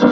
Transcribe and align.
Ou 0.00 0.08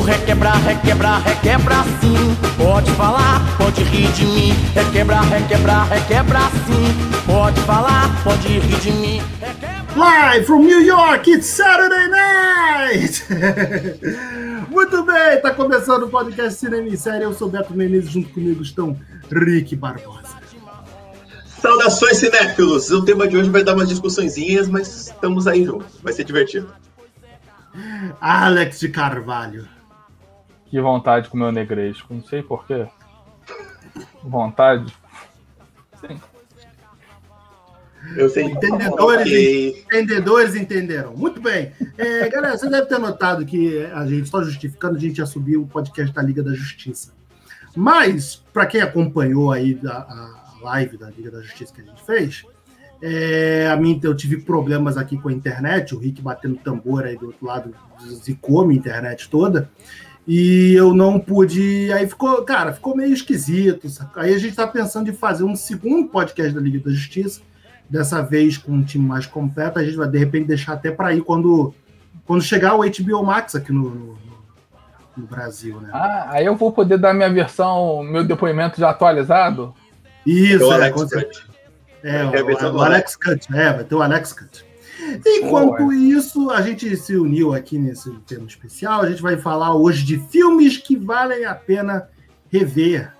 requebra, 0.00 0.52
requebra, 0.52 1.18
requebra 1.18 1.84
sim. 2.00 2.16
Pode 2.56 2.90
falar, 2.92 3.42
pode 3.58 3.82
rir 3.82 4.10
de 4.12 4.24
mim. 4.24 4.54
Requebra, 4.74 5.20
requebra, 5.20 5.82
requebra 5.82 6.40
sim. 6.66 6.94
Pode 7.26 7.60
falar, 7.62 8.08
pode 8.24 8.48
rir 8.48 8.80
de 8.80 8.92
mim. 8.92 9.20
Requebra... 9.38 9.84
Live 9.96 10.46
from 10.46 10.62
New 10.62 10.80
York, 10.80 11.30
it's 11.30 11.46
Saturday 11.46 12.08
night! 12.08 13.22
Muito 14.70 15.04
bem, 15.04 15.42
tá 15.42 15.52
começando 15.52 16.04
o 16.04 16.08
podcast 16.08 16.58
Cinema 16.58 16.88
em 16.88 16.96
Série. 16.96 17.24
Eu 17.24 17.34
sou 17.34 17.50
Beto 17.50 17.74
Menezes, 17.74 18.10
junto 18.10 18.30
comigo 18.30 18.62
estão 18.62 18.96
Rick 19.30 19.76
Barbosa. 19.76 20.45
Saudações, 21.60 22.18
cinéfilos! 22.18 22.90
O 22.90 23.04
tema 23.04 23.26
de 23.26 23.36
hoje 23.36 23.50
vai 23.50 23.64
dar 23.64 23.74
umas 23.74 23.88
discussõezinhas, 23.88 24.68
mas 24.68 25.06
estamos 25.06 25.46
aí 25.46 25.64
juntos. 25.64 25.98
Vai 26.02 26.12
ser 26.12 26.24
divertido. 26.24 26.72
Alex 28.20 28.80
de 28.80 28.88
Carvalho. 28.88 29.68
Que 30.66 30.80
vontade 30.80 31.24
de 31.24 31.30
comer 31.30 31.44
o 31.44 31.52
negresco. 31.52 32.12
Não 32.12 32.24
sei 32.24 32.42
porquê. 32.42 32.86
Vontade. 34.22 34.92
Sim. 36.00 36.20
Eu 38.16 38.28
sei. 38.28 38.44
Entendedores, 38.44 39.76
entendedores 39.84 40.54
entenderam. 40.54 41.16
Muito 41.16 41.40
bem. 41.40 41.72
É, 41.96 42.28
galera, 42.28 42.56
você 42.56 42.68
deve 42.68 42.86
ter 42.86 42.98
notado 42.98 43.44
que 43.44 43.84
a 43.86 44.06
gente, 44.06 44.28
só 44.28 44.42
justificando, 44.42 44.96
a 44.96 45.00
gente 45.00 45.16
já 45.16 45.26
subiu 45.26 45.62
o 45.62 45.66
podcast 45.66 46.14
da 46.14 46.22
Liga 46.22 46.42
da 46.42 46.54
Justiça. 46.54 47.12
Mas, 47.74 48.36
para 48.52 48.66
quem 48.66 48.80
acompanhou 48.80 49.52
aí 49.52 49.78
a, 49.84 49.90
a 49.90 50.45
live 50.66 50.96
da 50.98 51.08
Liga 51.10 51.30
da 51.30 51.40
Justiça 51.40 51.72
que 51.72 51.80
a 51.80 51.84
gente 51.84 52.02
fez, 52.02 52.44
é, 53.02 53.68
a 53.70 53.76
mim, 53.76 54.00
eu 54.02 54.14
tive 54.16 54.38
problemas 54.38 54.96
aqui 54.96 55.16
com 55.18 55.28
a 55.28 55.32
internet, 55.32 55.94
o 55.94 55.98
Rick 55.98 56.20
batendo 56.22 56.56
tambor 56.56 57.04
aí 57.04 57.16
do 57.16 57.26
outro 57.26 57.46
lado, 57.46 57.74
zicou 58.24 58.66
minha 58.66 58.78
internet 58.78 59.28
toda. 59.28 59.70
E 60.28 60.72
eu 60.74 60.92
não 60.92 61.20
pude. 61.20 61.92
Aí 61.92 62.04
ficou, 62.08 62.42
cara, 62.42 62.72
ficou 62.72 62.96
meio 62.96 63.12
esquisito. 63.12 63.88
saca? 63.88 64.22
Aí 64.22 64.34
a 64.34 64.38
gente 64.38 64.56
tá 64.56 64.66
pensando 64.66 65.08
em 65.08 65.12
fazer 65.12 65.44
um 65.44 65.54
segundo 65.54 66.08
podcast 66.08 66.52
da 66.52 66.60
Liga 66.60 66.80
da 66.80 66.90
Justiça, 66.90 67.42
dessa 67.88 68.22
vez 68.22 68.58
com 68.58 68.72
um 68.72 68.82
time 68.82 69.06
mais 69.06 69.24
completo. 69.24 69.78
A 69.78 69.84
gente 69.84 69.96
vai 69.96 70.08
de 70.08 70.18
repente 70.18 70.48
deixar 70.48 70.72
até 70.72 70.90
para 70.90 71.14
ir 71.14 71.22
quando, 71.22 71.72
quando 72.26 72.42
chegar 72.42 72.74
o 72.74 72.80
HBO 72.80 73.22
Max 73.24 73.54
aqui 73.54 73.72
no, 73.72 73.88
no- 73.90 74.18
no 75.16 75.26
Brasil, 75.28 75.80
né? 75.80 75.90
Ah, 75.92 76.26
aí 76.30 76.44
eu 76.44 76.56
vou 76.56 76.72
poder 76.72 76.98
dar 76.98 77.14
minha 77.14 77.30
versão, 77.32 78.02
meu 78.02 78.24
depoimento 78.24 78.80
já 78.80 78.90
atualizado? 78.90 79.72
Isso, 80.26 80.70
é, 80.70 80.74
Alex. 80.74 81.02
É, 82.02 82.24
Vai 82.24 82.54
ter 82.54 82.64
a 82.64 82.70
o, 82.70 82.76
o 82.76 82.80
Alex 82.82 83.16
Cut, 83.16 83.46
é, 83.56 83.72
vai 83.72 83.84
ter 83.84 83.94
o 83.94 84.02
Alex 84.02 84.32
Cut. 84.32 84.64
Enquanto 85.24 85.92
isso, 85.92 86.50
a 86.50 86.60
gente 86.62 86.96
se 86.96 87.16
uniu 87.16 87.52
aqui 87.54 87.78
nesse 87.78 88.10
tema 88.26 88.46
especial. 88.46 89.02
A 89.02 89.10
gente 89.10 89.22
vai 89.22 89.36
falar 89.36 89.74
hoje 89.74 90.04
de 90.04 90.18
filmes 90.18 90.76
que 90.78 90.96
valem 90.96 91.44
a 91.44 91.54
pena 91.54 92.08
rever, 92.50 93.12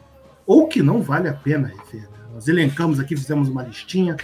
ou 0.47 0.67
que 0.69 0.83
não 0.83 1.03
vale 1.03 1.29
a 1.29 1.33
pena 1.35 1.69
rever. 1.69 2.09
né? 2.09 2.17
Nós 2.35 2.49
elencamos 2.49 2.99
aqui, 3.01 3.17
fizemos 3.17 3.49
uma 3.49 3.63
listinha 3.63 4.17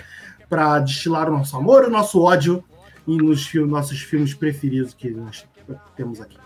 para 0.48 0.78
destilar 0.80 1.28
o 1.28 1.32
nosso 1.32 1.56
amor 1.56 1.84
e 1.84 1.86
o 1.86 1.90
nosso 1.90 2.20
ódio 2.20 2.62
em 3.06 3.16
nos 3.16 3.52
nossos 3.54 4.00
filmes 4.00 4.32
preferidos 4.34 4.94
que 4.94 5.10
nós 5.10 5.44
temos 5.96 6.20
aqui. 6.20 6.36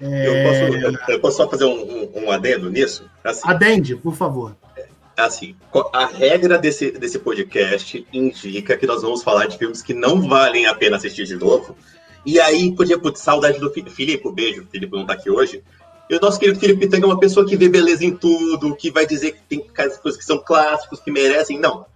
Eu, 0.00 0.32
posso, 0.44 1.10
eu 1.12 1.20
posso 1.20 1.36
só 1.36 1.48
fazer 1.48 1.64
um, 1.64 1.80
um- 2.14 2.24
um 2.24 2.30
adendo 2.30 2.68
nisso? 2.70 3.08
Assim, 3.22 3.42
Adende, 3.44 3.94
por 3.96 4.14
favor. 4.14 4.56
Assim, 5.16 5.54
a 5.92 6.06
regra 6.06 6.58
desse, 6.58 6.90
desse 6.92 7.18
podcast 7.18 8.06
indica 8.12 8.76
que 8.76 8.86
nós 8.86 9.02
vamos 9.02 9.22
falar 9.22 9.46
de 9.46 9.56
filmes 9.58 9.82
que 9.82 9.94
não 9.94 10.20
valem 10.28 10.66
a 10.66 10.74
pena 10.74 10.96
assistir 10.96 11.24
de 11.26 11.36
novo. 11.36 11.76
E 12.26 12.40
aí, 12.40 12.74
podia, 12.74 12.98
putz, 12.98 13.20
saudade 13.20 13.58
do 13.58 13.70
Fi- 13.70 13.84
Filipe, 13.88 14.30
beijo, 14.32 14.62
o 14.62 14.66
Filipe 14.66 14.96
não 14.96 15.04
tá 15.06 15.12
aqui 15.12 15.30
hoje. 15.30 15.62
E 16.08 16.16
o 16.16 16.20
nosso 16.20 16.38
querido 16.38 16.58
Felipe 16.60 16.86
Tanga 16.86 17.04
é 17.06 17.08
uma 17.08 17.18
pessoa 17.20 17.46
que 17.46 17.56
vê 17.56 17.68
beleza 17.68 18.04
em 18.04 18.14
tudo, 18.14 18.74
que 18.76 18.90
vai 18.90 19.06
dizer 19.06 19.32
que 19.32 19.40
tem 19.48 19.66
coisas 20.02 20.16
que 20.18 20.24
são 20.24 20.38
clássicos, 20.38 21.00
que 21.00 21.10
merecem. 21.10 21.58
Não. 21.58 21.86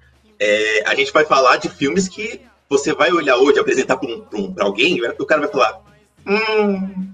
É, 0.40 0.84
a 0.86 0.94
gente 0.94 1.12
vai 1.12 1.24
falar 1.24 1.56
de 1.56 1.68
filmes 1.68 2.08
que 2.08 2.40
você 2.68 2.94
vai 2.94 3.10
olhar 3.12 3.36
hoje, 3.36 3.58
apresentar 3.58 3.96
para 3.96 4.08
um, 4.08 4.20
pra 4.20 4.38
um- 4.38 4.52
pra 4.52 4.64
alguém, 4.64 4.96
e 4.96 5.02
o 5.02 5.26
cara 5.26 5.40
vai 5.42 5.50
falar: 5.50 5.80
Hum, 6.26 7.08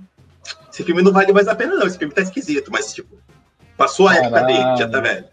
esse 0.72 0.82
filme 0.84 1.03
não 1.03 1.12
vale 1.12 1.32
mais 1.32 1.48
a 1.48 1.54
pena, 1.54 1.75
não. 1.76 1.87
Esse 1.87 1.98
filme 1.98 2.12
tá 2.14 2.22
esquisito, 2.22 2.70
mas, 2.70 2.93
tipo, 2.93 3.16
passou 3.76 4.09
a 4.09 4.16
época 4.16 4.43
dele, 4.43 4.76
já 4.76 4.88
tá 4.88 5.00
velho. 5.00 5.25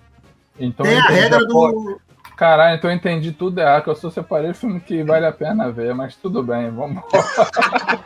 Então 0.61 0.85
Tem 0.85 0.95
eu 0.95 1.01
a 1.01 1.03
entendi 1.05 1.19
regra 1.21 1.45
do. 1.45 1.99
Caralho, 2.37 2.75
então 2.75 2.89
eu 2.89 2.95
entendi 2.95 3.31
tudo 3.31 3.59
errado, 3.59 3.83
que 3.83 3.89
eu 3.89 3.95
só 3.95 4.09
separei 4.09 4.51
o 4.51 4.55
filme 4.55 4.79
que 4.79 5.03
vale 5.03 5.25
a 5.25 5.31
pena 5.31 5.71
ver, 5.71 5.93
mas 5.93 6.15
tudo 6.15 6.41
bem, 6.41 6.69
vamos. 6.71 7.03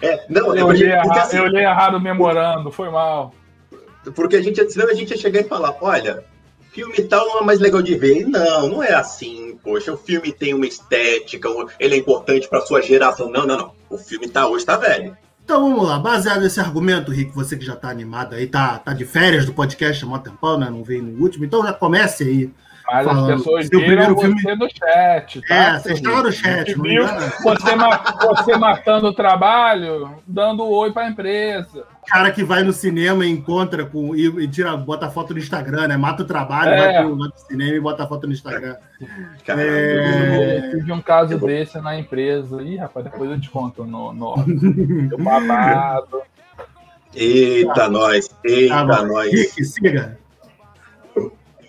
É, 0.00 0.24
não, 0.30 0.54
é 0.54 0.62
Eu 0.62 0.70
li 0.70 0.78
porque, 0.78 0.84
errado, 0.84 1.18
assim, 1.18 1.36
eu 1.36 1.46
li 1.46 1.58
errado 1.58 1.96
o 1.96 2.00
memorando, 2.00 2.70
foi 2.70 2.88
mal. 2.88 3.34
porque 4.14 4.36
a 4.36 4.40
gente, 4.40 4.70
senão 4.70 4.88
a 4.88 4.94
gente 4.94 5.10
ia 5.10 5.16
chegar 5.16 5.40
e 5.40 5.44
falar, 5.44 5.76
olha, 5.80 6.24
filme 6.70 7.02
tal 7.02 7.26
não 7.26 7.40
é 7.40 7.44
mais 7.44 7.58
legal 7.58 7.82
de 7.82 7.96
ver. 7.96 8.26
Não, 8.26 8.68
não 8.68 8.82
é 8.82 8.94
assim, 8.94 9.58
poxa, 9.62 9.92
o 9.92 9.96
filme 9.96 10.32
tem 10.32 10.54
uma 10.54 10.66
estética, 10.66 11.48
ele 11.78 11.96
é 11.96 11.98
importante 11.98 12.48
pra 12.48 12.60
sua 12.60 12.80
geração. 12.80 13.28
Não, 13.30 13.46
não, 13.46 13.56
não. 13.56 13.72
O 13.90 13.98
filme 13.98 14.28
tá 14.28 14.46
hoje, 14.46 14.64
tá 14.64 14.76
velho. 14.76 15.16
Então 15.48 15.62
vamos 15.62 15.88
lá, 15.88 15.98
baseado 15.98 16.42
nesse 16.42 16.60
argumento, 16.60 17.10
Rick, 17.10 17.34
você 17.34 17.56
que 17.56 17.64
já 17.64 17.74
tá 17.74 17.88
animado 17.88 18.34
aí, 18.34 18.46
tá, 18.46 18.78
tá 18.78 18.92
de 18.92 19.06
férias 19.06 19.46
do 19.46 19.54
podcast 19.54 20.04
há 20.04 20.06
mó 20.06 20.18
tempão, 20.18 20.58
né? 20.58 20.68
Não 20.68 20.84
veio 20.84 21.02
no 21.02 21.22
último, 21.22 21.42
então 21.42 21.62
já 21.62 21.72
comece 21.72 22.22
aí. 22.22 22.50
Mas 22.90 23.04
Falando. 23.04 23.30
as 23.32 23.36
pessoas 23.38 23.66
Seu 23.66 23.80
viram 23.80 24.14
você 24.14 24.26
filme- 24.34 24.56
no 24.56 24.68
chat, 24.70 25.42
tá? 25.42 25.54
É, 25.54 25.78
você 25.78 25.92
estava 25.92 26.22
no 26.22 26.32
chat, 26.32 26.74
não 26.74 26.82
Viu 26.84 27.04
você, 27.42 27.76
ma- 27.76 28.02
você 28.34 28.56
matando 28.56 29.08
o 29.08 29.12
trabalho, 29.12 30.14
dando 30.26 30.64
oi 30.66 30.90
pra 30.90 31.06
empresa. 31.06 31.84
cara 32.06 32.30
que 32.30 32.42
vai 32.42 32.62
no 32.62 32.72
cinema 32.72 33.26
e 33.26 33.30
encontra 33.30 33.84
com. 33.84 34.16
E, 34.16 34.24
e 34.24 34.48
tira, 34.48 34.74
bota 34.74 35.10
foto 35.10 35.34
no 35.34 35.38
Instagram, 35.38 35.88
né? 35.88 35.98
Mata 35.98 36.22
o 36.22 36.26
trabalho, 36.26 36.70
É. 36.70 36.78
vai 36.78 37.02
pro, 37.04 37.16
vai 37.18 37.28
pro 37.28 37.38
cinema 37.40 37.76
e 37.76 37.80
bota 37.80 38.06
foto 38.06 38.26
no 38.26 38.32
Instagram. 38.32 38.76
Cara, 39.44 39.60
É. 39.62 40.70
Eu 40.72 40.78
tive 40.78 40.92
um 40.92 41.02
caso 41.02 41.38
desse 41.38 41.78
na 41.82 41.98
empresa. 41.98 42.62
Ih, 42.62 42.76
rapaz, 42.76 43.04
depois 43.04 43.30
eu 43.30 43.38
te 43.38 43.50
conto 43.50 43.84
no, 43.84 44.14
no, 44.14 44.34
babado. 45.22 46.22
Eita, 47.14 47.88
nós, 47.90 48.30
eita, 48.44 48.86
Tá 48.86 49.04
nós. 49.04 49.30
Rick, 49.30 49.62
siga. 49.64 50.18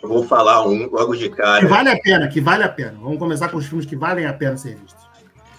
Eu 0.02 0.10
vou 0.10 0.24
falar 0.26 0.66
um 0.68 0.90
logo 0.90 1.16
de 1.16 1.30
Que 1.30 1.36
cara 1.36 1.68
vale 1.68 1.90
a 1.90 2.00
pena, 2.00 2.28
que 2.28 2.40
vale 2.42 2.64
a 2.64 2.70
pena. 2.70 2.98
Vamos 3.02 3.20
começar 3.20 3.50
com 3.50 3.58
os 3.58 3.66
filmes 3.66 3.86
que 3.86 3.96
valem 3.96 4.26
a 4.26 4.34
pena 4.34 4.58
ser 4.58 4.76
vistos. 4.76 5.06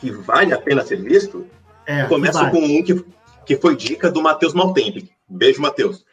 que 0.01 0.11
vale 0.11 0.53
a 0.53 0.59
pena 0.59 0.85
ser 0.85 1.01
visto. 1.03 1.47
É, 1.87 2.05
Começo 2.05 2.39
que 2.39 2.45
vale. 2.45 2.59
com 2.59 2.65
um 2.65 2.83
que, 2.83 3.05
que 3.47 3.57
foi 3.57 3.77
dica 3.77 4.11
do 4.11 4.23
Matheus 4.23 4.55
Maltempe. 4.55 5.11
Beijo, 5.29 5.61
Matheus. 5.61 6.05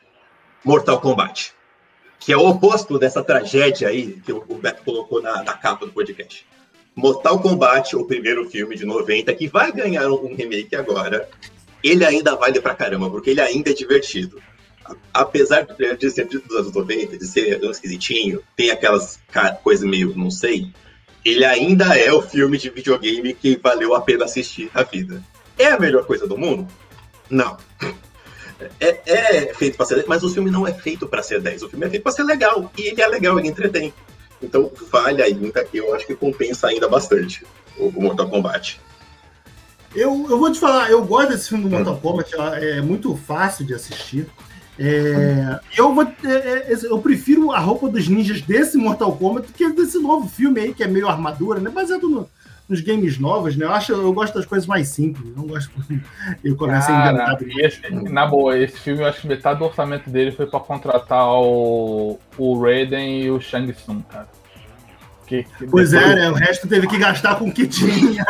Mortal 0.64 1.00
Kombat. 1.00 1.54
Que 2.20 2.34
é 2.34 2.38
o 2.38 2.48
oposto 2.48 2.98
dessa 3.00 3.24
tragédia 3.24 3.88
aí 3.88 4.20
que 4.26 4.34
o 4.34 4.44
o 4.50 4.56
Beto 4.56 4.84
colocou 4.84 5.22
na, 5.22 5.44
na 5.44 5.54
capa 5.54 5.86
do 5.86 5.92
podcast. 5.94 6.46
Mortal 6.96 7.40
Kombat, 7.40 7.96
o 7.96 8.06
primeiro 8.06 8.50
filme 8.50 8.76
de 8.76 8.84
90, 8.84 9.34
que 9.36 9.48
vai 9.48 9.72
ganhar 9.72 10.10
um 10.10 10.36
remake 10.36 10.76
agora, 10.76 11.30
ele 11.84 12.04
ainda 12.04 12.36
vale 12.36 12.60
pra 12.60 12.74
caramba, 12.74 13.08
porque 13.10 13.30
ele 13.30 13.40
ainda 13.42 13.70
é 13.70 13.74
divertido. 13.74 14.42
A- 14.90 14.96
Apesar 15.22 15.64
de 15.66 16.10
ser 16.12 16.26
dos 16.26 16.56
anos 16.56 16.74
90, 16.74 17.18
de 17.18 17.26
ser 17.28 17.60
um 17.64 17.72
esquisitinho, 17.72 18.42
tem 18.56 18.70
aquelas 18.72 19.20
coisas 19.64 19.88
meio, 19.88 20.14
não 20.16 20.30
sei, 20.32 20.72
ele 21.26 21.44
ainda 21.44 21.98
é 21.98 22.12
o 22.14 22.22
filme 22.22 22.58
de 22.58 22.70
videogame 22.70 23.34
que 23.34 23.58
valeu 23.62 23.94
a 23.96 24.02
pena 24.02 24.26
assistir 24.26 24.70
na 24.74 24.84
vida. 24.84 25.24
É 25.58 25.68
a 25.68 25.80
melhor 25.80 26.06
coisa 26.06 26.28
do 26.28 26.38
mundo? 26.38 26.68
Não. 27.30 27.58
É, 28.80 29.02
é 29.06 29.54
feito 29.54 29.76
para 29.78 29.86
ser 29.86 29.96
10, 29.96 30.08
mas 30.08 30.24
o 30.24 30.30
filme 30.30 30.50
não 30.50 30.68
é 30.68 30.74
feito 30.74 31.08
para 31.08 31.22
ser 31.22 31.42
10. 31.42 31.64
O 31.64 31.70
filme 31.70 31.86
é 31.86 31.90
feito 31.90 32.04
para 32.04 32.12
ser 32.12 32.24
legal. 32.24 32.72
E 32.78 32.84
ele 32.88 33.02
é 33.02 33.08
legal, 33.08 33.38
ele 33.38 33.48
entretém. 33.48 33.94
Então, 34.42 34.72
vale 34.92 35.22
ainda, 35.22 35.68
eu 35.74 35.94
acho 35.96 36.06
que 36.08 36.16
compensa 36.16 36.68
ainda 36.68 36.88
bastante 36.88 37.46
o, 37.78 37.88
o 37.90 38.02
Mortal 38.02 38.30
Kombat. 38.30 38.80
Eu, 39.96 40.28
eu 40.30 40.38
vou 40.38 40.52
te 40.52 40.60
falar, 40.60 40.90
eu 40.92 41.04
gosto 41.04 41.30
desse 41.30 41.50
filme 41.50 41.64
do 41.64 41.70
Mortal 41.72 41.98
Kombat, 41.98 42.34
é 42.36 42.82
muito 42.82 43.16
fácil 43.16 43.66
de 43.66 43.74
assistir. 43.74 44.28
É, 44.80 45.60
eu, 45.76 45.94
vou, 45.94 46.04
é, 46.04 46.28
é, 46.72 46.78
eu 46.84 47.00
prefiro 47.00 47.52
a 47.52 47.60
roupa 47.60 47.90
dos 47.90 48.08
ninjas 48.08 48.42
desse 48.42 48.78
Mortal 48.78 49.12
Kombat 49.16 49.48
do 49.48 49.54
que 49.54 49.68
desse 49.74 50.00
novo 50.00 50.28
filme 50.30 50.60
aí, 50.60 50.74
que 50.74 50.84
é 50.84 50.88
meio 50.88 51.08
armadura, 51.08 51.60
né? 51.60 51.70
Baseado 51.70 52.08
no- 52.10 52.30
nos 52.70 52.82
games 52.82 53.18
novos, 53.18 53.56
né? 53.56 53.66
Eu, 53.66 53.72
acho, 53.72 53.94
eu 53.94 54.12
gosto 54.14 54.34
das 54.36 54.46
coisas 54.46 54.68
mais 54.68 54.90
simples, 54.90 55.34
não 55.36 55.48
gosto 55.48 55.72
eu 56.44 56.56
começo 56.58 56.92
a 56.92 56.96
Cara, 56.96 57.38
inventar. 57.42 57.66
esse, 57.66 57.90
na 58.12 58.26
boa, 58.28 58.58
esse 58.58 58.78
filme, 58.80 59.02
eu 59.02 59.08
acho 59.08 59.22
que 59.22 59.28
metade 59.28 59.60
do 59.60 59.66
orçamento 59.66 60.10
dele 60.10 60.32
foi 60.32 60.46
pra 60.48 60.60
contratar 60.60 61.26
o, 61.32 62.20
o 62.38 62.60
Raiden 62.62 63.22
e 63.24 63.32
o 63.32 63.40
Shang 63.40 63.72
Tsung, 63.72 64.02
cara. 64.10 64.28
Que, 65.28 65.44
que 65.44 65.68
Pois 65.68 65.92
depois- 65.92 66.12
é, 66.12 66.16
né? 66.16 66.30
O 66.32 66.34
resto 66.34 66.68
teve 66.68 66.88
que 66.88 66.98
gastar 66.98 67.36
com 67.36 67.50
o 67.50 67.52
que 67.54 67.68
tinha. 67.68 68.26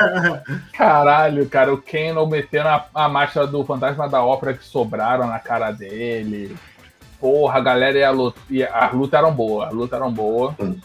Caralho, 0.74 1.48
cara, 1.48 1.74
o 1.74 1.78
Kano 1.82 2.26
metendo 2.26 2.68
a, 2.70 2.86
a 2.94 3.08
máscara 3.08 3.46
do 3.46 3.64
Fantasma 3.64 4.10
da 4.10 4.24
Ópera 4.24 4.54
que 4.56 4.66
sobraram 4.66 5.28
na 5.28 5.40
cara 5.40 5.72
dele. 5.72 6.56
Porra, 7.20 7.58
a 7.60 7.62
galera 7.62 7.98
e 7.98 8.04
a 8.04 8.10
luta, 8.12 8.40
e 8.50 8.64
as 8.64 8.94
lutas 8.94 9.20
eram 9.20 9.32
boas, 9.34 9.68
as 9.70 9.74
lutas 9.74 10.00
eram 10.00 10.12
boas. 10.12 10.56
Hum. 10.60 10.76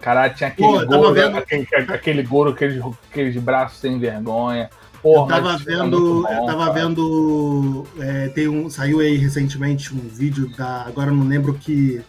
Caralho, 0.00 0.34
tinha 0.34 0.48
aquele 0.48 0.68
Pô, 0.68 0.86
Goro, 0.86 1.12
vendo- 1.14 1.36
aquele, 1.38 1.66
aquele 1.74 2.22
Goro, 2.22 2.50
aqueles, 2.50 2.82
aqueles 3.10 3.36
braços 3.42 3.78
sem 3.78 3.98
vergonha. 3.98 4.70
Porra, 5.02 5.36
eu 5.36 5.42
tava 5.42 5.54
é 5.54 5.58
vendo, 5.58 6.22
bom, 6.22 6.32
eu 6.32 6.46
tava 6.46 6.66
cara. 6.66 6.72
vendo, 6.72 7.86
é, 8.00 8.28
tem 8.28 8.48
um, 8.48 8.68
saiu 8.68 9.00
aí 9.00 9.16
recentemente 9.16 9.94
um 9.94 9.98
vídeo 10.08 10.48
da, 10.56 10.82
agora 10.86 11.10
não 11.10 11.26
lembro 11.26 11.54
que 11.54 12.00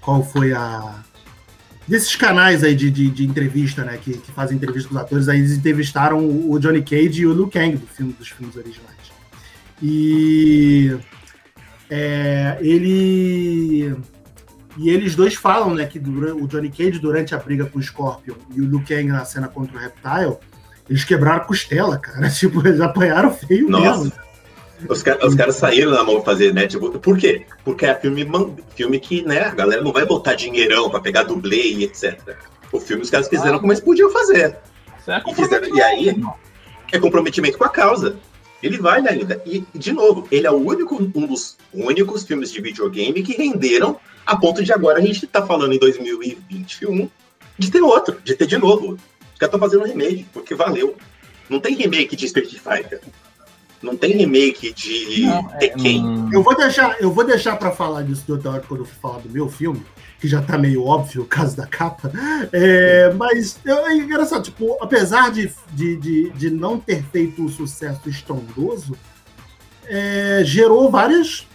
qual 0.00 0.22
foi 0.22 0.52
a 0.52 0.96
desses 1.86 2.16
canais 2.16 2.64
aí 2.64 2.74
de, 2.74 2.90
de, 2.90 3.10
de 3.10 3.24
entrevista, 3.24 3.84
né, 3.84 3.98
que, 4.02 4.14
que 4.18 4.32
fazem 4.32 4.56
entrevista 4.56 4.88
com 4.88 4.94
os 4.94 5.00
atores, 5.00 5.28
aí 5.28 5.38
eles 5.38 5.52
entrevistaram 5.52 6.18
o 6.18 6.58
Johnny 6.58 6.82
Cage 6.82 7.22
e 7.22 7.26
o 7.26 7.32
Liu 7.32 7.48
Kang 7.48 7.76
do 7.76 7.86
filme 7.86 8.12
dos 8.12 8.28
filmes 8.28 8.56
originais. 8.56 8.94
E 9.82 10.96
é, 11.90 12.56
ele 12.60 13.94
e 14.76 14.88
eles 14.90 15.14
dois 15.14 15.34
falam, 15.34 15.74
né, 15.74 15.84
que 15.86 15.98
dura- 15.98 16.34
o 16.34 16.48
Johnny 16.48 16.70
Cage 16.70 16.98
durante 16.98 17.34
a 17.34 17.38
briga 17.38 17.66
com 17.66 17.78
o 17.78 17.82
Scorpion 17.82 18.34
e 18.54 18.60
o 18.60 18.66
Liu 18.66 18.82
Kang 18.86 19.04
na 19.04 19.24
cena 19.24 19.46
contra 19.48 19.76
o 19.76 19.80
Reptile 19.80 20.36
eles 20.88 21.04
quebraram 21.04 21.46
costela, 21.46 21.98
cara. 21.98 22.28
Tipo, 22.30 22.66
eles 22.66 22.80
apanharam 22.80 23.32
feio 23.32 23.68
Nossa. 23.68 24.04
mesmo. 24.04 24.23
Os, 24.88 25.02
ca- 25.02 25.18
os 25.26 25.34
caras 25.34 25.56
saíram 25.56 25.90
na 25.90 26.02
mão 26.04 26.22
fazer, 26.22 26.52
né? 26.54 26.66
Tipo, 26.66 26.90
por 26.98 27.16
quê? 27.18 27.46
Porque 27.64 27.86
é 27.86 27.94
filme, 27.94 28.26
filme 28.76 28.98
que, 29.00 29.22
né, 29.22 29.40
a 29.44 29.54
galera 29.54 29.82
não 29.82 29.92
vai 29.92 30.04
botar 30.04 30.34
dinheirão 30.34 30.90
pra 30.90 31.00
pegar 31.00 31.22
dublê 31.24 31.62
e 31.72 31.84
etc. 31.84 32.36
O 32.72 32.80
filme 32.80 33.02
os 33.02 33.10
caras 33.10 33.28
fizeram 33.28 33.58
como 33.58 33.72
eles 33.72 33.82
podiam 33.82 34.10
fazer. 34.10 34.56
É 35.26 35.30
E 35.30 35.34
fizeram- 35.34 35.76
e 35.76 35.82
aí? 35.82 36.22
É 36.92 36.98
comprometimento 36.98 37.58
com 37.58 37.64
a 37.64 37.68
causa. 37.68 38.16
Ele 38.62 38.78
vai 38.78 39.00
na 39.02 39.10
linda. 39.10 39.42
E, 39.44 39.62
de 39.74 39.92
novo, 39.92 40.26
ele 40.30 40.46
é 40.46 40.50
o 40.50 40.54
único, 40.56 40.94
um 41.14 41.26
dos 41.26 41.56
únicos 41.72 42.24
filmes 42.24 42.50
de 42.50 42.60
videogame 42.62 43.22
que 43.22 43.34
renderam 43.34 43.98
a 44.24 44.36
ponto 44.36 44.62
de 44.64 44.72
agora 44.72 44.98
a 44.98 45.02
gente 45.02 45.26
tá 45.26 45.44
falando 45.46 45.74
em 45.74 45.78
2021 45.78 47.08
de 47.58 47.70
ter 47.70 47.82
outro, 47.82 48.18
de 48.24 48.34
ter 48.34 48.46
de 48.46 48.56
novo. 48.56 48.94
Os 48.94 49.38
caras 49.38 49.54
estão 49.54 49.60
fazendo 49.60 49.82
um 49.82 49.86
remake, 49.86 50.26
porque 50.32 50.54
valeu. 50.54 50.96
Não 51.48 51.60
tem 51.60 51.74
remake 51.74 52.16
de 52.16 52.24
Street 52.26 52.48
Fighter. 52.54 53.00
Não 53.84 53.96
tem 53.96 54.16
remake 54.16 54.72
de 54.72 55.22
Não, 55.26 55.50
é, 55.52 55.58
Tekken. 55.58 56.02
não- 56.02 56.32
Eu 56.32 56.42
vou 56.42 56.56
deixar, 56.56 56.96
eu 57.00 57.12
vou 57.12 57.24
deixar 57.24 57.56
para 57.56 57.70
falar 57.70 58.02
disso 58.02 58.24
de 58.24 58.32
outra 58.32 58.50
hora 58.50 58.64
quando 58.66 58.80
eu 58.80 58.86
for 58.86 58.94
falar 59.00 59.18
do 59.20 59.28
meu 59.30 59.48
filme, 59.48 59.82
que 60.18 60.26
já 60.26 60.40
tá 60.40 60.56
meio 60.56 60.84
óbvio 60.84 61.22
o 61.22 61.26
caso 61.26 61.56
da 61.56 61.66
capa. 61.66 62.10
É, 62.52 63.12
mas 63.12 63.58
eu, 63.64 63.86
é 63.86 63.94
engraçado, 63.96 64.42
tipo, 64.42 64.76
apesar 64.80 65.30
de, 65.30 65.52
de, 65.72 65.96
de, 65.96 66.30
de 66.30 66.50
não 66.50 66.78
ter 66.80 67.02
feito 67.04 67.42
um 67.42 67.48
sucesso 67.48 68.08
estrondoso, 68.08 68.96
é, 69.86 70.40
gerou 70.44 70.90
várias 70.90 71.46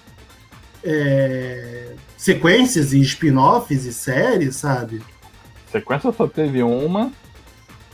é, 0.84 1.94
sequências 2.16 2.94
e 2.94 3.02
spin-offs 3.02 3.86
e 3.86 3.94
séries, 3.94 4.56
sabe? 4.58 5.02
Sequência 5.72 6.12
só 6.12 6.28
teve 6.28 6.62
uma. 6.64 7.12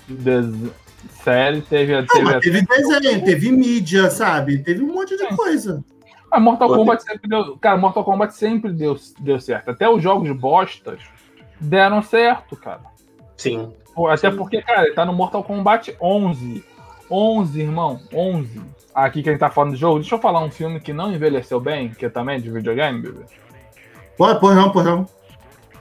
Des... 0.08 0.46
Série 1.10 1.62
teve, 1.62 1.94
Não, 1.96 2.06
teve, 2.06 2.40
teve 2.40 2.62
desenho, 2.66 3.24
teve 3.25 3.52
mídia, 3.52 4.10
sabe? 4.10 4.60
Teve 4.60 4.84
um 4.84 4.94
monte 4.94 5.16
de 5.18 5.28
coisa. 5.36 5.84
A 6.31 6.40
Mortal 6.40 6.68
Pô, 6.68 6.75
Kombat 6.75 7.04
sempre 7.04 7.30
deu. 7.30 7.57
Cara, 7.57 7.78
Mortal 7.78 8.04
Kombat 8.04 8.34
sempre 8.36 8.72
deu, 8.72 8.98
deu 9.19 9.40
certo. 9.40 9.72
Até 9.72 9.90
os 9.90 10.02
jogos 10.04 10.30
bostas 10.38 11.00
deram 11.60 12.02
certo, 12.02 12.56
cara. 12.56 12.81
Sim. 13.38 13.72
Até 14.10 14.30
Sim. 14.30 14.38
porque, 14.38 14.62
cara, 14.62 14.86
ele 14.86 14.94
tá 14.94 15.06
no 15.06 15.13
Mortal 15.13 15.44
Kombat 15.44 15.96
11. 16.02 16.63
11, 17.10 17.62
irmão. 17.62 18.00
11. 18.13 18.62
Aqui 18.94 19.22
que 19.24 19.30
a 19.30 19.31
gente 19.31 19.40
tá 19.40 19.50
falando 19.50 19.74
de 19.74 19.80
jogo. 19.80 20.00
Deixa 20.00 20.16
eu 20.16 20.19
falar 20.19 20.44
um 20.44 20.51
filme 20.51 20.80
que 20.80 20.92
não 20.92 21.13
envelheceu 21.13 21.60
bem, 21.60 21.90
que 21.90 22.06
é 22.06 22.10
também 22.10 22.40
de 22.42 22.50
videogame, 22.51 23.01
bebê. 23.01 23.25
Pô, 24.18 24.34
pois 24.36 24.56
não, 24.56 24.72
pois 24.72 24.86
não. 24.86 25.08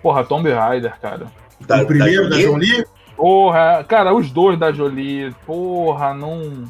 Porra, 0.03 0.25
Tomb 0.25 0.51
Raider, 0.53 0.99
cara. 1.01 1.27
Da- 1.61 1.83
o 1.83 1.87
primeiro 1.87 2.29
da 2.29 2.37
Jolie? 2.39 2.43
João 2.43 2.57
Lee? 2.59 2.85
Porra, 3.17 3.85
cara, 3.87 4.13
os 4.13 4.31
dois 4.31 4.59
da 4.59 4.73
Jolie, 4.73 5.35
porra, 5.47 6.13
não. 6.15 6.65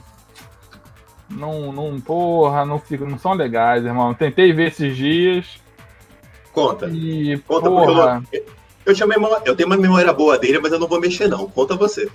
Não, 1.31 1.73
não, 1.73 2.01
porra, 2.01 2.65
não, 2.65 2.79
fico, 2.79 3.07
não 3.07 3.19
são 3.19 3.33
legais, 3.33 3.85
irmão. 3.85 4.13
Tentei 4.15 4.53
ver 4.53 4.69
esses 4.69 4.95
dias 4.97 5.59
Conta. 6.53 6.87
e, 6.89 7.39
Conta 7.47 7.69
porra. 7.71 8.23
eu, 8.33 8.45
eu, 8.87 8.95
tinha 8.95 9.07
memória, 9.07 9.43
eu 9.45 9.57
tenho 9.57 9.69
uma 9.69 9.77
memória 9.77 10.13
boa 10.13 10.39
dele, 10.39 10.61
mas 10.61 10.71
eu 10.73 10.79
não 10.79 10.87
vou 10.87 11.01
mexer, 11.01 11.27
não. 11.29 11.49
Conta 11.49 11.75
você. 11.77 12.11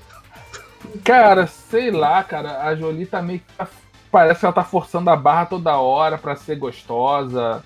Cara, 1.03 1.47
sei 1.47 1.91
lá, 1.91 2.23
cara, 2.23 2.61
a 2.63 2.75
Jolie 2.75 3.05
tá 3.05 3.21
meio 3.21 3.39
que. 3.39 3.53
tá- 3.57 3.67
Parece 4.11 4.39
que 4.39 4.45
ela 4.45 4.53
tá 4.53 4.63
forçando 4.63 5.09
a 5.11 5.15
barra 5.15 5.45
toda 5.47 5.77
hora 5.77 6.17
pra 6.17 6.35
ser 6.35 6.55
gostosa, 6.55 7.63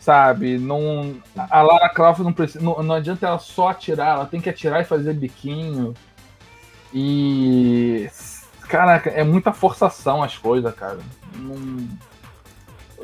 sabe? 0.00 0.58
Não, 0.58 1.14
a 1.36 1.62
Lara 1.62 1.88
Croft 1.90 2.20
não 2.22 2.32
precisa. 2.32 2.64
Não, 2.64 2.82
não 2.82 2.94
adianta 2.94 3.26
ela 3.26 3.38
só 3.38 3.68
atirar, 3.68 4.16
ela 4.16 4.26
tem 4.26 4.40
que 4.40 4.48
atirar 4.48 4.80
e 4.80 4.84
fazer 4.84 5.12
biquinho. 5.12 5.94
E. 6.92 8.08
Caraca, 8.62 9.10
é 9.10 9.22
muita 9.22 9.52
forçação 9.52 10.22
as 10.22 10.36
coisas, 10.36 10.74
cara. 10.74 10.98
Não, 11.36 11.88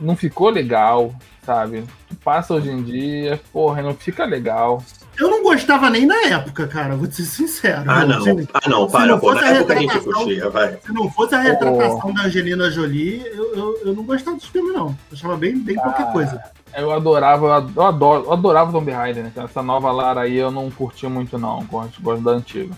não 0.01 0.17
ficou 0.17 0.49
legal, 0.49 1.15
sabe? 1.47 1.85
Passa 2.25 2.53
hoje 2.55 2.69
em 2.71 2.83
dia, 2.83 3.41
porra, 3.53 3.81
não 3.81 3.95
fica 3.95 4.25
legal. 4.25 4.83
Eu 5.19 5.31
não 5.31 5.43
gostava 5.43 5.89
nem 5.89 6.05
na 6.05 6.21
época, 6.25 6.67
cara, 6.67 6.95
vou 6.97 7.07
te 7.07 7.15
ser 7.17 7.25
sincero. 7.25 7.85
Ah, 7.87 8.05
não. 8.05 8.19
assim, 8.19 8.49
Ah, 8.53 8.69
não, 8.69 8.87
se 8.87 8.93
para, 8.93 9.07
não 9.07 9.19
pô. 9.21 9.31
fosse 9.31 9.41
Na 9.43 9.47
a 9.47 9.55
época 9.55 9.73
a 9.73 9.77
gente 9.79 9.93
retratação- 9.95 10.25
curtia, 10.25 10.51
vai. 10.51 10.79
Se 10.85 10.93
não 10.93 11.11
fosse 11.11 11.35
a 11.35 11.41
retratação 11.41 12.13
da 12.13 12.23
Angelina 12.25 12.71
Jolie, 12.71 13.23
eu, 13.33 13.55
eu, 13.57 13.79
eu 13.87 13.95
não 13.95 14.03
gostava 14.03 14.37
desse 14.37 14.51
filme, 14.51 14.73
não. 14.73 14.89
Eu 14.89 14.95
achava 15.13 15.37
bem, 15.37 15.57
bem 15.59 15.77
qualquer 15.77 16.13
coisa. 16.13 16.43
Eu 16.77 16.91
adorava, 16.93 17.47
eu 17.75 17.83
adoro, 17.83 18.25
eu 18.27 18.33
adorava 18.33 18.73
Tomb 18.73 18.91
Raider, 18.91 19.25
né? 19.25 19.33
Essa 19.37 19.63
nova 19.63 19.91
Lara 19.91 20.23
aí 20.23 20.37
eu 20.37 20.51
não 20.51 20.71
curti 20.71 21.07
muito, 21.07 21.39
não. 21.39 21.65
Gosto, 21.65 22.03
gosto 22.03 22.23
da 22.23 22.33
antiga. 22.33 22.75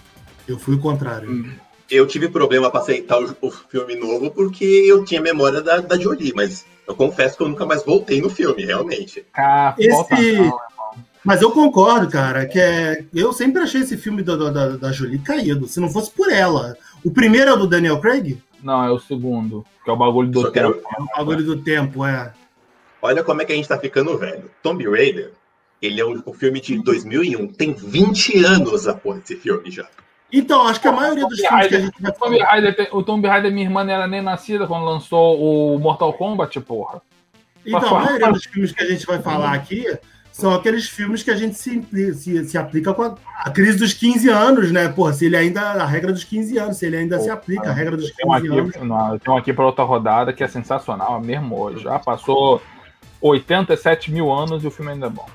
Eu 0.46 0.58
fui 0.58 0.76
o 0.76 0.78
contrário. 0.78 1.50
Eu 1.90 2.06
tive 2.06 2.28
problema 2.28 2.70
pra 2.70 2.80
aceitar 2.80 3.18
o, 3.18 3.34
o 3.40 3.50
filme 3.50 3.96
novo 3.96 4.30
porque 4.30 4.64
eu 4.64 5.04
tinha 5.04 5.20
memória 5.20 5.60
da, 5.60 5.78
da 5.78 5.98
Jolie, 5.98 6.32
mas 6.36 6.64
eu 6.88 6.94
confesso 6.96 7.36
que 7.36 7.42
eu 7.42 7.48
nunca 7.48 7.66
mais 7.66 7.84
voltei 7.84 8.20
no 8.20 8.30
filme, 8.30 8.64
realmente. 8.64 9.24
Cara, 9.32 9.76
Esse- 9.78 10.32
não. 10.32 10.58
Mas 11.24 11.42
eu 11.42 11.50
concordo, 11.50 12.08
cara, 12.10 12.46
que 12.46 12.58
é. 12.58 13.04
Eu 13.14 13.32
sempre 13.32 13.62
achei 13.62 13.82
esse 13.82 13.96
filme 13.98 14.22
da, 14.22 14.34
da, 14.34 14.76
da- 14.76 14.92
Jolie 14.92 15.18
caído. 15.18 15.66
Se 15.68 15.78
não 15.78 15.90
fosse 15.90 16.10
por 16.10 16.32
ela. 16.32 16.76
O 17.04 17.10
primeiro 17.10 17.50
é 17.50 17.52
o 17.52 17.56
do 17.56 17.66
Daniel 17.66 18.00
Craig? 18.00 18.38
Não, 18.62 18.82
é 18.84 18.90
o 18.90 18.98
segundo, 18.98 19.64
que 19.84 19.90
é 19.90 19.92
o 19.92 19.96
bagulho 19.96 20.30
do 20.30 20.40
Só 20.40 20.50
tempo. 20.50 20.80
É 20.98 21.02
o 21.02 21.06
bagulho 21.18 21.44
do 21.44 21.62
tempo, 21.62 22.04
é. 22.04 22.32
Olha 23.02 23.22
como 23.22 23.42
é 23.42 23.44
que 23.44 23.52
a 23.52 23.56
gente 23.56 23.68
tá 23.68 23.78
ficando 23.78 24.16
velho. 24.18 24.50
Tomb 24.62 24.88
Raider, 24.88 25.32
ele 25.82 26.00
é 26.00 26.04
um, 26.06 26.20
um 26.26 26.32
filme 26.32 26.60
de 26.60 26.82
2001. 26.82 27.48
Tem 27.52 27.72
20 27.72 28.44
anos 28.44 28.88
após 28.88 29.18
esse 29.22 29.36
filme 29.36 29.70
já. 29.70 29.86
Então, 30.32 30.66
acho 30.68 30.80
que 30.80 30.88
a 30.88 30.92
maioria 30.92 31.26
dos 31.26 31.38
filmes 31.40 31.66
que 31.68 31.74
a 31.74 31.80
gente 31.80 32.02
vai 32.02 32.12
Tomb. 32.12 32.38
Raider, 32.38 32.76
tem- 32.76 32.88
o 32.92 33.02
Tomb 33.02 33.26
Raider, 33.26 33.50
minha 33.52 33.64
irmã 33.66 33.82
não 33.82 33.92
era 33.92 34.06
nem 34.06 34.20
nascida 34.20 34.66
quando 34.66 34.84
lançou 34.84 35.40
o 35.74 35.78
Mortal 35.78 36.12
Kombat, 36.12 36.60
porra. 36.60 37.00
Então, 37.64 37.96
a 37.96 38.04
maioria 38.04 38.32
dos 38.32 38.44
filmes 38.44 38.72
que 38.72 38.82
a 38.82 38.86
gente 38.86 39.06
vai 39.06 39.20
falar 39.20 39.52
aqui 39.52 39.84
são 40.30 40.54
aqueles 40.54 40.88
filmes 40.88 41.22
que 41.22 41.30
a 41.30 41.34
gente 41.36 41.54
se, 41.56 41.82
se, 42.14 42.44
se 42.48 42.56
aplica 42.58 42.94
com 42.94 43.02
a, 43.02 43.14
a 43.44 43.50
crise 43.50 43.76
dos 43.78 43.92
15 43.92 44.28
anos, 44.28 44.70
né? 44.70 44.88
Pô, 44.88 45.12
se 45.12 45.26
ele 45.26 45.36
ainda. 45.36 45.60
A 45.60 45.84
regra 45.84 46.12
dos 46.12 46.22
15 46.24 46.56
anos, 46.58 46.76
se 46.76 46.86
ele 46.86 46.96
ainda 46.96 47.18
se 47.18 47.28
aplica, 47.28 47.70
a 47.70 47.72
regra 47.72 47.96
dos 47.96 48.10
Tem 48.12 48.24
um 48.26 48.34
15 48.34 48.48
anos. 48.48 48.76
aqui, 48.76 48.84
não, 48.84 49.18
tenho 49.18 49.34
um 49.34 49.38
aqui 49.38 49.52
para 49.52 49.66
outra 49.66 49.82
rodada 49.84 50.32
que 50.32 50.44
é 50.44 50.48
sensacional, 50.48 51.20
mesmo 51.20 51.58
hoje. 51.60 51.82
Já 51.82 51.98
passou 51.98 52.62
87 53.20 54.12
mil 54.12 54.32
anos 54.32 54.62
e 54.62 54.66
o 54.66 54.70
filme 54.70 54.92
ainda 54.92 55.06
é 55.06 55.10
bom. 55.10 55.26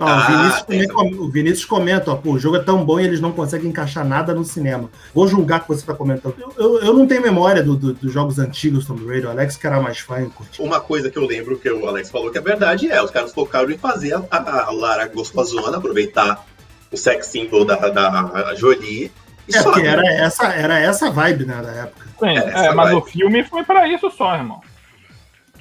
Ó, 0.00 0.04
Ah, 0.06 0.16
o, 0.16 0.26
Vinícius 0.36 0.62
tem 0.62 0.86
também 0.88 1.14
com- 1.16 1.22
o 1.22 1.30
Vinícius 1.30 1.64
comenta, 1.64 2.10
ó, 2.10 2.16
pô, 2.16 2.32
o 2.32 2.38
jogo 2.38 2.56
é 2.56 2.60
tão 2.62 2.84
bom 2.84 2.98
e 2.98 3.04
eles 3.04 3.20
não 3.20 3.30
conseguem 3.30 3.68
encaixar 3.68 4.04
nada 4.04 4.34
no 4.34 4.44
cinema. 4.44 4.90
Vou 5.14 5.28
julgar 5.28 5.60
que 5.60 5.68
você 5.68 5.86
tá 5.86 5.94
comentando. 5.94 6.34
Eu, 6.38 6.52
eu, 6.58 6.80
eu 6.86 6.92
não 6.94 7.06
tenho 7.06 7.22
memória 7.22 7.62
do- 7.62 7.76
do- 7.76 7.94
dos 7.94 8.12
jogos 8.12 8.38
antigos 8.38 8.84
Tomb 8.86 9.06
Raider. 9.06 9.28
O 9.28 9.32
Alex, 9.32 9.56
que 9.56 9.66
era 9.66 9.80
mais 9.80 9.98
fã, 10.00 10.18
eu 10.18 10.30
curti. 10.30 10.60
Uma 10.60 10.80
coisa 10.80 11.08
que 11.10 11.18
eu 11.18 11.24
lembro 11.26 11.56
que 11.58 11.70
o 11.70 11.86
Alex 11.88 12.10
falou 12.10 12.30
que 12.32 12.38
é 12.38 12.40
verdade 12.40 12.90
é, 12.90 13.00
os 13.02 13.10
caras 13.10 13.32
focaram 13.32 13.70
em 13.70 13.78
fazer 13.78 14.14
a, 14.14 14.22
a 14.30 14.70
Lara 14.72 15.06
gostosona, 15.06 15.76
aproveitar 15.76 16.44
o 16.90 16.96
sex 16.96 17.26
symbol 17.28 17.64
da, 17.64 17.76
da 17.76 18.54
Jolie. 18.56 19.12
E 19.48 19.56
É, 19.56 19.60
só, 19.62 19.74
né? 19.76 19.86
era 19.86 20.06
essa, 20.08 20.46
era 20.46 20.78
essa 20.78 21.10
vibe, 21.10 21.44
né, 21.44 21.60
da 21.62 21.70
época. 21.72 22.06
Sim, 22.18 22.38
É, 22.38 22.66
é, 22.66 22.74
mas 22.74 22.86
vai. 22.90 22.94
o 22.94 23.02
filme 23.02 23.44
foi 23.44 23.62
pra 23.64 23.86
isso 23.88 24.10
só, 24.10 24.34
irmão. 24.36 24.60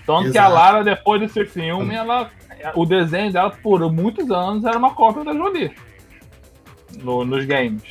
Tanto 0.06 0.32
que 0.32 0.38
a 0.38 0.42
Exato. 0.46 0.54
Lara, 0.54 0.84
depois 0.84 1.22
desse 1.22 1.46
filme, 1.46 1.94
ela, 1.96 2.30
o 2.76 2.86
desenho 2.86 3.32
dela 3.32 3.50
por 3.50 3.80
muitos 3.92 4.30
anos 4.32 4.64
era 4.66 4.78
uma 4.78 4.94
cópia 4.94 5.24
da 5.24 5.34
Jolie. 5.34 5.72
No- 7.04 7.24
nos 7.26 7.46
games. 7.46 7.84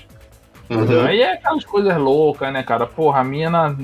Uhum. 0.68 1.00
Aí 1.06 1.20
é 1.20 1.32
aquelas 1.34 1.64
coisas 1.64 1.96
loucas, 1.96 2.52
né, 2.52 2.62
cara? 2.62 2.86
Porra, 2.86 3.20
a 3.20 3.24
mina, 3.24 3.76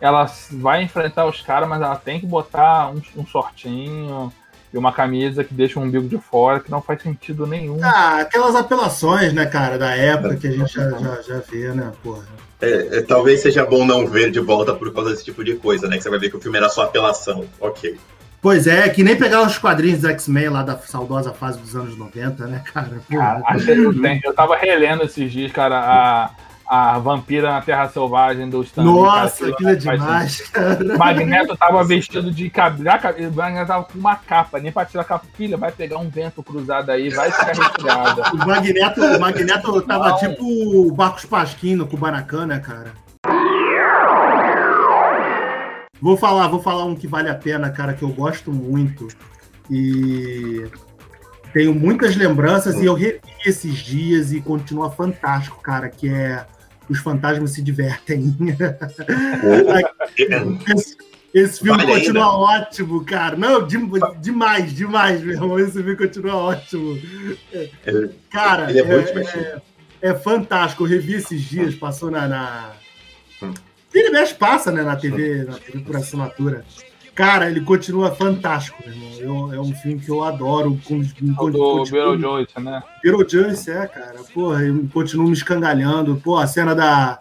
ela 0.00 0.26
vai 0.52 0.82
enfrentar 0.82 1.26
os 1.26 1.40
caras, 1.42 1.68
mas 1.68 1.82
ela 1.82 1.96
tem 1.96 2.18
que 2.20 2.26
botar 2.26 2.90
um, 2.90 3.02
um 3.16 3.26
shortinho 3.26 4.32
e 4.72 4.78
uma 4.78 4.92
camisa 4.92 5.44
que 5.44 5.52
deixa 5.52 5.78
o 5.78 5.82
umbigo 5.82 6.08
de 6.08 6.16
fora, 6.18 6.60
que 6.60 6.70
não 6.70 6.80
faz 6.80 7.02
sentido 7.02 7.46
nenhum. 7.46 7.78
Ah, 7.82 8.20
aquelas 8.20 8.54
apelações, 8.54 9.32
né, 9.32 9.44
cara, 9.46 9.76
da 9.76 9.94
época 9.94 10.36
que 10.36 10.46
a 10.46 10.52
gente 10.52 10.72
já, 10.72 10.90
já, 10.90 11.22
já 11.22 11.38
vê, 11.40 11.68
né, 11.74 11.92
porra. 12.02 12.24
É, 12.62 12.98
é, 12.98 13.02
talvez 13.02 13.40
seja 13.40 13.64
bom 13.64 13.84
não 13.86 14.06
ver 14.06 14.30
de 14.30 14.38
volta 14.38 14.74
por 14.74 14.92
causa 14.92 15.10
desse 15.10 15.24
tipo 15.24 15.42
de 15.42 15.54
coisa, 15.56 15.88
né? 15.88 15.96
Que 15.96 16.02
você 16.02 16.10
vai 16.10 16.18
ver 16.18 16.28
que 16.30 16.36
o 16.36 16.40
filme 16.40 16.58
era 16.58 16.68
só 16.68 16.82
apelação. 16.82 17.46
Ok. 17.58 17.98
Pois 18.42 18.66
é, 18.66 18.88
que 18.88 19.02
nem 19.02 19.16
pegar 19.16 19.42
os 19.42 19.58
quadrinhos 19.58 20.00
do 20.00 20.08
X-Men 20.08 20.48
lá 20.48 20.62
da 20.62 20.76
saudosa 20.78 21.32
fase 21.32 21.58
dos 21.58 21.76
anos 21.76 21.96
90, 21.96 22.46
né, 22.46 22.62
cara? 22.72 23.00
Cara, 23.10 23.42
eu 24.24 24.34
tava 24.34 24.56
relendo 24.56 25.04
esses 25.04 25.30
dias, 25.30 25.52
cara, 25.52 25.78
a, 25.78 26.30
a 26.70 26.98
vampira 26.98 27.50
na 27.50 27.60
Terra 27.60 27.88
Selvagem 27.88 28.48
do 28.48 28.62
Stan 28.62 28.82
Nossa, 28.82 29.40
cara, 29.40 29.52
aquilo 29.52 29.70
é 29.70 29.74
demais, 29.74 30.40
cara. 30.48 30.96
Magneto 30.96 31.54
tava 31.54 31.84
vestido 31.84 32.30
de 32.30 32.48
cabelo. 32.48 32.88
O 33.30 33.34
Magneto 33.34 33.66
tava 33.66 33.84
com 33.84 33.98
uma 33.98 34.16
capa, 34.16 34.58
nem 34.58 34.72
pra 34.72 34.86
tirar 34.86 35.02
a 35.02 35.04
capa. 35.04 35.26
Filha, 35.34 35.58
vai 35.58 35.70
pegar 35.70 35.98
um 35.98 36.08
vento 36.08 36.42
cruzado 36.42 36.90
aí, 36.90 37.10
vai 37.10 37.30
ficar 37.30 37.52
retirada. 37.52 38.22
o 38.32 38.38
Magneto, 38.38 39.04
o 39.04 39.20
Magneto 39.20 39.82
tava 39.82 40.08
Não. 40.10 40.16
tipo 40.16 40.44
o 40.44 40.90
Barcos 40.92 41.26
Pasquim 41.26 41.74
no 41.74 41.86
Kubanacan, 41.86 42.46
né, 42.46 42.58
cara? 42.58 42.94
Vou 46.00 46.16
falar, 46.16 46.48
vou 46.48 46.62
falar 46.62 46.84
um 46.84 46.96
que 46.96 47.06
vale 47.06 47.28
a 47.28 47.34
pena, 47.34 47.70
cara, 47.70 47.92
que 47.92 48.02
eu 48.02 48.08
gosto 48.08 48.52
muito. 48.52 49.08
E 49.70 50.64
tenho 51.52 51.74
muitas 51.74 52.16
lembranças 52.16 52.76
e 52.76 52.86
eu 52.86 52.94
revi 52.94 53.20
esses 53.44 53.76
dias 53.78 54.32
e 54.32 54.40
continua 54.40 54.90
fantástico, 54.90 55.60
cara, 55.62 55.88
que 55.88 56.08
é 56.08 56.46
Os 56.88 56.98
Fantasmas 57.00 57.52
se 57.52 57.62
Divertem. 57.62 58.34
esse, 60.74 60.96
esse, 61.34 61.60
filme 61.60 61.84
vale 61.84 62.00
continua 62.00 62.24
ainda. 62.24 62.62
ótimo, 62.62 63.04
cara. 63.04 63.36
Não, 63.36 63.66
de, 63.66 63.76
demais, 64.20 64.72
demais, 64.72 65.22
meu 65.22 65.34
irmão. 65.34 65.58
Esse 65.58 65.72
filme 65.72 65.96
continua 65.96 66.34
ótimo. 66.34 66.98
Cara, 68.30 68.72
é, 68.72 68.78
é, 68.78 69.62
é, 70.02 70.14
fantástico. 70.14 70.84
Eu 70.84 70.88
revi 70.88 71.14
esses 71.14 71.42
dias, 71.42 71.74
passou 71.74 72.10
na, 72.10 72.26
na 72.26 72.72
Vira 73.92 74.10
mexe 74.10 74.34
passa, 74.34 74.70
né, 74.70 74.82
na 74.82 74.96
TV, 74.96 75.44
na 75.44 75.54
TV 75.54 75.80
por 75.80 75.96
assinatura. 75.96 76.64
Cara, 77.14 77.50
ele 77.50 77.60
continua 77.60 78.14
fantástico, 78.14 78.82
meu 78.86 78.94
irmão. 78.94 79.52
Eu, 79.52 79.54
é 79.54 79.60
um 79.60 79.74
filme 79.74 80.00
que 80.00 80.08
eu 80.08 80.22
adoro. 80.22 80.80
Com, 80.84 81.02
com, 81.36 81.44
o 81.44 81.50
do 81.50 81.84
Beetlejuice, 81.84 82.60
né? 82.60 82.82
Beetlejuice, 83.02 83.70
é, 83.70 83.86
cara. 83.86 84.20
Porra, 84.32 84.62
eu 84.62 84.88
continuo 84.92 85.26
me 85.26 85.32
escangalhando. 85.32 86.16
Pô, 86.16 86.38
a 86.38 86.46
cena 86.46 86.74
da... 86.74 87.18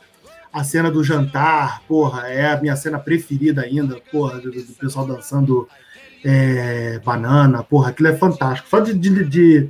A 0.51 0.63
cena 0.63 0.89
do 0.89 1.03
jantar, 1.03 1.83
porra, 1.87 2.27
é 2.27 2.51
a 2.51 2.59
minha 2.59 2.75
cena 2.75 2.97
preferida 2.97 3.61
ainda, 3.61 4.01
porra, 4.11 4.39
do, 4.39 4.49
do 4.49 4.73
pessoal 4.79 5.05
dançando 5.05 5.69
é, 6.25 6.99
banana, 7.05 7.61
porra, 7.61 7.89
aquilo 7.89 8.07
é 8.07 8.15
fantástico. 8.15 8.67
Só 8.67 8.79
de 8.79 8.91
estar 8.91 9.23
de, 9.23 9.23
de, 9.25 9.69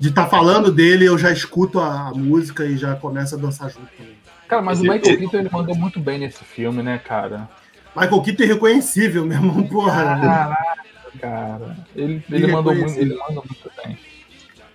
de 0.00 0.10
tá 0.10 0.26
falando 0.26 0.72
dele, 0.72 1.04
eu 1.04 1.16
já 1.16 1.30
escuto 1.30 1.78
a, 1.78 2.08
a 2.08 2.10
música 2.12 2.64
e 2.64 2.76
já 2.76 2.96
começo 2.96 3.36
a 3.36 3.38
dançar 3.38 3.70
junto 3.70 3.86
também. 3.96 4.16
Cara, 4.48 4.62
mas 4.62 4.78
Esse 4.78 4.88
o 4.88 4.92
Michael 4.92 5.18
Keaton 5.18 5.38
ele 5.38 5.50
mandou 5.50 5.74
muito 5.74 5.98
bem 5.98 6.18
nesse 6.18 6.44
filme, 6.44 6.82
né, 6.82 6.98
cara? 6.98 7.48
Michael 7.94 8.22
Keaton 8.22 8.42
é 8.42 8.46
reconhecível, 8.46 9.24
meu 9.24 9.38
irmão, 9.38 9.62
porra. 9.66 10.04
Caraca, 10.04 10.76
cara. 11.20 11.76
Ele, 11.94 12.22
ele, 12.30 12.46
mandou 12.46 12.74
muito, 12.74 12.98
ele 12.98 13.14
mandou 13.14 13.44
muito 13.44 13.70
bem. 13.82 13.98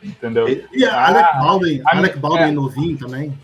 Entendeu? 0.04 0.48
E 0.74 0.84
a 0.84 1.08
Alec 1.08 1.30
ah, 1.32 1.40
Baldwin, 1.40 1.82
a, 1.86 1.98
Alec 1.98 2.18
Baldwin 2.18 2.42
é, 2.42 2.52
novinho 2.52 2.98
também. 2.98 3.38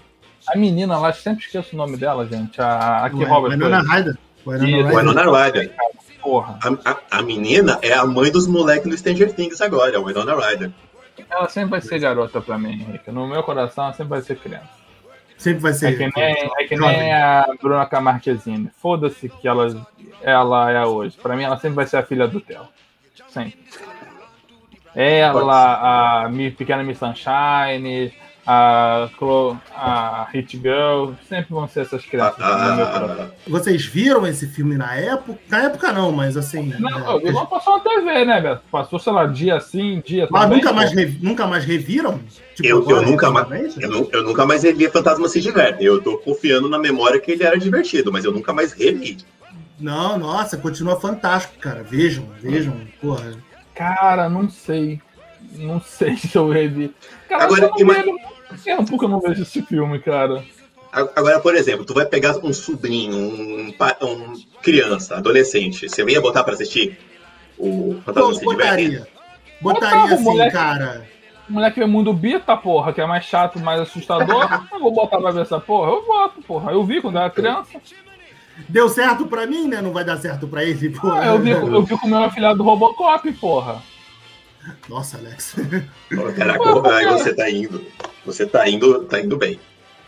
A 0.47 0.57
menina 0.57 0.97
lá, 0.97 1.13
sempre 1.13 1.45
esqueço 1.45 1.75
o 1.75 1.77
nome 1.77 1.97
dela, 1.97 2.25
gente. 2.25 2.59
A, 2.59 3.05
a 3.05 3.09
que 3.09 3.23
Robert. 3.23 3.51
Winona 3.51 3.81
Ryder. 3.81 4.17
Winona 4.45 5.23
Ryder. 5.23 5.75
Porra. 6.21 6.57
A, 6.63 6.91
a, 6.91 7.19
a, 7.19 7.21
menina 7.21 7.77
é 7.81 7.93
a 7.93 8.05
mãe 8.05 8.31
dos 8.31 8.47
moleques 8.47 8.89
do 8.89 8.97
Stranger 8.97 9.31
Things 9.33 9.61
agora, 9.61 9.97
a 9.97 10.01
Winona 10.01 10.35
Ryder. 10.35 10.71
Ela 11.29 11.49
sempre 11.49 11.71
vai 11.71 11.81
ser 11.81 11.99
garota 11.99 12.41
pra 12.41 12.57
mim, 12.57 12.73
Henrique. 12.73 13.11
No 13.11 13.27
meu 13.27 13.43
coração, 13.43 13.85
ela 13.85 13.93
sempre 13.93 14.09
vai 14.09 14.21
ser 14.21 14.37
criança. 14.37 14.76
Sempre 15.37 15.59
vai 15.59 15.73
ser. 15.73 15.93
É 15.93 16.09
que 16.09 16.19
nem, 16.19 16.33
é 16.33 16.67
que 16.67 16.75
nem 16.75 17.13
a 17.13 17.45
Bruna 17.61 17.85
Camarquezine. 17.85 18.71
Foda-se 18.77 19.29
que 19.29 19.47
ela, 19.47 19.87
ela 20.21 20.71
é 20.71 20.85
hoje. 20.85 21.15
Pra 21.17 21.35
mim, 21.35 21.43
ela 21.43 21.57
sempre 21.57 21.75
vai 21.75 21.85
ser 21.85 21.97
a 21.97 22.03
filha 22.03 22.27
do 22.27 22.41
Theo. 22.41 22.67
Sempre. 23.29 23.59
Ela, 24.95 26.25
a 26.25 26.29
pequena 26.57 26.81
Miss 26.81 26.97
Sunshine, 26.97 28.11
a, 28.49 29.09
a 29.75 30.27
Hit 30.31 30.57
Girl, 30.57 31.11
sempre 31.27 31.53
vão 31.53 31.67
ser 31.67 31.81
essas 31.81 32.05
crianças. 32.05 32.39
Ah, 32.39 33.25
ah, 33.25 33.27
vocês 33.45 33.85
viram 33.85 34.25
esse 34.25 34.47
filme 34.47 34.77
na 34.77 34.95
época? 34.95 35.37
Na 35.49 35.63
época 35.63 35.91
não, 35.91 36.13
mas 36.13 36.37
assim. 36.37 36.73
Não, 36.79 37.19
é, 37.19 37.31
não 37.31 37.45
passou 37.45 37.77
na 37.77 37.83
TV, 37.83 38.23
né, 38.23 38.39
Beto? 38.39 38.61
Passou, 38.71 38.99
sei 38.99 39.11
lá, 39.11 39.25
dia 39.25 39.59
sim, 39.59 40.01
dia 40.05 40.29
Mas 40.31 40.43
também, 40.43 40.59
nunca, 40.59 40.71
mais 40.71 40.93
revi, 40.93 41.19
nunca 41.21 41.45
mais 41.45 41.65
reviram? 41.65 42.21
Tipo, 42.55 42.69
eu, 42.69 42.89
eu, 42.89 43.01
nunca 43.01 43.29
mais, 43.29 43.77
eu, 43.77 44.09
eu, 44.13 44.23
nunca 44.23 44.45
mais 44.45 44.63
revi 44.63 44.89
Fantasma 44.89 45.27
se 45.27 45.41
diverte. 45.41 45.83
Eu 45.83 46.01
tô 46.01 46.17
confiando 46.17 46.69
na 46.69 46.79
memória 46.79 47.19
que 47.19 47.31
ele 47.31 47.43
era 47.43 47.59
divertido, 47.59 48.13
mas 48.13 48.23
eu 48.23 48.31
nunca 48.31 48.53
mais 48.53 48.71
revi. 48.71 49.17
Não, 49.77 50.17
nossa, 50.17 50.55
continua 50.55 50.97
fantástico, 50.97 51.59
cara. 51.59 51.83
Vejam, 51.83 52.25
vejam, 52.39 52.73
porra. 53.01 53.33
Cara, 53.75 54.29
não 54.29 54.49
sei. 54.49 55.01
Não 55.51 55.81
sei 55.81 56.15
se 56.17 56.33
eu 56.35 56.49
revi. 56.49 56.95
Cara, 57.27 57.43
Agora, 57.43 57.71
eu 57.77 57.85
não 58.05 58.36
vejo 58.51 58.63
tempo 58.63 58.97
que 58.97 59.05
eu 59.05 59.09
não 59.09 59.19
vejo 59.19 59.41
esse 59.41 59.61
filme, 59.61 59.99
cara. 59.99 60.43
Agora, 60.91 61.39
por 61.39 61.55
exemplo, 61.55 61.85
tu 61.85 61.93
vai 61.93 62.05
pegar 62.05 62.37
um 62.37 62.53
sobrinho, 62.53 63.15
um, 63.15 63.73
um 64.01 64.33
criança, 64.61 65.17
adolescente, 65.17 65.87
você 65.87 66.03
ia 66.03 66.21
botar 66.21 66.43
pra 66.43 66.53
assistir 66.53 66.97
o 67.57 67.99
Fantasma 68.05 68.41
Botaria. 68.41 69.07
Botaria 69.61 70.15
assim, 70.15 70.23
moleque, 70.23 70.51
cara. 70.51 71.07
O 71.49 71.53
moleque 71.53 71.79
vê 71.79 71.85
mundo 71.85 72.13
bita, 72.13 72.55
porra, 72.57 72.93
que 72.93 73.01
é 73.01 73.05
mais 73.05 73.25
chato, 73.25 73.59
mais 73.59 73.81
assustador. 73.81 74.47
eu 74.71 74.79
vou 74.79 74.91
botar 74.91 75.17
pra 75.17 75.31
ver 75.31 75.41
essa 75.41 75.59
porra. 75.59 75.91
Eu 75.91 76.05
boto, 76.05 76.41
porra. 76.41 76.71
Eu 76.71 76.83
vi 76.83 77.01
quando 77.01 77.17
era 77.17 77.29
criança. 77.29 77.79
Deu 78.67 78.89
certo 78.89 79.25
pra 79.27 79.45
mim, 79.45 79.67
né? 79.67 79.81
Não 79.81 79.93
vai 79.93 80.03
dar 80.03 80.17
certo 80.17 80.47
pra 80.47 80.63
ele, 80.63 80.89
porra. 80.89 81.21
Ah, 81.21 81.25
eu, 81.27 81.39
vi, 81.39 81.51
eu 81.51 81.83
vi 81.83 81.97
com 81.97 82.07
o 82.07 82.09
meu 82.09 82.23
afilhado 82.23 82.57
do 82.57 82.63
Robocop, 82.63 83.31
porra. 83.33 83.81
Nossa, 84.89 85.17
Alex. 85.17 85.55
caraca, 86.35 86.95
aí 86.95 87.05
você 87.05 87.33
tá 87.33 87.49
indo. 87.49 87.85
Você 88.27 88.45
tá 88.45 88.69
indo, 88.69 89.05
tá 89.05 89.21
indo 89.21 89.37
bem. 89.37 89.57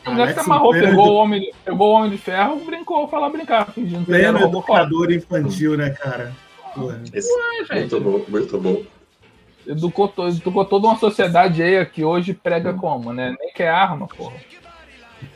O 0.05 0.09
Alex 0.11 0.33
se 0.33 0.39
amarrou, 0.41 0.71
pegou, 0.71 1.07
o 1.07 1.15
homem, 1.15 1.51
pegou 1.63 1.87
o 1.87 1.93
Homem 1.93 2.11
de 2.11 2.17
Ferro, 2.17 2.59
brincou, 2.65 3.07
foi 3.07 3.19
lá 3.19 3.29
brincar, 3.29 3.71
fingindo 3.71 4.05
que 4.05 4.13
era 4.13 4.43
educador 4.43 5.11
infantil, 5.11 5.77
né, 5.77 5.91
cara? 5.91 6.35
Esse, 7.13 7.29
Ué, 7.31 7.79
muito 7.79 7.99
bom, 7.99 8.25
muito 8.27 8.59
bom. 8.59 8.83
Educou, 9.65 10.13
educou 10.27 10.65
toda 10.65 10.87
uma 10.87 10.97
sociedade 10.97 11.63
aí 11.63 11.85
que 11.85 12.03
hoje 12.03 12.33
prega 12.33 12.73
como, 12.73 13.13
né? 13.13 13.35
Nem 13.39 13.53
quer 13.53 13.69
arma, 13.69 14.07
porra. 14.07 14.35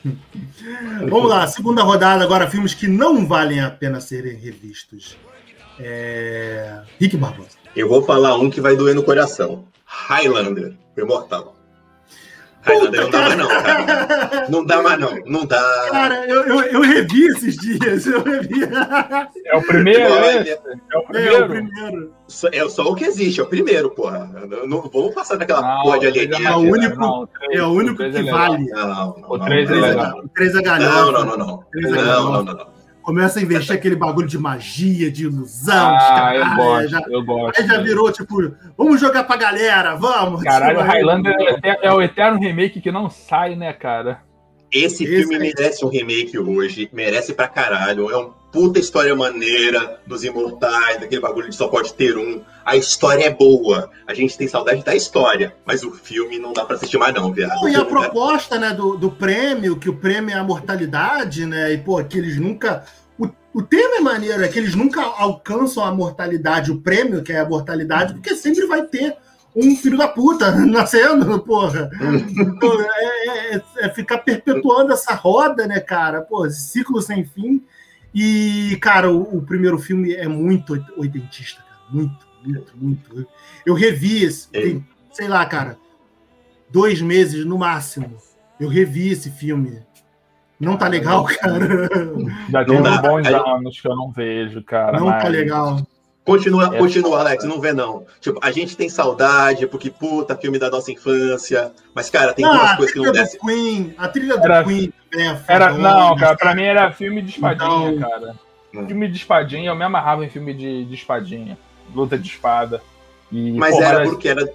Vamos 1.09 1.29
lá, 1.29 1.47
segunda 1.47 1.83
rodada 1.83 2.23
agora, 2.23 2.49
filmes 2.49 2.73
que 2.73 2.87
não 2.87 3.25
valem 3.25 3.61
a 3.61 3.69
pena 3.69 4.01
serem 4.01 4.37
revistos. 4.37 5.17
É... 5.79 6.81
Rick 6.99 7.15
Barbosa. 7.17 7.57
Eu 7.75 7.87
vou 7.87 8.03
falar 8.03 8.35
um 8.37 8.49
que 8.49 8.61
vai 8.61 8.75
doer 8.75 8.93
no 8.93 9.03
coração. 9.03 9.65
Highlander, 9.85 10.73
o 10.95 11.01
Imortal. 11.01 11.62
Highlander 12.63 13.01
não 13.03 13.10
dá 13.12 13.20
mais 13.22 13.38
não, 13.38 13.48
cara. 13.48 14.48
Não 14.50 14.65
dá 14.65 14.82
mais 14.82 15.00
não, 15.00 15.20
não 15.25 15.46
dá. 15.46 15.89
Cara, 15.91 16.25
eu, 16.27 16.43
eu, 16.43 16.62
eu 16.62 16.82
revi 16.82 17.27
esses 17.27 17.58
dias, 17.58 18.05
eu 18.08 18.24
revi. 18.24 18.63
É 19.46 19.58
o 19.58 19.62
primeiro, 19.62 20.10
né? 20.10 20.48
É 20.91 20.98
o 20.98 21.03
primeiro. 21.03 21.36
É 21.36 21.43
o 21.43 21.48
primeiro. 21.48 22.13
É 22.51 22.70
só 22.70 22.84
o 22.84 22.96
que 22.96 23.05
existe, 23.05 23.41
é 23.41 23.43
o 23.43 23.48
primeiro, 23.48 23.89
porra. 23.91 24.29
Não, 24.48 24.65
não 24.65 24.89
vamos 24.89 25.13
passar 25.13 25.38
daquela 25.38 25.62
não, 25.62 25.84
porra 25.84 26.00
de 26.00 26.08
alienígena. 26.08 26.50
É 26.50 26.55
o 26.55 26.60
único, 26.60 26.98
não, 26.98 27.27
três, 27.27 27.60
é 27.60 27.63
o 27.63 27.72
único 27.72 27.98
que 27.98 28.03
é 28.03 28.24
vale. 28.32 28.65
Não, 28.70 28.88
não, 28.88 29.15
não. 29.17 29.29
O 29.29 29.39
3 29.39 29.70
é 29.70 29.74
legal. 29.74 30.20
O 30.20 30.29
3 30.29 30.55
é 30.55 30.62
galhofa. 30.62 31.12
Não, 31.12 31.25
não, 31.25 31.38
não. 31.38 31.65
Não, 31.74 31.91
não, 31.91 32.43
não. 32.43 32.53
não 32.53 32.73
começa 33.03 33.38
a 33.38 33.43
investir 33.43 33.75
aquele 33.75 33.95
bagulho 33.95 34.27
de 34.27 34.39
magia, 34.39 35.12
de 35.12 35.25
ilusão. 35.25 35.95
Ah, 36.00 36.36
eu 36.36 36.55
gosto, 36.55 36.88
já, 36.89 37.01
eu 37.07 37.24
gosto. 37.24 37.62
Aí 37.62 37.67
já 37.67 37.81
virou, 37.81 38.12
tipo, 38.12 38.36
vamos 38.77 39.00
jogar 39.00 39.25
pra 39.25 39.36
galera, 39.36 39.95
vamos. 39.95 40.41
Caralho, 40.41 40.79
tipo, 40.79 40.89
Highlander 40.89 41.36
é, 41.62 41.88
é, 41.88 41.91
o 41.91 42.01
eterno 42.01 42.39
remake 42.39 42.81
que 42.81 42.91
não 42.91 43.10
sai, 43.10 43.55
né, 43.55 43.74
cara? 43.74 44.22
Esse, 44.74 45.03
Esse 45.03 45.06
filme 45.06 45.36
é... 45.36 45.39
merece 45.39 45.86
um 45.86 45.89
remake 45.89 46.38
hoje, 46.39 46.89
merece 46.92 47.34
pra 47.34 47.48
caralho. 47.48 48.10
É 48.10 48.18
um 48.18 48.32
puta 48.53 48.80
história 48.80 49.15
maneira 49.15 50.00
dos 50.06 50.24
imortais, 50.24 51.00
daquele 51.00 51.20
bagulho 51.20 51.50
de 51.50 51.56
só 51.56 51.68
pode 51.68 51.94
ter 51.94 52.15
um. 52.15 52.42
A 52.63 52.77
história 52.77 53.25
é 53.25 53.30
boa. 53.30 53.89
A 54.08 54.13
gente 54.13 54.38
tem 54.38 54.48
saudade 54.48 54.84
da 54.84 54.96
história, 54.96 55.56
mas 55.65 55.84
o 55.84 55.92
filme 55.92 56.38
não 56.38 56.53
dá 56.53 56.63
pra 56.63 56.75
assistir 56.75 56.98
mais, 56.98 57.13
não, 57.13 57.34
viado. 57.34 57.50
Não, 57.50 57.68
e 57.68 57.75
a 57.75 57.84
proposta, 57.84 58.60
né, 58.60 58.72
do, 58.72 58.96
do 58.96 59.12
prêmio, 59.12 59.77
que 59.77 59.89
o 59.89 59.96
prêmio 59.96 60.36
é 60.36 60.38
a 60.38 60.44
mortalidade, 60.44 61.46
né? 61.48 61.74
E, 61.74 61.77
pô, 61.80 62.01
que 62.03 62.18
eles 62.18 62.39
nunca. 62.39 62.86
O, 63.18 63.27
o 63.53 63.63
tema 63.63 63.98
é 63.98 64.01
maneiro, 64.01 64.44
é 64.44 64.48
que 64.48 64.60
eles 64.60 64.75
nunca 64.75 65.01
alcançam 65.01 65.84
a 65.84 65.92
mortalidade, 65.92 66.72
o 66.72 66.80
prêmio, 66.80 67.24
que 67.24 67.34
é 67.34 67.39
a 67.39 67.50
mortalidade, 67.50 68.13
porque 68.13 68.36
sempre 68.36 68.68
vai 68.68 68.84
ter 68.84 69.18
um 69.55 69.75
filho 69.75 69.98
da 69.98 70.07
puta 70.07 70.51
nascendo, 70.65 71.39
porra. 71.39 71.89
é, 72.01 73.55
é, 73.55 73.63
é, 73.79 73.89
ficar 73.89 74.19
perpetuando 74.19 74.93
essa 74.93 75.13
roda, 75.13 75.67
né, 75.67 75.79
cara? 75.79 76.22
Pô, 76.22 76.45
esse 76.45 76.62
ciclo 76.62 77.01
sem 77.01 77.24
fim. 77.24 77.63
E, 78.13 78.77
cara, 78.81 79.12
o, 79.12 79.38
o, 79.38 79.41
primeiro 79.41 79.79
filme 79.79 80.13
é 80.13 80.27
muito 80.27 80.74
oitentista, 80.98 81.63
cara. 81.63 81.81
Muito, 81.89 82.27
muito, 82.43 82.74
muito. 82.77 83.27
Eu 83.65 83.74
revi 83.74 84.24
esse, 84.24 84.50
tem, 84.50 84.86
sei 85.12 85.27
lá, 85.27 85.45
cara, 85.45 85.77
dois 86.69 87.01
meses 87.01 87.45
no 87.45 87.57
máximo. 87.57 88.15
Eu 88.60 88.69
revi 88.69 89.10
esse 89.10 89.31
filme. 89.31 89.81
Não 90.60 90.77
tá 90.77 90.88
legal, 90.88 91.25
cara. 91.25 91.89
Já 92.50 92.63
tem 92.63 92.79
uns 92.79 93.01
bons 93.01 93.27
anos 93.27 93.81
que 93.81 93.88
eu 93.88 93.95
não 93.95 94.12
vejo, 94.12 94.63
cara. 94.63 95.00
Não 95.00 95.07
tá 95.07 95.13
mas... 95.13 95.24
tá 95.24 95.29
legal. 95.29 95.88
Continua, 96.25 96.74
é 96.74 96.77
continua, 96.77 97.20
Alex, 97.20 97.44
não 97.44 97.60
vê 97.60 97.74
não. 97.74 98.06
Tipo, 98.22 98.39
a 98.42 98.50
gente 98.50 98.77
tem 98.77 98.88
saudade, 98.88 99.68
porque, 99.68 99.89
puta, 99.89 100.38
filme 100.38 100.58
da 100.58 100.70
nossa 100.70 100.89
infância. 100.89 101.72
Mas, 101.94 102.10
cara, 102.10 102.34
tem 102.34 102.46
duas 102.46 102.75
coisas 102.77 102.94
que 102.94 103.01
não 103.01 103.12
desce. 103.12 103.38
Queen, 103.39 103.94
a 103.98 104.08
trilha 104.08 104.38
do 104.38 104.46
era, 104.46 104.63
Queen 104.63 104.94
também 105.12 105.27
é 105.27 105.42
era, 105.48 105.74
Não, 105.74 106.15
cara, 106.15 106.38
pra 106.38 106.56
mim 106.56 106.63
era 106.63 106.92
filme 106.94 107.22
de 107.22 107.32
espadinha, 107.32 107.92
então... 107.92 108.10
cara. 108.10 108.36
Hum. 108.74 108.88
Filme 108.88 109.08
de 109.10 109.18
espadinha, 109.18 109.70
eu 109.70 109.75
me 109.75 109.84
amarrava 109.84 110.25
em 110.25 110.30
filme 110.30 110.53
de, 110.53 110.86
de 110.86 110.96
espadinha. 110.96 111.58
Luta 111.94 112.18
de 112.18 112.27
espada. 112.27 112.82
E, 113.32 113.51
mas 113.51 113.77
era 113.77 114.03
porque 114.06 114.30
era 114.30 114.50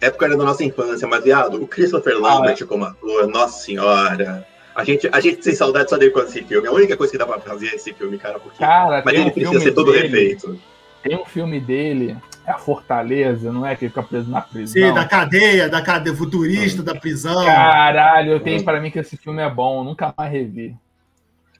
época 0.00 0.26
era 0.26 0.36
da 0.36 0.44
nossa 0.44 0.64
infância, 0.64 1.06
mas, 1.06 1.22
viado, 1.22 1.62
o 1.62 1.68
Christopher 1.68 2.18
Lambert 2.20 2.58
ah, 2.60 2.64
é. 2.64 2.66
como 2.66 2.84
ator, 2.84 3.28
nossa 3.28 3.62
senhora. 3.62 4.44
A 4.74 4.84
gente, 4.84 5.08
a 5.12 5.20
gente 5.20 5.36
tem 5.36 5.54
saudade 5.54 5.88
só 5.88 5.96
dele 5.96 6.10
com 6.10 6.20
esse 6.20 6.42
filme. 6.42 6.66
A 6.66 6.72
única 6.72 6.96
coisa 6.96 7.12
que 7.12 7.18
dá 7.18 7.26
pra 7.26 7.38
fazer 7.38 7.68
é 7.68 7.74
esse 7.76 7.92
filme, 7.92 8.18
cara. 8.18 8.40
Porque... 8.40 8.58
Cara, 8.58 9.02
mas 9.04 9.14
ele 9.14 9.28
um 9.28 9.30
precisa 9.30 9.60
ser 9.60 9.72
todo 9.72 9.92
dele, 9.92 10.08
refeito. 10.08 10.58
Tem 11.02 11.16
um 11.16 11.24
filme 11.24 11.58
dele, 11.58 12.16
é 12.46 12.52
a 12.52 12.58
Fortaleza, 12.58 13.52
não 13.52 13.66
é 13.66 13.74
que 13.74 13.84
ele 13.84 13.90
fica 13.90 14.02
preso 14.02 14.30
na 14.30 14.40
prisão. 14.40 14.82
Sim, 14.82 14.94
da 14.94 15.04
cadeia, 15.04 15.68
da 15.68 15.82
cadeia 15.82 16.14
futurista, 16.14 16.82
da 16.82 16.94
prisão. 16.94 17.44
Caralho, 17.44 18.32
eu 18.32 18.40
tenho 18.40 18.62
para 18.64 18.80
mim 18.80 18.90
que 18.90 18.98
esse 18.98 19.16
filme 19.16 19.42
é 19.42 19.50
bom, 19.50 19.82
nunca 19.82 20.14
mais 20.16 20.30
revi. 20.30 20.76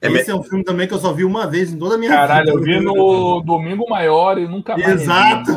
É 0.01 0.11
Esse 0.11 0.31
é 0.31 0.35
um 0.35 0.43
filme 0.43 0.65
também 0.65 0.85
que 0.85 0.93
eu 0.93 0.99
só 0.99 1.13
vi 1.13 1.23
uma 1.23 1.47
vez 1.47 1.71
em 1.71 1.79
toda 1.79 1.95
a 1.95 1.97
minha 1.97 2.11
Caralho, 2.11 2.57
vida. 2.57 2.59
Caralho, 2.59 2.75
eu 2.75 2.81
vi 2.81 2.85
no 2.85 3.39
Domingo 3.39 3.89
Maior 3.89 4.37
e 4.37 4.45
nunca 4.45 4.77
mais. 4.77 5.01
Exato! 5.01 5.51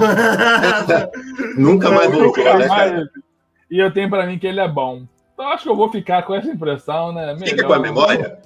nunca 1.59 1.91
mais 1.91 2.13
voltou, 2.13 2.45
né, 2.45 3.09
E 3.69 3.77
eu 3.81 3.93
tenho 3.93 4.09
para 4.09 4.25
mim 4.25 4.39
que 4.39 4.47
ele 4.47 4.61
é 4.61 4.69
bom. 4.69 5.03
Então 5.35 5.49
acho 5.49 5.65
que 5.65 5.69
eu 5.69 5.75
vou 5.75 5.91
ficar 5.91 6.23
com 6.23 6.33
essa 6.33 6.49
impressão, 6.49 7.13
né? 7.13 7.35
Melhor, 7.35 7.49
Fica 7.49 7.65
com 7.65 7.73
a 7.73 7.81
memória? 7.81 8.39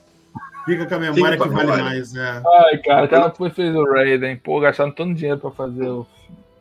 Fica 0.70 0.86
com 0.86 0.94
a 0.94 0.98
memória 0.98 1.36
Fica 1.36 1.48
que 1.48 1.54
vale 1.54 1.66
memória. 1.66 1.84
mais, 1.84 2.14
é. 2.14 2.42
Ai, 2.46 2.78
cara, 2.78 3.04
o 3.04 3.08
cara 3.08 3.30
foi 3.30 3.50
fez 3.50 3.74
o 3.74 3.84
Raiden, 3.84 4.36
pô, 4.36 4.60
gastando 4.60 4.94
todo 4.94 5.14
dinheiro 5.14 5.38
pra 5.38 5.50
fazer 5.50 5.88
o. 5.88 6.06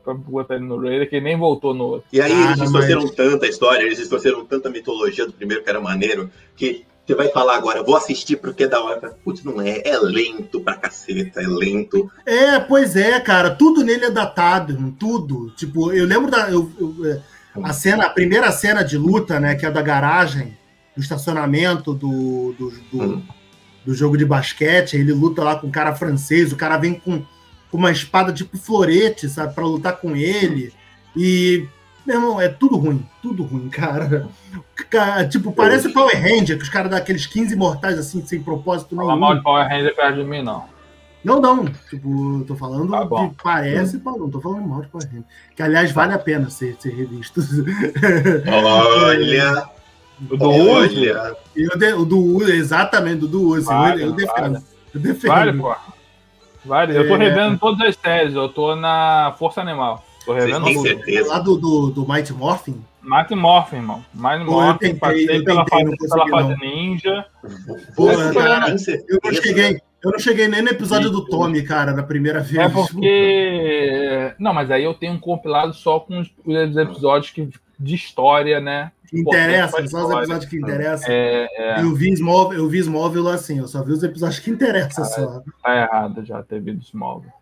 pra 0.04 0.14
botar 0.14 0.56
ele 0.56 0.66
no 0.66 0.82
Raiden, 0.82 1.08
que 1.08 1.22
nem 1.22 1.38
voltou 1.38 1.74
no 1.74 1.84
outro. 1.86 2.08
E 2.12 2.20
aí 2.20 2.32
ah, 2.32 2.46
eles 2.46 2.62
distorceram 2.62 3.02
mas... 3.04 3.12
tanta 3.12 3.48
história, 3.48 3.84
eles 3.84 3.98
distorceram 3.98 4.46
tanta 4.46 4.70
mitologia 4.70 5.26
do 5.26 5.34
primeiro, 5.34 5.64
que 5.64 5.70
era 5.70 5.80
maneiro, 5.80 6.30
que 6.56 6.86
você 7.06 7.16
vai 7.16 7.30
falar 7.30 7.56
agora, 7.56 7.82
vou 7.82 7.98
assistir 7.98 8.36
porque 8.38 8.66
é 8.66 8.68
da 8.68 8.84
hora. 8.84 9.18
Putz, 9.24 9.44
não 9.44 9.60
é, 9.60 9.82
é 9.84 9.98
lento 9.98 10.62
pra 10.62 10.76
caceta, 10.76 11.42
é 11.42 11.48
lento. 11.48 12.12
É, 12.24 12.60
pois 12.60 12.96
é, 12.96 13.20
cara, 13.20 13.50
tudo 13.52 13.84
nele 13.84 14.06
é 14.06 14.12
datado, 14.12 14.94
tudo. 15.00 15.50
Tipo, 15.52 15.92
eu 15.92 16.06
lembro 16.06 16.30
da. 16.30 16.52
Eu, 16.52 16.72
eu, 16.80 17.06
é, 17.06 17.20
a 17.64 17.74
cena, 17.74 18.06
a 18.06 18.10
primeira 18.10 18.52
cena 18.52 18.84
de 18.84 18.98
luta, 18.98 19.40
né, 19.40 19.56
que 19.56 19.66
é 19.66 19.72
da 19.72 19.82
garagem, 19.82 20.56
do 20.96 21.02
estacionamento 21.02 21.94
do, 21.94 22.54
do, 22.54 22.74
do, 22.92 23.04
hum. 23.04 23.24
Do 23.86 23.94
jogo 23.94 24.18
de 24.18 24.26
basquete, 24.26 24.96
ele 24.96 25.14
luta 25.14 25.44
lá 25.44 25.56
com 25.56 25.68
um 25.68 25.72
cara 25.72 25.96
francês, 25.96 26.52
o 26.52 26.56
cara 26.58 26.78
vem 26.78 26.94
com, 26.94 27.24
com 27.72 27.78
uma 27.78 27.92
espada 27.92 28.34
tipo 28.34 28.58
florete, 28.58 29.30
sabe, 29.30 29.54
para 29.54 29.66
lutar 29.66 29.98
com 29.98 30.16
ele. 30.16 30.74
E, 31.16 31.68
meu 32.06 32.18
irmão, 32.18 32.42
é 32.42 32.50
tudo 32.50 32.78
ruim, 32.78 33.06
tudo 33.22 33.44
ruim, 33.44 33.70
cara. 33.72 34.28
tipo, 35.30 35.52
parece 35.52 35.90
Power 35.90 36.16
Ranger, 36.16 36.58
que 36.58 36.64
os 36.64 36.70
caras 36.70 36.90
dão 36.90 37.00
aqueles 37.00 37.26
15 37.26 37.56
mortais 37.56 37.98
assim, 37.98 38.26
sem 38.26 38.42
propósito 38.42 38.96
nenhum. 38.96 39.08
Fala 39.08 39.20
mal 39.20 39.36
de 39.36 39.44
Power 39.44 39.68
Ranger 39.68 39.96
perto 39.96 40.16
de 40.16 40.24
mim, 40.24 40.42
não. 40.44 40.66
Não, 41.24 41.42
não. 41.42 41.66
Tipo, 41.90 42.46
tô 42.48 42.56
falando 42.56 42.90
tá 42.92 43.06
que 43.06 43.36
parece, 43.44 43.98
hum. 43.98 44.02
não 44.06 44.30
tô 44.30 44.40
falando 44.40 44.68
mal 44.68 44.82
de 44.82 44.88
Power 44.88 45.08
Ranger. 45.08 45.24
Que, 45.56 45.64
aliás, 45.64 45.92
vale 45.92 46.14
a 46.14 46.20
pena 46.20 46.50
ser, 46.50 46.78
ser 46.80 46.94
revisto. 46.94 47.42
Olha! 48.48 49.70
O 50.30 50.38
do 50.38 50.50
Uzi? 50.50 51.12
O 51.98 52.06
do 52.06 52.18
Uzi, 52.18 52.52
exatamente, 52.52 53.26
o 53.26 53.28
do 53.28 53.42
Uzi. 53.50 53.66
Vale, 53.66 54.04
eu, 54.04 54.12
defendo. 54.12 54.54
Vale. 54.54 54.64
Eu 54.94 55.00
defendo. 55.00 55.30
Vale, 55.30 55.54
pô. 55.58 55.76
Vale. 56.66 56.98
Eu 56.98 57.08
tô 57.08 57.16
é... 57.16 57.18
revendo 57.18 57.58
todas 57.58 57.88
as 57.88 57.96
séries. 57.96 58.36
Eu 58.36 58.50
tô 58.50 58.76
na 58.76 59.36
Força 59.38 59.62
Animal. 59.62 60.04
Tô 60.26 60.34
revendo 60.34 60.66
tudo. 60.66 60.82
certeza. 60.82 61.30
Lá 61.30 61.40
do, 61.40 61.58
do, 61.58 61.90
do 61.92 62.08
Mighty 62.08 62.34
Morphin? 62.34 62.84
Mighty 63.02 63.36
Morphin, 63.36 63.78
irmão. 63.78 64.06
Mighty 64.14 64.44
Morphin, 64.44 64.96
passei 64.96 65.44
pela, 65.44 65.66
fase, 65.68 65.96
pela 65.98 66.28
fase 66.28 66.56
ninja. 66.60 67.26
Pô, 67.96 68.08
cara, 68.34 68.76
eu 69.08 69.20
não 69.24 69.34
cheguei... 69.34 69.82
Eu 70.02 70.12
não 70.12 70.20
cheguei 70.20 70.48
nem 70.48 70.62
no 70.62 70.70
episódio 70.70 71.10
do 71.10 71.26
Tommy, 71.26 71.62
cara, 71.62 71.92
na 71.92 72.04
primeira 72.04 72.40
vez. 72.40 72.58
É 72.58 72.70
porque. 72.70 74.34
Não, 74.40 74.54
mas 74.54 74.72
aí 74.72 74.84
eu 74.86 74.94
tenho 74.94 75.14
um 75.14 75.20
compilado 75.20 75.74
só 75.74 76.00
com 76.00 76.22
os, 76.22 76.78
episódios 76.78 77.32
que, 77.32 77.50
de 77.78 77.96
história, 77.96 78.62
né? 78.62 78.94
Que 79.10 79.20
interessa, 79.20 79.88
só 79.88 80.06
os 80.06 80.12
episódios 80.12 80.46
que 80.46 80.58
interessam. 80.58 81.12
É, 81.12 81.48
é. 81.58 81.82
Eu 81.82 81.96
vi 81.96 82.12
Smallville, 82.12 82.62
eu 82.62 82.70
vi 82.70 82.78
Smallville 82.78 83.30
assim, 83.30 83.58
eu 83.58 83.68
só 83.68 83.84
vi 83.84 83.92
os 83.92 84.04
episódios 84.04 84.40
que 84.40 84.52
interessam 84.52 85.04
ah, 85.04 85.08
só. 85.08 85.44
Tá 85.64 85.76
errado 85.76 86.24
já 86.24 86.44
ter 86.44 86.62
visto 86.62 86.84
Smallville. 86.84 87.34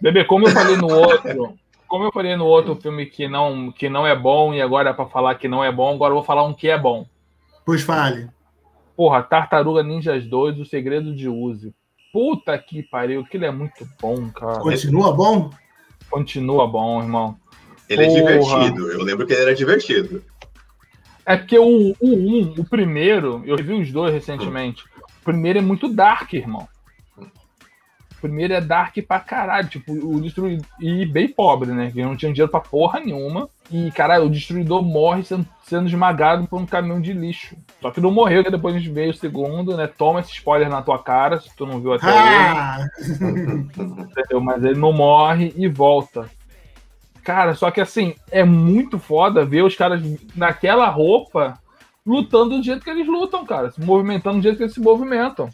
Bebê, 0.00 0.24
como 0.24 0.48
eu 0.48 0.52
falei 0.52 0.76
no 0.76 0.92
outro, 0.92 1.54
como 1.86 2.04
eu 2.04 2.12
falei 2.12 2.36
no 2.36 2.46
outro 2.46 2.74
filme 2.74 3.06
que 3.06 3.28
não, 3.28 3.70
que 3.70 3.88
não 3.88 4.04
é 4.04 4.16
bom 4.16 4.52
e 4.52 4.60
agora 4.60 4.90
é 4.90 4.92
para 4.92 5.06
falar 5.06 5.36
que 5.36 5.46
não 5.46 5.62
é 5.62 5.70
bom, 5.70 5.94
agora 5.94 6.10
eu 6.10 6.16
vou 6.16 6.24
falar 6.24 6.42
um 6.42 6.52
que 6.52 6.68
é 6.68 6.76
bom. 6.76 7.06
Pois 7.64 7.82
fale. 7.82 8.28
Porra, 8.96 9.22
Tartaruga 9.22 9.84
Ninjas 9.84 10.26
2, 10.26 10.58
O 10.58 10.64
Segredo 10.64 11.14
de 11.14 11.28
Uzi. 11.28 11.72
Puta 12.12 12.58
que 12.58 12.82
pariu, 12.82 13.20
aquilo 13.20 13.44
é 13.44 13.50
muito 13.52 13.88
bom, 14.00 14.30
cara. 14.30 14.58
Continua 14.58 15.12
bom? 15.12 15.50
Continua 16.10 16.66
bom, 16.66 17.00
irmão. 17.00 17.36
Ele 17.88 18.04
Porra. 18.04 18.18
é 18.18 18.38
divertido, 18.38 18.90
eu 18.90 19.02
lembro 19.02 19.26
que 19.26 19.32
ele 19.32 19.42
era 19.42 19.54
divertido. 19.54 20.22
É 21.26 21.36
porque 21.36 21.58
o, 21.58 21.94
o 22.00 22.08
um, 22.08 22.54
o 22.58 22.64
primeiro, 22.64 23.42
eu 23.46 23.56
vi 23.56 23.72
os 23.72 23.90
dois 23.90 24.12
recentemente. 24.12 24.84
O 25.20 25.24
primeiro 25.24 25.58
é 25.58 25.62
muito 25.62 25.88
dark, 25.88 26.32
irmão 26.34 26.68
primeiro 28.24 28.54
é 28.54 28.60
dark 28.60 28.96
pra 29.06 29.20
caralho, 29.20 29.68
tipo, 29.68 29.92
o 29.92 30.18
destruidor. 30.18 30.64
E 30.80 31.04
bem 31.04 31.28
pobre, 31.28 31.72
né? 31.72 31.90
Que 31.92 32.02
não 32.02 32.16
tinha 32.16 32.32
dinheiro 32.32 32.50
pra 32.50 32.58
porra 32.58 32.98
nenhuma. 32.98 33.50
E, 33.70 33.90
caralho, 33.90 34.24
o 34.24 34.30
destruidor 34.30 34.82
morre 34.82 35.22
sendo, 35.22 35.46
sendo 35.62 35.88
esmagado 35.88 36.46
por 36.46 36.58
um 36.58 36.64
caminhão 36.64 37.02
de 37.02 37.12
lixo. 37.12 37.54
Só 37.82 37.90
que 37.90 38.00
não 38.00 38.10
morreu, 38.10 38.42
que 38.42 38.50
depois 38.50 38.74
a 38.74 38.78
gente 38.78 38.90
veio 38.90 39.10
o 39.10 39.14
segundo, 39.14 39.76
né? 39.76 39.86
Toma 39.86 40.20
esse 40.20 40.32
spoiler 40.32 40.70
na 40.70 40.80
tua 40.80 40.98
cara, 40.98 41.38
se 41.38 41.54
tu 41.54 41.66
não 41.66 41.80
viu 41.80 41.92
até 41.92 42.06
ah! 42.08 42.86
Entendeu? 43.06 44.40
Mas 44.40 44.64
ele 44.64 44.78
não 44.78 44.92
morre 44.92 45.52
e 45.54 45.68
volta. 45.68 46.30
Cara, 47.24 47.54
só 47.54 47.70
que 47.70 47.80
assim, 47.80 48.14
é 48.30 48.44
muito 48.44 48.98
foda 48.98 49.46
ver 49.46 49.64
os 49.64 49.74
caras 49.74 50.02
naquela 50.36 50.88
roupa 50.88 51.58
lutando 52.06 52.58
do 52.58 52.62
jeito 52.62 52.84
que 52.84 52.90
eles 52.90 53.06
lutam, 53.06 53.46
cara. 53.46 53.70
Se 53.70 53.80
movimentando 53.80 54.36
do 54.36 54.42
jeito 54.42 54.58
que 54.58 54.64
eles 54.64 54.74
se 54.74 54.80
movimentam. 54.80 55.48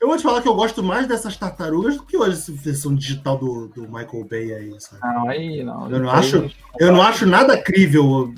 Eu 0.00 0.08
vou 0.08 0.16
te 0.16 0.22
falar 0.22 0.40
que 0.40 0.48
eu 0.48 0.54
gosto 0.54 0.82
mais 0.82 1.06
dessas 1.06 1.36
tartarugas 1.36 1.98
do 1.98 2.04
que 2.04 2.16
hoje 2.16 2.32
essa 2.32 2.52
versão 2.52 2.94
digital 2.94 3.36
do, 3.36 3.68
do 3.68 3.82
Michael 3.82 4.26
Bay 4.30 4.54
aí, 4.54 4.80
sabe? 4.80 5.02
Não, 5.02 5.28
aí 5.28 5.62
não. 5.62 5.90
Eu 5.90 6.00
não, 6.00 6.10
acho, 6.10 6.50
eu 6.78 6.90
não 6.90 7.02
acho 7.02 7.26
nada 7.26 7.62
crível. 7.62 8.32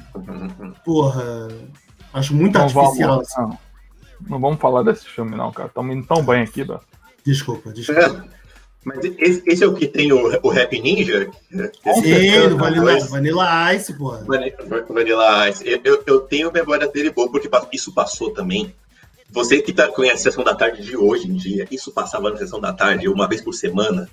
Porra. 0.84 1.46
Acho 2.12 2.34
muito 2.34 2.54
não 2.54 2.62
artificial. 2.62 3.14
Vamos, 3.14 3.28
não. 3.38 3.58
não. 4.28 4.40
vamos 4.40 4.58
falar 4.58 4.82
desse 4.82 5.06
filme, 5.06 5.36
não, 5.36 5.52
cara. 5.52 5.68
Estamos 5.68 5.96
indo 5.96 6.04
tão 6.04 6.20
bem 6.24 6.42
aqui, 6.42 6.64
velho. 6.64 6.80
Desculpa, 7.24 7.72
desculpa. 7.72 8.26
É, 8.84 8.88
mas 8.88 9.04
esse, 9.04 9.42
esse, 9.46 9.64
é 9.64 9.66
o 9.66 9.74
que 9.74 9.86
tem 9.86 10.12
o, 10.12 10.40
o 10.42 10.48
Rap 10.48 10.80
Ninja? 10.80 11.28
Sim, 11.50 12.48
do 12.48 12.56
Vanilla, 12.56 12.98
Vanilla 13.06 13.74
Ice, 13.74 13.94
pô. 13.94 14.16
Vanilla 14.88 15.48
Ice. 15.48 15.68
Eu, 15.68 15.80
eu, 15.84 16.02
eu 16.06 16.20
tenho 16.20 16.52
memória 16.52 16.88
dele 16.88 17.10
boa, 17.10 17.30
porque 17.30 17.48
isso 17.72 17.92
passou 17.92 18.30
também 18.30 18.74
você 19.32 19.62
que 19.62 19.72
tá, 19.72 19.88
conhece 19.88 20.28
a 20.28 20.30
Sessão 20.30 20.44
da 20.44 20.54
Tarde 20.54 20.82
de 20.82 20.96
hoje 20.96 21.26
em 21.26 21.34
dia, 21.34 21.66
isso 21.70 21.90
passava 21.90 22.30
na 22.30 22.36
Sessão 22.36 22.60
da 22.60 22.72
Tarde 22.72 23.08
uma 23.08 23.26
vez 23.26 23.40
por 23.40 23.54
semana? 23.54 24.08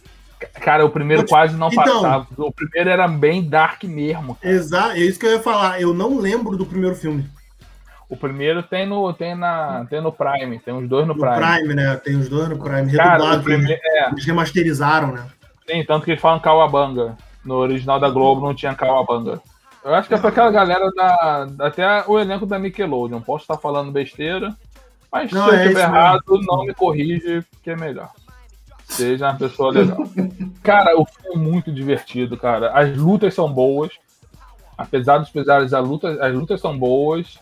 Cara, 0.62 0.86
o 0.86 0.90
primeiro 0.90 1.28
quase 1.28 1.58
não 1.58 1.68
então, 1.68 1.84
passava. 1.84 2.28
O 2.38 2.52
primeiro 2.52 2.90
era 2.90 3.06
bem 3.08 3.44
dark 3.44 3.84
mesmo. 3.84 4.38
Exato, 4.42 4.92
é 4.92 5.00
isso 5.00 5.20
que 5.20 5.26
eu 5.26 5.32
ia 5.32 5.42
falar. 5.42 5.82
Eu 5.82 5.94
não 5.94 6.18
lembro 6.18 6.56
do 6.56 6.66
primeiro 6.66 6.96
filme. 6.96 7.30
O 8.10 8.18
primeiro 8.18 8.64
tem 8.64 8.88
no, 8.88 9.14
tem 9.14 9.36
na, 9.36 9.86
tem 9.88 10.02
no 10.02 10.12
Prime, 10.12 10.58
tem 10.60 10.74
os 10.74 10.90
dois 10.90 11.06
no, 11.06 11.14
no 11.14 11.20
Prime. 11.20 11.36
Prime, 11.36 11.76
né? 11.76 11.96
Tem 11.98 12.16
os 12.16 12.28
dois 12.28 12.50
no 12.50 12.58
Prime. 12.58 12.92
Cara, 12.92 13.38
primeiro, 13.38 13.80
é. 13.84 14.10
Eles 14.10 14.26
remasterizaram, 14.26 15.12
né? 15.12 15.28
Tem, 15.66 15.86
tanto 15.86 16.06
que 16.06 16.12
eles 16.12 16.22
falam 16.22 16.40
Kawabanga. 16.40 17.16
No 17.46 17.56
original 17.56 18.00
da 18.00 18.10
Globo 18.10 18.42
não 18.42 18.56
tinha 18.56 18.74
Kawabanga. 18.74 19.40
Eu 19.84 19.94
acho 19.94 20.08
que 20.08 20.16
é 20.16 20.18
pra 20.18 20.30
aquela 20.30 20.52
galera 20.52 20.92
da. 20.92 21.48
Até 21.60 22.04
o 22.08 22.20
elenco 22.20 22.48
da 22.48 22.58
Nickelodeon. 22.58 23.22
Posso 23.22 23.44
estar 23.44 23.58
falando 23.58 23.92
besteira. 23.92 24.56
Mas 25.12 25.32
não, 25.32 25.46
se 25.46 25.50
eu 25.50 25.56
é 25.56 25.64
estiver 25.64 25.84
errado, 25.84 26.22
mesmo. 26.28 26.46
não 26.46 26.66
me 26.66 26.74
corrige, 26.74 27.44
que 27.64 27.70
é 27.70 27.76
melhor. 27.76 28.10
Seja 28.86 29.28
uma 29.28 29.38
pessoa 29.38 29.72
legal. 29.72 29.98
cara, 30.64 31.00
o 31.00 31.06
filme 31.06 31.36
é 31.36 31.38
muito 31.38 31.72
divertido, 31.72 32.36
cara. 32.36 32.72
As 32.72 32.96
lutas 32.98 33.34
são 33.36 33.52
boas. 33.52 33.92
Apesar 34.78 35.20
dos 35.20 35.30
pesares, 35.30 35.74
as 35.74 35.88
lutas, 35.88 36.20
as 36.20 36.34
lutas 36.34 36.60
são 36.60 36.78
boas. 36.78 37.40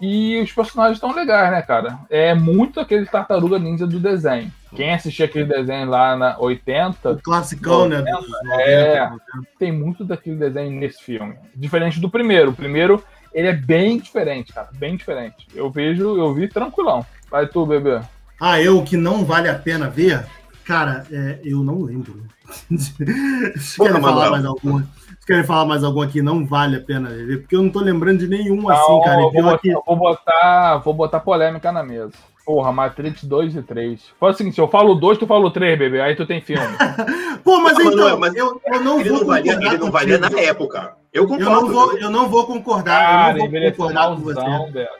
E 0.00 0.40
os 0.40 0.50
personagens 0.52 0.96
estão 0.96 1.14
legais, 1.14 1.50
né, 1.50 1.62
cara? 1.62 1.98
É 2.08 2.34
muito 2.34 2.80
aquele 2.80 3.06
tartaruga 3.06 3.58
ninja 3.58 3.86
do 3.86 4.00
desenho. 4.00 4.50
Quem 4.74 4.94
assistia 4.94 5.26
aquele 5.26 5.44
desenho 5.44 5.88
lá 5.88 6.16
na 6.16 6.38
80. 6.38 7.10
O 7.10 7.22
classicão, 7.22 7.82
80, 7.82 8.02
né? 8.02 8.10
90, 8.12 8.62
é, 8.62 9.10
tem 9.58 9.72
muito 9.72 10.04
daquele 10.04 10.36
desenho 10.36 10.70
nesse 10.70 11.02
filme. 11.02 11.34
Diferente 11.54 12.00
do 12.00 12.08
primeiro. 12.08 12.50
O 12.50 12.54
primeiro 12.54 13.02
ele 13.32 13.48
é 13.48 13.52
bem 13.52 13.98
diferente, 13.98 14.52
cara. 14.52 14.68
Bem 14.74 14.96
diferente. 14.96 15.46
Eu 15.54 15.70
vejo, 15.70 16.16
eu 16.16 16.32
vi 16.34 16.48
tranquilão. 16.48 17.04
Vai 17.30 17.46
tu, 17.46 17.66
bebê. 17.66 18.00
Ah, 18.40 18.60
eu 18.60 18.82
que 18.82 18.96
não 18.96 19.24
vale 19.24 19.48
a 19.48 19.54
pena 19.54 19.88
ver. 19.88 20.24
Cara, 20.64 21.04
é, 21.10 21.40
eu 21.44 21.62
não 21.62 21.82
lembro. 21.82 22.24
Se 22.76 23.76
querem 23.76 24.00
falar 24.00 24.30
mais 24.30 24.44
alguma? 24.44 24.86
Se 25.30 25.34
querem 25.34 25.44
falar 25.46 25.64
mais 25.64 25.84
algum 25.84 26.02
aqui, 26.02 26.20
não 26.20 26.44
vale 26.44 26.74
a 26.78 26.80
pena 26.80 27.08
ver, 27.10 27.38
porque 27.42 27.54
eu 27.54 27.62
não 27.62 27.70
tô 27.70 27.78
lembrando 27.78 28.18
de 28.18 28.26
nenhum 28.26 28.62
Não, 28.62 28.70
assim, 28.70 29.00
cara. 29.04 29.20
Vou, 29.22 29.32
botar, 29.32 29.58
que- 29.58 29.72
vou, 29.72 29.96
botar, 29.96 30.76
vou 30.78 30.92
botar 30.94 31.20
polêmica 31.20 31.70
na 31.70 31.84
mesa. 31.84 32.10
Porra, 32.44 32.72
Matrix 32.72 33.22
2 33.22 33.54
e 33.54 33.62
3. 33.62 34.00
Fala 34.18 34.32
o 34.32 34.34
seguinte, 34.34 34.58
eu 34.58 34.66
falo 34.66 34.96
2, 34.96 35.18
tu 35.18 35.28
fala 35.28 35.48
3, 35.52 35.78
bebê. 35.78 36.00
Aí 36.00 36.16
tu 36.16 36.26
tem 36.26 36.40
filme. 36.40 36.66
Pô, 37.44 37.60
mas 37.60 37.78
Não, 37.78 37.92
então, 37.92 38.18
mas 38.18 38.34
eu, 38.34 38.60
eu 38.66 38.80
não 38.82 38.98
Ele 38.98 39.08
vou 39.10 39.20
não 39.20 39.26
valia, 39.28 39.52
ele 39.52 39.78
não 39.78 39.90
valia 39.92 40.18
na 40.18 40.28
época. 40.40 40.96
Eu 41.12 41.22
Eu 41.22 41.28
concordo. 41.28 41.50
não 41.52 41.68
vou, 41.68 41.96
eu 41.96 42.10
não 42.10 42.28
vou 42.28 42.46
concordar, 42.48 42.98
Cara, 42.98 43.38
eu 43.38 43.44
não 43.44 43.50
vou 43.52 43.70
concordar 43.70 44.08
com 44.08 44.16
você. 44.16 44.72
Beto. 44.72 44.90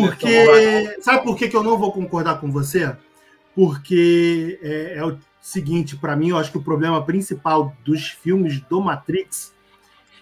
Porque. 0.00 0.96
Sabe 1.00 1.22
por 1.22 1.36
que, 1.36 1.46
que 1.48 1.56
eu 1.56 1.62
não 1.62 1.78
vou 1.78 1.92
concordar 1.92 2.40
com 2.40 2.50
você? 2.50 2.92
Porque 3.54 4.58
é, 4.62 4.94
é 4.98 5.04
o 5.04 5.16
seguinte, 5.40 5.96
pra 5.96 6.16
mim, 6.16 6.30
eu 6.30 6.38
acho 6.38 6.50
que 6.50 6.58
o 6.58 6.62
problema 6.62 7.00
principal 7.04 7.72
dos 7.84 8.08
filmes 8.08 8.60
do 8.62 8.80
Matrix 8.80 9.54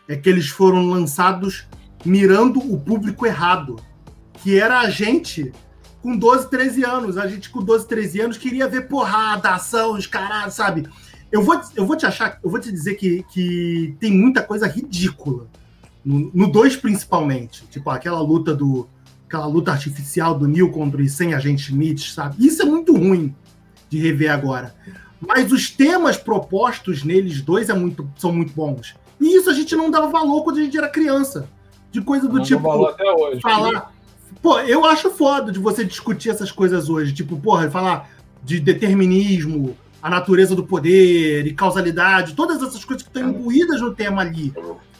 é 0.08 0.16
que 0.16 0.28
eles 0.28 0.48
foram 0.48 0.88
lançados 0.88 1.66
mirando 2.04 2.58
o 2.58 2.78
público 2.78 3.26
errado. 3.26 3.76
Que 4.42 4.58
era 4.58 4.80
a 4.80 4.90
gente 4.90 5.52
com 6.02 6.16
12, 6.16 6.50
13 6.50 6.84
anos. 6.84 7.16
A 7.16 7.26
gente 7.26 7.48
com 7.48 7.62
12, 7.62 7.88
13 7.88 8.20
anos 8.20 8.36
queria 8.36 8.68
ver 8.68 8.88
porrada, 8.88 9.50
ação, 9.50 9.92
os 9.92 10.06
caralho, 10.06 10.52
sabe? 10.52 10.86
Eu 11.32 11.42
vou, 11.42 11.60
eu 11.74 11.86
vou 11.86 11.96
te 11.96 12.06
achar, 12.06 12.38
eu 12.44 12.50
vou 12.50 12.60
te 12.60 12.70
dizer 12.70 12.94
que, 12.94 13.24
que 13.32 13.96
tem 13.98 14.12
muita 14.12 14.42
coisa 14.42 14.66
ridícula. 14.66 15.48
No 16.04 16.46
2, 16.46 16.76
principalmente. 16.76 17.64
Tipo, 17.70 17.88
aquela 17.88 18.20
luta 18.20 18.54
do. 18.54 18.86
Aquela 19.26 19.46
luta 19.46 19.72
artificial 19.72 20.38
do 20.38 20.46
Neil 20.46 20.70
contra 20.70 21.00
os 21.00 21.12
100 21.12 21.34
agentes 21.34 21.64
Smith, 21.64 22.00
sabe? 22.00 22.46
Isso 22.46 22.60
é 22.60 22.64
muito 22.64 22.94
ruim 22.94 23.34
de 23.88 23.98
rever 23.98 24.30
agora. 24.30 24.74
Mas 25.18 25.50
os 25.50 25.70
temas 25.70 26.16
propostos 26.16 27.02
neles 27.02 27.40
dois 27.40 27.70
é 27.70 27.74
muito, 27.74 28.08
são 28.16 28.30
muito 28.32 28.52
bons. 28.52 28.94
E 29.20 29.36
isso 29.36 29.48
a 29.50 29.54
gente 29.54 29.74
não 29.76 29.90
dava 29.90 30.08
valor 30.08 30.42
quando 30.44 30.58
a 30.58 30.62
gente 30.62 30.76
era 30.76 30.88
criança. 30.88 31.48
De 31.90 32.00
coisa 32.00 32.26
do 32.28 32.36
Não 32.38 32.42
tipo. 32.44 32.62
valor 32.62 32.88
até 32.90 33.10
hoje. 33.12 33.40
falar. 33.40 33.92
Pô, 34.42 34.58
eu 34.60 34.84
acho 34.84 35.10
foda 35.10 35.50
de 35.52 35.58
você 35.58 35.84
discutir 35.84 36.30
essas 36.30 36.50
coisas 36.52 36.88
hoje. 36.90 37.12
Tipo, 37.14 37.36
porra, 37.38 37.70
falar 37.70 38.10
de 38.42 38.58
determinismo, 38.60 39.76
a 40.02 40.10
natureza 40.10 40.54
do 40.54 40.64
poder 40.64 41.46
e 41.46 41.54
causalidade, 41.54 42.34
todas 42.34 42.62
essas 42.62 42.84
coisas 42.84 43.02
que 43.02 43.08
estão 43.08 43.30
imbuídas 43.30 43.80
no 43.80 43.94
tema 43.94 44.22
ali. 44.22 44.52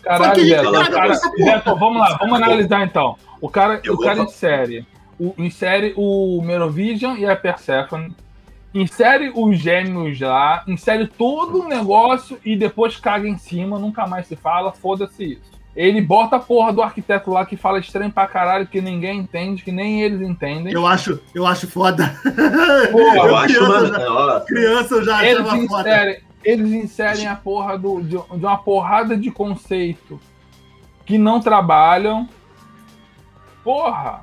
Caralho, 0.02 0.24
Só 0.24 0.30
que 0.32 0.40
a 0.40 0.44
gente 0.44 0.70
Beto, 0.70 0.72
cara- 0.92 1.20
porra. 1.20 1.44
Beto, 1.44 1.76
vamos 1.76 1.98
lá, 2.00 2.16
vamos 2.18 2.34
analisar 2.42 2.84
então. 2.84 3.16
O 3.40 3.48
cara, 3.48 3.80
Eu 3.84 3.94
o 3.94 3.96
vou 3.96 4.04
cara 4.04 4.16
falar. 4.18 4.28
insere, 4.28 4.86
o, 5.18 5.34
insere 5.36 5.92
o 5.96 6.40
Merovision 6.42 7.16
e 7.16 7.26
a 7.26 7.34
Persephone, 7.36 8.14
insere 8.74 9.32
os 9.34 9.56
gêmeos 9.58 10.18
lá, 10.20 10.64
insere 10.66 11.06
todo 11.06 11.62
o 11.62 11.68
negócio 11.68 12.38
e 12.44 12.56
depois 12.56 12.96
caga 12.96 13.28
em 13.28 13.38
cima, 13.38 13.78
nunca 13.78 14.06
mais 14.06 14.26
se 14.26 14.34
fala, 14.36 14.72
foda-se 14.72 15.24
isso. 15.34 15.54
Ele 15.76 16.00
bota 16.00 16.36
a 16.36 16.40
porra 16.40 16.72
do 16.72 16.82
arquiteto 16.82 17.30
lá 17.30 17.44
que 17.44 17.56
fala 17.56 17.78
estranho 17.80 18.10
pra 18.12 18.26
caralho, 18.28 18.66
que 18.66 18.80
ninguém 18.80 19.18
entende, 19.20 19.62
que 19.64 19.72
nem 19.72 20.02
eles 20.02 20.20
entendem. 20.20 20.72
Eu 20.72 20.86
acho, 20.86 21.20
eu 21.34 21.44
acho 21.46 21.66
foda. 21.68 22.14
Porra, 22.92 23.16
Eu 23.26 23.36
acho, 23.36 23.54
criança, 23.54 23.68
mano. 23.80 23.92
já, 23.98 24.08
Nossa. 24.08 24.46
criança 24.46 24.94
eu 24.94 25.04
já 25.04 25.24
Eles 25.24 25.40
achava 25.46 25.66
foda. 25.66 25.88
inserem, 25.90 26.20
eles 26.44 26.72
inserem 26.72 27.26
a 27.26 27.34
porra 27.34 27.76
do, 27.76 28.00
de, 28.02 28.10
de 28.10 28.46
uma 28.46 28.58
porrada 28.58 29.16
de 29.16 29.30
conceito 29.32 30.20
que 31.04 31.18
não 31.18 31.40
trabalham. 31.40 32.28
Porra! 33.64 34.22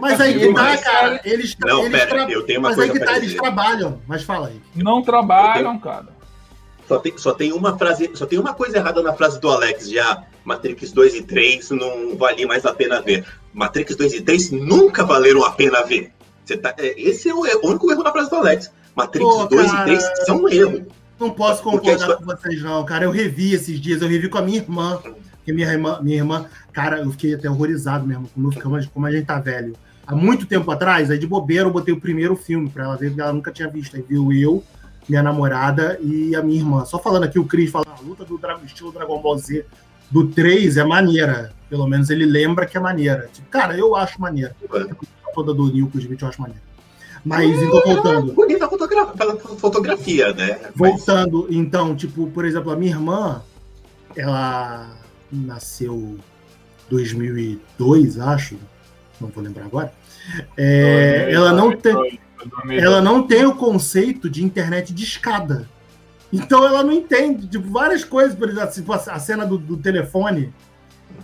Mas 0.00 0.20
aí 0.20 0.38
que 0.38 0.52
tá, 0.54 0.76
cara. 0.78 1.20
Eles, 1.24 1.56
Não, 1.60 1.80
eles 1.86 1.92
pera, 1.92 2.24
tra- 2.24 2.30
eu 2.32 2.42
tenho 2.42 2.60
uma 2.60 2.70
Mas 2.70 2.78
aí 2.78 2.86
coisa 2.88 2.92
que 2.92 2.98
pra 3.04 3.08
tá, 3.12 3.16
eles 3.18 3.30
dizer. 3.30 3.40
trabalham. 3.42 4.00
Mas 4.06 4.22
fala 4.22 4.48
aí. 4.48 4.60
Não 4.74 5.02
trabalham, 5.02 5.78
cara. 5.78 6.06
Só 6.86 6.98
tem, 6.98 7.16
só 7.16 7.32
tem 7.32 7.52
uma 7.52 7.78
frase, 7.78 8.10
só 8.14 8.26
tem 8.26 8.38
uma 8.38 8.52
coisa 8.52 8.76
errada 8.76 9.02
na 9.02 9.12
frase 9.14 9.40
do 9.40 9.48
Alex 9.50 9.88
já. 9.88 10.22
Matrix 10.44 10.92
2 10.92 11.14
e 11.14 11.22
3 11.22 11.70
não 11.70 12.16
valia 12.16 12.46
mais 12.46 12.66
a 12.66 12.74
pena 12.74 13.00
ver. 13.00 13.24
Matrix 13.54 13.96
2 13.96 14.12
e 14.14 14.20
3 14.20 14.50
nunca 14.50 15.02
valeram 15.04 15.42
a 15.44 15.52
pena 15.52 15.82
ver. 15.82 16.12
Você 16.44 16.58
tá, 16.58 16.74
é, 16.76 16.94
esse 17.00 17.28
é 17.30 17.34
o, 17.34 17.46
erro- 17.46 17.60
o 17.62 17.68
único 17.70 17.90
erro 17.90 18.02
na 18.02 18.12
frase 18.12 18.28
do 18.28 18.36
Alex. 18.36 18.70
Matrix 18.94 19.24
Pô, 19.26 19.46
2 19.46 19.70
cara. 19.70 19.82
e 19.82 19.84
3 19.98 20.10
são 20.26 20.42
um 20.42 20.48
erro. 20.48 20.86
Não 21.18 21.30
posso 21.30 21.62
Porque 21.62 21.78
concordar 21.90 22.08
isso- 22.08 22.16
com 22.18 22.24
vocês, 22.26 22.62
não, 22.62 22.84
cara. 22.84 23.04
Eu 23.06 23.10
revi 23.10 23.54
esses 23.54 23.80
dias, 23.80 24.02
eu 24.02 24.08
revi 24.08 24.28
com 24.28 24.36
a 24.36 24.42
minha 24.42 24.58
irmã. 24.58 25.00
Que 25.46 25.52
minha 25.52 25.70
irmã, 25.70 25.98
minha 26.02 26.16
irmã, 26.16 26.46
cara, 26.74 26.98
eu 26.98 27.10
fiquei 27.12 27.34
até 27.34 27.48
horrorizado 27.48 28.04
mesmo, 28.04 28.28
como, 28.34 28.52
como, 28.60 28.88
como 28.90 29.06
a 29.06 29.12
gente 29.12 29.24
tá 29.24 29.38
velho. 29.38 29.74
Há 30.06 30.14
muito 30.14 30.44
tempo 30.44 30.70
atrás, 30.70 31.10
aí 31.10 31.18
de 31.18 31.26
bobeira, 31.26 31.64
eu 31.64 31.72
botei 31.72 31.94
o 31.94 32.00
primeiro 32.00 32.36
filme 32.36 32.68
pra 32.68 32.84
ela 32.84 32.96
ver, 32.96 33.06
porque 33.06 33.22
ela 33.22 33.32
nunca 33.32 33.52
tinha 33.52 33.68
visto. 33.68 33.96
Aí 33.96 34.04
viu 34.06 34.30
eu, 34.32 34.62
minha 35.08 35.22
namorada 35.22 35.98
e 36.02 36.34
a 36.36 36.42
minha 36.42 36.58
irmã. 36.58 36.84
Só 36.84 36.98
falando 36.98 37.22
aqui, 37.22 37.38
o 37.38 37.46
Cris 37.46 37.70
fala, 37.70 37.86
a 37.88 38.02
luta 38.02 38.24
do 38.24 38.36
Dragon, 38.36 38.64
estilo 38.66 38.92
Dragon 38.92 39.22
Ball 39.22 39.38
Z 39.38 39.64
do 40.10 40.26
3 40.26 40.76
é 40.76 40.84
maneira. 40.84 41.52
Pelo 41.70 41.86
menos 41.86 42.10
ele 42.10 42.26
lembra 42.26 42.66
que 42.66 42.76
é 42.76 42.80
maneira. 42.80 43.28
Tipo, 43.32 43.48
cara, 43.48 43.76
eu 43.78 43.96
acho 43.96 44.20
maneira. 44.20 44.54
Toda 45.34 45.54
do 45.54 45.72
Nil 45.72 45.88
com 45.90 45.98
os 45.98 46.04
vídeos 46.04 46.22
eu 46.22 46.28
acho 46.28 46.40
maneira. 46.40 46.62
Mas, 47.24 47.50
então, 47.62 47.80
voltando. 47.80 48.32
Bonita 48.34 48.68
fotogra 48.68 49.06
pela 49.06 49.36
fotografia, 49.36 50.34
né? 50.34 50.60
Voltando, 50.74 51.46
então, 51.50 51.96
tipo, 51.96 52.26
por 52.26 52.44
exemplo, 52.44 52.70
a 52.70 52.76
minha 52.76 52.92
irmã, 52.92 53.42
ela 54.14 54.90
nasceu 55.32 56.18
2002, 56.94 58.18
acho, 58.20 58.56
não 59.20 59.28
vou 59.28 59.42
lembrar 59.42 59.64
agora. 59.64 59.92
É, 60.56 61.28
ela 61.32 61.52
não 61.52 61.76
tem, 61.76 62.20
ela 62.78 63.00
não 63.02 63.26
tem 63.26 63.44
o 63.44 63.54
conceito 63.54 64.30
de 64.30 64.44
internet 64.44 64.92
de 64.92 65.02
escada. 65.04 65.68
Então 66.32 66.64
ela 66.66 66.82
não 66.82 66.92
entende 66.92 67.46
tipo, 67.46 67.68
várias 67.70 68.04
coisas, 68.04 68.34
por 68.36 68.48
exemplo, 68.48 68.72
tipo, 68.72 68.92
a 68.92 69.18
cena 69.18 69.44
do, 69.44 69.58
do 69.58 69.76
telefone, 69.76 70.52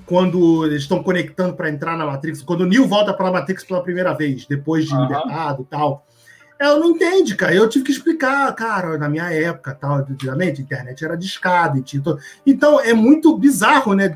quando 0.07 0.67
eles 0.67 0.83
estão 0.83 1.03
conectando 1.03 1.55
para 1.55 1.71
entrar 1.71 1.97
na 1.97 2.05
Matrix, 2.07 2.43
quando 2.43 2.63
o 2.63 2.67
Neo 2.67 2.87
volta 2.87 3.13
para 3.15 3.29
a 3.29 3.33
Matrix 3.33 3.65
pela 3.65 3.83
primeira 3.83 4.13
vez, 4.13 4.47
depois 4.47 4.85
de 4.87 4.93
Aham. 4.95 5.03
libertado 5.03 5.63
e 5.63 5.67
tal. 5.67 6.07
Ela 6.59 6.79
não 6.79 6.91
entende, 6.91 7.35
cara. 7.37 7.55
Eu 7.55 7.69
tive 7.71 7.87
que 7.87 7.91
explicar, 7.91 8.55
cara, 8.55 8.99
na 8.99 9.09
minha 9.09 9.33
época, 9.33 9.75
tal, 9.75 9.97
antigamente, 9.97 10.61
a 10.61 10.65
internet 10.65 11.03
era 11.03 11.17
de 11.17 11.25
escada. 11.25 11.79
E 11.79 11.83
tinha 11.83 12.03
to- 12.03 12.19
Então 12.47 12.79
é 12.79 12.93
muito 12.93 13.35
bizarro, 13.39 13.95
né? 13.95 14.15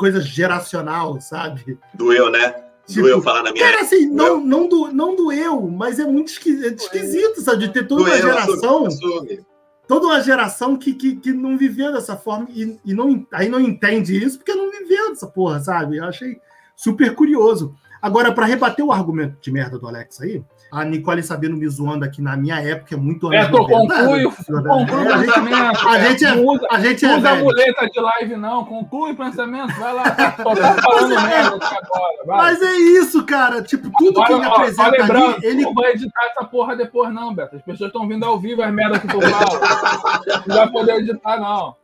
Coisa 0.00 0.18
geracional, 0.20 1.20
sabe? 1.20 1.78
Doeu, 1.92 2.30
né? 2.30 2.54
Tipo, 2.86 3.02
Doeu 3.02 3.20
falar 3.20 3.42
na 3.42 3.52
minha 3.52 3.62
Cara, 3.70 3.82
assim, 3.82 4.06
não, 4.06 4.40
não, 4.40 4.66
do, 4.66 4.90
não 4.90 5.14
doeu, 5.14 5.60
mas 5.68 5.98
é 5.98 6.04
muito 6.06 6.28
esqui- 6.28 6.64
é 6.64 6.68
esquisito, 6.68 7.42
sabe? 7.42 7.66
De 7.66 7.72
ter 7.74 7.86
toda 7.86 8.00
uma 8.02 8.08
Doeu, 8.08 8.22
geração, 8.22 8.86
assume, 8.86 8.86
assume. 9.14 9.46
toda 9.86 10.06
uma 10.06 10.20
geração 10.22 10.76
que, 10.76 10.94
que, 10.94 11.16
que 11.16 11.32
não 11.34 11.58
viveu 11.58 11.92
dessa 11.92 12.16
forma 12.16 12.48
e, 12.50 12.80
e 12.82 12.94
não, 12.94 13.26
aí 13.32 13.50
não 13.50 13.60
entende 13.60 14.16
isso 14.16 14.38
porque 14.38 14.54
não 14.54 14.70
viveu 14.70 15.10
dessa 15.10 15.26
porra, 15.26 15.60
sabe? 15.60 15.98
Eu 15.98 16.04
achei 16.04 16.40
super 16.74 17.14
curioso. 17.14 17.74
Agora, 18.00 18.32
para 18.32 18.46
rebater 18.46 18.82
o 18.82 18.90
argumento 18.90 19.36
de 19.38 19.52
merda 19.52 19.78
do 19.78 19.86
Alex 19.86 20.18
aí, 20.22 20.42
a 20.72 20.84
Nicole 20.84 21.22
Sabino 21.22 21.56
me 21.56 21.68
zoando 21.68 22.04
aqui 22.04 22.22
na 22.22 22.36
minha 22.36 22.60
época 22.60 22.94
é 22.94 22.98
muito 22.98 23.28
Beto, 23.28 23.52
90. 23.52 23.94
conclui, 23.94 24.20
É, 24.20 24.62
conclui 24.62 25.06
o 25.06 25.12
a 25.12 25.16
gente- 25.18 25.26
pensamento. 25.26 25.88
a 25.88 25.98
gente 25.98 26.24
é- 26.24 26.34
não 26.34 26.46
usa, 26.46 26.66
a 26.70 26.80
gente 26.80 27.04
é 27.04 27.08
usa 27.16 27.30
velho. 27.32 27.44
muleta 27.44 27.86
de 27.86 28.00
live, 28.00 28.36
não. 28.36 28.64
Conclui 28.64 29.12
o 29.12 29.16
pensamento. 29.16 29.74
Vai 29.78 29.92
lá. 29.94 30.04
Só 30.04 30.54
tá 30.54 30.74
falando 30.82 31.08
merda 31.22 31.56
aqui 31.56 31.74
agora. 31.76 32.16
Vai. 32.26 32.36
Mas 32.36 32.62
é 32.62 32.72
isso, 32.76 33.24
cara. 33.24 33.62
Tipo, 33.62 33.90
tudo 33.98 34.24
que 34.24 34.32
ele 34.32 34.46
ó, 34.46 34.54
apresenta 34.54 34.90
lembrando, 34.90 35.34
ali, 35.36 35.46
ele 35.46 35.62
não 35.62 35.74
vai 35.74 35.92
editar 35.92 36.24
essa 36.30 36.44
porra 36.44 36.76
depois, 36.76 37.12
não, 37.12 37.34
Beto. 37.34 37.56
As 37.56 37.62
pessoas 37.62 37.88
estão 37.88 38.06
vindo 38.06 38.24
ao 38.24 38.38
vivo 38.38 38.62
as 38.62 38.72
merdas 38.72 39.00
que 39.00 39.08
tu 39.08 39.20
fala. 39.20 40.42
Não 40.46 40.56
vai 40.56 40.70
poder 40.70 40.92
editar, 40.96 41.38
não. 41.40 41.74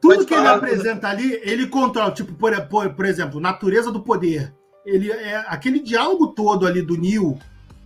tudo 0.00 0.14
Pode 0.16 0.26
que 0.26 0.34
ele 0.34 0.46
apresenta 0.48 1.08
ali, 1.08 1.40
ele 1.42 1.66
controla. 1.68 2.10
Tipo, 2.10 2.34
por, 2.34 2.52
por, 2.62 2.90
por 2.94 3.06
exemplo, 3.06 3.40
natureza 3.40 3.90
do 3.90 4.00
poder. 4.00 4.52
Ele 4.84 5.10
é 5.10 5.44
aquele 5.48 5.80
diálogo 5.80 6.28
todo 6.28 6.66
ali 6.66 6.80
do 6.82 6.96
Neo 6.96 7.36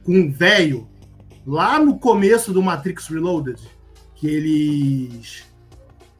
com 0.05 0.21
o 0.21 0.33
velho, 0.33 0.89
lá 1.47 1.79
no 1.79 1.99
começo 1.99 2.53
do 2.53 2.63
Matrix 2.63 3.09
Reloaded, 3.09 3.61
que 4.15 4.27
eles. 4.27 5.45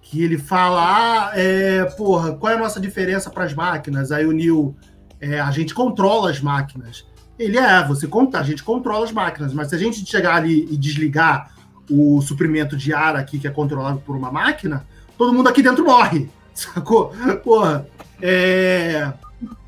Que 0.03 0.25
ele 0.25 0.39
fala, 0.39 1.29
ah, 1.29 1.39
é, 1.39 1.85
porra, 1.85 2.33
qual 2.33 2.53
é 2.53 2.57
a 2.57 2.59
nossa 2.59 2.81
diferença 2.81 3.31
para 3.31 3.45
as 3.45 3.55
máquinas? 3.55 4.11
Aí 4.11 4.27
o 4.27 4.33
Neo, 4.33 4.75
é, 5.21 5.39
a 5.39 5.53
gente 5.53 5.73
controla 5.73 6.31
as 6.31 6.41
máquinas. 6.41 7.07
Ele 7.39 7.57
é, 7.57 7.87
você 7.87 8.09
conta, 8.09 8.41
a 8.41 8.43
gente 8.43 8.65
controla 8.65 9.05
as 9.05 9.13
máquinas, 9.13 9.55
mas 9.55 9.69
se 9.69 9.77
a 9.77 9.79
gente 9.79 10.05
chegar 10.05 10.35
ali 10.35 10.67
e 10.69 10.77
desligar 10.77 11.55
o 11.89 12.21
suprimento 12.23 12.77
de 12.77 12.93
ar 12.93 13.15
aqui, 13.15 13.39
que 13.39 13.47
é 13.47 13.51
controlado 13.51 14.01
por 14.01 14.17
uma 14.17 14.33
máquina, 14.33 14.85
todo 15.17 15.33
mundo 15.33 15.49
aqui 15.49 15.63
dentro 15.63 15.85
morre. 15.85 16.29
Sacou? 16.53 17.13
Porra, 17.45 17.87
é. 18.21 19.13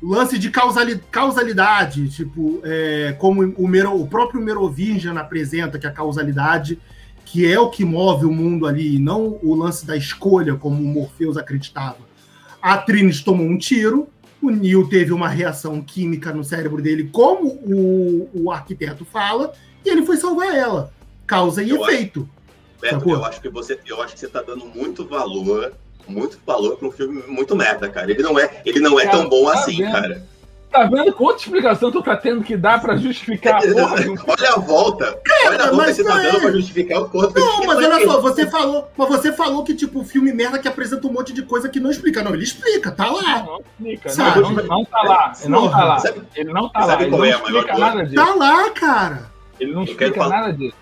Lance 0.01 0.37
de 0.37 0.49
causali- 0.51 1.01
causalidade, 1.09 2.07
tipo, 2.09 2.59
é, 2.63 3.15
como 3.17 3.41
o, 3.57 3.67
Mero, 3.67 3.99
o 3.99 4.07
próprio 4.07 4.39
Merovingian 4.41 5.17
apresenta, 5.19 5.79
que 5.79 5.87
a 5.87 5.91
causalidade, 5.91 6.77
que 7.25 7.45
é 7.51 7.59
o 7.59 7.69
que 7.69 7.83
move 7.83 8.25
o 8.25 8.31
mundo 8.31 8.67
ali, 8.67 8.95
e 8.95 8.99
não 8.99 9.39
o 9.41 9.55
lance 9.55 9.85
da 9.85 9.97
escolha, 9.97 10.55
como 10.55 10.81
o 10.81 10.85
Morpheus 10.85 11.37
acreditava. 11.37 11.97
A 12.61 12.77
Trinity 12.77 13.23
tomou 13.25 13.45
um 13.47 13.57
tiro, 13.57 14.07
o 14.41 14.49
Neo 14.51 14.87
teve 14.87 15.11
uma 15.11 15.27
reação 15.27 15.81
química 15.81 16.31
no 16.33 16.43
cérebro 16.43 16.81
dele, 16.81 17.09
como 17.11 17.47
o, 17.47 18.29
o 18.33 18.51
arquiteto 18.51 19.03
fala, 19.05 19.53
e 19.83 19.89
ele 19.89 20.05
foi 20.05 20.17
salvar 20.17 20.53
ela. 20.55 20.93
Causa 21.25 21.63
e 21.63 21.69
Eu 21.69 21.83
acho- 21.83 21.91
efeito. 21.93 22.29
Beto, 22.83 23.09
eu 23.09 23.25
acho 23.25 23.41
que 23.41 23.49
você, 23.49 23.79
eu 23.87 24.01
acho 24.01 24.13
que 24.13 24.19
você 24.19 24.27
tá 24.27 24.41
dando 24.41 24.65
muito 24.65 25.05
valor, 25.07 25.71
muito 26.07 26.37
valor 26.45 26.75
para 26.77 26.87
um 26.87 26.91
filme 26.91 27.23
muito 27.27 27.55
merda, 27.55 27.87
cara. 27.89 28.11
Ele 28.11 28.21
não 28.21 28.37
é, 28.37 28.61
ele 28.65 28.79
não 28.79 28.99
é 28.99 29.05
Cara, 29.05 29.17
tão 29.17 29.29
bom 29.29 29.45
tá 29.45 29.53
assim, 29.53 29.77
vendo? 29.77 29.91
cara. 29.91 30.33
Tá 30.69 30.85
vendo 30.85 31.13
quanta 31.13 31.37
explicação 31.39 31.91
tu 31.91 32.01
tá 32.01 32.17
tendo 32.17 32.43
que 32.43 32.57
dar 32.57 32.81
pra 32.81 32.95
justificar 32.95 33.57
a 33.57 33.61
porra 33.71 33.95
Olha 34.27 34.49
a 34.53 34.59
volta, 34.59 35.19
olha 35.45 35.63
a 35.65 35.71
volta 35.71 35.75
mas 35.75 35.95
que 35.95 36.03
você 36.03 36.09
tá 36.09 36.19
é. 36.19 36.31
dando 36.31 36.41
pra 36.41 36.51
justificar 36.51 37.01
o 37.03 37.09
quanto. 37.09 37.39
Não, 37.39 37.61
que 37.61 37.67
mas 37.67 37.77
não 37.79 37.91
olha 37.95 38.05
só, 38.05 38.19
você 38.21 38.47
falou, 38.47 38.87
mas 38.97 39.07
você 39.07 39.31
falou 39.31 39.63
que 39.63 39.75
tipo 39.75 40.03
filme 40.03 40.33
merda 40.33 40.57
que 40.57 40.67
apresenta 40.67 41.05
um 41.07 41.13
monte 41.13 41.31
de 41.31 41.43
coisa 41.43 41.69
que 41.69 41.79
não 41.79 41.91
explica. 41.91 42.23
Não, 42.23 42.33
ele 42.33 42.43
explica, 42.43 42.91
tá 42.91 43.05
lá. 43.05 43.43
Não 43.43 43.59
explica, 43.59 44.09
Sabe? 44.09 44.39
não, 44.41 44.51
não, 44.51 44.63
não 44.65 44.85
tá 44.85 45.01
lá, 45.03 45.31
ele 45.39 45.49
não 45.49 45.69
tá 45.69 45.83
lá. 45.83 45.99
Sabe- 45.99 46.21
Ele 46.35 46.51
não 46.51 46.67
tá 46.69 46.81
sabe 46.81 46.91
lá, 46.91 47.01
ele 47.03 47.09
qual 47.11 47.19
não 47.21 47.25
é 47.27 47.31
a 47.33 47.37
maior 47.37 47.49
explica 47.59 47.73
dor? 47.73 47.79
nada 47.79 48.03
disso. 48.05 48.15
Tá 48.15 48.33
lá, 48.35 48.69
cara. 48.71 49.31
Ele 49.59 49.71
não 49.73 49.81
Eu 49.81 49.85
explica 49.85 50.27
nada 50.27 50.51
disso. 50.53 50.75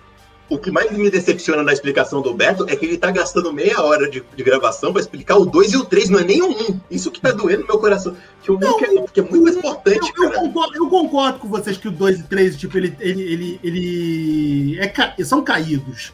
O 0.52 0.58
que 0.58 0.70
mais 0.70 0.92
me 0.92 1.10
decepciona 1.10 1.64
na 1.64 1.72
explicação 1.72 2.22
do 2.22 2.34
Beto 2.34 2.66
é 2.68 2.76
que 2.76 2.86
ele 2.86 2.98
tá 2.98 3.10
gastando 3.10 3.54
meia 3.54 3.82
hora 3.82 4.10
de, 4.10 4.22
de 4.36 4.44
gravação 4.44 4.92
pra 4.92 5.02
explicar 5.02 5.38
o 5.38 5.46
2 5.46 5.72
e 5.72 5.78
o 5.78 5.86
3, 5.86 6.10
não 6.10 6.20
é 6.20 6.26
nem 6.26 6.42
o 6.42 6.50
1. 6.50 6.82
Isso 6.92 7.10
que 7.10 7.22
tá 7.22 7.32
doendo 7.32 7.62
no 7.62 7.68
meu 7.68 7.80
coração. 7.80 8.18
Que 8.44 8.52
o 8.52 8.56
1 8.56 8.60
que 8.78 8.84
é, 8.84 9.02
que 9.14 9.20
é 9.22 9.24
muito 9.24 9.44
mais 9.44 9.56
importante, 9.56 10.12
Eu, 10.18 10.26
eu 10.26 10.32
concordo, 10.34 10.76
eu 10.76 10.90
concordo 10.90 11.40
com 11.40 11.48
vocês 11.48 11.78
que 11.78 11.88
o 11.88 11.92
2 11.92 12.20
e 12.20 12.24
3, 12.24 12.58
tipo, 12.58 12.78
ele, 12.78 12.94
ele, 13.00 13.22
ele, 13.22 13.60
ele 13.64 14.80
é 14.82 15.24
são 15.24 15.42
caídos. 15.42 16.12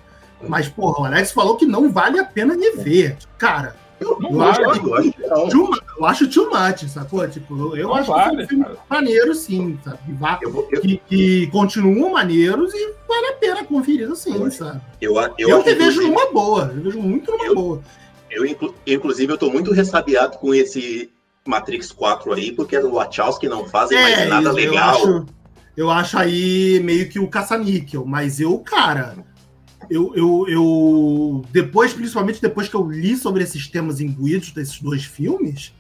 Mas, 0.48 0.70
porra, 0.70 1.02
o 1.02 1.06
Alex 1.06 1.32
falou 1.32 1.58
que 1.58 1.66
não 1.66 1.92
vale 1.92 2.20
a 2.20 2.24
pena 2.24 2.54
rever. 2.54 3.18
Cara, 3.40 3.76
Eu, 4.00 4.20
Não 4.20 4.30
eu 4.32 4.38
vale, 4.38 4.66
acho, 4.66 4.86
eu 4.88 4.96
acho 4.96 5.12
que 5.12 5.24
too 5.52 5.68
mu- 5.70 5.80
eu 6.00 6.06
acho 6.06 6.28
too 6.30 6.50
much, 6.52 6.88
sacou? 6.88 7.28
Tipo, 7.28 7.76
eu, 7.76 7.88
Não 7.88 7.96
acho 7.96 8.12
vale, 8.12 8.36
que 8.36 8.42
é 8.42 8.46
um 8.46 8.48
filme 8.48 8.64
cara. 8.66 8.78
maneiro, 8.90 9.34
sim, 9.36 9.80
sabe? 9.84 9.98
Que, 10.06 10.12
vá- 10.14 10.40
vou- 10.44 10.68
eu, 10.72 10.82
que, 10.82 10.98
que 11.08 11.48
continuam 11.48 12.12
maneiros 12.12 12.72
e 12.74 12.94
vale 13.08 13.28
a 13.28 13.34
pena 13.34 13.64
conferir 13.64 14.12
assim, 14.12 14.36
Eu- 14.36 14.52
sabe? 14.52 14.82
eu, 15.02 15.16
eu, 15.16 15.50
Eu, 15.50 15.62
revejo 15.64 16.02
inclusive- 16.02 16.08
numa 16.08 16.32
boa, 16.32 16.72
eu 16.76 16.84
vejo 16.84 17.00
muito 17.02 17.32
numa 17.32 17.54
boa. 17.56 17.82
Eu, 18.30 18.46
inclu- 18.46 18.76
inclusive, 18.86 19.34
eu 19.34 19.38
tô 19.38 19.50
muito 19.50 19.72
ressabiado 19.72 20.38
com 20.38 20.54
esse 20.54 21.10
Matrix 21.48 21.92
4 21.92 22.34
aí, 22.34 22.52
porque 22.52 22.78
os 22.78 22.92
Wachowski 22.92 23.48
não 23.48 23.66
fazem 23.66 24.00
mais 24.02 24.30
nada 24.30 24.50
É, 24.50 24.54
legal. 24.54 24.90
acho, 24.96 25.26
eu 25.76 25.90
acho 25.90 26.20
aí 26.20 26.80
meio 26.84 27.08
que 27.10 27.20
o 27.20 27.28
caça-níquel, 27.28 28.06
mas 28.06 28.40
eu, 28.40 28.60
cara, 28.60 29.16
eu, 29.90 30.14
eu, 30.16 30.46
eu. 30.48 31.46
Depois, 31.52 31.94
principalmente 31.94 32.42
depois 32.42 32.68
que 32.68 32.76
eu 32.76 32.90
li 32.90 33.16
sobre 33.16 33.44
esses 33.44 33.68
temas 33.68 34.00
imbuídos 34.02 34.52
desses 34.52 34.82
dois 34.82 35.04
filmes, 35.04 35.74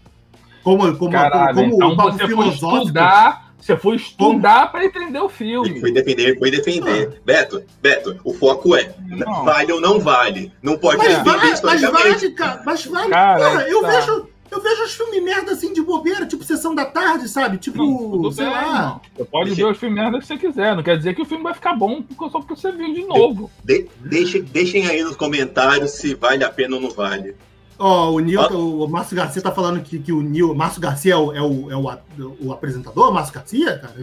como, 0.64 0.96
como, 0.98 1.12
Caralho, 1.12 1.56
como 1.56 1.76
então 1.76 1.92
o 1.92 1.96
papo 1.96 2.12
você 2.12 2.20
foi 2.20 2.28
filosófico. 2.28 2.78
estudar, 2.80 3.54
você 3.60 3.78
foi 3.78 3.96
estudar 3.96 4.72
pra 4.72 4.86
entender 4.86 5.20
o 5.20 5.30
filme. 5.30 5.70
Ele 5.70 5.80
foi 5.80 5.92
defender, 5.92 6.40
foi 6.40 6.52
defender. 6.52 7.22
Beto, 7.26 7.64
Beto, 7.82 8.20
o 8.24 8.34
foco 8.34 8.76
é 8.76 8.94
Não. 9.08 9.46
vale 9.46 9.72
ou 9.72 9.82
não 9.82 10.00
vale. 10.00 10.52
Não 10.62 10.78
pode 10.78 10.98
Mas, 10.98 11.08
defender 11.08 11.38
vale, 11.38 11.62
mas 11.64 11.82
vale, 11.82 12.32
cara. 12.32 12.62
Mas 12.66 12.86
vale. 12.86 13.10
Cara, 13.10 13.50
Porra, 13.50 13.62
eu 13.64 13.82
tá. 13.82 13.88
vejo. 13.88 14.30
Eu 14.52 14.62
vejo 14.62 14.84
os 14.84 14.94
filmes 14.94 15.24
merda 15.24 15.52
assim 15.52 15.74
de 15.74 15.82
bobeira, 15.82 16.26
tipo 16.26 16.44
sessão 16.44 16.74
da 16.74 16.86
tarde, 16.86 17.28
sabe? 17.28 17.58
Tipo, 17.58 17.78
Não, 17.86 18.12
tudo 18.12 18.32
sei 18.32 18.46
bem, 18.46 18.54
lá. 18.54 18.82
não. 18.82 19.02
Você 19.16 19.26
pode 19.26 19.46
Deixa- 19.50 19.66
ver 19.66 19.72
os 19.72 19.78
filmes 19.78 19.98
merda 20.02 20.20
que 20.20 20.26
você 20.26 20.38
quiser. 20.38 20.76
Não 20.76 20.84
quer 20.84 20.98
dizer 20.98 21.16
que 21.16 21.22
o 21.22 21.26
filme 21.26 21.44
vai 21.44 21.54
ficar 21.54 21.76
bom 21.76 22.04
só 22.18 22.40
porque 22.40 22.56
você 22.56 22.72
viu 22.72 22.94
de 22.94 23.04
novo. 23.06 23.52
De- 23.64 23.88
deixem, 24.00 24.42
deixem 24.44 24.88
aí 24.88 25.04
nos 25.04 25.16
comentários 25.16 25.92
se 25.92 26.16
vale 26.16 26.44
a 26.44 26.50
pena 26.50 26.76
ou 26.76 26.82
não 26.82 26.90
vale. 26.92 27.36
Ó, 27.80 28.10
o 28.12 28.20
Nil, 28.20 28.42
Ah. 28.42 28.48
o 28.52 28.88
Márcio 28.88 29.16
Garcia 29.16 29.40
tá 29.40 29.52
falando 29.52 29.82
que, 29.84 30.00
que 30.00 30.12
o 30.12 30.20
Nil, 30.22 30.56
Márcio 30.56 30.82
Garcia 30.82 31.14
é 31.14 31.16
o, 31.16 31.32
é 31.32 31.42
o, 31.44 31.72
é 31.72 31.76
o, 31.78 31.88
a- 31.88 32.00
o 32.42 32.52
apresentador, 32.52 33.14
Márcio 33.14 33.36
Garcia, 33.36 33.78
cara? 33.78 33.94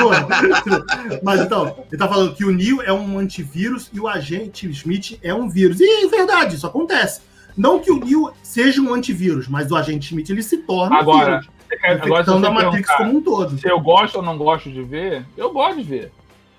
Pô, 0.00 0.10
Mas 1.22 1.40
então, 1.40 1.76
ele 1.90 1.96
tá 1.98 2.08
falando 2.08 2.34
que 2.34 2.44
o 2.44 2.50
Nil 2.50 2.82
é 2.82 2.92
um 2.92 3.16
antivírus 3.18 3.88
e 3.92 4.00
o 4.00 4.08
agente 4.08 4.68
Smith 4.70 5.18
é 5.22 5.32
um 5.32 5.48
vírus. 5.48 5.78
E 5.80 6.04
é 6.04 6.08
verdade, 6.08 6.56
isso 6.56 6.66
acontece. 6.66 7.20
Não 7.56 7.78
que 7.78 7.90
o 7.90 7.98
Nil 8.04 8.30
seja 8.42 8.80
um 8.80 8.92
antivírus, 8.92 9.46
mas 9.48 9.70
o 9.70 9.76
agente 9.76 10.06
Smith 10.06 10.28
ele 10.30 10.42
se 10.42 10.58
torna 10.58 10.96
Agora, 10.98 11.36
um 11.36 11.40
vírus, 11.40 11.48
quer- 11.68 11.90
Agora, 11.92 12.02
se 12.04 12.08
infectando 12.30 12.46
a 12.46 12.50
Matrix 12.50 12.90
como 12.96 13.16
um 13.18 13.20
todo. 13.22 13.58
se 13.58 13.68
eu 13.68 13.80
gosto 13.80 14.16
ou 14.16 14.22
não 14.22 14.36
gosto 14.36 14.70
de 14.70 14.82
ver, 14.82 15.24
eu 15.36 15.52
gosto 15.52 15.76
de 15.76 15.82
ver. 15.84 16.12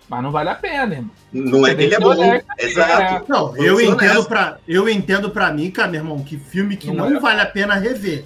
Mas 0.08 0.22
não 0.22 0.30
vale 0.32 0.50
a 0.50 0.56
pena, 0.56 0.94
irmão. 0.96 1.12
Não 1.34 1.66
é 1.66 1.72
Você 1.72 1.76
que 1.78 1.84
ele 1.84 1.96
é 1.96 2.00
bom. 2.00 2.10
honesto. 2.10 2.46
Exato. 2.60 3.26
Não, 3.28 3.58
eu 3.58 3.82
entendo, 3.82 4.24
pra, 4.26 4.58
eu 4.68 4.88
entendo 4.88 5.30
pra 5.32 5.52
mim, 5.52 5.72
cara, 5.72 5.88
meu 5.90 6.00
irmão, 6.02 6.20
que 6.24 6.38
filme 6.38 6.78
que 6.78 6.88
Não 6.92 7.10
não, 7.10 7.18
é. 7.18 7.20
vale 7.20 7.42
a 7.42 7.46
pena 7.46 7.74
rever. 7.74 8.24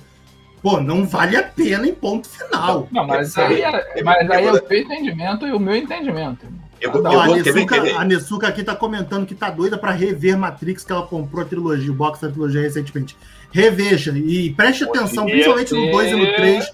Pô, 0.62 0.82
não 0.82 1.06
vale 1.08 1.38
a 1.38 1.44
pena 1.44 1.88
em 1.88 1.94
ponto 1.94 2.28
final. 2.28 2.86
Não, 2.92 3.08
mas 3.08 3.38
aí, 3.38 3.62
é, 3.62 4.04
mas 4.04 4.30
aí 4.30 4.46
é 4.46 4.52
o 4.52 4.60
teu 4.60 4.78
entendimento 4.82 5.48
e 5.48 5.54
o 5.54 5.60
meu 5.60 5.74
entendimento. 5.76 6.44
irmão. 6.46 6.60
Eu, 6.82 6.92
vou- 6.92 7.02
Não, 7.02 7.14
eu 7.14 7.20
a, 7.22 7.28
Nessuka, 7.28 7.76
a 8.00 8.06
Nessuka 8.06 8.48
aqui 8.48 8.64
tá 8.64 8.76
comentando 8.76 9.26
que 9.26 9.36
tá 9.36 9.50
doida 9.50 9.78
pra 9.78 9.92
rever 9.92 10.38
Matrix, 10.38 10.84
que 10.84 10.92
ela 10.92 11.06
comprou 11.06 11.42
a 11.44 11.46
trilogia, 11.46 11.92
o 11.92 11.96
box 11.96 12.22
da 12.22 12.30
trilogia 12.30 12.62
recentemente. 12.62 13.16
Reveja 13.52 14.12
e 14.16 14.52
preste 14.52 14.84
atenção, 14.84 15.26
Podia 15.26 15.52
principalmente 15.54 15.74
no 15.74 15.82
ter 15.86 15.92
2 15.92 16.12
e 16.12 16.16
no 16.16 16.36
3. 16.36 16.72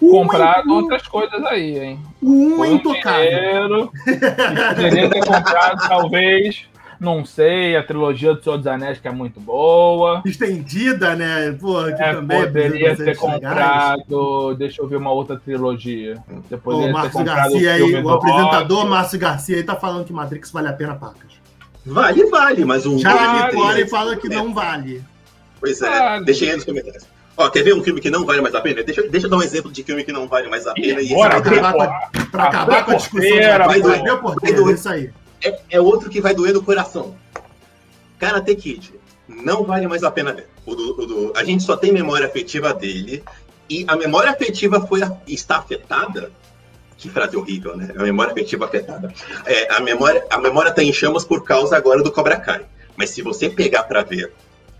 O 0.00 0.10
Comprado 0.10 0.68
um, 0.68 0.74
outras 0.74 1.06
coisas 1.06 1.44
aí, 1.44 1.78
hein? 1.78 2.00
o 2.20 2.28
um 2.30 2.64
é 2.64 2.68
um 2.68 2.74
intocável. 2.74 3.20
dinheiro. 3.30 3.92
Poderia 4.74 5.10
ter 5.10 5.20
comprado, 5.24 5.88
talvez. 5.88 6.64
Não 7.04 7.24
sei, 7.24 7.76
a 7.76 7.82
trilogia 7.82 8.32
do 8.34 8.42
Senhor 8.42 8.56
dos 8.56 8.66
Anéis, 8.66 8.98
que 8.98 9.06
é 9.06 9.10
muito 9.10 9.38
boa. 9.38 10.22
Estendida, 10.24 11.14
né? 11.14 11.52
Pô, 11.60 11.84
que 11.84 12.02
É, 12.02 12.14
também 12.14 12.40
poderia 12.46 12.96
ter 12.96 13.02
legais. 13.02 13.18
comprado. 13.18 14.54
Deixa 14.56 14.80
eu 14.82 14.88
ver 14.88 14.96
uma 14.96 15.12
outra 15.12 15.36
trilogia. 15.36 16.16
Você 16.48 16.56
poderia 16.56 16.86
ter 16.86 16.92
Márcio 16.92 17.24
Garcia 17.24 17.72
aí, 17.74 17.82
o 17.82 18.02
do 18.02 18.10
apresentador 18.10 18.78
Rock. 18.78 18.90
Márcio 18.90 19.18
Garcia 19.18 19.56
aí 19.56 19.62
tá 19.62 19.76
falando 19.76 20.04
que 20.04 20.12
Matrix 20.12 20.50
vale 20.50 20.68
a 20.68 20.72
pena, 20.72 20.94
pacas. 20.94 21.32
Vale, 21.84 22.24
vale, 22.30 22.64
mas 22.64 22.86
um. 22.86 22.98
Já 22.98 23.10
dois 23.10 23.22
e 23.22 23.26
a 23.26 23.42
três- 23.48 23.54
Nicole 23.54 23.86
fala 23.88 24.16
que 24.16 24.28
não 24.30 24.54
vale. 24.54 25.02
Pois 25.60 25.82
é, 25.82 25.90
Vale. 25.90 26.24
deixem 26.24 26.48
aí 26.48 26.56
nos 26.56 26.64
comentários. 26.64 27.04
Ó, 27.36 27.48
quer 27.50 27.62
ver 27.62 27.74
um 27.74 27.82
filme 27.82 28.00
que 28.00 28.10
não 28.10 28.24
vale 28.24 28.40
mais 28.40 28.54
a 28.54 28.60
pena? 28.60 28.82
Deixa, 28.82 29.02
deixa 29.08 29.26
eu 29.26 29.30
dar 29.30 29.36
um 29.38 29.42
exemplo 29.42 29.70
de 29.70 29.82
filme 29.82 30.04
que 30.04 30.12
não 30.12 30.26
vale 30.26 30.48
mais 30.48 30.66
a 30.66 30.72
pena. 30.72 31.00
E 31.00 31.04
esse 31.04 31.14
Bora, 31.14 31.40
vai 31.40 31.42
doer. 31.42 31.58
acabar 31.58 31.72
com 31.74 31.82
a- 31.82 32.24
Pra 32.30 32.44
acabar 32.44 32.84
com 32.84 32.90
a 32.92 32.94
discussão. 32.94 33.28
porteira, 33.28 33.58
vai 33.66 33.66
vai 33.66 33.80
doer 33.80 34.20
vai 34.40 34.52
doer. 34.54 34.70
é 34.70 34.72
isso 34.74 34.88
aí. 34.88 35.10
É, 35.44 35.60
é 35.70 35.80
outro 35.80 36.08
que 36.10 36.20
vai 36.20 36.34
doer 36.34 36.52
no 36.54 36.62
coração. 36.62 37.14
Karate 38.18 38.54
Kid. 38.54 38.94
Não 39.28 39.64
vale 39.64 39.86
mais 39.86 40.02
a 40.04 40.10
pena 40.10 40.32
ver. 40.32 40.48
O 40.66 40.74
do- 40.74 41.00
o 41.02 41.06
do- 41.06 41.32
a 41.36 41.44
gente 41.44 41.62
só 41.62 41.76
tem 41.76 41.92
memória 41.92 42.26
afetiva 42.26 42.72
dele. 42.74 43.22
E 43.68 43.84
a 43.88 43.96
memória 43.96 44.30
afetiva 44.30 44.86
foi 44.86 45.00
está 45.26 45.56
afetada. 45.58 46.30
Que 46.98 47.08
frase 47.08 47.36
horrível, 47.36 47.76
né? 47.76 47.92
A 47.96 48.02
memória 48.02 48.32
afetiva 48.32 48.66
afetada. 48.66 49.12
É, 49.46 49.74
a 49.74 49.80
memória 49.80 50.24
a 50.30 50.38
memória 50.38 50.70
está 50.70 50.82
em 50.82 50.92
chamas 50.92 51.24
por 51.24 51.42
causa 51.44 51.76
agora 51.76 52.02
do 52.02 52.12
Cobra 52.12 52.38
Kai. 52.38 52.64
Mas 52.96 53.10
se 53.10 53.22
você 53.22 53.48
pegar 53.50 53.84
para 53.84 54.02
ver 54.02 54.32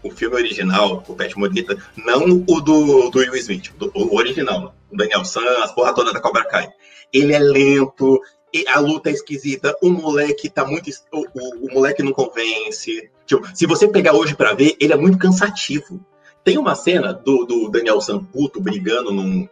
o 0.02 0.10
filme 0.10 0.36
original, 0.36 1.02
o 1.08 1.14
Pet 1.14 1.36
Morita, 1.38 1.76
não 1.96 2.44
o 2.46 2.60
do, 2.60 3.08
do 3.10 3.18
Will 3.18 3.34
Smith, 3.36 3.72
do- 3.78 3.90
o 3.94 4.16
original, 4.16 4.74
o 4.92 4.96
Daniel 4.96 5.24
San, 5.24 5.44
as 5.62 5.72
porra 5.72 5.94
toda 5.94 6.12
da 6.12 6.20
Cobra 6.20 6.44
Kai. 6.44 6.68
Ele 7.12 7.32
é 7.32 7.38
lento, 7.38 8.20
e 8.54 8.64
a 8.68 8.78
luta 8.78 9.10
é 9.10 9.12
esquisita, 9.12 9.76
o 9.82 9.90
moleque 9.90 10.48
tá 10.48 10.64
muito. 10.64 10.88
O, 11.12 11.20
o- 11.20 11.66
o 11.68 11.74
moleque 11.74 12.02
não 12.02 12.12
convence. 12.12 13.10
Tipo, 13.26 13.46
se 13.54 13.66
você 13.66 13.88
pegar 13.88 14.14
hoje 14.14 14.34
pra 14.36 14.54
ver, 14.54 14.76
ele 14.80 14.92
é 14.92 14.96
muito 14.96 15.18
cansativo. 15.18 16.00
Tem 16.44 16.56
uma 16.56 16.74
cena 16.74 17.12
do, 17.12 17.44
do 17.44 17.68
Daniel 17.68 18.00
Samputo 18.00 18.60
brigando 18.60 19.12
num. 19.12 19.48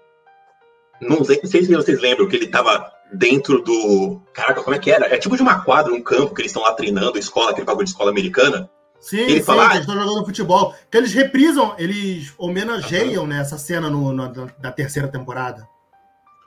Não 1.01 1.25
sei, 1.25 1.41
não 1.43 1.51
sei 1.51 1.65
se 1.65 1.75
vocês 1.75 2.01
lembram 2.01 2.29
que 2.29 2.37
ele 2.37 2.47
tava 2.47 2.93
dentro 3.13 3.61
do. 3.63 4.21
Caraca, 4.33 4.63
como 4.63 4.77
é 4.77 4.79
que 4.79 4.91
era? 4.91 5.07
É 5.07 5.19
tipo 5.19 5.37
de 5.37 5.43
uma 5.43 5.63
quadra, 5.65 5.93
um 5.93 6.03
campo 6.03 6.35
que 6.35 6.41
eles 6.43 6.51
estão 6.51 6.63
lá 6.63 6.73
treinando, 6.75 7.19
escola, 7.19 7.51
aquele 7.51 7.67
bagulho 7.67 7.85
de 7.85 7.91
escola 7.91 8.11
americana. 8.11 8.71
Sim, 9.01 9.19
Ele 9.19 9.39
sim, 9.41 9.43
fala, 9.43 9.65
"Ah, 9.69 9.75
eles 9.75 9.81
estão 9.81 9.97
jogando 10.01 10.25
futebol. 10.25 10.75
Que 10.89 10.97
eles 10.97 11.13
reprisam, 11.13 11.75
eles 11.77 12.33
homenageiam 12.39 13.27
né, 13.27 13.41
essa 13.41 13.59
cena 13.59 13.91
no, 13.91 14.13
na- 14.13 14.29
da, 14.29 14.71
terceira 14.71 15.09
temporada. 15.09 15.67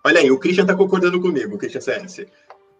Olha 0.06 0.22
aí, 0.22 0.32
o 0.32 0.40
Christian 0.40 0.66
tá 0.66 0.74
concordando 0.76 1.20
comigo, 1.20 1.56
o 1.56 1.58
Christian 1.58 1.82
CS. 1.82 2.26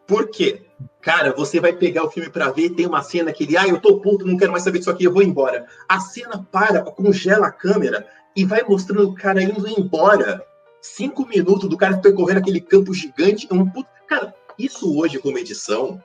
Por 0.08 0.30
quê? 0.30 0.66
Cara, 1.02 1.34
você 1.34 1.60
vai 1.60 1.74
pegar 1.74 2.04
o 2.04 2.10
filme 2.10 2.30
pra 2.30 2.52
ver, 2.52 2.72
tem 2.72 2.86
uma 2.88 3.04
cena 3.04 3.32
que 3.32 3.44
ele, 3.44 3.58
ah, 3.58 3.68
eu 3.68 3.80
tô 3.80 4.00
puto, 4.00 4.26
não 4.26 4.38
quero 4.38 4.52
mais 4.52 4.64
saber 4.64 4.80
disso 4.80 4.90
aqui, 4.90 5.04
eu 5.04 5.14
vou 5.14 5.22
embora. 5.22 5.66
A 5.88 6.00
cena 6.00 6.46
para, 6.52 6.82
congela 6.82 7.48
a 7.48 7.52
câmera 7.52 8.08
e 8.36 8.44
vai 8.44 8.64
mostrando 8.64 9.10
o 9.10 9.16
cara 9.16 9.42
indo 9.42 9.68
embora. 9.68 10.44
Cinco 10.82 11.28
minutos 11.28 11.70
do 11.70 11.78
cara 11.78 11.98
percorrendo 11.98 12.40
aquele 12.40 12.60
campo 12.60 12.94
gigante. 12.94 13.48
Um 13.52 13.70
puto... 13.70 13.90
Cara, 14.08 14.34
isso 14.58 14.98
hoje 14.98 15.20
como 15.20 15.38
edição, 15.38 16.02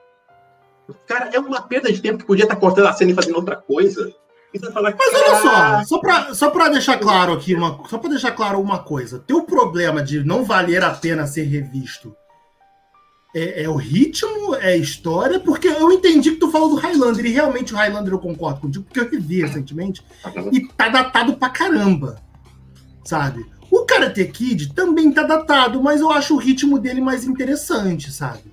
cara, 1.07 1.31
é 1.33 1.39
uma 1.39 1.63
perda 1.63 1.93
de 1.93 2.01
tempo 2.01 2.19
que 2.19 2.25
podia 2.25 2.45
estar 2.45 2.57
cortando 2.57 2.87
a 2.87 2.93
cena 2.93 3.11
e 3.11 3.15
fazendo 3.15 3.37
outra 3.37 3.57
coisa. 3.57 4.13
Falar, 4.73 4.97
Mas 4.99 5.15
olha 5.15 5.37
só, 5.37 5.51
"Caraca, 5.51 5.85
só 5.85 5.99
pra, 6.01 6.35
só 6.35 6.51
pra 6.51 6.69
deixar 6.69 6.99
claro 6.99 7.33
aqui, 7.33 7.55
uma, 7.55 7.87
só 7.89 7.99
pra 7.99 8.11
deixar 8.11 8.33
claro 8.33 8.61
uma 8.61 8.81
coisa. 8.81 9.23
Teu 9.25 9.45
problema 9.45 10.03
de 10.03 10.25
não 10.25 10.45
valer 10.45 10.83
a 10.83 10.91
pena 10.91 11.25
ser 11.25 11.45
revisto 11.45 12.17
é, 13.35 13.63
é 13.63 13.69
o 13.69 13.77
ritmo, 13.77 14.55
é 14.57 14.73
a 14.73 14.77
história, 14.77 15.39
porque 15.39 15.69
eu 15.69 15.91
entendi 15.93 16.33
que 16.33 16.39
tu 16.39 16.51
falou 16.51 16.71
do 16.71 16.77
Highlander, 16.77 17.25
e 17.25 17.31
realmente 17.31 17.73
o 17.73 17.77
Highlander 17.77 18.13
eu 18.13 18.19
concordo 18.19 18.61
contigo, 18.61 18.85
porque 18.85 19.01
eu 19.01 19.11
revi 19.11 19.43
recentemente, 19.43 20.03
e 20.53 20.67
tá 20.69 20.89
datado 20.89 21.35
pra 21.37 21.49
caramba, 21.49 22.21
sabe? 23.05 23.45
O 23.71 23.85
Karate 23.85 24.25
Kid 24.27 24.75
também 24.75 25.13
tá 25.13 25.23
datado, 25.23 25.81
mas 25.81 26.01
eu 26.01 26.11
acho 26.11 26.35
o 26.35 26.39
ritmo 26.39 26.79
dele 26.79 27.01
mais 27.01 27.25
interessante, 27.25 28.11
sabe? 28.11 28.53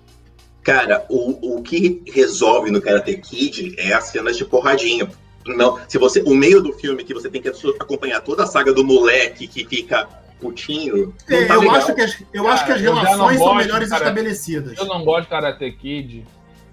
Cara, 0.61 1.05
o, 1.09 1.55
o 1.55 1.63
que 1.63 2.03
resolve 2.05 2.69
no 2.69 2.81
Karate 2.81 3.17
Kid 3.17 3.73
é 3.77 3.93
as 3.93 4.05
cenas 4.09 4.37
de 4.37 4.45
porradinha. 4.45 5.09
Não, 5.45 5.79
se 5.87 5.97
você, 5.97 6.21
o 6.21 6.35
meio 6.35 6.61
do 6.61 6.73
filme 6.73 7.03
que 7.03 7.13
você 7.13 7.29
tem 7.29 7.41
que 7.41 7.47
acompanhar 7.79 8.21
toda 8.21 8.43
a 8.43 8.45
saga 8.47 8.73
do 8.73 8.83
moleque 8.83 9.47
que 9.47 9.65
fica 9.65 10.07
putinho. 10.39 11.13
É, 11.30 11.45
tá 11.45 11.56
eu, 11.56 11.62
legal. 11.62 11.76
acho 11.76 11.95
que 11.95 12.02
as, 12.02 12.23
eu 12.34 12.43
Cara, 12.43 12.54
acho 12.56 12.65
que 12.65 12.71
as 12.71 12.82
relações 12.82 13.38
são 13.38 13.56
melhores 13.56 13.89
cara. 13.89 14.04
estabelecidas. 14.04 14.78
Eu 14.78 14.86
não 14.86 15.04
gosto 15.04 15.23
de 15.23 15.30
Karate 15.30 15.71
Kid, 15.71 16.26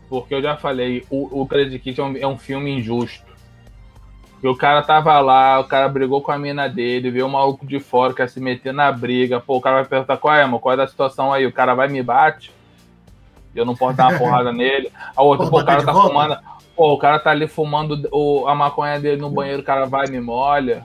porque 0.09 0.35
eu 0.35 0.43
já 0.43 0.57
falei, 0.57 1.05
o, 1.11 1.43
o 1.43 1.47
Karate 1.47 1.79
Kid 1.79 2.01
é 2.01 2.05
um, 2.05 2.17
é 2.17 2.27
um 2.27 2.39
filme 2.39 2.71
injusto. 2.71 3.25
E 4.43 4.47
o 4.47 4.55
cara 4.55 4.83
tava 4.83 5.19
lá, 5.21 5.59
o 5.59 5.65
cara 5.65 5.89
brigou 5.89 6.21
com 6.21 6.31
a 6.31 6.39
mina 6.39 6.69
dele, 6.69 7.11
veio 7.11 7.27
o 7.27 7.31
maluco 7.31 7.67
de 7.67 7.81
fora, 7.81 8.13
quer 8.13 8.29
se 8.29 8.39
meter 8.39 8.75
na 8.75 8.93
briga. 8.93 9.41
Pô, 9.41 9.57
o 9.57 9.61
cara 9.61 9.77
vai 9.77 9.87
perguntar 9.87 10.19
qual 10.19 10.35
é, 10.35 10.45
mano, 10.45 10.61
qual 10.61 10.75
é 10.75 10.77
da 10.77 10.87
situação 10.87 11.33
aí? 11.33 11.47
O 11.47 11.53
cara 11.53 11.75
vai 11.75 11.89
e 11.89 11.93
me 11.93 12.03
bate. 12.03 12.53
Eu 13.55 13.65
não 13.65 13.75
posso 13.75 13.97
dar 13.97 14.11
uma 14.11 14.19
porrada 14.19 14.53
nele. 14.53 14.93
A 15.17 15.23
outra, 15.23 15.47
Pô, 15.47 15.61
o 15.61 15.65
cara 15.65 15.83
tá 15.83 15.93
volta? 15.93 16.09
fumando. 16.09 16.37
Pô, 16.77 16.93
o 16.93 16.99
cara 16.99 17.19
tá 17.19 17.31
ali 17.31 17.47
fumando 17.47 18.07
o, 18.13 18.47
a 18.47 18.55
maconha 18.55 19.01
dele 19.01 19.19
no 19.19 19.31
banheiro, 19.31 19.63
o 19.63 19.65
cara 19.65 19.87
vai 19.87 20.09
e 20.09 20.11
me 20.11 20.21
molha. 20.21 20.85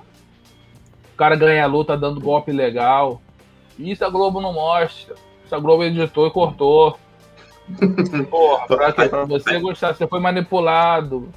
O 1.19 1.23
cara 1.27 1.36
ganha 1.36 1.65
a 1.65 1.67
luta 1.67 1.97
dando 1.97 2.21
golpe 2.21 2.49
legal. 2.49 3.21
Isso 3.77 4.05
a 4.05 4.10
Globo 4.10 4.39
não 4.39 4.53
mostra. 4.53 5.15
Isso 5.45 5.53
a 5.53 5.60
Globo 5.60 5.84
editou 5.84 6.25
e 6.25 6.32
cortou. 6.32 6.97
Porra, 8.32 8.65
pra? 8.65 8.93
Pra 8.93 9.25
você 9.25 9.60
gostar, 9.60 9.93
você 9.93 10.08
foi 10.08 10.21
manipulado. 10.21 11.27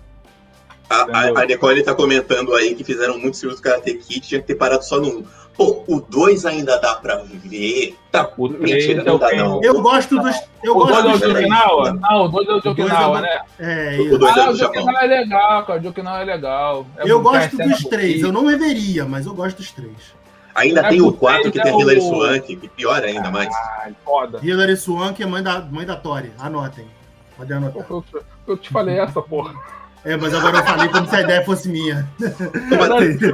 A, 0.88 1.00
a, 1.02 1.40
a 1.40 1.46
Nicole 1.46 1.82
tá 1.82 1.96
comentando 1.96 2.54
aí 2.54 2.76
que 2.76 2.84
fizeram 2.84 3.18
muitos 3.18 3.40
filmes 3.40 3.58
do 3.58 3.62
Karate 3.64 3.94
Kid, 3.94 4.20
tinha 4.20 4.40
que 4.40 4.46
ter 4.46 4.54
parado 4.54 4.84
só 4.84 5.00
no 5.00 5.18
1. 5.18 5.24
Pô, 5.56 5.84
o 5.86 6.00
2 6.00 6.46
ainda 6.46 6.78
dá 6.80 6.94
pra 6.94 7.22
ver. 7.26 7.96
Tá, 8.10 8.30
O 8.38 8.48
mentira, 8.48 9.02
é 9.02 9.04
não 9.04 9.16
o 9.16 9.18
dá 9.18 9.32
não. 9.34 9.62
Eu 9.62 9.82
gosto 9.82 10.18
dos. 10.18 10.34
Eu 10.62 10.72
O 10.76 10.86
gosto 10.86 11.02
2 11.02 11.22
é 11.22 11.26
o. 11.26 11.30
Okinawa? 11.32 11.92
Não, 11.92 12.24
o 12.24 12.28
2 12.28 12.48
é 12.48 12.52
o 12.52 12.56
O 12.56 12.60
dois 12.60 12.78
é 12.78 12.82
Okinawa, 12.82 13.18
o- 13.18 13.20
né? 13.20 13.40
É, 13.58 13.96
O 13.98 14.02
isso. 14.06 14.18
dois 14.18 14.36
é 14.36 14.40
Ah, 14.40 14.44
do 14.46 14.52
o 14.52 14.56
Japão. 14.56 14.82
Okinawa 14.82 15.04
é 15.04 15.06
legal, 15.06 15.66
cara. 15.66 15.82
O 15.82 15.88
Okinawa 15.88 16.20
é 16.20 16.24
legal. 16.24 16.86
É 16.96 17.10
Eu 17.10 17.20
gosto 17.20 17.56
dos 17.56 17.82
do 17.82 17.88
três. 17.90 18.12
Kid. 18.14 18.22
Eu 18.24 18.32
não 18.32 18.46
reveria, 18.46 19.04
mas 19.04 19.26
eu 19.26 19.34
gosto 19.34 19.58
dos 19.58 19.70
três. 19.70 19.92
Ainda 20.54 20.80
É 20.80 20.88
tem 20.88 21.00
o 21.00 21.04
porque 21.04 21.18
4 21.20 21.50
que 21.52 21.60
é 21.60 21.62
tem 21.62 21.72
a 21.74 21.78
Hilary 21.78 21.98
o- 21.98 22.02
Swank, 22.02 22.56
que 22.56 22.68
pior 22.68 23.02
ainda 23.02 23.30
mais. 23.30 23.48
Ai, 23.82 23.94
foda. 24.04 24.38
Hilary 24.42 24.76
Swank 24.76 25.22
é 25.22 25.26
mãe 25.26 25.42
da, 25.42 25.60
mãe 25.60 25.84
da 25.86 25.96
Tori. 25.96 26.32
Anotem. 26.38 26.86
Pode 27.36 27.52
anotar. 27.52 27.86
Eu 28.46 28.56
te 28.56 28.68
falei 28.70 28.98
essa, 28.98 29.20
porra. 29.22 29.54
É, 30.04 30.16
mas 30.16 30.34
agora 30.34 30.58
eu 30.58 30.64
falei 30.64 30.88
como 30.88 31.06
se 31.08 31.14
a 31.16 31.20
ideia 31.20 31.44
fosse 31.44 31.68
minha. 31.68 32.08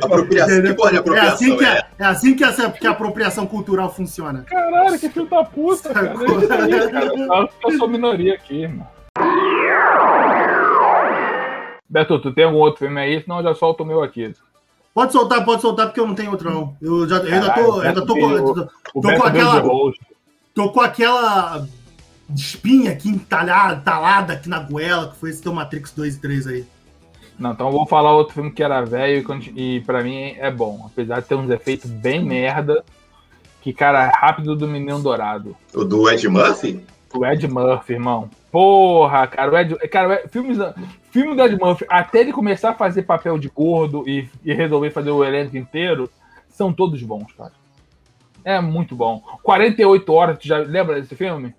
Apropriação, 0.02 0.62
que 0.62 0.74
porra 0.74 0.90
de 0.90 0.96
É 0.96 1.00
apropriação 1.00 1.35
assim 1.35 1.57
que, 1.57 1.64
é? 1.64 1.68
a, 1.68 1.87
é 1.98 2.04
assim 2.04 2.35
que, 2.35 2.44
essa, 2.44 2.70
que 2.70 2.87
a 2.87 2.90
apropriação 2.90 3.46
cultural 3.46 3.92
funciona. 3.92 4.44
Caralho, 4.46 4.98
que 4.98 5.09
filho 5.09 5.26
da 5.26 5.44
puta, 5.44 5.94
cara. 5.94 6.09
É 6.09 6.62
aí, 6.62 6.90
cara. 6.90 7.50
Eu- 7.64 7.78
sou 7.78 7.88
minoria 7.88 8.35
aqui, 8.35 8.66
mano. 8.68 8.87
Beto, 11.88 12.18
tu 12.20 12.33
tem 12.35 12.44
algum 12.44 12.59
outro 12.59 12.81
filme 12.81 13.00
aí? 13.00 13.22
Senão 13.22 13.38
eu 13.38 13.44
já 13.44 13.54
solto 13.54 13.83
o 13.83 13.87
meu 13.87 14.02
aqui. 14.02 14.35
Pode 14.92 15.12
soltar, 15.12 15.44
pode 15.44 15.62
soltar, 15.62 15.87
porque 15.87 16.00
eu 16.00 16.07
não 16.07 16.14
tenho 16.14 16.31
outro, 16.31 16.50
não. 16.50 16.76
Eu, 16.83 17.09
já, 17.09 17.16
eu 17.16 17.33
ainda 17.35 17.46
tô, 17.46 17.72
Caralho, 17.72 17.81
ainda 17.81 18.04
tô, 18.07 18.14
Beto 18.14 18.54
tô, 18.92 19.00
Tô 19.00 19.09
Beto 19.09 19.20
com 19.22 19.26
aquela- 19.28 19.62
tô 20.54 20.70
com 20.72 20.81
aquela 20.81 21.66
espinha 22.35 22.93
aqui 22.93 23.09
entalhada, 23.09 23.81
talada 23.81 24.33
aqui 24.35 24.49
na 24.49 24.59
goela, 24.61 25.11
que 25.11 25.17
foi 25.17 25.31
esse 25.31 25.43
teu 25.43 25.53
Matrix 25.53 25.93
2 25.93 26.17
e 26.17 26.21
3 26.21 26.47
aí. 26.47 26.67
Não, 27.38 27.53
então 27.53 27.67
eu 27.69 27.73
vou 27.73 27.87
falar 27.87 28.12
outro 28.14 28.35
filme 28.35 28.51
que 28.51 28.62
era 28.62 28.85
velho 28.85 29.25
e 29.55 29.81
pra 29.83 30.03
mim 30.03 30.35
é 30.38 30.51
bom. 30.51 30.85
Apesar 30.87 31.21
de 31.21 31.27
ter 31.29 31.37
uns 31.37 31.49
efeitos 31.51 31.88
bem 31.91 32.25
merda. 32.25 32.85
Que, 33.62 33.73
cara, 33.73 34.09
rápido 34.09 34.57
do 34.57 34.67
Menino 34.67 35.01
Dourado. 35.01 35.57
O 35.75 35.85
do 35.85 36.09
Ed 36.11 36.27
Murphy? 36.29 36.81
O 37.14 37.25
Ed 37.25 37.47
Murphy, 37.47 37.95
irmão. 37.95 38.29
Porra, 38.51 39.27
cara, 39.27 39.53
o 39.53 39.57
Ed, 39.57 39.75
cara, 39.88 40.09
o 40.09 40.12
Ed- 40.12 40.29
filmes, 40.31 40.59
filme 41.11 41.35
do 41.37 41.43
Ed 41.43 41.57
Murphy, 41.57 41.85
até 41.88 42.21
ele 42.21 42.33
começar 42.33 42.71
a 42.71 42.75
fazer 42.75 43.03
papel 43.03 43.38
de 43.38 43.49
gordo 43.49 44.05
e, 44.09 44.29
e 44.45 44.53
resolver 44.55 44.91
fazer 44.91 45.11
o 45.11 45.25
elenco 45.25 45.57
inteiro, 45.57 46.09
são 46.49 46.73
todos 46.73 47.03
bons, 47.03 47.33
cara. 47.33 47.53
É 48.45 48.61
muito 48.61 48.95
bom. 48.97 49.21
48 49.43 50.12
horas, 50.12 50.38
tu 50.38 50.47
já 50.47 50.59
lembra 50.59 51.01
desse 51.01 51.14
filme? 51.14 51.55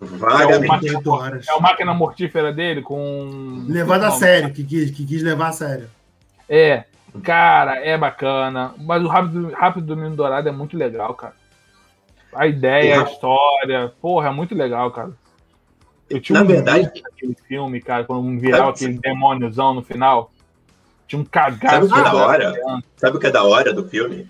Vagamente. 0.00 0.66
48 0.66 1.10
horas. 1.12 1.48
É 1.48 1.52
a 1.52 1.60
máquina 1.60 1.92
mortífera 1.92 2.52
dele 2.52 2.80
com. 2.82 3.64
Levado 3.68 4.04
a 4.04 4.10
sério, 4.10 4.52
que 4.52 4.64
quis, 4.64 4.90
que 4.90 5.04
quis 5.04 5.22
levar 5.22 5.48
a 5.48 5.52
sério. 5.52 5.90
É, 6.48 6.84
cara, 7.22 7.76
é 7.84 7.98
bacana. 7.98 8.74
Mas 8.78 9.02
o 9.02 9.08
Rápido, 9.08 9.50
Rápido 9.52 9.86
do 9.86 9.96
Menino 9.96 10.16
Dourado 10.16 10.48
é 10.48 10.52
muito 10.52 10.76
legal, 10.76 11.12
cara. 11.14 11.34
A 12.34 12.46
ideia, 12.46 12.94
a 12.96 12.98
Porra. 13.04 13.12
história, 13.12 13.92
porra, 14.00 14.28
é 14.28 14.32
muito 14.32 14.54
legal, 14.54 14.90
cara. 14.90 15.10
Eu 16.08 16.20
tinha 16.20 16.38
Na 16.38 16.44
um 16.44 16.48
verdade- 16.48 16.84
medo 16.86 17.02
daquele 17.02 17.36
filme, 17.46 17.80
cara, 17.80 18.04
quando 18.04 18.40
virava 18.40 18.64
Sabe- 18.66 18.72
aquele 18.76 18.98
demôniozão 19.00 19.74
no 19.74 19.82
final. 19.82 20.32
Tinha 21.06 21.20
um 21.20 21.24
cagaço. 21.24 21.74
Sabe 21.74 21.86
o 21.86 21.92
que 21.92 22.00
é 22.00 22.02
da 22.04 22.14
hora? 22.14 22.54
Sabe 22.96 23.16
o 23.16 23.20
que 23.20 23.26
é 23.26 23.30
da 23.30 23.44
hora 23.44 23.72
do 23.72 23.88
filme? 23.88 24.28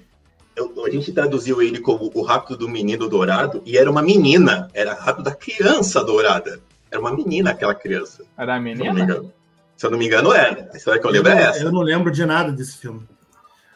Eu- 0.56 0.72
a 0.84 0.90
gente 0.90 1.12
traduziu 1.12 1.62
ele 1.62 1.78
como 1.80 2.10
o 2.14 2.22
Rápido 2.22 2.56
do 2.58 2.68
Menino 2.68 3.08
Dourado 3.08 3.62
e 3.64 3.76
era 3.78 3.90
uma 3.90 4.02
menina. 4.02 4.68
Era 4.74 4.94
Rápido 4.94 5.24
da 5.24 5.34
Criança 5.34 6.02
Dourada. 6.04 6.60
Era 6.90 7.00
uma 7.00 7.12
menina 7.14 7.50
aquela 7.50 7.74
criança. 7.74 8.24
Era 8.36 8.56
a 8.56 8.60
Se 8.60 8.68
eu 8.70 8.74
não 8.76 8.84
me 8.84 8.84
menina? 8.90 9.04
engano. 9.04 9.32
Se 9.76 9.86
eu 9.86 9.90
não 9.90 9.98
me 9.98 10.06
engano, 10.06 10.32
era. 10.32 10.68
A 10.72 10.76
história 10.76 11.00
que 11.00 11.06
eu 11.06 11.10
Eu 11.10 11.14
lembro 11.14 11.30
não, 11.30 11.38
é 11.38 11.42
essa. 11.42 11.62
eu 11.62 11.72
não 11.72 11.80
lembro 11.82 12.10
de 12.10 12.26
nada 12.26 12.52
desse 12.52 12.76
filme. 12.78 13.02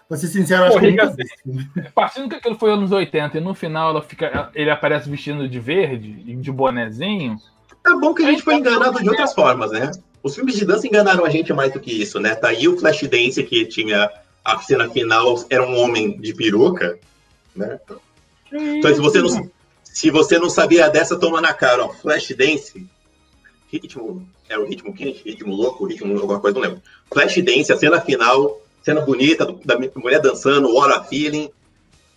Pra 0.06 0.18
ser 0.18 0.26
sincero, 0.26 0.64
eu 0.64 0.66
acho 0.66 0.74
Pô, 0.74 0.80
que 0.80 0.86
eu 1.00 1.54
nunca. 1.54 1.92
Partindo 1.94 2.28
que 2.28 2.34
aquilo 2.36 2.58
foi 2.58 2.70
anos 2.72 2.92
80 2.92 3.38
e 3.38 3.40
no 3.40 3.54
final 3.54 3.90
ela 3.90 4.02
fica, 4.02 4.50
ele 4.54 4.68
aparece 4.70 5.08
vestindo 5.08 5.48
de 5.48 5.58
verde 5.58 6.22
e 6.26 6.36
de 6.36 6.52
bonezinho. 6.52 7.38
Tá 7.82 7.96
bom 7.96 8.12
que 8.12 8.22
a 8.22 8.26
gente 8.30 8.42
foi 8.42 8.56
enganado 8.56 9.02
de 9.02 9.08
outras 9.08 9.32
formas, 9.32 9.70
né? 9.70 9.90
Os 10.22 10.34
filmes 10.34 10.56
de 10.56 10.64
dança 10.66 10.86
enganaram 10.86 11.24
a 11.24 11.30
gente 11.30 11.52
mais 11.54 11.72
do 11.72 11.80
que 11.80 11.90
isso, 11.90 12.18
né? 12.20 12.34
Tá 12.34 12.48
aí 12.48 12.66
o 12.68 12.78
Flashdance 12.78 13.42
que 13.44 13.64
tinha 13.66 14.10
a 14.44 14.58
cena 14.58 14.90
final, 14.90 15.42
era 15.48 15.66
um 15.66 15.78
homem 15.78 16.20
de 16.20 16.34
peruca, 16.34 16.98
né? 17.56 17.80
Então, 18.52 18.94
se 18.94 19.00
você 19.00 19.20
não, 19.20 19.50
se 19.82 20.10
você 20.10 20.38
não 20.38 20.50
sabia 20.50 20.88
dessa, 20.90 21.18
toma 21.18 21.40
na 21.40 21.54
cara, 21.54 21.84
ó. 21.84 21.88
Flashdance, 21.88 22.86
ritmo, 23.72 24.28
é 24.48 24.58
o 24.58 24.66
ritmo 24.66 24.94
quente, 24.94 25.22
ritmo 25.24 25.54
louco, 25.54 25.86
ritmo 25.86 26.14
alguma 26.18 26.38
coisa, 26.38 26.58
não 26.58 26.62
lembro. 26.62 26.82
Flashdance, 27.10 27.72
a 27.72 27.76
cena 27.76 28.00
final, 28.00 28.60
cena 28.82 29.00
bonita 29.00 29.46
da 29.64 29.78
mulher 29.96 30.20
dançando, 30.20 30.74
What 30.74 30.92
a 30.92 31.02
Feeling. 31.04 31.50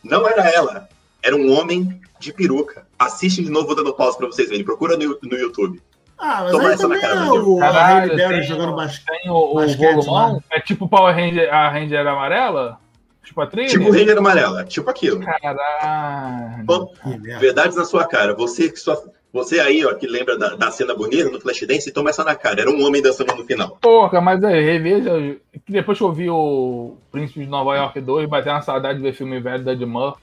Não 0.04 0.28
era 0.28 0.50
ela, 0.50 0.90
era 1.24 1.36
um 1.36 1.52
homem 1.52 2.00
de 2.20 2.34
peruca. 2.34 2.86
Assiste 3.00 3.42
de 3.44 3.50
novo 3.50 3.74
dando 3.74 3.94
pausa 3.94 4.18
pra 4.18 4.28
vocês 4.28 4.50
verem, 4.50 4.66
procura 4.66 4.98
no, 4.98 5.18
no 5.22 5.38
YouTube. 5.38 5.82
Ah, 6.18 6.40
mas 6.44 6.52
Toma 6.52 6.70
aí 6.70 6.78
também 6.78 7.00
cara, 7.02 7.16
é 7.26 7.32
o 7.32 7.58
Caralho, 7.60 8.16
tem 8.16 8.44
jogando 8.44 8.72
o- 8.72 8.76
basquete. 8.76 9.06
Tem 9.22 9.32
o, 9.32 9.36
o 9.36 9.68
volumão? 9.78 10.34
lá. 10.34 10.40
É 10.52 10.60
tipo 10.60 10.88
Power 10.90 11.16
Ranger, 11.16 11.54
a 11.54 11.70
Ranger 11.70 12.08
amarela? 12.08 12.80
Tipo 13.24 13.42
a 13.42 13.48
trilha? 13.48 13.68
Tipo 13.68 13.90
o 13.90 13.92
Ranger 13.92 14.18
Amarela, 14.18 14.64
tipo 14.64 14.90
aquilo. 14.90 15.20
Caralho. 15.20 16.64
Bom. 16.64 16.94
Verdades 17.40 17.76
na 17.76 17.84
sua 17.84 18.06
cara. 18.08 18.34
Você 18.34 18.70
que 18.70 18.80
só. 18.80 18.98
Você 19.34 19.60
aí, 19.60 19.86
ó, 19.86 19.94
que 19.94 20.08
lembra 20.08 20.38
da, 20.38 20.56
da 20.56 20.72
cena 20.72 20.96
bonita 20.96 21.30
do 21.30 21.40
Flashdance, 21.42 21.92
toma 21.92 22.10
essa 22.10 22.24
na 22.24 22.34
cara. 22.36 22.62
Era 22.62 22.72
um 22.72 22.82
homem 22.86 23.02
dançando 23.02 23.36
no 23.36 23.46
final. 23.46 23.78
Porra, 23.82 24.22
mas 24.22 24.42
aí, 24.44 24.62
reveja. 24.64 25.12
Depois 25.68 25.98
que 25.98 26.04
eu 26.04 26.14
vi 26.14 26.30
o 26.30 26.96
Príncipe 27.12 27.42
de 27.42 27.48
Nova 27.48 27.76
York 27.76 28.00
2, 28.00 28.30
bateu 28.30 28.54
uma 28.54 28.62
saudade 28.62 28.98
de 29.00 29.04
ver 29.04 29.14
filme 29.14 29.40
velho 29.42 29.64
da 29.64 29.74
Ed 29.74 29.86
Murphy. 29.86 30.22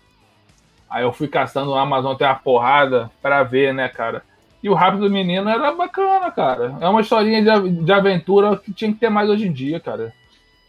Aí 0.88 1.04
eu 1.04 1.12
fui 1.12 1.28
caçando 1.28 1.66
no 1.66 1.76
Amazon 1.76 2.12
até 2.14 2.24
a 2.24 2.34
porrada 2.34 3.10
pra 3.20 3.42
ver, 3.42 3.74
né, 3.74 3.88
cara? 3.88 4.22
E 4.64 4.68
o 4.70 4.74
Rápido 4.74 5.06
do 5.06 5.10
Menino 5.12 5.46
era 5.50 5.72
bacana, 5.72 6.30
cara. 6.30 6.74
É 6.80 6.88
uma 6.88 7.02
historinha 7.02 7.42
de, 7.60 7.70
de 7.84 7.92
aventura 7.92 8.56
que 8.56 8.72
tinha 8.72 8.90
que 8.90 8.98
ter 8.98 9.10
mais 9.10 9.28
hoje 9.28 9.46
em 9.46 9.52
dia, 9.52 9.78
cara. 9.78 10.10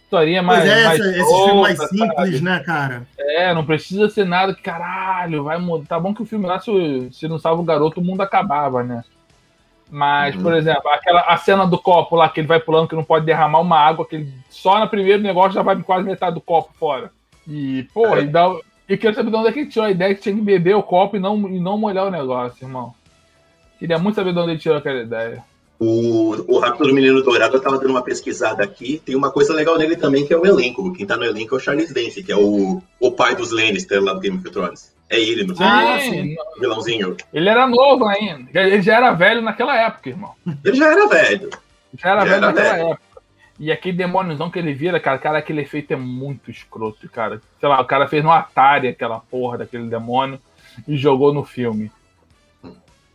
Historinha 0.03 0.43
mais. 0.43 0.59
Pois 0.63 0.71
é, 0.73 0.83
mais 0.85 0.99
essa, 0.99 1.09
esses 1.11 1.35
filmes 1.45 1.61
mais 1.61 1.89
simples, 1.89 2.13
sabe? 2.15 2.41
né, 2.41 2.59
cara? 2.59 3.07
É, 3.17 3.53
não 3.53 3.65
precisa 3.65 4.09
ser 4.09 4.25
nada 4.25 4.53
que, 4.53 4.61
caralho, 4.61 5.45
vai 5.45 5.57
mudar. 5.57 5.85
Tá 5.87 5.97
bom 5.97 6.13
que 6.13 6.21
o 6.21 6.25
filme 6.25 6.45
lá, 6.45 6.59
se, 6.59 7.07
se 7.13 7.25
não 7.29 7.39
salva 7.39 7.61
o 7.61 7.65
garoto, 7.65 8.01
o 8.01 8.03
mundo 8.03 8.19
acabava, 8.19 8.83
né? 8.83 9.01
Mas, 9.89 10.35
Uhum. 10.35 10.41
por 10.41 10.53
exemplo, 10.53 10.89
aquela, 10.89 11.21
a 11.21 11.37
cena 11.37 11.65
do 11.65 11.77
copo 11.77 12.17
lá, 12.17 12.27
que 12.27 12.41
ele 12.41 12.47
vai 12.47 12.59
pulando, 12.59 12.89
que 12.89 12.95
não 12.95 13.03
pode 13.03 13.25
derramar 13.25 13.61
uma 13.61 13.79
água, 13.79 14.05
que 14.05 14.15
ele, 14.17 14.33
só 14.49 14.77
no 14.79 14.89
primeiro 14.89 15.23
negócio 15.23 15.53
já 15.53 15.61
vai 15.61 15.75
quase 15.81 16.03
metade 16.03 16.33
do 16.35 16.41
copo 16.41 16.71
fora. 16.77 17.11
E, 17.47 17.83
porra, 17.93 18.19
É. 18.19 18.23
e, 18.23 18.27
dá, 18.27 18.53
e 18.89 18.97
quero 18.97 19.15
saber 19.15 19.29
de 19.29 19.37
onde 19.37 19.47
é 19.47 19.51
que 19.53 19.59
ele 19.59 19.69
tirou 19.69 19.87
a 19.87 19.91
ideia 19.91 20.13
que 20.13 20.21
tinha 20.21 20.35
que 20.35 20.41
beber 20.41 20.75
o 20.75 20.83
copo 20.83 21.15
e 21.15 21.19
não, 21.19 21.37
e 21.47 21.59
não 21.61 21.77
molhar 21.77 22.05
o 22.07 22.11
negócio, 22.11 22.65
irmão. 22.65 22.93
Queria 23.79 23.97
muito 23.99 24.15
saber 24.15 24.33
de 24.33 24.39
onde 24.39 24.51
ele 24.51 24.59
tirou 24.59 24.77
aquela 24.77 25.01
ideia. 25.01 25.43
O, 25.77 26.55
o 26.55 26.59
Rápido 26.59 26.87
do 26.87 26.93
Menino 26.93 27.21
Dourado, 27.21 27.57
eu 27.57 27.61
tava 27.61 27.77
dando 27.77 27.89
uma 27.91 28.01
pesquisada 28.01 28.63
aqui. 28.63 29.01
Tem 29.05 29.13
uma 29.15 29.29
coisa 29.29 29.53
legal 29.53 29.77
nele 29.77 29.97
também, 29.97 30.25
que 30.25 30.33
é 30.33 30.37
o 30.37 30.45
elenco. 30.45 30.93
Quem 30.93 31.05
tá 31.05 31.17
no 31.17 31.25
elenco 31.25 31.53
é 31.55 31.57
o 31.57 31.59
Charles 31.61 31.93
Dance, 31.93 32.23
que 32.23 32.31
é 32.31 32.37
o, 32.37 32.81
o 32.99 33.11
pai 33.11 33.35
dos 33.35 33.51
Lannister 33.51 34.01
lá 34.01 34.13
do 34.13 34.19
Game 34.21 34.37
of 34.37 34.49
Thrones. 34.49 34.93
É 35.09 35.19
ele, 35.19 35.45
não 35.45 35.55
sei, 35.55 35.65
Ah, 35.65 35.99
Sim, 35.99 36.35
vilãozinho. 36.59 37.15
ele 37.33 37.49
era 37.49 37.67
novo 37.67 38.05
ainda. 38.05 38.49
Ele 38.59 38.81
já 38.81 38.95
era 38.95 39.11
velho 39.11 39.41
naquela 39.41 39.75
época, 39.77 40.09
irmão. 40.09 40.31
Ele 40.63 40.75
já 40.77 40.91
era 40.91 41.07
velho. 41.07 41.49
Já 41.97 42.09
era 42.11 42.19
Já 42.21 42.25
velho 42.25 42.35
era 42.37 42.47
naquela 42.47 42.73
velho. 42.73 42.87
época. 42.91 43.01
E 43.59 43.71
aquele 43.71 43.97
demôniozão 43.97 44.49
que 44.49 44.57
ele 44.59 44.73
vira, 44.73 44.99
cara, 44.99 45.17
cara, 45.17 45.37
aquele 45.37 45.61
efeito 45.61 45.91
é 45.93 45.95
muito 45.95 46.49
escroto, 46.49 47.07
cara. 47.09 47.41
Sei 47.59 47.69
lá, 47.69 47.79
o 47.81 47.85
cara 47.85 48.07
fez 48.07 48.23
no 48.23 48.31
Atari 48.31 48.87
aquela 48.87 49.19
porra 49.19 49.59
daquele 49.59 49.87
demônio 49.89 50.39
e 50.87 50.97
jogou 50.97 51.33
no 51.33 51.43
filme. 51.43 51.91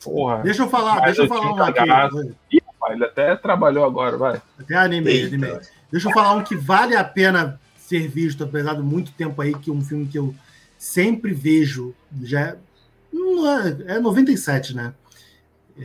Porra. 0.03 0.39
Deixa 0.43 0.63
eu 0.63 0.69
falar, 0.69 0.97
Mas 0.97 1.17
deixa 1.17 1.23
eu 1.23 1.25
eu 1.25 1.29
falar 1.29 1.53
um 1.53 1.63
aqui. 1.63 2.35
Ih, 2.53 2.61
rapaz, 2.67 2.95
ele 2.95 3.05
até 3.05 3.37
trabalhou 3.37 3.85
agora, 3.85 4.17
vai. 4.17 4.43
Até 4.59 4.75
animei, 4.77 5.23
Eita. 5.23 5.35
animei. 5.35 5.59
Deixa 5.91 6.09
eu 6.09 6.13
falar 6.13 6.33
um 6.35 6.43
que 6.43 6.57
vale 6.57 6.97
a 6.97 7.05
pena 7.05 7.61
ser 7.77 8.09
visto, 8.09 8.45
apesar 8.45 8.75
de 8.75 8.83
muito 8.83 9.13
tempo 9.13 9.43
aí, 9.43 9.53
que 9.53 9.71
é 9.71 9.73
um 9.73 9.83
filme 9.83 10.07
que 10.07 10.19
eu 10.19 10.35
sempre 10.79 11.35
vejo, 11.35 11.95
já 12.23 12.41
é, 12.41 13.97
é 13.97 13.99
97, 13.99 14.75
né? 14.75 14.95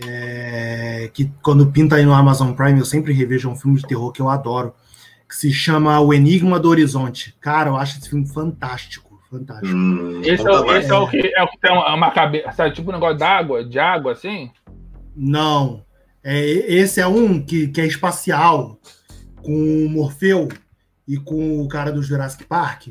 É, 0.05 1.09
que 1.13 1.31
quando 1.41 1.71
pinta 1.71 1.95
aí 1.95 2.05
no 2.05 2.13
Amazon 2.13 2.53
Prime, 2.53 2.79
eu 2.79 2.85
sempre 2.85 3.13
revejo 3.13 3.49
um 3.49 3.55
filme 3.55 3.77
de 3.77 3.87
terror 3.87 4.11
que 4.11 4.21
eu 4.21 4.29
adoro, 4.29 4.73
que 5.27 5.35
se 5.35 5.51
chama 5.51 5.99
O 5.99 6.13
Enigma 6.13 6.59
do 6.59 6.69
Horizonte. 6.69 7.35
Cara, 7.41 7.69
eu 7.69 7.75
acho 7.75 7.97
esse 7.97 8.09
filme 8.09 8.27
fantástico, 8.27 9.04
fantástico. 9.39 9.75
Hum, 9.75 10.21
Esse, 10.21 10.31
é, 10.33 10.37
conta 10.37 10.61
o- 10.61 10.65
mais. 10.67 10.83
esse 10.85 10.91
é 10.93 10.97
o 10.97 11.07
que, 11.07 11.31
é 11.35 11.43
o 11.43 11.47
que 11.47 11.57
tem 11.59 11.71
uma, 11.71 11.95
uma 11.95 12.11
cabeça, 12.11 12.51
sabe, 12.51 12.73
tipo 12.75 12.89
um 12.89 12.93
negócio 12.93 13.17
d'água, 13.17 13.63
de 13.63 13.79
água, 13.79 14.11
assim? 14.13 14.51
Não. 15.15 15.83
É, 16.23 16.39
esse 16.43 16.99
é 16.99 17.07
um 17.07 17.39
que, 17.43 17.67
que 17.67 17.79
é 17.81 17.85
espacial, 17.85 18.79
com 19.43 19.51
o 19.85 19.89
Morfeu 19.89 20.47
e 21.07 21.17
com 21.17 21.61
o 21.61 21.67
cara 21.67 21.91
do 21.91 22.01
Jurassic 22.01 22.45
Park, 22.45 22.87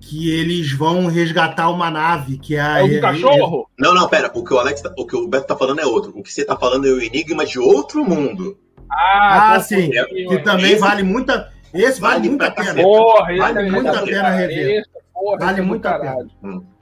que 0.00 0.30
eles 0.32 0.72
vão 0.72 1.06
resgatar 1.06 1.68
uma 1.70 1.90
nave 1.90 2.38
que 2.38 2.54
é 2.56 2.60
a. 2.60 2.78
É 2.80 2.82
o 2.84 2.88
do 2.88 3.00
cachorro? 3.00 3.68
Não, 3.78 3.94
não, 3.94 4.08
pera. 4.08 4.30
O 4.34 4.44
que 4.44 4.54
o 4.54 4.58
Alex, 4.58 4.80
tá- 4.80 4.92
o 4.96 5.06
que 5.06 5.16
o 5.16 5.26
Beto 5.28 5.46
tá 5.46 5.56
falando 5.56 5.80
é 5.80 5.86
outro. 5.86 6.12
O 6.16 6.22
que 6.22 6.32
você 6.32 6.44
tá 6.44 6.56
falando 6.56 6.86
é 6.86 6.90
o 6.90 7.00
enigma 7.00 7.44
de 7.44 7.58
outro 7.58 8.04
mundo. 8.04 8.56
Ah, 8.90 9.54
confundi, 9.56 9.82
sim. 9.86 9.94
mano. 9.94 10.08
Que 10.28 10.38
também 10.44 10.72
Esse- 10.72 10.80
vale 10.80 11.02
muita. 11.02 11.50
Esse 11.74 12.00
vale, 12.00 12.16
Vale 12.16 12.28
muito 12.28 12.42
a 12.44 12.50
pra 12.50 12.64
pena. 12.64 12.82
Porra, 12.82 13.36
Vale 13.36 13.58
é 13.58 13.70
muito 13.70 13.90
do 13.90 13.98
a 13.98 14.02
pena 14.02 14.30
rever. 14.30 14.84
Porra, 15.22 15.38
Vale 15.38 15.60
é 15.60 15.62
muito 15.62 15.86
a. 15.86 16.16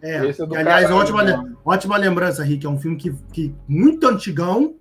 É, 0.01 0.27
Esse 0.27 0.41
é 0.41 0.47
do 0.47 0.53
que, 0.53 0.57
aliás, 0.57 0.85
caralho, 0.85 1.03
ótima, 1.03 1.23
mano. 1.23 1.59
ótima 1.63 1.97
lembrança, 1.99 2.43
Rick. 2.43 2.65
É 2.65 2.71
um 2.71 2.79
filme 2.79 2.97
que, 2.97 3.13
que 3.31 3.55
muito 3.69 4.09
antigão 4.09 4.77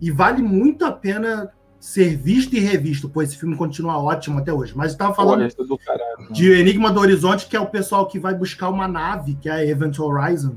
e 0.00 0.08
vale 0.08 0.40
muito 0.40 0.84
a 0.84 0.92
pena 0.92 1.50
ser 1.80 2.16
visto 2.16 2.54
e 2.54 2.60
revisto. 2.60 3.08
Pô, 3.08 3.20
esse 3.20 3.36
filme 3.36 3.56
continua 3.56 3.98
ótimo 4.00 4.38
até 4.38 4.52
hoje. 4.52 4.72
Mas 4.76 4.92
estava 4.92 5.12
falando 5.12 5.40
Porra, 5.56 5.74
é 5.74 5.84
caralho. 5.84 6.32
de 6.32 6.52
Enigma 6.52 6.92
do 6.92 7.00
Horizonte, 7.00 7.48
que 7.48 7.56
é 7.56 7.60
o 7.60 7.66
pessoal 7.66 8.06
que 8.06 8.20
vai 8.20 8.36
buscar 8.36 8.68
uma 8.68 8.86
nave, 8.86 9.34
que 9.34 9.48
é 9.48 9.52
a 9.52 9.66
Event 9.66 9.98
Horizon, 9.98 10.54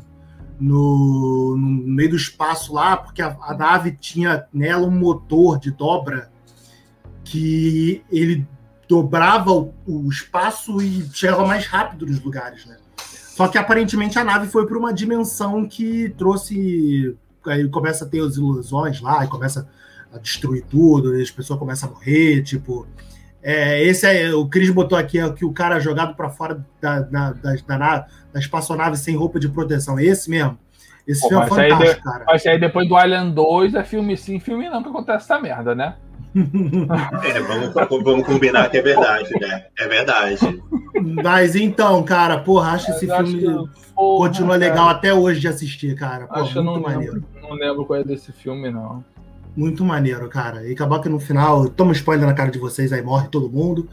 no, 0.59 1.57
no 1.57 1.67
meio 1.67 2.11
do 2.11 2.15
espaço 2.15 2.75
lá, 2.75 2.95
porque 2.95 3.23
a, 3.23 3.35
a 3.41 3.55
nave 3.57 3.97
tinha 3.99 4.45
nela 4.53 4.85
um 4.85 4.91
motor 4.91 5.57
de 5.59 5.71
dobra 5.71 6.29
que 7.23 8.03
ele 8.11 8.47
dobrava 8.87 9.51
o, 9.51 9.73
o 9.85 10.09
espaço 10.09 10.81
e 10.81 11.07
chegava 11.13 11.45
mais 11.45 11.65
rápido 11.65 12.05
nos 12.05 12.21
lugares, 12.21 12.65
né? 12.65 12.77
Só 13.35 13.49
que 13.49 13.57
aparentemente 13.57 14.17
a 14.17 14.23
nave 14.23 14.47
foi 14.47 14.65
para 14.65 14.77
uma 14.77 14.93
dimensão 14.93 15.67
que 15.67 16.09
trouxe. 16.17 17.17
Aí 17.45 17.67
começa 17.67 18.05
a 18.05 18.07
ter 18.07 18.21
as 18.21 18.37
ilusões 18.37 19.01
lá, 19.01 19.25
e 19.25 19.27
começa 19.27 19.67
a 20.13 20.17
destruir 20.17 20.63
tudo, 20.69 21.17
e 21.17 21.21
as 21.21 21.29
pessoas 21.29 21.59
começam 21.59 21.89
a 21.89 21.91
morrer, 21.91 22.41
tipo. 22.43 22.87
É, 23.43 23.83
esse 23.83 24.07
é 24.07 24.33
o 24.33 24.47
Cris 24.47 24.71
botou 24.71 24.97
aqui 24.97 25.19
é 25.19 25.29
que 25.31 25.45
o 25.45 25.53
cara 25.53 25.79
jogado 25.79 26.15
para 26.15 26.31
fora 26.31 26.65
da, 26.81 27.01
da, 27.01 27.31
da, 27.33 27.53
da, 27.53 28.07
da 28.33 28.39
espaçonave 28.39 28.97
sem 28.97 29.15
roupa 29.15 29.39
de 29.39 29.49
proteção. 29.49 29.99
Esse 29.99 30.29
mesmo. 30.29 30.57
Esse 31.05 31.21
Pô, 31.21 31.27
filme 31.27 31.43
é 31.43 31.47
fantástico, 31.47 32.03
cara. 32.03 32.25
Mas 32.25 32.45
aí 32.45 32.59
depois 32.59 32.87
do 32.87 32.95
Alien 32.95 33.31
2 33.31 33.75
é 33.75 33.83
filme 33.83 34.17
sim, 34.17 34.39
filme 34.39 34.67
não, 34.69 34.81
que 34.81 34.89
acontece 34.89 35.25
essa 35.25 35.39
merda, 35.39 35.75
né? 35.75 35.95
É, 37.23 37.39
vamos, 37.41 38.03
vamos 38.03 38.25
combinar 38.25 38.69
que 38.69 38.77
é 38.77 38.81
verdade, 38.81 39.29
né? 39.39 39.65
É 39.77 39.87
verdade. 39.87 40.61
Mas 41.23 41.55
então, 41.55 42.03
cara, 42.03 42.39
porra, 42.39 42.71
acho 42.71 42.91
esse 42.91 43.07
Eu 43.07 43.15
acho 43.15 43.31
filme 43.31 43.67
que- 43.69 43.93
porra, 43.95 44.27
continua 44.27 44.59
cara, 44.59 44.69
legal 44.71 44.89
até 44.89 45.13
hoje 45.13 45.39
de 45.39 45.47
assistir, 45.47 45.95
cara. 45.95 46.27
Pô, 46.27 46.35
Acho 46.41 46.51
que 46.53 46.57
eu 46.57 46.63
não 46.63 46.73
muito 46.73 46.87
maneiro. 46.89 47.13
lembro, 47.13 47.29
não 47.41 47.53
lembro 47.53 47.85
qual 47.85 47.99
é 47.99 48.03
desse 48.03 48.31
filme, 48.31 48.69
não. 48.69 49.03
Muito 49.55 49.85
maneiro, 49.85 50.27
cara. 50.27 50.67
E 50.67 50.73
acabou 50.73 50.99
que 50.99 51.07
no 51.07 51.19
final, 51.19 51.69
toma 51.69 51.93
spoiler 51.93 52.27
na 52.27 52.33
cara 52.33 52.51
de 52.51 52.59
vocês, 52.59 52.91
aí 52.91 53.01
morre 53.01 53.29
todo 53.29 53.49
mundo. 53.49 53.87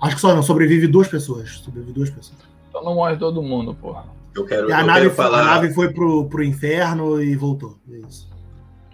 Acho 0.00 0.14
que 0.14 0.20
só 0.22 0.34
não, 0.34 0.42
sobrevive 0.42 0.86
duas 0.86 1.06
pessoas. 1.08 1.58
Sobrevive 1.58 1.92
duas 1.92 2.08
pessoas. 2.10 2.38
Então 2.70 2.82
não 2.82 2.94
morre 2.94 3.16
todo 3.16 3.42
mundo, 3.42 3.74
porra. 3.74 4.04
Eu 4.34 4.46
quero, 4.46 4.70
E 4.70 4.72
a 4.72 4.80
eu 4.80 4.86
nave, 4.86 5.00
quero 5.00 5.14
foi- 5.14 5.24
falar. 5.26 5.40
a 5.42 5.44
nave 5.44 5.74
foi 5.74 5.92
pro, 5.92 6.24
pro 6.26 6.42
inferno 6.42 7.22
e 7.22 7.36
voltou. 7.36 7.76
É 7.92 7.98
isso. 7.98 8.30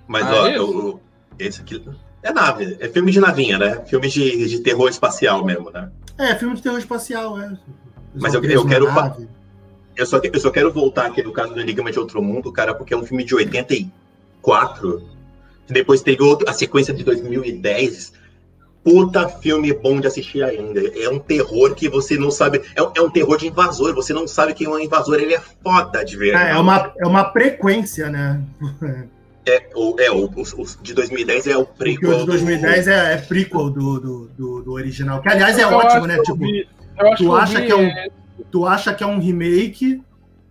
Mas, 0.09 0.27
Ah, 0.27 0.33
ó, 0.43 0.47
é 0.49 0.51
isso? 0.55 0.59
eu- 0.63 1.01
esse 1.39 1.61
aqui. 1.61 1.81
É 2.23 2.33
nave, 2.33 2.77
é 2.81 2.89
filme 2.89 3.13
de 3.13 3.21
navinha, 3.21 3.59
né? 3.59 3.83
Filme 3.87 4.09
de, 4.09 4.49
de 4.49 4.61
terror 4.61 4.89
espacial 4.89 5.45
mesmo, 5.45 5.71
né? 5.71 5.91
É, 6.19 6.35
filme 6.35 6.55
de 6.57 6.63
terror 6.63 6.79
espacial, 6.79 7.41
é. 7.41 7.57
Mas 8.15 8.35
eu- 8.35 8.43
eu 8.45 8.67
quero 8.67 8.87
nave. 8.93 9.29
Eu 9.97 10.07
só, 10.07 10.19
eu 10.23 10.41
só 10.41 10.51
quero 10.51 10.73
voltar 10.73 11.07
aqui 11.07 11.23
no 11.23 11.33
caso 11.33 11.55
do 11.55 11.61
Enigma 11.61 11.91
de 11.93 11.99
Outro 11.99 12.21
Mundo, 12.23 12.53
cara, 12.53 12.75
porque 12.75 12.93
é 12.95 12.97
um 12.97 13.05
filme 13.05 13.25
de 13.25 13.35
84. 13.35 15.03
Depois 15.69 16.01
teve 16.03 16.23
outro, 16.23 16.49
a 16.49 16.53
sequência 16.53 16.95
de 16.95 17.05
2010. 17.05 18.13
Puta 18.83 19.29
filme 19.29 19.73
bom 19.75 20.01
de 20.01 20.07
assistir 20.07 20.43
ainda. 20.43 20.81
É 20.99 21.09
um 21.11 21.19
terror 21.19 21.75
que 21.75 21.89
você 21.89 22.17
não 22.17 22.31
sabe. 22.31 22.63
É, 22.75 22.83
um- 22.83 22.93
é 22.97 23.03
um 23.03 23.11
terror 23.11 23.37
de 23.37 23.47
invasor. 23.49 23.95
Você 23.95 24.13
não 24.15 24.27
sabe 24.27 24.55
quem 24.55 24.67
é 24.67 24.71
um 24.71 24.79
invasor. 24.79 25.17
Ele 25.17 25.35
é 25.35 25.41
foda 25.63 26.05
de 26.05 26.17
ver. 26.17 26.35
É, 26.35 26.53
é 26.53 26.57
uma, 26.57 26.93
é 26.97 27.07
uma 27.07 27.31
frequência, 27.33 28.09
né? 28.09 28.41
É, 29.49 29.71
o, 29.75 29.97
é, 29.99 30.11
o, 30.11 30.25
o- 30.27 30.63
o 30.63 30.67
de 30.83 30.93
2010 30.95 31.47
é 31.47 31.57
o 31.57 31.65
prequel. 31.65 32.11
o 32.11 32.19
de 32.21 32.27
2010 32.27 32.87
é, 32.89 33.15
é 33.15 33.17
prequel 33.17 33.71
do, 33.71 33.99
do, 34.01 34.31
do, 34.37 34.63
do 34.63 34.73
original. 34.73 35.21
Que, 35.23 35.29
aliás, 35.29 35.59
é 35.59 35.65
Eu 35.65 35.69
ótimo, 35.71 36.07
né? 36.07 36.19
Tipo, 36.19 36.37
vi- 36.39 36.69
tu 37.17 37.35
acha 37.35 37.63
que 37.63 37.73
é 37.73 37.77
um- 37.77 37.91
tu 38.51 38.67
acha 38.67 38.95
que 38.95 39.03
é 39.03 39.07
um 39.07 39.19
remake 39.19 40.03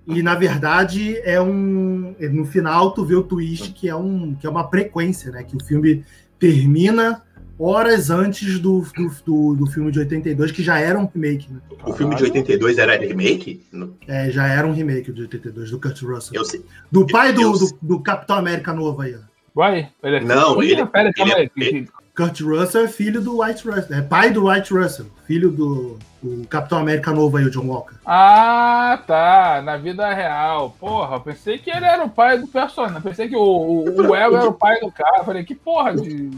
e 0.08 0.24
na 0.24 0.36
verdade 0.36 1.18
é 1.24 1.40
um 1.42 2.16
no 2.20 2.46
final 2.46 2.92
tu 2.92 3.04
vê 3.06 3.16
o 3.16 3.24
twist 3.24 3.72
que 3.74 3.90
é 3.90 3.96
um 3.96 4.34
que 4.36 4.46
é 4.48 4.50
uma 4.50 4.70
frequência 4.70 5.32
né 5.32 5.44
que 5.44 5.56
o 5.58 5.64
filme 5.64 6.04
termina 6.40 7.22
horas 7.60 8.10
antes 8.10 8.60
do, 8.60 8.82
do, 8.82 9.12
do, 9.26 9.56
do 9.56 9.66
filme 9.68 9.92
de 9.92 10.00
82 10.00 10.52
que 10.52 10.62
já 10.64 10.80
era 10.80 10.98
um 11.00 11.06
remake 11.14 11.52
né? 11.52 11.60
O 11.86 11.94
filme 11.94 12.16
de 12.16 12.24
82 12.24 12.78
era 12.78 12.98
remake? 12.98 13.66
é, 14.08 14.30
já 14.30 14.48
era 14.48 14.68
um 14.68 14.74
remake 14.74 15.12
de 15.12 15.22
82 15.22 15.72
do 15.72 15.80
Kurt 15.80 16.02
Russell 16.02 16.34
Eu 16.36 16.46
sei. 16.46 16.64
do 16.92 17.06
pai 17.08 17.34
do, 17.34 17.42
eu- 17.42 17.52
do, 17.54 17.78
do 17.82 18.00
Capitão 18.00 18.38
América 18.38 18.74
novo 18.74 19.02
aí 19.02 19.16
ó. 19.16 19.20
Vai, 19.56 19.90
ele 20.04 20.18
é 20.18 20.20
Não, 20.22 20.62
ele- 20.62 20.86
Pera, 20.86 21.12
calma 21.14 21.34
ele- 21.34 21.52
aí. 21.58 21.68
ele- 21.68 21.90
Kurt 22.16 22.42
Russell 22.42 22.86
é 22.86 22.88
filho 22.88 23.22
do 23.22 23.42
White 23.44 23.68
Russell 23.68 23.96
é 23.98 24.02
pai 24.02 24.32
do 24.32 24.48
White 24.50 24.74
Russell 24.74 25.06
filho 25.28 25.52
do, 25.52 26.00
do 26.22 26.48
Capitão 26.48 26.80
América 26.80 27.12
novo 27.12 27.38
aí 27.38 27.44
o 27.46 27.50
John 27.52 27.68
Walker 27.68 27.94
Ah, 28.06 29.00
tá. 29.06 29.62
Na 29.64 29.78
vida 29.78 30.12
real. 30.14 30.76
Porra, 30.80 31.20
pensei 31.20 31.58
que 31.60 31.70
ele 31.70 31.86
era 31.86 32.04
o 32.04 32.10
pai 32.10 32.40
do 32.40 32.48
personagem. 32.48 33.02
Pensei 33.02 33.28
que 33.28 33.36
o, 33.36 33.40
o, 33.40 33.84
o 34.10 34.16
El 34.16 34.36
era 34.36 34.48
o 34.50 34.54
pai 34.54 34.80
do 34.80 34.92
cara. 34.92 35.24
Falei, 35.24 35.44
que 35.44 35.54
porra 35.54 35.96
de. 35.96 36.32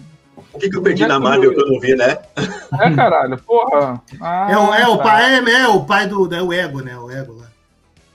O 0.53 0.59
que, 0.59 0.69
que 0.69 0.77
eu 0.77 0.81
perdi 0.81 1.05
na 1.05 1.19
Marvel 1.19 1.53
que 1.53 1.61
eu 1.61 1.67
não 1.67 1.79
vi, 1.79 1.95
né? 1.95 2.17
É, 2.79 2.95
caralho, 2.95 3.37
porra. 3.39 4.01
Ah, 4.21 4.47
é, 4.49 4.57
o, 4.57 4.73
é 4.73 4.87
o 4.87 4.97
tá. 4.97 5.03
pai 5.03 5.35
é, 5.35 5.61
é 5.61 5.67
o 5.67 5.83
pai 5.85 6.07
do 6.07 6.33
é 6.33 6.41
o 6.41 6.53
Ego 6.53 6.81
né 6.81 6.97
o 6.97 7.09
Ego 7.09 7.33
lá 7.33 7.47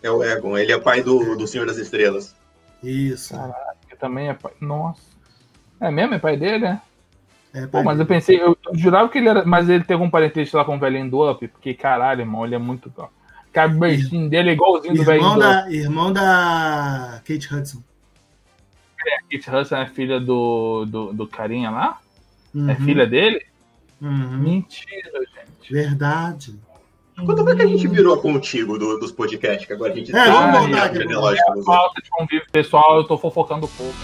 É 0.03 0.11
o 0.11 0.23
Egon. 0.23 0.57
Ele 0.59 0.73
é 0.73 0.79
pai 0.79 1.03
do, 1.03 1.37
do 1.37 1.47
Senhor 1.47 1.67
das 1.67 1.77
Estrelas. 1.77 2.35
isso 2.83 3.35
Que 3.89 3.97
também 3.97 4.29
é 4.29 4.35
pai. 4.35 4.53
Nossa. 4.61 5.03
É 5.81 5.91
mesmo? 5.91 6.15
É 6.15 6.19
pai 6.19 6.37
dele, 6.37 6.59
né? 6.59 6.81
é, 7.53 7.63
Pô, 7.63 7.73
pai 7.73 7.83
mas 7.85 8.01
eu 8.01 8.07
pensei, 8.07 8.41
eu, 8.41 8.57
eu 8.67 8.77
jurava 8.77 9.09
que 9.09 9.19
ele 9.19 9.29
era. 9.29 9.45
Mas 9.45 9.69
ele 9.69 9.85
teve 9.85 10.03
um 10.03 10.11
parentesco 10.11 10.57
lá 10.57 10.65
com 10.65 10.77
o 10.77 10.81
velhinho 10.81 11.11
do 11.11 11.31
Up, 11.31 11.47
porque 11.49 11.75
caralho, 11.75 12.23
irmão, 12.23 12.45
ele 12.45 12.55
é 12.55 12.59
muito. 12.59 12.93
ó, 12.97 13.09
Cabecinho 13.53 14.29
dele 14.29 14.51
é 14.51 14.53
igualzinho 14.53 14.95
do 14.95 15.05
velhinho 15.05 15.27
Irmão 15.27 15.39
do 15.39 15.45
Up. 15.45 15.53
da, 15.53 15.71
irmão 15.71 16.13
da 16.13 17.21
Kate 17.27 17.55
Hudson. 17.55 17.83
Kit 19.29 19.51
Hudson 19.51 19.77
é 19.77 19.87
filha 19.87 20.21
do, 20.21 20.85
do, 20.87 21.13
do 21.13 21.27
carinha 21.27 21.71
lá? 21.71 21.99
É 22.55 22.59
Uhum, 22.59 22.75
filha 22.77 23.07
dele? 23.07 23.45
uhum. 24.01 24.39
Mentira, 24.39 25.11
gente. 25.21 25.73
Verdade. 25.73 26.55
Quando 27.25 27.45
foi 27.45 27.55
que 27.57 27.63
a 27.63 27.67
gente 27.67 27.87
virou 27.89 28.17
contigo 28.19 28.77
do- 28.79 28.99
dos 28.99 29.13
podcasts? 29.13 29.67
Que 29.67 29.73
agora 29.73 29.93
a 29.93 29.97
gente 29.97 30.15
É, 30.15 30.25
tem 30.25 30.33
vamos 30.33 30.59
voltar 30.61 30.85
aqui, 30.87 30.99
outros. 31.15 31.65
Falta 31.65 32.03
de 32.03 32.11
convívio 32.11 32.47
pessoal, 32.51 32.97
eu 32.97 33.05
tô 33.05 33.17
fofocando 33.17 33.67
um 33.67 33.69
pouco. 33.69 33.95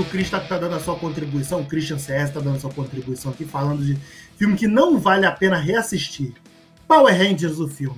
O 0.00 0.04
Cris 0.04 0.30
tá, 0.30 0.40
tá 0.40 0.58
dando 0.58 0.74
a 0.76 0.80
sua 0.80 0.96
contribuição, 0.96 1.60
o 1.60 1.64
Christian 1.66 1.98
CS 1.98 2.30
tá 2.30 2.40
dando 2.40 2.56
a 2.56 2.60
sua 2.60 2.70
contribuição 2.72 3.30
aqui, 3.32 3.44
falando 3.44 3.84
de 3.84 3.96
filme 4.36 4.56
que 4.56 4.66
não 4.66 4.98
vale 4.98 5.26
a 5.26 5.32
pena 5.32 5.56
reassistir. 5.56 6.32
Power 6.86 7.14
Rangers, 7.16 7.58
o 7.58 7.68
filme. 7.68 7.96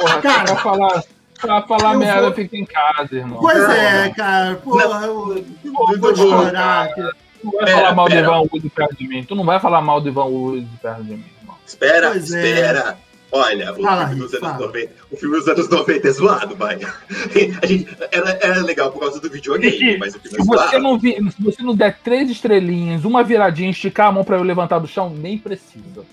Porra, 0.00 0.20
Cara, 0.22 0.44
pra 0.44 0.56
falar, 0.56 1.04
pra 1.40 1.62
falar 1.62 1.94
merda, 1.96 2.22
vou- 2.22 2.32
fica 2.32 2.56
em 2.56 2.64
casa, 2.64 3.14
irmão. 3.14 3.38
Pois 3.40 3.68
é, 3.68 4.08
cara. 4.10 4.54
Porra, 4.56 5.06
eu, 5.06 5.44
eu 5.64 6.00
vou 6.00 6.16
chorar. 6.16 6.88
Tu 6.94 7.02
não 7.44 7.52
vai 7.52 7.64
Pera, 7.64 7.76
falar 7.78 7.94
mal 7.94 8.06
pera. 8.06 8.20
do 8.22 8.26
Ivan 8.28 8.38
Wood 8.52 8.70
perto 8.70 8.96
de 8.96 9.08
mim. 9.08 9.24
Tu 9.24 9.34
não 9.34 9.44
vai 9.44 9.60
falar 9.60 9.80
mal 9.82 10.00
do 10.00 10.08
Ivan 10.08 10.24
Wood 10.24 10.68
perto 10.80 11.02
de 11.04 11.10
mim, 11.12 11.24
irmão. 11.40 11.56
Espera, 11.66 12.10
Pois 12.10 12.32
é. 12.32 12.96
Olha, 13.32 13.72
o 13.72 13.82
Fala, 13.82 14.08
filme, 14.08 14.22
dos 14.22 14.34
anos 14.34 14.48
fala. 14.48 14.66
90, 14.66 14.92
o 15.12 15.16
filme 15.16 15.36
dos 15.38 15.48
anos 15.48 15.68
90 15.68 16.08
é 16.08 16.10
zoado, 16.10 16.56
vai. 16.56 16.78
A 17.62 17.66
gente, 17.66 17.96
era, 18.10 18.30
era 18.42 18.62
legal 18.62 18.90
por 18.90 19.00
causa 19.00 19.20
do 19.20 19.30
videogame, 19.30 19.76
Rick, 19.76 19.98
mas 19.98 20.14
o 20.14 20.20
filme 20.20 20.36
Se 20.36 20.42
é 20.42 20.44
você, 20.44 20.68
zoado. 20.70 20.78
não 20.80 20.98
vi, 20.98 21.12
se 21.30 21.42
você 21.42 21.62
não 21.62 21.74
der 21.74 21.98
três 22.02 22.30
estrelinhas, 22.30 23.04
uma 23.04 23.22
viradinha, 23.22 23.70
esticar 23.70 24.08
a 24.08 24.12
mão 24.12 24.24
pra 24.24 24.36
eu 24.36 24.42
levantar 24.42 24.78
do 24.80 24.88
chão, 24.88 25.10
nem 25.10 25.38
precisa. 25.38 26.04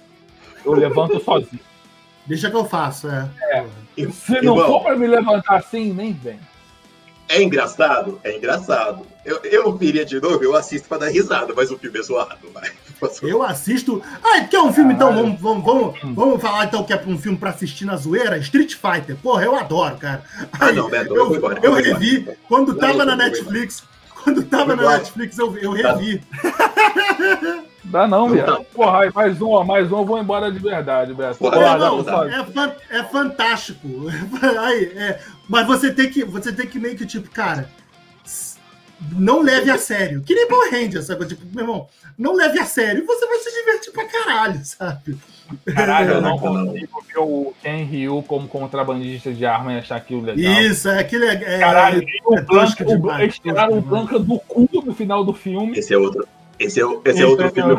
Eu 0.65 0.73
levanto 0.73 1.19
sozinho. 1.23 1.59
Deixa 2.25 2.49
que 2.49 2.55
eu 2.57 2.65
faço, 2.65 3.07
é. 3.09 3.29
E- 3.95 4.11
Se 4.11 4.33
não 4.41 4.53
irmão, 4.55 4.67
for 4.67 4.83
pra 4.83 4.95
me 4.97 5.07
levantar 5.07 5.55
assim, 5.57 5.93
nem 5.93 6.11
vem. 6.13 6.39
É 7.29 7.41
engraçado? 7.43 8.19
É 8.23 8.35
engraçado. 8.35 9.05
Eu, 9.25 9.39
eu 9.43 9.75
viria 9.75 10.05
de 10.05 10.19
novo, 10.21 10.41
eu 10.43 10.55
assisto 10.55 10.87
pra 10.87 10.97
dar 10.99 11.09
risada, 11.09 11.53
mas 11.53 11.69
o 11.69 11.77
filme 11.77 11.99
é 11.99 12.01
zoado, 12.01 12.49
vai. 12.53 12.71
Eu 13.21 13.43
assisto. 13.43 14.01
Ah, 14.23 14.41
que 14.41 14.55
é 14.55 14.61
um 14.61 14.71
filme, 14.71 14.93
então, 14.93 15.13
vamos, 15.13 15.39
vamos, 15.41 15.63
vamos, 15.65 15.99
vamos 16.15 16.41
falar 16.41 16.65
então 16.65 16.83
que 16.83 16.93
é 16.93 17.03
um 17.05 17.17
filme 17.17 17.37
pra 17.37 17.49
assistir 17.49 17.83
na 17.85 17.97
zoeira? 17.97 18.37
Street 18.37 18.75
Fighter. 18.75 19.17
Porra, 19.17 19.43
eu 19.43 19.55
adoro, 19.55 19.97
cara. 19.97 20.23
Ah, 20.53 20.67
Aí, 20.67 20.75
não, 20.75 20.89
Beto, 20.89 21.13
eu, 21.15 21.25
eu 21.25 21.35
embora, 21.35 21.59
eu 21.61 21.77
embora. 21.77 21.83
revi. 21.99 22.29
Quando 22.47 22.73
tava 22.75 22.99
eu 22.99 23.05
na 23.05 23.15
Netflix. 23.15 23.83
Quando 24.23 24.43
tava 24.43 24.75
na. 24.75 24.97
Netflix, 24.97 25.37
eu, 25.37 25.55
eu 25.57 25.81
Tá. 25.81 25.99
Dá 27.89 28.07
não, 28.07 28.27
Não 28.27 28.33
viado. 28.35 28.65
Porra, 28.73 29.01
aí, 29.03 29.11
mais 29.13 29.41
um, 29.41 29.49
ó, 29.51 29.63
mais 29.63 29.91
um, 29.91 29.97
eu 29.99 30.05
vou 30.05 30.19
embora 30.19 30.51
de 30.51 30.59
verdade, 30.59 31.13
Beto. 31.13 31.37
Porra, 31.39 31.57
É, 31.57 31.65
lá, 31.65 31.77
não, 31.77 32.03
dá. 32.03 32.27
é, 32.29 32.43
fan- 32.43 32.75
é 32.89 33.03
fantástico. 33.03 33.87
Aí, 34.59 34.91
é, 34.95 35.19
mas 35.47 35.65
você 35.65 35.93
tem 35.93 36.09
que, 36.09 36.23
você 36.25 36.51
tem 36.51 36.67
que 36.67 36.79
meio 36.79 36.97
que 36.97 37.05
tipo, 37.05 37.29
cara, 37.31 37.69
não 39.13 39.41
leve 39.41 39.69
a 39.71 39.77
sério. 39.77 40.21
Que 40.21 40.33
nem 40.35 40.47
Power 40.47 40.69
Rangers, 40.71 41.05
sabe? 41.05 41.25
Tipo, 41.27 41.43
meu 41.53 41.63
irmão, 41.63 41.87
não 42.17 42.33
leve 42.33 42.59
a 42.59 42.65
sério. 42.65 43.05
Você 43.05 43.25
vai 43.25 43.37
se 43.39 43.51
divertir 43.53 43.93
pra 43.93 44.05
caralho, 44.05 44.59
sabe? 44.65 45.17
Caralho, 45.73 46.11
eu 46.15 46.21
não 46.21 46.31
não. 46.41 46.65
consigo 46.67 47.01
ver 47.07 47.19
o 47.19 47.53
Ken 47.63 47.83
Ryu 47.85 48.21
como 48.23 48.47
contrabandista 48.49 49.31
de 49.31 49.45
arma 49.45 49.73
e 49.73 49.77
achar 49.79 49.95
aquilo 49.95 50.21
legal. 50.23 50.61
Isso, 50.61 50.89
é 50.89 50.99
aquilo 50.99 51.23
é. 51.23 51.35
é- 51.35 51.59
Caralho, 51.59 52.03
o 52.25 52.35
é 52.37 52.41
Blanca, 52.41 52.45
tosco 52.67 52.83
o, 52.83 52.85
demais, 52.85 53.21
eles 53.23 53.39
tiraram 53.39 53.77
o. 53.77 53.81
Blanca 53.81 54.19
do 54.19 54.37
cu 54.39 54.67
no 54.83 54.93
final 54.93 55.23
do 55.23 55.31
filme. 55.33 55.77
Esse 55.79 55.93
é 55.93 55.97
outro. 55.97 56.27
Esse 56.59 56.81
é, 56.81 56.83
esse 56.83 57.01
é 57.05 57.11
Esse 57.11 57.23
outro 57.23 57.45
é 57.47 57.51
filme. 57.51 57.71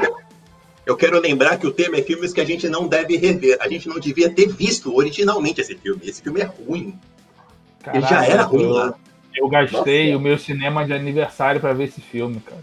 Eu 0.86 0.96
quero- 0.96 1.20
lembrar 1.20 1.58
que 1.58 1.66
o 1.66 1.72
tema 1.72 1.96
é 1.98 2.02
filmes 2.02 2.32
que 2.32 2.40
a 2.40 2.44
gente 2.44 2.66
não 2.68 2.88
deve 2.88 3.16
rever. 3.16 3.58
A 3.60 3.68
gente 3.68 3.88
não 3.88 3.98
devia 4.00 4.30
ter 4.30 4.48
visto 4.48 4.94
originalmente 4.96 5.60
esse 5.60 5.76
filme. 5.76 6.00
Esse 6.04 6.22
filme 6.22 6.40
é 6.40 6.44
ruim. 6.44 6.98
Ele 7.92 8.06
já 8.06 8.24
era 8.24 8.42
ruim 8.42 8.62
eu- 8.64 8.70
lá. 8.70 8.94
Eu 9.36 9.48
gastei 9.48 10.06
Nossa. 10.12 10.18
o 10.18 10.20
meu 10.20 10.38
cinema 10.38 10.84
de 10.84 10.92
aniversário 10.92 11.60
pra 11.60 11.72
ver 11.72 11.84
esse 11.84 12.00
filme, 12.00 12.40
cara. 12.40 12.62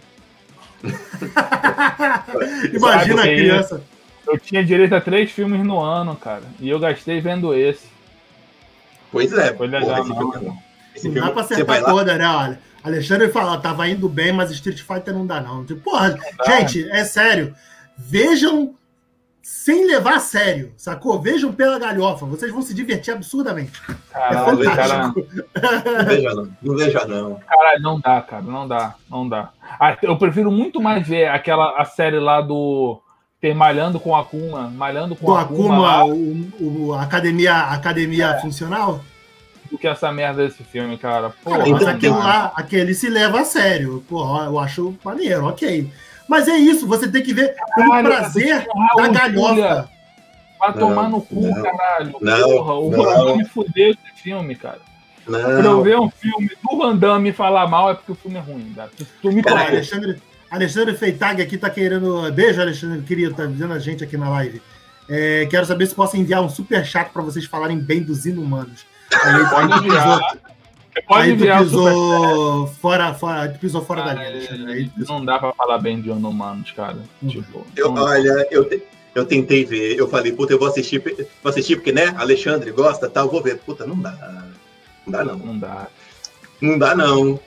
Imagina 2.73 3.21
a 3.21 3.25
criança. 3.25 3.83
Eu 4.27 4.37
tinha 4.39 4.63
direito 4.63 4.93
a 4.95 5.01
três 5.01 5.31
filmes 5.31 5.63
no 5.65 5.79
ano, 5.79 6.15
cara. 6.15 6.43
E 6.59 6.69
eu 6.69 6.79
gastei 6.79 7.21
vendo 7.21 7.53
esse. 7.53 7.87
Pois 9.11 9.31
é. 9.33 9.53
Foi 9.53 9.67
legal, 9.67 10.03
porra, 10.03 10.41
esse 10.95 11.07
não. 11.07 11.11
filme 11.13 11.17
é 11.17 11.21
Não 11.21 11.27
dá 11.27 11.31
pra 11.33 11.41
acertar 11.43 11.83
toda, 11.85 12.17
né? 12.17 12.27
Olha, 12.27 12.59
Alexandre 12.85 13.29
fala, 13.29 13.57
tava 13.59 13.87
indo 13.87 14.07
bem, 14.07 14.31
mas 14.31 14.51
Street 14.51 14.81
Fighter 14.81 15.13
não 15.13 15.25
dá, 15.25 15.41
não. 15.41 15.65
Tipo, 15.65 15.81
porra, 15.81 16.17
gente, 16.45 16.87
é 16.91 17.03
sério. 17.03 17.53
Vejam 17.97 18.75
sem 19.41 19.85
levar 19.87 20.15
a 20.15 20.19
sério, 20.19 20.73
sacou? 20.75 21.21
Vejam 21.21 21.53
pela 21.53 21.77
galhofa. 21.77 22.25
Vocês 22.25 22.51
vão 22.51 22.61
se 22.61 22.73
divertir 22.73 23.13
absurdamente. 23.13 23.79
É 23.89 23.93
Caralho, 24.13 24.63
cara, 24.63 25.13
fantástico. 25.13 25.27
não 25.95 26.05
veja 26.05 26.33
não. 26.33 26.49
Não 26.61 26.75
veja 26.75 27.05
não. 27.05 27.35
caralho, 27.47 27.81
não 27.81 27.99
dá, 27.99 28.21
cara. 28.21 28.41
Não 28.41 28.67
dá, 28.67 28.95
não 29.09 29.29
dá. 29.29 29.49
Ah, 29.79 29.97
Eu 30.01 30.17
prefiro 30.17 30.51
muito 30.51 30.81
mais 30.81 31.07
ver 31.07 31.27
aquela 31.27 31.79
a 31.79 31.85
série 31.85 32.19
lá 32.19 32.41
do. 32.41 32.99
Tem 33.39 33.53
Malhando 33.53 33.99
com 33.99 34.15
Akuma. 34.15 34.69
Malhando 34.69 35.15
com 35.15 35.27
Do 35.27 35.35
Akuma, 35.35 35.77
lá, 35.79 35.99
Akuma, 36.01 36.15
o, 36.59 36.87
o- 36.87 36.93
a 36.93 37.03
academia, 37.03 37.53
a 37.53 37.73
academia 37.73 38.39
funcional. 38.39 39.01
Do 39.71 39.77
que 39.77 39.87
essa 39.87 40.11
merda 40.11 40.45
desse 40.45 40.63
filme, 40.63 40.97
cara. 40.97 41.31
Porra, 41.43 41.57
Cara, 41.59 41.69
Então, 41.69 41.81
não 41.87 41.89
aquele 41.95 42.13
lá, 42.13 42.53
aquele 42.55 42.93
se 42.93 43.09
leva 43.09 43.41
a 43.41 43.45
sério. 43.45 44.03
Porra, 44.07 44.45
eu 44.45 44.59
acho 44.59 44.95
maneiro, 45.03 45.45
ok. 45.45 45.89
Mas 46.27 46.47
é 46.47 46.57
isso, 46.57 46.87
você 46.87 47.07
tem 47.07 47.21
que 47.21 47.33
ver 47.33 47.55
pelo 47.75 47.89
Caralho, 47.91 48.07
prazer 48.09 48.65
da 48.97 49.07
galhofa. 49.07 49.89
Vai 50.59 50.73
tomar 50.73 51.03
Não, 51.03 51.09
no 51.11 51.21
cu, 51.21 51.41
não, 51.41 51.63
caralho. 51.63 52.15
não, 52.21 52.49
Porra, 52.49 52.73
o 52.73 52.89
não. 52.91 53.03
Van 53.03 53.25
Damme 53.25 53.45
fudeu 53.45 53.89
esse 53.91 54.23
filme, 54.23 54.55
cara. 54.55 54.79
Pra 55.25 55.39
eu 55.39 55.61
Não. 55.63 55.81
ver 55.83 55.99
um 55.99 56.09
filme 56.09 56.49
do 56.63 56.77
Van 56.77 56.95
Damme 56.95 57.31
falar 57.33 57.67
mal 57.67 57.91
é 57.91 57.95
porque 57.95 58.11
o 58.11 58.15
filme 58.15 58.37
é 58.37 58.41
ruim, 58.41 58.71
cara. 58.75 58.89
Tu, 58.95 59.05
tu 59.21 59.31
me 59.31 59.41
conhece. 59.43 59.67
Alexandre, 59.71 60.21
Alexandre 60.49 60.95
Feitag 60.95 61.41
aqui 61.41 61.57
tá 61.57 61.69
querendo. 61.69 62.31
Beijo, 62.31 62.61
Alexandre, 62.61 63.01
querido, 63.01 63.33
tá 63.35 63.45
dizendo 63.45 63.73
a 63.73 63.79
gente 63.79 64.03
aqui 64.03 64.17
na 64.17 64.29
live. 64.29 64.61
É, 65.09 65.45
quero 65.49 65.65
saber 65.65 65.85
se 65.85 65.93
posso 65.93 66.15
enviar 66.17 66.41
um 66.41 66.49
super 66.49 66.83
chat 66.85 67.09
pra 67.11 67.21
vocês 67.21 67.45
falarem 67.45 67.77
bem 67.77 68.01
dos 68.01 68.25
inumanos. 68.25 68.85
Aí, 69.11 69.45
Pode 69.49 69.73
aí 69.73 69.79
enviar. 69.79 70.07
pisou, 70.07 70.19
Pode 71.07 71.31
aí 71.31 71.37
tu 71.37 71.63
pisou 71.65 72.67
fora, 72.81 73.13
fora, 73.13 73.49
tu 73.49 73.59
pisou 73.59 73.81
fora 73.83 74.03
da 74.03 74.13
linha, 74.13 74.27
Alexandre. 74.27 74.71
Aí 74.73 74.91
Não 75.07 75.23
dá 75.25 75.39
pra 75.39 75.53
falar 75.53 75.77
bem 75.79 76.01
de 76.01 76.09
Humanos, 76.09 76.71
cara. 76.71 76.97
Tipo, 77.27 77.65
Eu, 77.75 77.91
não- 77.91 78.03
olha, 78.03 78.47
eu, 78.49 78.63
te- 78.67 78.81
eu 79.13 79.25
tentei 79.25 79.65
ver, 79.65 79.95
eu 79.97 80.07
falei, 80.07 80.31
puta, 80.31 80.53
eu 80.53 80.59
vou 80.59 80.67
assistir, 80.67 81.01
vou 81.43 81.49
assistir 81.49 81.75
porque, 81.75 81.91
né, 81.91 82.13
Alexandre 82.17 82.71
gosta, 82.71 83.09
tal, 83.09 83.29
vou 83.29 83.41
ver. 83.41 83.57
Puta, 83.59 83.85
não 83.85 83.99
dá. 83.99 84.11
Não 85.05 85.11
dá, 85.11 85.23
não. 85.23 85.37
não 85.37 85.59
dá. 85.59 85.87
Não 86.61 86.77
dá, 86.79 86.95
não. 86.95 87.39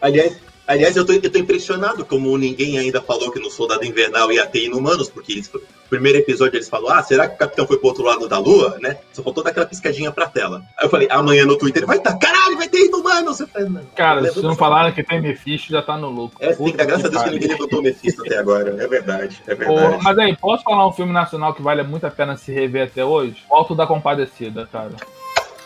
Aliás, 0.00 0.36
aliás 0.66 0.96
eu, 0.96 1.04
tô, 1.04 1.12
eu 1.12 1.30
tô 1.30 1.38
impressionado 1.38 2.04
como 2.04 2.36
ninguém 2.36 2.78
ainda 2.78 3.00
falou 3.00 3.30
que 3.30 3.40
no 3.40 3.50
Soldado 3.50 3.84
Invernal 3.84 4.30
ia 4.32 4.46
ter 4.46 4.64
inumanos, 4.64 5.10
porque 5.10 5.32
eles, 5.32 5.50
no 5.52 5.60
primeiro 5.88 6.18
episódio 6.18 6.56
eles 6.56 6.68
falaram, 6.68 6.98
ah, 6.98 7.02
será 7.02 7.28
que 7.28 7.34
o 7.34 7.38
Capitão 7.38 7.66
foi 7.66 7.78
pro 7.78 7.88
outro 7.88 8.04
lado 8.04 8.28
da 8.28 8.38
Lua, 8.38 8.78
né? 8.80 8.98
Só 9.12 9.22
faltou 9.22 9.44
dar 9.44 9.50
aquela 9.50 9.66
piscadinha 9.66 10.10
pra 10.10 10.26
tela. 10.26 10.62
Aí 10.78 10.86
eu 10.86 10.90
falei, 10.90 11.08
amanhã 11.10 11.44
no 11.44 11.58
Twitter 11.58 11.86
vai 11.86 11.98
estar, 11.98 12.16
caralho, 12.18 12.56
vai 12.56 12.68
ter 12.68 12.86
inumanos! 12.86 13.40
Eu 13.40 13.48
falei, 13.48 13.68
não. 13.68 13.84
Cara, 13.94 14.32
se 14.32 14.42
não 14.42 14.56
falaram 14.56 14.92
que 14.92 15.02
tem 15.02 15.20
Mephisto, 15.20 15.70
já 15.70 15.82
tá 15.82 15.96
no 15.96 16.08
lucro. 16.10 16.38
É, 16.40 16.54
tem 16.54 16.70
que 16.70 16.76
dar 16.76 16.84
graças 16.84 17.06
a 17.06 17.08
Deus 17.08 17.22
que 17.22 17.30
ninguém 17.30 17.48
levantou 17.48 17.80
o 17.80 17.82
Mephisto 17.82 18.22
até 18.22 18.38
agora. 18.38 18.82
É 18.82 18.86
verdade, 18.86 19.42
é 19.46 19.54
Pô, 19.54 19.76
verdade. 19.76 20.02
mas 20.02 20.18
aí, 20.18 20.36
posso 20.36 20.62
falar 20.62 20.86
um 20.86 20.92
filme 20.92 21.12
nacional 21.12 21.54
que 21.54 21.62
vale 21.62 21.82
muito 21.82 22.06
a 22.06 22.10
pena 22.10 22.36
se 22.36 22.52
rever 22.52 22.86
até 22.86 23.04
hoje? 23.04 23.36
O 23.50 23.54
Alto 23.54 23.74
da 23.74 23.86
Compadecida, 23.86 24.68
cara. 24.70 24.92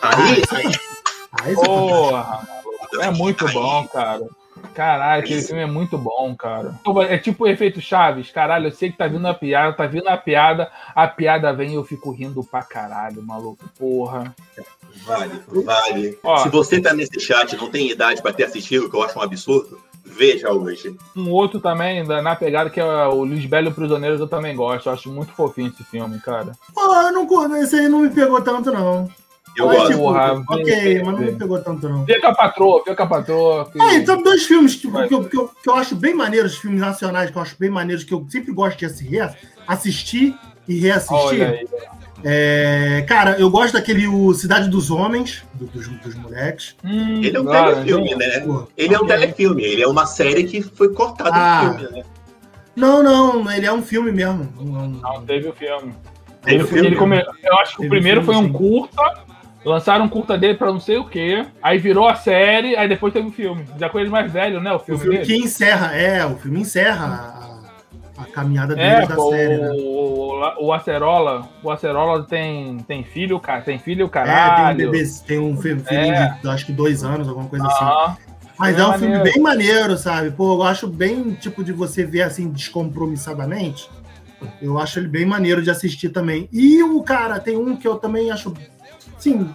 Aí, 0.03 0.43
fantástico. 0.47 0.87
Porra, 1.55 2.49
é 3.01 3.11
muito 3.11 3.47
aí, 3.47 3.53
bom, 3.53 3.87
cara. 3.89 4.23
Caralho, 4.75 5.23
aquele 5.23 5.43
filme 5.43 5.63
é 5.63 5.67
muito 5.67 5.97
bom, 5.97 6.35
cara. 6.37 6.75
É 7.09 7.17
tipo 7.19 7.45
o 7.45 7.49
efeito 7.49 7.81
Chaves. 7.81 8.31
Caralho, 8.31 8.67
eu 8.67 8.73
sei 8.73 8.91
que 8.91 8.99
tá 8.99 9.07
vindo 9.07 9.27
a 9.27 9.35
piada, 9.35 9.73
tá 9.73 9.87
vindo 9.87 10.09
a 10.09 10.17
piada, 10.17 10.71
a 10.95 11.09
piada 11.09 11.53
vem 11.53 11.73
e 11.73 11.75
eu 11.75 11.85
fico 11.85 12.11
rindo 12.11 12.45
pra 12.45 12.63
caralho, 12.63 13.23
maluco. 13.23 13.65
Porra. 13.79 14.35
Vale, 15.05 15.43
vale. 15.65 16.19
Ó. 16.23 16.39
Se 16.39 16.49
você 16.49 16.81
tá 16.81 16.93
nesse 16.93 17.21
chat 17.21 17.53
e 17.53 17.57
não 17.57 17.71
tem 17.71 17.91
idade 17.91 18.23
pra 18.23 18.33
ter 18.33 18.45
assistido, 18.45 18.91
que 18.91 18.97
eu 18.97 19.03
acho 19.03 19.19
um 19.19 19.23
absurdo, 19.23 19.81
veja 20.05 20.53
hoje. 20.53 20.97
Um 21.15 21.31
outro 21.31 21.61
também, 21.61 22.03
na 22.05 22.37
pegada, 22.37 22.71
que 22.71 22.81
é 22.81 23.07
o 23.07 23.25
Lisbelo 23.25 23.73
Prisioneiros, 23.73 24.21
eu 24.21 24.29
também 24.29 24.57
gosto. 24.57 24.89
Eu 24.89 24.93
acho 24.93 25.11
muito 25.11 25.33
fofinho 25.33 25.69
esse 25.69 25.85
filme, 25.85 26.19
cara. 26.21 26.53
Pô, 26.75 26.81
eu 26.95 27.13
não, 27.13 27.27
curto, 27.27 27.57
esse 27.57 27.77
aí 27.77 27.89
não 27.89 28.01
me 28.01 28.11
pegou 28.11 28.41
tanto, 28.41 28.71
não. 28.71 29.09
Eu 29.57 29.67
Mas, 29.67 29.77
gosto. 29.79 29.91
tipo, 29.93 30.03
Porra, 30.03 30.45
ok, 30.51 31.03
mas 31.03 31.15
não 31.15 31.21
me 31.21 31.33
pegou 31.33 31.59
tanto, 31.63 31.89
não. 31.89 32.05
Vê 32.05 32.21
com 32.21 32.27
a 32.27 32.35
patroa, 32.35 32.83
vê 32.87 32.95
com 32.95 33.03
a 33.03 33.07
patroa. 33.07 33.71
que- 33.71 33.81
Ah, 33.81 33.95
então 33.95 34.23
dois 34.23 34.45
filmes 34.45 34.75
que, 34.75 34.91
que, 34.91 35.15
eu, 35.15 35.25
que, 35.25 35.37
eu, 35.37 35.49
que 35.63 35.69
eu 35.69 35.75
acho 35.75 35.97
bem 35.97 36.15
maneiros, 36.15 36.57
filmes 36.59 36.81
nacionais 36.81 37.31
que 37.31 37.37
eu 37.39 37.43
acho 37.43 37.57
bem 37.59 37.71
maneiros, 37.71 38.05
que 38.05 38.13
eu 38.13 38.27
sempre 38.29 38.53
gosto 38.53 38.79
de 38.79 38.85
assi- 38.87 39.09
assistir 39.67 40.35
e 40.69 40.79
reassistir. 40.79 41.17
Olha 41.17 41.49
aí. 41.51 41.67
É, 42.25 43.05
cara, 43.09 43.39
eu 43.39 43.49
gosto 43.51 43.75
daquele 43.75 44.07
o 44.09 44.33
Cidade 44.35 44.69
dos 44.69 44.91
Homens, 44.91 45.45
do- 45.55 45.67
dos, 45.67 45.87
dos 45.89 46.15
moleques. 46.15 46.75
Hum, 46.85 47.21
Ele 47.23 47.37
é 47.37 47.41
um 47.41 47.45
claro, 47.45 47.71
telefilme, 47.75 48.09
gente. 48.09 48.19
né? 48.19 48.41
Pô, 48.41 48.69
Ele 48.77 48.95
é 48.95 48.99
um 48.99 49.07
telefilme, 49.07 49.63
ele 49.65 49.83
é 49.83 49.87
uma 49.89 50.07
série 50.07 50.45
que 50.45 50.63
foi 50.63 50.93
cortada 50.93 51.31
Ah. 51.35 51.65
do 51.69 51.79
filme, 51.79 51.97
né? 51.99 52.05
Não, 52.75 53.03
não, 53.03 53.51
ele 53.51 53.65
é 53.67 53.73
um 53.73 53.83
filme 53.83 54.13
mesmo. 54.13 54.49
Não, 54.61 54.89
Não, 54.89 55.23
teve 55.25 55.49
o 55.49 55.53
filme. 55.53 55.95
Teve 56.43 56.57
Ele, 56.57 56.65
o 56.65 56.67
filme? 56.67 56.87
ele 56.89 56.97
come- 56.97 57.25
Eu 57.43 57.59
acho 57.59 57.73
que 57.73 57.77
Teve 57.79 57.87
o 57.89 57.91
primeiro 57.91 58.23
filme, 58.23 58.35
foi 58.35 58.45
um 58.45 58.47
sim. 58.47 58.53
curta, 58.53 59.03
lançaram 59.67 60.05
um 60.05 60.09
curta 60.09 60.39
dele 60.39 60.55
pra 60.55 60.73
não 60.73 60.81
sei 60.81 60.97
o 60.97 61.05
quê, 61.05 61.45
aí 61.63 61.77
virou 61.79 62.09
a 62.09 62.15
série, 62.15 62.77
aí 62.77 62.89
depois 62.89 63.13
teve 63.13 63.29
o 63.29 63.33
filme. 63.33 63.65
Já 63.79 63.89
com 63.89 63.99
ele 63.99 64.09
mais 64.09 64.31
velho, 64.33 64.61
né? 64.61 64.73
O 64.73 64.77
O 64.77 64.79
filme, 64.79 65.01
filme 65.01 65.19
dele. 65.19 65.27
que 65.27 65.37
encerra, 65.45 65.95
é, 65.95 66.25
o 66.25 66.37
filme 66.37 66.61
encerra 66.61 67.61
a, 68.17 68.23
a 68.23 68.25
caminhada 68.27 68.75
É, 68.81 68.95
deles 68.95 69.09
da 69.09 69.15
pô, 69.17 69.31
série, 69.31 69.59
né? 69.59 69.71
o, 69.73 70.67
o 70.67 70.73
Acerola, 70.73 71.49
o 71.63 71.71
Acerola 71.71 72.23
tem, 72.25 72.79
tem 72.79 73.03
filho, 73.03 73.39
cara, 73.41 73.61
tem 73.63 73.79
filho, 73.79 74.05
É, 74.07 74.09
tem 74.09 74.09
um 74.09 74.09
caralho. 74.25 74.91
bebê, 74.91 75.05
tem 75.27 75.39
um 75.39 75.57
fi- 75.57 75.79
filhinho 75.81 76.15
É. 76.15 76.39
de 76.43 76.49
acho 76.49 76.65
que 76.67 76.73
dois 76.73 77.03
anos, 77.05 77.29
alguma 77.29 77.49
coisa 77.49 77.67
assim. 77.67 77.85
Aham. 77.85 78.17
Mas 78.59 78.79
é 78.79 78.81
é 78.81 78.87
um 78.87 78.93
filme 78.95 79.09
maneiro. 79.17 79.25
bem 79.35 79.43
maneiro, 79.43 79.99
sabe? 79.99 80.31
Pô, 80.31 80.55
eu 80.55 80.63
acho 80.63 80.87
bem, 80.87 81.33
tipo, 81.35 81.63
de 81.63 81.73
você 81.75 82.07
ver 82.07 82.23
assim, 82.23 82.49
descompromissadamente. 82.51 83.91
Eu 84.63 84.79
acho 84.79 84.99
ele 84.99 85.09
bem 85.09 85.27
maneiro 85.27 85.61
de 85.63 85.71
assistir 85.71 86.09
também. 86.11 86.49
E 86.53 86.83
o 86.83 87.03
cara, 87.03 87.39
tem 87.39 87.57
um 87.57 87.77
que 87.77 87.87
eu 87.87 87.97
também 87.97 88.31
acho, 88.31 88.55
sim, 89.27 89.51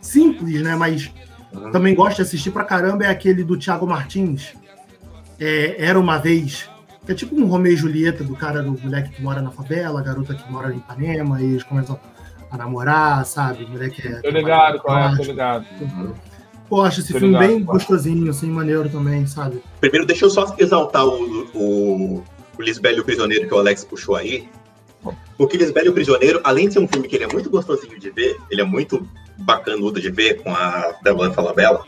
simples, 0.00 0.62
né? 0.62 0.76
Mas 0.76 1.10
Uhum. 1.54 1.70
também 1.70 1.94
gosto 1.94 2.16
de 2.16 2.22
assistir 2.22 2.50
pra 2.50 2.64
caramba, 2.64 3.04
é 3.04 3.08
aquele 3.08 3.44
do 3.44 3.56
Thiago 3.56 3.86
Martins. 3.86 4.54
É, 5.38 5.76
Era 5.78 5.98
uma 5.98 6.18
vez. 6.18 6.68
Que 7.06 7.12
é 7.12 7.14
tipo 7.14 7.36
um 7.36 7.46
Romeu 7.46 7.72
e 7.72 7.76
Julieta 7.76 8.24
do 8.24 8.34
cara, 8.34 8.62
do 8.62 8.72
moleque 8.82 9.10
que 9.10 9.22
mora 9.22 9.40
na 9.42 9.50
favela, 9.50 10.00
a 10.00 10.02
garota 10.02 10.34
que 10.34 10.50
mora 10.50 10.72
em 10.72 10.78
Ipanema, 10.78 11.40
e 11.40 11.44
eles 11.44 11.62
começam 11.62 12.00
a 12.50 12.56
namorar, 12.56 13.24
sabe? 13.26 13.66
Mulher 13.66 13.90
que 13.90 14.08
é. 14.08 14.20
Tô 14.22 14.30
ligado, 14.30 14.80
qual 14.80 14.98
é, 14.98 15.16
tô 15.16 15.22
ligado. 15.22 15.66
Pô, 16.68 16.80
acho 16.82 17.00
esse 17.00 17.12
Tô 17.12 17.18
filme 17.18 17.34
ligado, 17.34 17.48
bem 17.48 17.62
gostosinho, 17.62 18.30
assim, 18.30 18.50
maneiro 18.50 18.88
também, 18.88 19.26
sabe? 19.26 19.62
Primeiro, 19.80 20.06
deixa 20.06 20.24
eu 20.24 20.30
só 20.30 20.56
exaltar 20.58 21.04
o, 21.06 21.46
o, 21.54 22.24
o 22.58 22.62
Lisbelo 22.62 22.96
e 22.96 23.00
o 23.00 23.04
Prisioneiro 23.04 23.46
que 23.46 23.54
o 23.54 23.58
Alex 23.58 23.84
puxou 23.84 24.16
aí. 24.16 24.48
Porque 25.36 25.56
Lisbelo 25.56 25.86
e 25.86 25.90
o 25.90 25.92
Prisioneiro, 25.92 26.40
além 26.44 26.68
de 26.68 26.74
ser 26.74 26.80
um 26.80 26.88
filme 26.88 27.08
que 27.08 27.16
ele 27.16 27.24
é 27.24 27.28
muito 27.28 27.50
gostosinho 27.50 27.98
de 27.98 28.10
ver, 28.10 28.36
ele 28.50 28.60
é 28.60 28.64
muito 28.64 29.06
bacanudo 29.36 30.00
de 30.00 30.10
ver 30.10 30.42
com 30.42 30.54
a 30.54 30.94
Devlan 31.02 31.32
Falabella, 31.32 31.84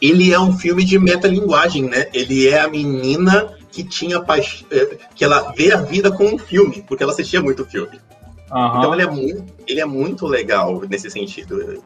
ele 0.00 0.32
é 0.32 0.40
um 0.40 0.52
filme 0.52 0.84
de 0.84 0.98
metalinguagem, 0.98 1.84
né? 1.84 2.06
Ele 2.12 2.48
é 2.48 2.60
a 2.60 2.68
menina 2.68 3.54
que 3.70 3.84
tinha 3.84 4.20
paix... 4.20 4.64
eh, 4.70 4.98
que 5.14 5.24
ela 5.24 5.52
vê 5.52 5.72
a 5.72 5.82
vida 5.82 6.10
como 6.10 6.34
um 6.34 6.38
filme, 6.38 6.84
porque 6.86 7.02
ela 7.02 7.12
assistia 7.12 7.42
muito 7.42 7.64
filme. 7.64 7.98
Aham. 8.50 8.78
Então 8.78 8.94
ele 8.94 9.02
é, 9.02 9.10
muito, 9.10 9.44
ele 9.66 9.80
é 9.80 9.84
muito 9.84 10.26
legal 10.26 10.80
nesse 10.88 11.10
sentido. 11.10 11.82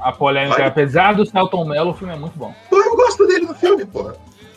A 0.00 0.12
polêmica, 0.12 0.58
Vai. 0.58 0.68
apesar 0.68 1.14
do 1.14 1.24
Celton 1.24 1.64
Mello, 1.64 1.90
o 1.90 1.94
filme 1.94 2.14
é 2.14 2.18
muito 2.18 2.38
bom. 2.38 2.54
Pô, 2.68 2.76
eu 2.80 2.96
gosto 2.96 3.26
dele 3.26 3.46
no 3.46 3.54
filme, 3.54 3.84
porra. 3.84 4.14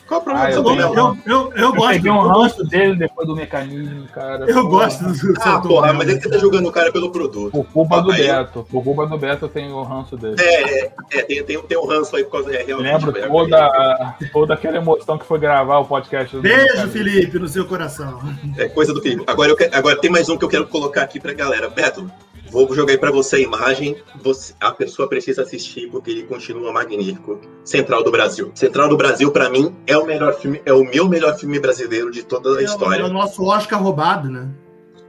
Qual 0.07 0.19
o 0.21 0.23
problema 0.23 0.47
Ah, 0.47 0.51
do 0.51 0.75
Mello? 0.75 0.93
Eu, 0.95 1.17
eu, 1.25 1.51
eu, 1.55 1.57
Eu 1.57 1.73
gosto, 1.73 1.89
peguei 1.93 2.11
eu 2.11 2.15
um 2.15 2.23
gosto, 2.23 2.39
ranço 2.59 2.63
dele 2.65 2.95
depois 2.95 3.27
do 3.27 3.35
mecanismo, 3.35 4.05
cara. 4.13 4.45
eu 4.47 4.67
gosto 4.67 5.03
do 5.03 5.33
Ah, 5.41 5.59
porra, 5.59 5.93
mas 5.93 6.09
é 6.09 6.15
que 6.15 6.21
você 6.23 6.29
tá 6.29 6.37
julgando 6.37 6.69
o 6.69 6.71
cara 6.71 6.91
pelo 6.91 7.11
produto. 7.11 7.51
Por 7.51 7.65
culpa 7.65 8.01
do 8.01 8.11
Aí- 8.11 8.21
Beto. 8.27 8.67
Por 8.69 8.83
culpa 8.83 9.07
do 9.07 9.17
Beto 9.17 9.47
tenho 9.47 9.73
o 9.75 9.83
ranço 9.83 10.15
dele. 10.15 10.35
É, 10.39 10.79
é, 10.85 10.91
é, 11.13 11.21
tem, 11.23 11.43
tem, 11.43 11.61
tem 11.61 11.77
um 11.77 11.87
ranço 11.87 12.15
aí 12.15 12.23
por 12.23 12.31
causa 12.33 12.55
é, 12.55 12.63
lembro 12.75 13.17
é, 13.17 13.27
toda, 13.27 14.15
toda 14.31 14.53
aquela 14.53 14.77
emoção 14.77 15.17
que 15.17 15.25
foi 15.25 15.39
gravar 15.39 15.79
o 15.79 15.85
podcast 15.85 16.35
do 16.35 16.41
Beijo. 16.43 16.87
Felipe, 16.89 17.39
no 17.39 17.47
seu 17.47 17.65
coração. 17.65 18.19
É 18.57 18.67
coisa 18.69 18.93
do 18.93 19.01
Felipe. 19.01 19.23
Agora, 19.25 19.49
eu 19.51 19.55
que- 19.55 19.69
agora 19.73 19.99
tem 19.99 20.11
mais 20.11 20.29
um 20.29 20.37
que 20.37 20.45
eu 20.45 20.49
quero 20.49 20.67
colocar 20.67 21.01
aqui 21.01 21.19
pra 21.19 21.33
galera. 21.33 21.67
Beto, 21.69 22.09
vou 22.55 22.73
jogar 22.73 22.93
aí 22.93 22.97
pra 22.97 23.11
você 23.11 23.35
a 23.35 23.39
imagem. 23.39 23.97
Você- 24.23 24.53
a 24.61 24.71
pessoa 24.71 25.07
precisa 25.09 25.41
assistir 25.41 25.89
porque 25.91 26.09
ele 26.09 26.23
continua 26.23 26.71
magnífico. 26.71 27.39
Central 27.63 28.01
do 28.03 28.09
Brasil. 28.11 28.51
Central 28.55 28.87
do 28.87 28.95
Brasil, 28.95 29.29
pra 29.31 29.49
mim, 29.49 29.75
é 29.85 29.97
o 29.97 30.05
melhor 30.05 30.33
filme, 30.35 30.61
é 30.65 30.71
o 30.73 30.83
meu 30.83 31.07
melhor 31.09 31.37
filme 31.37 31.59
brasileiro 31.59 32.09
de 32.09 32.23
toda 32.23 32.57
a 32.57 32.61
É 32.61 32.63
história. 32.63 33.01
É 33.01 33.05
o 33.05 33.09
nosso 33.09 33.43
Oscar 33.43 33.81
roubado, 33.81 34.29
né? 34.29 34.47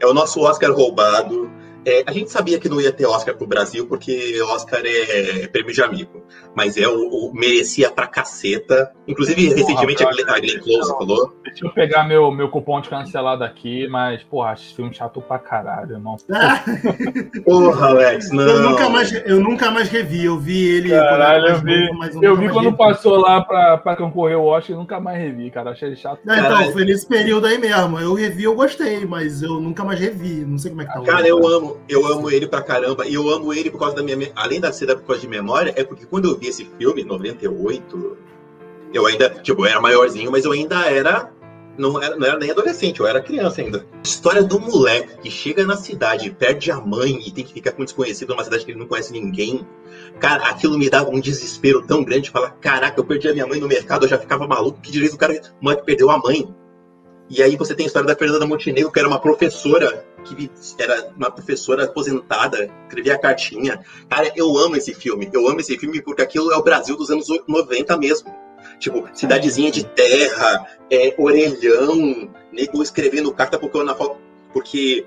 É 0.01 0.07
o 0.07 0.13
nosso 0.13 0.41
Oscar 0.41 0.73
roubado. 0.73 1.49
É, 1.87 2.03
a 2.05 2.13
gente 2.13 2.31
sabia 2.33 2.59
que 2.59 2.69
não 2.69 2.81
ia 2.81 2.91
ter 2.93 3.07
Oscar 3.07 3.37
pro 3.37 3.47
Brasil, 3.47 3.87
porque 3.87 4.43
Oscar 4.43 4.81
é 4.85 5.47
prêmio 5.47 5.73
de 5.73 5.81
amigo. 5.81 6.23
Mas 6.55 6.77
é 6.77 6.89
o, 6.89 6.93
o- 7.09 7.33
merecia 7.33 7.89
pra 7.91 8.07
caceta. 8.09 8.93
Inclusive, 9.07 9.47
Porra, 9.47 9.57
recentemente 9.57 10.03
a. 10.05 10.11
Glenn, 10.11 10.25
a 10.29 10.41
Glenn 10.41 10.59
Close 10.61 10.89
falou. 10.91 11.37
Deixa 11.45 11.65
eu 11.65 11.71
pegar 11.73 12.03
meu, 12.09 12.31
meu 12.33 12.49
cupom 12.49 12.81
de 12.81 12.89
cancelado 12.89 13.45
aqui, 13.45 13.87
mas, 13.89 14.23
porra, 14.25 14.51
acho 14.51 14.65
esse 14.65 14.75
filme 14.75 14.93
chato 14.93 15.21
pra 15.23 15.39
caralho, 15.39 15.99
não. 16.01 16.17
Porra, 17.45 17.89
Alex, 17.89 18.31
não. 18.31 18.43
Eu 18.43 18.63
nunca, 18.63 18.89
mais, 18.89 19.13
eu 19.13 19.41
nunca 19.41 19.71
mais 19.71 19.89
revi. 19.89 20.25
Eu 20.25 20.39
vi 20.39 20.67
ele 20.77 20.91
Caralho, 20.91 21.47
eu 21.49 21.59
vi. 21.61 21.87
novo, 21.93 22.25
Eu 22.25 22.31
nunca 22.37 22.41
vi 22.47 22.53
quando 22.53 22.65
revi. 22.67 22.77
passou 22.77 23.17
lá 23.17 23.41
pra, 23.43 23.79
pra 23.79 23.97
concorrer 23.97 24.37
o 24.39 24.45
Oscar 24.45 24.75
e 24.75 24.79
nunca 24.79 24.99
mais 25.01 25.19
revi, 25.19 25.51
cara. 25.51 25.71
Achei 25.71 25.89
ele 25.89 25.97
chato. 25.97 26.21
Não, 26.25 26.35
então, 26.37 26.73
foi 26.73 26.85
nesse 26.85 27.07
período 27.07 27.47
aí 27.47 27.59
mesmo. 27.59 27.99
Eu 27.99 28.15
revi, 28.15 28.45
eu 28.45 28.55
gostei, 28.55 29.05
mas 29.07 29.43
eu 29.43 29.61
nunca 29.61 29.85
mais 29.85 30.01
revi. 30.01 30.45
Não 30.45 30.59
sei 30.59 30.71
como 30.71 30.83
é 30.83 30.87
que 30.87 30.93
tá 30.93 31.01
Cara, 31.03 31.21
hoje. 31.21 31.29
eu 31.29 31.47
amo, 31.47 31.76
eu 31.89 32.07
amo 32.07 32.31
ele 32.31 32.47
pra 32.47 32.63
caramba. 32.63 33.07
E 33.07 33.15
eu 33.15 33.29
amo 33.29 33.53
ele 33.53 33.71
por 33.71 33.79
causa 33.79 33.97
da 33.97 34.03
minha. 34.03 34.33
Além 34.35 34.61
da 34.61 34.73
ser 34.73 34.87
por 34.97 35.07
causa 35.07 35.23
de 35.23 35.29
memória, 35.29 35.73
é 35.77 35.85
porque 35.85 36.07
quando 36.07 36.29
eu 36.29 36.37
vi 36.37 36.49
esse 36.49 36.65
filme, 36.79 37.03
em 37.03 37.05
98, 37.05 38.17
eu 38.93 39.07
ainda, 39.07 39.31
tipo, 39.31 39.63
eu 39.63 39.67
era 39.67 39.81
maiorzinho, 39.81 40.31
mas 40.31 40.45
eu 40.45 40.53
ainda 40.53 40.89
era. 40.91 41.33
Não 41.79 42.03
era, 42.03 42.17
não 42.17 42.27
era 42.27 42.39
nem 42.39 42.51
adolescente, 42.51 43.01
eu 43.01 43.07
era 43.07 43.21
criança 43.21 43.61
ainda. 43.61 43.85
História 44.03 44.43
do 44.43 44.59
moleque 44.59 45.19
que 45.19 45.31
chega 45.31 45.67
na 45.67 45.77
cidade, 45.77 46.31
perde 46.31 46.71
a 46.71 46.81
mãe 46.81 47.21
e 47.27 47.31
tem 47.31 47.45
que 47.45 47.53
ficar 47.53 47.73
com 47.73 47.83
um 47.83 47.85
desconhecido 47.85 48.31
numa 48.31 48.43
cidade 48.43 48.65
que 48.65 48.71
ele 48.71 48.79
não 48.79 48.87
conhece 48.87 49.13
ninguém. 49.13 49.67
Cara, 50.19 50.49
aquilo 50.49 50.79
me 50.79 50.89
dava 50.89 51.11
um 51.11 51.21
desespero 51.21 51.83
tão 51.83 52.03
grande 52.03 52.23
de 52.23 52.31
falar: 52.31 52.53
caraca, 52.63 52.99
eu 52.99 53.05
perdi 53.05 53.29
a 53.29 53.35
minha 53.35 53.47
mãe 53.47 53.61
no 53.61 53.69
mercado, 53.69 54.07
eu 54.07 54.09
já 54.09 54.17
ficava 54.17 54.47
maluco. 54.47 54.81
Que 54.81 54.91
direito 54.91 55.17
o 55.17 55.19
cara, 55.19 55.35
o 55.35 55.65
moleque 55.65 55.85
perdeu 55.85 56.11
a 56.11 56.17
mãe. 56.19 56.49
E 57.29 57.43
aí 57.43 57.57
você 57.57 57.75
tem 57.75 57.85
a 57.85 57.87
história 57.89 58.07
da 58.07 58.15
Fernanda 58.15 58.47
Montenegro, 58.47 58.91
que 58.93 58.99
era 58.99 59.09
uma 59.09 59.19
professora, 59.21 60.05
que 60.25 60.49
era 60.79 61.11
uma 61.17 61.31
professora 61.31 61.85
aposentada, 61.85 62.71
escrevia 62.87 63.19
cartinha. 63.19 63.81
Cara, 64.09 64.31
eu 64.37 64.57
amo 64.59 64.77
esse 64.77 64.95
filme. 64.95 65.29
Eu 65.33 65.49
amo 65.49 65.61
esse 65.61 65.77
filme 65.77 66.01
porque 66.01 66.23
aquilo 66.23 66.53
é 66.53 66.57
o 66.57 66.63
Brasil 66.63 66.97
dos 66.97 67.11
anos 67.11 67.27
90 67.49 67.97
mesmo. 67.97 68.33
Tipo, 68.79 69.09
cidadezinha 69.13 69.71
de 69.71 69.85
terra, 69.85 70.67
é, 70.91 71.15
orelhão, 71.19 72.29
nego 72.53 72.83
escrevendo 72.83 73.33
carta 73.33 73.59
porque, 73.59 73.79
analfa- 73.79 74.15
porque 74.53 75.05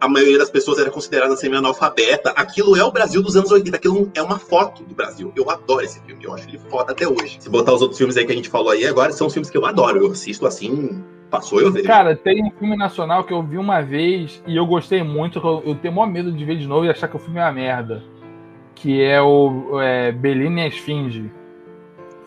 a 0.00 0.08
maioria 0.08 0.38
das 0.38 0.50
pessoas 0.50 0.78
era 0.78 0.90
considerada 0.90 1.36
semi-analfabeta. 1.36 2.30
Aquilo 2.30 2.76
é 2.76 2.84
o 2.84 2.92
Brasil 2.92 3.20
dos 3.22 3.36
anos 3.36 3.50
80. 3.50 3.76
Aquilo 3.76 4.10
é 4.14 4.22
uma 4.22 4.38
foto 4.38 4.84
do 4.84 4.94
Brasil. 4.94 5.32
Eu 5.34 5.50
adoro 5.50 5.84
esse 5.84 6.00
filme. 6.02 6.24
Eu 6.24 6.34
acho 6.34 6.48
ele 6.48 6.60
foda 6.70 6.92
até 6.92 7.08
hoje. 7.08 7.38
Se 7.40 7.48
botar 7.48 7.72
os 7.72 7.82
outros 7.82 7.98
filmes 7.98 8.16
aí 8.16 8.24
que 8.24 8.32
a 8.32 8.36
gente 8.36 8.48
falou 8.48 8.70
aí 8.70 8.86
agora, 8.86 9.10
são 9.12 9.28
filmes 9.28 9.50
que 9.50 9.56
eu 9.58 9.66
adoro. 9.66 9.98
Eu 10.04 10.12
assisto 10.12 10.46
assim, 10.46 11.02
passou 11.30 11.60
eu 11.60 11.72
vejo. 11.72 11.86
Cara, 11.86 12.16
tem 12.16 12.44
um 12.44 12.50
filme 12.50 12.76
nacional 12.76 13.24
que 13.24 13.32
eu 13.32 13.42
vi 13.42 13.58
uma 13.58 13.80
vez 13.80 14.42
e 14.46 14.56
eu 14.56 14.66
gostei 14.66 15.02
muito, 15.02 15.38
eu, 15.38 15.62
eu 15.64 15.74
tenho 15.74 15.94
maior 15.94 16.06
medo 16.08 16.32
de 16.32 16.44
ver 16.44 16.56
de 16.56 16.66
novo 16.66 16.84
e 16.84 16.90
achar 16.90 17.08
que 17.08 17.16
o 17.16 17.18
filme 17.18 17.38
é 17.38 17.44
uma 17.44 17.52
merda. 17.52 18.02
Que 18.74 19.02
é 19.02 19.20
o 19.20 19.80
é, 19.80 20.12
Belina 20.12 20.60
e 20.60 20.64
a 20.64 20.68
Esfinge. 20.68 21.30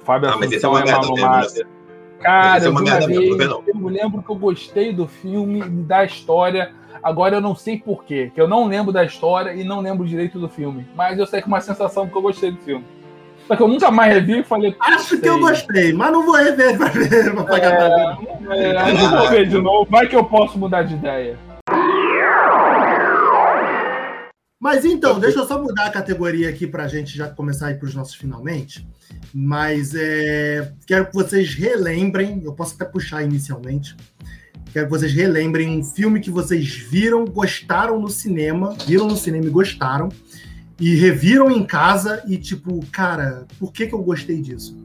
Fábio 0.04 0.30
Ah, 0.30 0.38
mas 0.38 0.52
esse 0.52 0.66
é 0.66 0.70
Assunção 0.70 0.72
uma 0.72 0.84
merda 0.84 1.48
mesmo. 1.48 1.62
Né? 1.62 1.70
Cara, 2.20 2.64
é 2.64 2.68
eu 2.68 2.72
uma 2.72 2.82
merda 2.82 3.08
mesmo, 3.08 3.24
vez, 3.24 3.38
vê 3.38 3.46
não. 3.48 3.64
eu 3.66 3.88
lembro 3.88 4.22
que 4.22 4.30
eu 4.30 4.36
gostei 4.36 4.94
do 4.94 5.08
filme, 5.08 5.62
da 5.62 6.04
história. 6.04 6.74
Agora 7.02 7.38
eu 7.38 7.42
não 7.42 7.56
sei 7.56 7.80
porquê, 7.80 8.32
que 8.34 8.40
eu 8.40 8.48
não 8.48 8.68
lembro 8.68 8.92
da 8.92 9.04
história 9.04 9.54
e 9.54 9.64
não 9.64 9.80
lembro 9.80 10.06
direito 10.06 10.38
do 10.38 10.48
filme. 10.48 10.88
Mas 10.96 11.18
eu 11.18 11.26
sei 11.26 11.42
que 11.42 11.48
é 11.48 11.48
uma 11.48 11.62
sensação 11.62 12.08
que 12.08 12.16
eu 12.16 12.22
gostei 12.22 12.52
do 12.52 12.58
filme. 12.58 12.86
Só 13.48 13.56
que 13.56 13.64
eu 13.64 13.68
nunca 13.68 13.92
mais 13.92 14.14
revi 14.14 14.40
e 14.40 14.44
falei. 14.44 14.76
Acho 14.80 15.20
que 15.20 15.28
eu 15.28 15.40
gostei, 15.40 15.94
mas 15.94 16.12
não 16.12 16.26
vou 16.26 16.36
rever 16.36 16.78
pra 16.78 16.88
ver. 16.88 17.34
Pra 17.34 17.44
pagar 17.44 17.76
pra 17.76 18.16
ver. 18.48 18.58
É, 18.58 18.78
aí 18.78 19.04
eu 19.04 19.10
vou 19.10 19.30
ver 19.30 19.48
de 19.48 19.58
novo. 19.58 19.90
Vai 19.90 20.08
que 20.08 20.16
eu 20.16 20.24
posso 20.24 20.58
mudar 20.58 20.84
de 20.84 20.94
ideia. 20.94 21.38
Mas 24.62 24.86
então, 24.86 25.20
deixa 25.20 25.40
eu 25.40 25.48
só 25.48 25.60
mudar 25.60 25.88
a 25.88 25.90
categoria 25.90 26.48
aqui 26.48 26.68
para 26.68 26.84
a 26.84 26.88
gente 26.88 27.18
já 27.18 27.28
começar 27.28 27.68
a 27.68 27.72
ir 27.72 27.80
para 27.80 27.88
os 27.88 27.96
nossos 27.96 28.14
finalmente. 28.14 28.88
Mas 29.34 29.96
é, 29.96 30.72
quero 30.86 31.08
que 31.08 31.16
vocês 31.16 31.56
relembrem, 31.56 32.44
eu 32.46 32.54
posso 32.54 32.76
até 32.76 32.86
puxar 32.86 33.24
inicialmente. 33.24 33.96
Quero 34.72 34.86
que 34.86 34.92
vocês 34.92 35.12
relembrem 35.12 35.80
um 35.80 35.84
filme 35.84 36.20
que 36.20 36.30
vocês 36.30 36.68
viram, 36.68 37.26
gostaram 37.26 38.00
no 38.00 38.08
cinema, 38.08 38.76
viram 38.86 39.08
no 39.08 39.18
cinema 39.18 39.46
e 39.46 39.50
gostaram, 39.50 40.10
e 40.82 40.96
reviram 40.96 41.52
em 41.52 41.64
casa 41.64 42.24
e 42.28 42.38
tipo, 42.38 42.84
cara, 42.92 43.46
por 43.60 43.72
que, 43.72 43.86
que 43.86 43.94
eu 43.94 44.02
gostei 44.02 44.42
disso? 44.42 44.76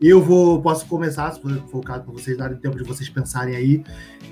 Eu 0.00 0.22
vou, 0.22 0.62
posso 0.62 0.86
começar, 0.86 1.32
se 1.32 1.40
for 1.40 1.60
o 1.72 1.80
caso, 1.80 2.04
para 2.04 2.12
vocês 2.12 2.36
darem 2.38 2.56
tempo 2.56 2.76
de 2.76 2.84
vocês 2.84 3.08
pensarem 3.08 3.56
aí, 3.56 3.84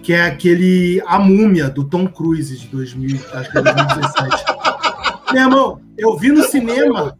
que 0.04 0.12
é 0.12 0.22
aquele 0.22 1.02
A 1.06 1.18
Múmia, 1.18 1.68
do 1.68 1.82
Tom 1.82 2.06
Cruise, 2.06 2.56
de 2.56 2.66
2000, 2.68 3.18
acho 3.34 3.50
que 3.50 3.58
é 3.58 3.62
2017. 3.62 4.44
Meu 5.34 5.42
irmão, 5.42 5.80
eu 5.98 6.16
vi 6.16 6.30
no 6.30 6.44
cinema. 6.44 7.16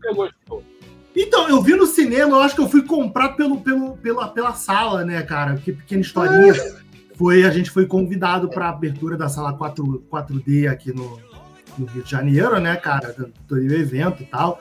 Então, 1.15 1.49
eu 1.49 1.61
vi 1.61 1.75
no 1.75 1.87
cinema, 1.87 2.37
eu 2.37 2.43
acho 2.43 2.55
que 2.55 2.61
eu 2.61 2.69
fui 2.69 2.83
comprar 2.83 3.31
pelo, 3.31 3.61
pelo, 3.61 3.97
pela, 3.97 4.29
pela 4.29 4.53
sala, 4.53 5.05
né, 5.05 5.21
cara? 5.23 5.57
Que 5.57 5.73
pequena 5.73 6.01
historinha. 6.01 6.55
Foi, 7.17 7.45
a 7.45 7.51
gente 7.51 7.71
foi 7.71 7.87
convidado 7.87 8.49
para 8.49 8.67
a 8.67 8.71
abertura 8.71 9.17
da 9.17 9.29
sala 9.29 9.53
4, 9.53 10.05
4D 10.11 10.71
aqui 10.71 10.93
no, 10.93 11.21
no 11.79 11.87
Rio 11.87 12.03
de 12.03 12.11
Janeiro, 12.11 12.59
né, 12.59 12.77
cara? 12.77 13.13
Do, 13.13 13.33
do 13.49 13.75
evento 13.75 14.23
e 14.23 14.27
tal. 14.27 14.61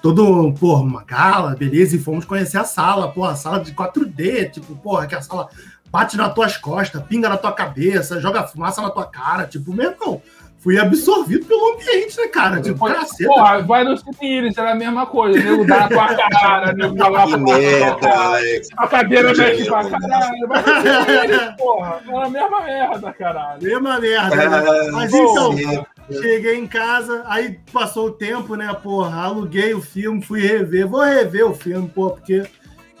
Todo, 0.00 0.52
porra, 0.58 0.82
uma 0.82 1.04
gala, 1.04 1.54
beleza, 1.54 1.94
e 1.94 1.98
fomos 1.98 2.24
conhecer 2.24 2.58
a 2.58 2.64
sala, 2.64 3.12
porra, 3.12 3.32
a 3.32 3.36
sala 3.36 3.60
de 3.60 3.72
4D, 3.72 4.50
tipo, 4.50 4.74
porra, 4.76 5.06
que 5.06 5.14
a 5.14 5.22
sala 5.22 5.48
bate 5.92 6.16
nas 6.16 6.34
tuas 6.34 6.56
costas, 6.56 7.02
pinga 7.04 7.28
na 7.28 7.36
tua 7.36 7.52
cabeça, 7.52 8.20
joga 8.20 8.42
fumaça 8.42 8.82
na 8.82 8.90
tua 8.90 9.06
cara, 9.06 9.46
tipo, 9.46 9.72
meu 9.72 9.92
irmão, 9.92 10.20
fui 10.58 10.78
absorvido 10.78 11.44
pelo 11.46 11.74
ambiente, 11.74 12.16
né, 12.18 12.28
cara? 12.28 12.60
Tipo, 12.60 12.78
Foi- 12.78 12.94
caceta. 12.94 13.28
Porra, 13.28 13.62
vai 13.62 13.84
no 13.84 13.96
Cine 13.96 14.16
Iris, 14.22 14.56
era 14.56 14.72
a 14.72 14.74
mesma 14.74 15.06
coisa. 15.06 15.38
Nego 15.42 15.66
dá 15.66 15.80
na 15.80 15.88
tua 15.88 16.14
cara, 16.30 16.72
nego 16.72 16.94
na 16.94 17.10
tua 17.10 17.36
merda, 17.36 17.94
cara. 17.96 18.40
A 18.76 18.86
cadeira 18.88 19.34
mexe 19.34 19.64
pra 19.66 19.90
caralho. 19.90 20.48
Vai 20.48 21.26
no 21.26 21.56
porra. 21.56 22.00
Era 22.08 22.26
a 22.26 22.30
mesma 22.30 22.60
merda, 22.62 23.12
caralho. 23.12 23.62
Mesma 23.62 24.00
merda, 24.00 24.36
né? 24.48 24.90
Mas 24.92 25.10
sim. 25.12 25.18
então, 25.20 25.86
cheguei 26.10 26.56
em 26.56 26.66
casa, 26.66 27.22
aí 27.26 27.58
passou 27.72 28.08
o 28.08 28.12
tempo, 28.12 28.54
né, 28.56 28.72
porra, 28.82 29.22
aluguei 29.22 29.74
o 29.74 29.80
filme, 29.80 30.22
fui 30.22 30.40
rever, 30.40 30.86
vou 30.86 31.02
rever 31.02 31.46
o 31.46 31.54
filme, 31.54 31.88
pô, 31.88 32.10
porque 32.10 32.42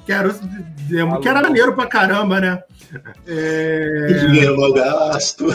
quero, 0.06 0.34
que 1.20 1.28
era 1.28 1.42
maneiro 1.42 1.74
pra 1.74 1.86
caramba, 1.86 2.40
né? 2.40 2.62
É, 3.26 4.06
Dinheiro 4.26 4.56
mal 4.56 4.72
gasto. 4.72 5.46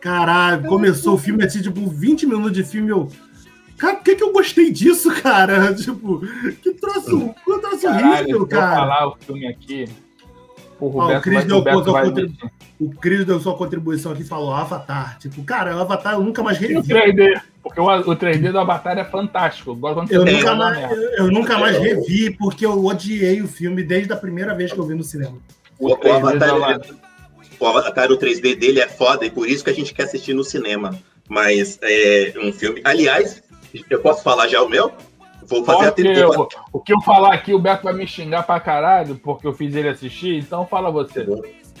caralho, 0.00 0.64
começou 0.66 1.14
o 1.14 1.18
filme 1.18 1.44
assim, 1.44 1.62
tipo, 1.62 1.86
20 1.88 2.26
minutos 2.26 2.52
de 2.52 2.64
filme, 2.64 2.90
eu... 2.90 3.10
Cara, 3.76 3.96
por 3.96 4.04
que, 4.04 4.16
que 4.16 4.22
eu 4.22 4.32
gostei 4.32 4.70
disso, 4.70 5.10
cara? 5.22 5.74
Tipo, 5.74 6.20
que 6.62 6.72
troço, 6.72 7.34
que 7.44 7.60
troço 7.60 7.82
Caralho, 7.82 8.22
horrível, 8.22 8.46
cara. 8.46 8.76
falar 8.76 9.08
o 9.08 9.16
filme 9.16 9.46
aqui, 9.46 9.84
O 10.78 10.88
Roberto, 10.88 11.20
o 11.20 11.22
Cris 11.22 11.34
vai, 11.36 11.44
deu, 11.46 11.62
contribu- 12.04 12.50
o 12.78 12.90
Cris 12.90 13.24
deu 13.24 13.40
sua 13.40 13.56
contribuição 13.56 14.12
aqui 14.12 14.22
e 14.22 14.26
falou 14.26 14.52
Avatar. 14.52 15.18
Tipo, 15.18 15.42
cara, 15.42 15.74
o 15.76 15.80
Avatar 15.80 16.14
eu 16.14 16.20
nunca 16.22 16.42
mais 16.42 16.60
E 16.60 16.66
o 16.76 16.82
revi. 16.82 16.92
3D, 16.92 17.40
porque 17.62 17.80
o, 17.80 17.84
o 17.84 18.16
3D 18.16 18.52
do 18.52 18.58
Avatar 18.58 18.98
é 18.98 19.04
fantástico. 19.04 19.72
Agora 19.72 20.04
Eu 20.10 20.24
nunca, 20.24 20.50
é 20.50 20.54
mais, 20.54 20.90
eu, 20.92 21.02
eu 21.12 21.30
nunca 21.30 21.58
mais 21.58 21.78
revi 21.78 22.30
porque 22.36 22.66
eu 22.66 22.84
odiei 22.84 23.40
o 23.40 23.48
filme 23.48 23.82
desde 23.82 24.12
a 24.12 24.16
primeira 24.16 24.54
vez 24.54 24.72
que 24.72 24.78
eu 24.78 24.86
vi 24.86 24.94
no 24.94 25.02
cinema. 25.02 25.38
O, 25.78 25.92
o 25.92 25.96
3D 25.96 26.02
do 26.20 26.26
Avatar, 26.28 26.50
Avatar. 26.50 26.70
ele- 26.84 26.96
o 27.58 27.66
Avatar, 27.66 28.12
o 28.12 28.18
3D 28.18 28.54
dele 28.54 28.80
é 28.80 28.86
foda 28.88 29.24
e 29.24 29.30
por 29.30 29.48
isso 29.48 29.64
que 29.64 29.70
a 29.70 29.74
gente 29.74 29.94
quer 29.94 30.02
assistir 30.02 30.34
no 30.34 30.44
cinema. 30.44 30.94
Mas 31.28 31.78
é 31.82 32.34
um 32.42 32.52
filme. 32.52 32.82
Aliás, 32.84 33.42
eu 33.88 34.00
posso 34.00 34.22
falar 34.22 34.46
já 34.46 34.62
o 34.62 34.68
meu? 34.68 34.92
Vou 35.44 35.64
fazer 35.64 35.86
a 35.86 35.92
Porque 35.92 36.02
trilha. 36.02 36.28
o, 36.28 36.48
o 36.72 36.80
que 36.80 36.92
eu 36.92 37.00
falar 37.02 37.34
aqui, 37.34 37.54
o 37.54 37.58
Beto 37.58 37.84
vai 37.84 37.94
me 37.94 38.06
xingar 38.06 38.42
pra 38.44 38.58
caralho, 38.58 39.16
porque 39.16 39.46
eu 39.46 39.52
fiz 39.52 39.74
ele 39.74 39.88
assistir, 39.88 40.38
então 40.38 40.66
fala 40.66 40.90
você. 40.90 41.20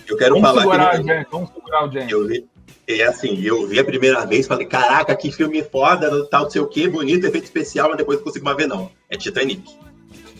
Eu 0.08 0.16
quero 0.16 0.34
Vamos 0.34 0.48
falar 0.48 0.60
segurar 0.62 0.90
que 1.02 1.10
a 1.10 1.16
gente, 1.18 1.28
vamos 1.30 1.50
segurar 1.50 1.84
o 1.88 1.90
gente. 1.92 2.12
eu 2.12 2.26
vi. 2.26 2.46
É 2.88 3.02
assim, 3.02 3.40
eu 3.42 3.66
vi 3.66 3.80
a 3.80 3.84
primeira 3.84 4.24
vez, 4.24 4.46
falei, 4.46 4.66
caraca, 4.66 5.16
que 5.16 5.32
filme 5.32 5.60
foda, 5.64 6.24
tal, 6.28 6.44
não 6.44 6.50
sei 6.50 6.60
o 6.60 6.68
que, 6.68 6.88
bonito, 6.88 7.26
efeito 7.26 7.44
especial, 7.44 7.88
mas 7.88 7.96
depois 7.98 8.18
não 8.18 8.24
consigo 8.24 8.44
mais 8.44 8.56
ver, 8.56 8.68
não. 8.68 8.88
É 9.10 9.16
Titanic. 9.16 9.64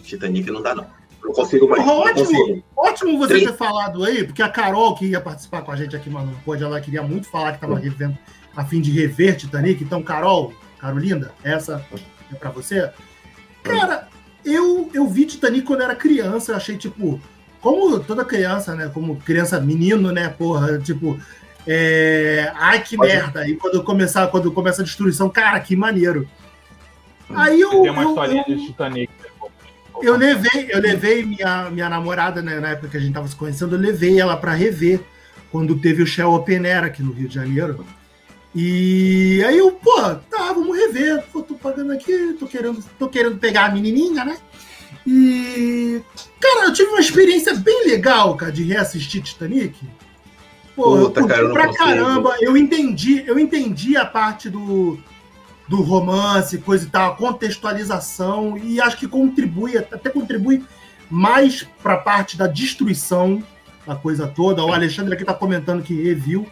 Titanic 0.05 0.49
não 0.51 0.63
dá, 0.63 0.73
não. 0.75 0.87
Não 1.25 1.33
consigo 1.33 1.69
mais. 1.69 1.83
Porra, 1.83 1.95
ótimo. 2.11 2.25
consigo. 2.27 2.65
Ótimo 2.77 3.19
você 3.19 3.35
Três- 3.35 3.51
ter 3.51 3.57
falado 3.57 4.05
aí, 4.05 4.23
porque 4.23 4.43
a 4.43 4.49
Carol, 4.49 4.95
que 4.95 5.07
ia 5.07 5.21
participar 5.21 5.63
com 5.63 5.73
a 5.73 5.77
gente 5.77 5.97
aqui, 5.97 6.09
mano, 6.09 6.33
pode, 6.45 6.63
ela 6.63 6.81
queria 6.81 7.03
muito 7.03 7.29
falar 7.29 7.51
que 7.51 7.57
estava 7.57 7.77
revendo, 7.77 8.17
a 8.55 8.65
fim 8.65 8.81
de 8.81 8.93
rever 8.93 9.37
Titanic. 9.37 9.83
Então, 9.83 10.01
Carol, 10.01 10.53
Carolinda, 10.79 11.33
essa 11.43 11.85
é 12.31 12.35
pra 12.37 12.51
você. 12.51 12.89
Cara, 13.67 14.09
eu, 14.45 14.91
eu 14.95 15.07
vi 15.09 15.27
Titanic 15.27 15.67
quando 15.67 15.83
era 15.83 15.95
criança, 15.95 16.53
eu 16.53 16.57
achei, 16.57 16.77
tipo, 16.77 17.21
como 17.61 17.99
toda 18.01 18.25
criança, 18.25 18.75
né? 18.75 18.91
Como 18.93 19.17
criança 19.17 19.61
menino, 19.61 20.13
né? 20.13 20.29
Porra, 20.29 20.79
tipo. 20.79 21.19
é, 21.67 22.53
Ai, 22.55 22.83
que 22.83 22.97
Pode- 22.97 23.13
merda! 23.13 23.49
E 23.49 23.57
quando 23.57 23.83
começar, 23.83 24.27
quando 24.29 24.53
começa 24.53 24.83
a 24.83 24.85
destruição, 24.85 25.29
cara, 25.29 25.59
que 25.61 25.75
maneiro. 25.75 26.29
Aí 27.31 27.61
eu, 27.61 27.71
Tem 27.83 27.91
uma 27.91 28.03
eu- 28.03 28.09
historinha 28.11 28.45
eu- 28.47 28.57
de 28.57 28.67
Titanic. 28.67 29.11
eu 30.01 30.17
levei, 30.17 30.69
eu 30.71 30.81
levei 30.81 31.25
minha, 31.25 31.69
minha 31.71 31.89
namorada, 31.89 32.41
né, 32.41 32.61
na 32.61 32.69
época 32.69 32.89
que 32.89 32.97
a 32.97 33.01
gente 33.01 33.13
tava 33.15 33.27
se 33.27 33.35
conhecendo, 33.35 33.75
eu 33.75 33.81
levei 33.81 34.21
ela 34.21 34.37
para 34.37 34.53
rever 34.53 35.01
quando 35.51 35.75
teve 35.77 36.03
o 36.03 36.07
Shell 36.07 36.33
Open 36.33 36.65
Air 36.67 36.85
aqui 36.85 37.03
no 37.03 37.13
Rio 37.13 37.29
de 37.29 37.35
Janeiro. 37.35 37.85
E 38.59 39.45
aí 39.45 39.59
eu, 39.59 39.71
pô, 39.73 40.01
tá, 40.31 40.51
vamos 40.55 40.75
rever. 40.75 41.23
Pô, 41.31 41.43
tô 41.43 41.55
pagando 41.57 41.93
aqui, 41.93 42.33
tô 42.41 42.47
querendo, 42.47 42.83
tô 42.99 43.07
querendo 43.07 43.37
pegar 43.37 43.67
a 43.67 43.71
menininha, 43.71 44.25
né? 44.25 44.39
E 45.07 46.01
cara, 46.41 46.65
eu 46.65 46.73
tive 46.73 46.89
uma 46.89 47.01
experiência 47.01 47.55
bem 47.55 47.87
legal, 47.87 48.35
cara, 48.35 48.51
de 48.51 48.63
reassistir 48.63 49.23
Titanic. 49.23 49.79
Pô, 50.75 50.97
eu 50.97 51.05
Puta, 51.11 51.21
curti 51.21 51.35
cara, 51.35 51.43
eu 51.43 51.49
não 51.49 51.55
pra 51.55 51.67
consigo. 51.67 51.85
caramba. 51.85 52.37
Eu 52.41 52.57
entendi, 52.57 53.23
eu 53.27 53.39
entendi 53.39 53.95
a 53.95 54.07
parte 54.07 54.49
do 54.49 54.99
do 55.69 55.83
romance, 55.83 56.59
coisa 56.59 56.87
e 56.87 56.89
tal, 56.89 57.13
a 57.13 57.17
contextualização, 57.17 58.57
e 58.57 58.81
acho 58.81 58.97
que 58.97 59.09
contribui, 59.09 59.77
até 59.77 60.09
contribui 60.09 60.65
mais 61.11 61.67
para 61.83 61.95
a 61.95 61.99
parte 61.99 62.37
da 62.37 62.47
destruição 62.47 63.43
da 63.85 63.97
coisa 63.97 64.27
toda. 64.29 64.65
O 64.65 64.73
Alexandre 64.73 65.13
aqui 65.15 65.25
tá 65.25 65.35
comentando 65.35 65.83
que 65.83 66.01
reviu 66.03 66.47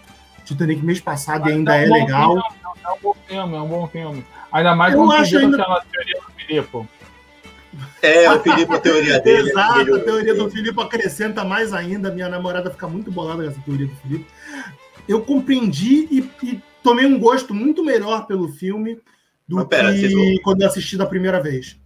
Titanic 0.45 0.83
mês 0.85 1.01
passado 1.01 1.49
e 1.49 1.53
ainda 1.53 1.77
é 1.77 1.85
um 1.87 1.89
bom 1.89 1.95
legal. 1.95 2.31
filme, 2.33 2.45
é 2.85 2.89
um 2.89 2.99
bom 3.03 3.15
filme, 3.27 3.57
é 3.57 3.61
um 3.61 3.69
bom 3.69 3.87
filme. 3.89 4.27
Ainda 4.53 4.75
mais 4.75 4.95
Eu 4.95 5.01
quando 5.01 5.13
acho 5.13 5.39
ainda- 5.39 5.61
aquela 5.63 5.81
teoria 5.83 6.15
do 6.21 6.33
Filipe. 6.33 6.89
É, 8.03 8.31
o 8.31 8.41
Felipe, 8.41 8.73
a 8.75 8.81
teoria 8.81 9.21
dele. 9.21 9.51
Exato, 9.51 9.95
a 9.95 10.01
teoria 10.01 10.35
do 10.35 10.49
Filipe 10.51 10.81
acrescenta 10.81 11.45
mais 11.45 11.73
ainda. 11.73 12.11
Minha 12.11 12.29
namorada 12.29 12.71
fica 12.71 12.87
muito 12.87 13.11
bolada 13.11 13.43
com 13.43 13.51
essa 13.51 13.61
teoria 13.63 13.87
do 13.87 13.97
Filipe. 13.97 14.27
Eu 15.09 15.23
compreendi 15.23 16.07
e, 16.11 16.31
e 16.43 16.63
tomei 16.83 17.05
um 17.07 17.19
gosto 17.19 17.53
muito 17.53 17.83
melhor 17.85 18.27
pelo 18.27 18.49
filme 18.49 19.01
do 19.49 19.57
Mas 19.57 19.67
pera, 19.67 19.93
que 19.93 20.09
vocês 20.09 20.39
quando 20.43 20.63
eu 20.63 20.69
assisti 20.69 20.97
da 20.97 21.05
primeira 21.07 21.41
vez. 21.43 21.77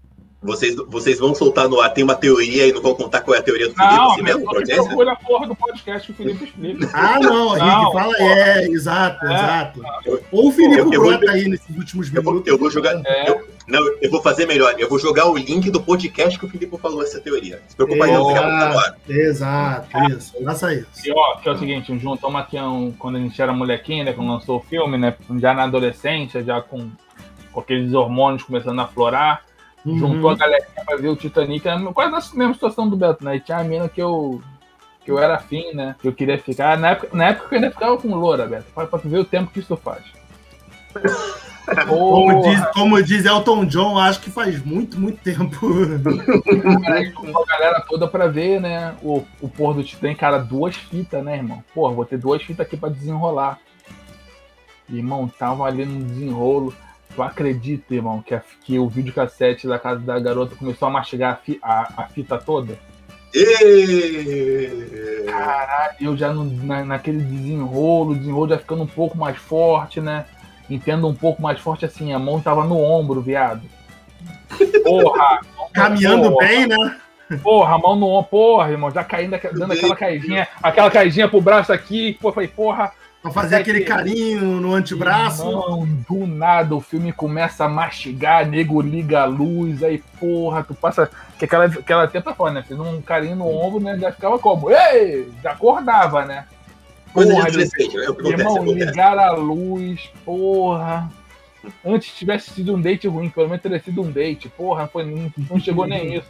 Vocês, 0.41 0.77
vocês 0.87 1.19
vão 1.19 1.35
soltar 1.35 1.69
no 1.69 1.81
ar, 1.81 1.93
tem 1.93 2.05
uma 2.05 2.15
teoria 2.15 2.65
e 2.69 2.73
não 2.73 2.81
vão 2.81 2.95
contar 2.95 3.23
qual 3.23 3.35
é 3.35 3.41
a 3.41 3.43
teoria 3.43 3.67
do 3.69 3.75
Felipe 3.75 3.93
Não, 3.97 4.13
assim 4.13 4.23
mesmo, 4.23 4.45
procura 4.45 5.13
a 5.13 5.17
porra 5.17 5.47
do 5.49 5.57
podcast 5.57 6.07
que 6.07 6.13
o 6.13 6.15
Felipe 6.15 6.45
explica. 6.45 6.89
Ah, 6.95 7.19
não, 7.19 7.55
gente 7.57 7.67
Não, 7.67 7.93
fala, 7.93 8.17
é, 8.19 8.65
exato, 8.69 9.27
É. 9.27 9.35
exato. 9.35 9.83
Ou 10.31 10.49
o 10.49 10.53
Felipe 10.53 10.79
Eu- 10.79 10.93
eu 10.93 11.03
vou- 11.03 11.19
brota 11.19 11.33
aí 11.33 11.49
nesses 11.49 11.77
últimos 11.77 12.15
Eu 12.15 12.23
vou, 12.23 12.33
minutos. 12.35 12.53
eu 12.53 12.57
vou 12.57 12.71
jogar. 12.71 13.03
É. 13.05 13.31
eu- 13.31 13.49
não, 13.67 13.81
eu 14.01 14.11
vou 14.13 14.23
fazer 14.23 14.47
melhor. 14.47 14.77
Eu 14.79 14.89
vou 14.89 14.99
jogar 15.01 15.29
o 15.29 15.37
link 15.37 15.71
do 15.73 15.81
podcast 15.83 16.39
que 16.39 16.47
o 16.47 16.49
Felipe 16.49 16.79
falou 16.79 17.03
essa 17.03 17.21
teoria. 17.21 17.61
Se 17.67 17.75
preocupa 17.75 18.05
aí, 18.05 18.13
não, 18.13 18.29
ar. 18.31 18.97
Exato, 19.09 19.89
isso, 20.13 20.33
faça 20.45 20.73
isso. 20.73 20.89
E 21.05 21.11
ó, 21.13 21.37
que 21.39 21.49
é 21.49 21.53
o 21.53 21.59
seguinte, 21.59 21.99
juntamos 21.99 22.41
aqui 22.41 22.57
um, 22.61 22.93
quando 22.93 23.17
a 23.17 23.19
gente 23.21 23.43
era 23.43 23.53
molequinho, 23.53 24.05
né? 24.05 24.13
Quando 24.13 24.29
lançou 24.31 24.59
o 24.59 24.63
filme, 24.63 24.97
né? 24.97 25.17
Já 25.41 25.53
na 25.53 25.65
adolescência, 25.65 26.45
já 26.45 26.63
com, 26.63 26.89
com 27.53 27.61
aqueles 27.61 27.93
hormônios 27.93 28.45
começando 28.45 28.79
a 28.79 28.85
aflorar. 28.85 29.48
Uhum. 29.89 29.99
Juntou 29.99 30.31
a 30.31 30.37
galerinha 30.37 30.85
pra 30.85 30.97
ver 30.97 31.09
o 31.09 31.17
Titanic, 31.17 31.65
né, 31.65 31.91
quase 31.95 32.11
na 32.11 32.39
mesma 32.39 32.55
situação 32.55 32.89
do 32.89 32.97
Beto, 32.97 33.25
né? 33.25 33.37
E 33.37 33.41
tinha 33.41 33.59
a 33.59 33.65
mina 33.65 33.89
que 33.89 34.03
eu. 34.03 34.43
Que 35.05 35.11
eu 35.11 35.19
era 35.19 35.37
afim, 35.37 35.73
né? 35.73 35.97
Que 36.01 36.09
eu 36.09 36.13
queria 36.13 36.39
ficar. 36.39 36.77
Na 36.77 36.91
época, 36.91 37.17
na 37.17 37.29
época 37.29 37.55
eu 37.55 37.57
ainda 37.57 37.71
ficava 37.71 37.97
com 37.97 38.15
loura, 38.15 38.47
Beto. 38.47 38.67
Pra, 38.75 38.87
pra 38.87 38.99
tu 38.99 39.09
ver 39.09 39.19
o 39.19 39.25
tempo 39.25 39.51
que 39.51 39.61
isso 39.61 39.77
faz. 39.77 40.05
Como 41.87 42.43
diz, 42.43 42.67
como 42.73 43.03
diz 43.03 43.27
Elton 43.27 43.67
John, 43.67 43.99
acho 43.99 44.21
que 44.21 44.31
faz 44.31 44.65
muito, 44.65 44.99
muito 44.99 45.23
tempo. 45.23 45.69
a 46.49 47.47
galera 47.47 47.85
toda 47.87 48.09
pra 48.09 48.27
ver, 48.27 48.59
né? 48.59 48.95
O, 49.03 49.23
o 49.39 49.51
pôr 49.51 49.75
do 49.75 49.85
Titanic, 49.85 50.19
cara, 50.19 50.39
duas 50.39 50.75
fitas, 50.77 51.23
né, 51.23 51.37
irmão? 51.37 51.63
Porra, 51.75 51.95
vou 51.95 52.07
ter 52.07 52.17
duas 52.17 52.43
fitas 52.43 52.65
aqui 52.65 52.75
pra 52.75 52.89
desenrolar. 52.89 53.59
Irmão, 54.89 55.29
tava 55.29 55.65
ali 55.65 55.85
no 55.85 56.03
desenrolo. 56.05 56.75
Tu 57.19 57.23
acredita, 57.25 57.93
irmão, 57.97 58.23
que, 58.23 58.33
a- 58.33 58.43
que 58.63 58.79
o 58.79 58.89
videocassete 58.89 59.67
da 59.67 59.77
casa 59.77 59.99
da 59.99 60.21
garota 60.21 60.55
começou 60.55 60.87
a 60.87 60.91
mastigar 60.93 61.33
a, 61.33 61.37
fi- 61.37 61.59
a- 61.61 61.93
a 61.97 62.03
fita 62.05 62.39
toda? 62.39 62.79
Ê! 63.35 65.25
Caralho, 65.27 65.95
eu 66.01 66.17
já 66.17 66.33
no- 66.33 66.45
na, 66.45 66.85
naquele 66.85 67.19
desenrolo, 67.25 68.13
o 68.13 68.15
desenrolo 68.15 68.49
já 68.51 68.59
ficando 68.59 68.85
um 68.85 68.87
pouco 68.87 69.19
mais 69.19 69.37
forte, 69.37 70.01
né? 70.01 70.27
Entendo 70.71 71.09
um 71.09 71.15
pouco 71.15 71.43
mais 71.43 71.59
forte 71.59 71.85
assim, 71.85 72.13
a 72.13 72.21
mão 72.21 72.41
tava 72.41 72.63
no 72.63 72.81
ombro, 72.81 73.21
viado. 73.21 73.63
Porra! 74.85 75.41
Caminhando 75.73 76.31
porra, 76.31 76.47
bem, 76.47 76.69
né? 76.69 77.01
Porra, 77.43 77.75
a 77.75 77.79
mão 77.79 77.97
no 77.97 78.07
ombro, 78.07 78.31
porra, 78.31 78.71
irmão, 78.71 78.93
já 78.93 79.03
caindo, 79.03 79.37
dando 79.55 79.73
aquela 79.73 79.97
caidinha, 79.97 80.47
aquela 80.63 80.89
caidinha 80.89 81.29
pro 81.29 81.41
braço 81.41 81.73
aqui, 81.73 82.13
pô, 82.21 82.31
falei, 82.31 82.49
porra, 82.49 82.93
Pra 83.21 83.33
fazer 83.33 83.57
Até 83.57 83.63
aquele 83.63 83.81
que- 83.81 83.87
carinho 83.87 84.61
no 84.61 84.75
antebraço. 84.75 85.45
Não, 85.45 85.85
do 86.09 86.25
nada 86.27 86.75
o 86.77 86.81
filme 86.81 87.13
começa 87.13 87.65
a 87.65 87.69
mastigar, 87.69 88.47
nego 88.47 88.81
liga 88.81 89.23
a 89.23 89.25
luz, 89.25 89.83
aí 89.83 90.03
porra, 90.21 90.63
tu 90.63 90.73
passa. 90.75 91.11
Que 91.39 91.45
aquela, 91.45 91.65
aquela 91.67 92.07
tempo 92.07 92.33
fora, 92.35 92.53
né? 92.53 92.65
Fiz 92.67 92.79
um 92.79 93.01
carinho 93.03 93.35
no 93.37 93.47
ombro, 93.49 93.81
né? 93.81 93.99
Já 93.99 94.13
ficava 94.13 94.39
como? 94.39 94.71
Ei! 94.71 95.29
Já 95.43 95.53
acordava, 95.53 96.25
né? 96.25 96.45
Coisa 97.13 97.31
de 97.31 97.37
Porra, 97.37 97.49
adolescente, 97.49 97.97
é 97.97 98.01
o 98.11 98.15
que 98.15 98.21
acontece, 98.21 98.33
Irmão, 98.41 98.57
acontece. 98.57 98.85
ligar 98.87 99.19
a 99.19 99.33
luz, 99.33 100.11
porra. 100.25 101.11
Antes 101.85 102.15
tivesse 102.15 102.51
sido 102.51 102.75
um 102.77 102.81
date 102.81 103.09
ruim, 103.09 103.29
pelo 103.31 103.49
menos 103.49 103.63
teria 103.63 103.81
sido 103.83 104.01
um 104.03 104.11
date. 104.13 104.49
Porra, 104.49 104.83
não, 104.83 104.89
foi, 104.89 105.05
não, 105.05 105.33
não 105.51 105.59
chegou 105.59 105.87
nem 105.87 106.15
isso. 106.19 106.29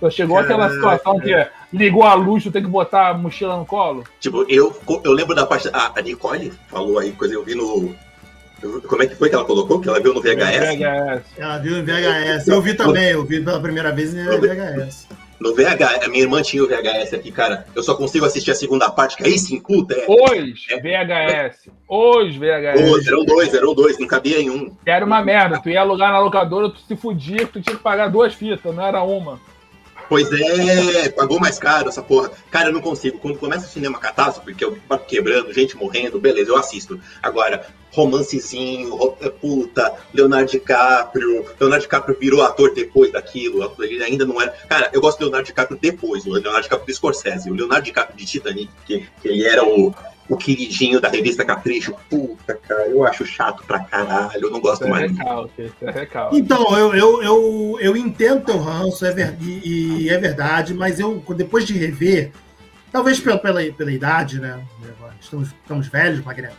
Só 0.00 0.10
chegou 0.10 0.38
aquela 0.38 0.68
Caraca. 0.68 0.74
situação 0.74 1.20
que 1.20 1.34
é, 1.34 1.50
ligou 1.72 2.04
a 2.04 2.14
luz, 2.14 2.42
tu 2.44 2.52
tem 2.52 2.62
que 2.62 2.68
botar 2.68 3.08
a 3.08 3.14
mochila 3.14 3.56
no 3.56 3.66
colo. 3.66 4.04
Tipo, 4.20 4.44
eu, 4.48 4.74
eu 5.04 5.12
lembro 5.12 5.34
da 5.34 5.44
parte. 5.44 5.68
A, 5.72 6.00
Nicole 6.00 6.52
falou 6.68 6.98
aí, 6.98 7.12
coisa 7.12 7.34
eu 7.34 7.44
vi 7.44 7.54
no. 7.54 7.94
Como 8.88 9.02
é 9.02 9.06
que 9.06 9.14
foi 9.14 9.28
que 9.28 9.34
ela 9.34 9.44
colocou? 9.44 9.80
Que 9.80 9.88
ela 9.88 10.00
viu 10.00 10.12
no 10.12 10.20
VHS? 10.20 10.78
VHS. 10.78 11.22
Ela 11.38 11.58
viu 11.58 11.78
em 11.78 11.84
VHS. 11.84 12.48
Eu 12.48 12.60
vi 12.60 12.74
também, 12.74 13.10
eu 13.10 13.24
vi 13.24 13.40
pela 13.40 13.60
primeira 13.60 13.92
vez 13.92 14.14
em 14.14 14.24
VHS. 14.24 15.06
No 15.40 15.54
VHS, 15.54 16.04
a 16.04 16.08
minha 16.08 16.22
irmã 16.24 16.42
tinha 16.42 16.64
o 16.64 16.66
VHS 16.66 17.14
aqui, 17.14 17.30
cara. 17.30 17.64
Eu 17.72 17.82
só 17.84 17.94
consigo 17.94 18.26
assistir 18.26 18.50
a 18.50 18.56
segunda 18.56 18.90
parte, 18.90 19.16
que 19.16 19.24
aí 19.24 19.38
sim, 19.38 19.60
puta, 19.60 19.94
é. 19.94 20.04
Hoje, 20.08 20.66
VHS. 20.82 21.70
Hoje, 21.88 22.38
VHS. 22.38 22.80
Dois, 22.84 23.06
eram 23.06 23.24
dois, 23.24 23.54
eram 23.54 23.74
dois, 23.74 23.98
não 23.98 24.06
cabia 24.08 24.40
em 24.40 24.50
um. 24.50 24.76
Era 24.84 25.04
uma 25.04 25.22
merda. 25.22 25.60
Tu 25.60 25.70
ia 25.70 25.80
alugar 25.80 26.10
na 26.10 26.18
locadora, 26.18 26.70
tu 26.70 26.80
se 26.80 26.96
fudia, 26.96 27.46
tu 27.46 27.60
tinha 27.60 27.76
que 27.76 27.82
pagar 27.82 28.08
duas 28.08 28.34
fitas, 28.34 28.74
não 28.74 28.84
era 28.84 29.00
uma. 29.02 29.38
Pois 30.08 30.28
é, 30.32 31.10
pagou 31.10 31.38
mais 31.38 31.58
caro 31.58 31.88
essa 31.88 32.02
porra. 32.02 32.30
Cara, 32.50 32.70
eu 32.70 32.72
não 32.72 32.80
consigo. 32.80 33.18
Quando 33.18 33.38
começa 33.38 33.66
o 33.66 33.68
cinema 33.68 33.98
catástrofe, 33.98 34.46
porque 34.52 34.64
eu 34.64 34.78
barco 34.88 35.06
quebrando, 35.06 35.52
gente 35.52 35.76
morrendo, 35.76 36.18
beleza, 36.18 36.50
eu 36.50 36.56
assisto. 36.56 36.98
Agora, 37.22 37.66
romancezinho, 37.92 38.94
ro- 38.94 39.16
puta, 39.40 39.92
Leonardo 40.14 40.50
DiCaprio. 40.50 41.44
Leonardo 41.60 41.82
DiCaprio 41.82 42.16
virou 42.18 42.42
ator 42.42 42.72
depois 42.72 43.12
daquilo. 43.12 43.70
Ele 43.80 44.02
ainda 44.02 44.24
não 44.24 44.40
era. 44.40 44.50
Cara, 44.68 44.90
eu 44.94 45.00
gosto 45.00 45.18
do 45.18 45.24
Leonardo 45.24 45.46
DiCaprio 45.46 45.78
depois, 45.80 46.24
o 46.26 46.32
Leonardo 46.32 46.62
DiCaprio 46.62 46.86
do 46.86 46.94
Scorsese. 46.94 47.50
O 47.50 47.54
Leonardo 47.54 47.84
DiCaprio 47.84 48.16
de 48.16 48.24
Titanic, 48.24 48.70
que, 48.86 49.06
que 49.20 49.28
ele 49.28 49.44
era 49.44 49.62
o, 49.62 49.94
o 50.28 50.36
queridinho 50.36 51.00
da 51.00 51.08
revista 51.08 51.44
Capricho. 51.44 51.94
Puta, 52.10 52.54
cara, 52.54 52.86
eu 52.88 53.04
acho 53.04 53.24
chato 53.24 53.64
pra 53.64 53.80
caralho. 53.80 54.40
Eu 54.40 54.50
não 54.50 54.60
gosto 54.60 54.84
é 54.84 54.88
mais. 54.88 55.10
recalque, 55.10 55.72
é 55.82 55.90
recalque. 55.90 56.36
Então, 56.36 56.78
eu, 56.78 56.94
eu, 56.94 57.22
eu, 57.22 57.78
eu 57.80 57.96
entendo 57.96 58.44
teu 58.44 58.58
ranço, 58.58 59.04
é 59.06 59.12
ver- 59.12 59.36
e, 59.40 60.02
e 60.02 60.08
é 60.10 60.18
verdade, 60.18 60.74
mas 60.74 61.00
eu, 61.00 61.22
depois 61.36 61.64
de 61.64 61.72
rever, 61.72 62.32
Talvez 62.90 63.20
pela, 63.20 63.38
pela, 63.38 63.62
pela 63.72 63.92
idade, 63.92 64.40
né? 64.40 64.60
Estamos, 65.20 65.48
estamos 65.62 65.88
velhos, 65.88 66.24
Magrelo. 66.24 66.54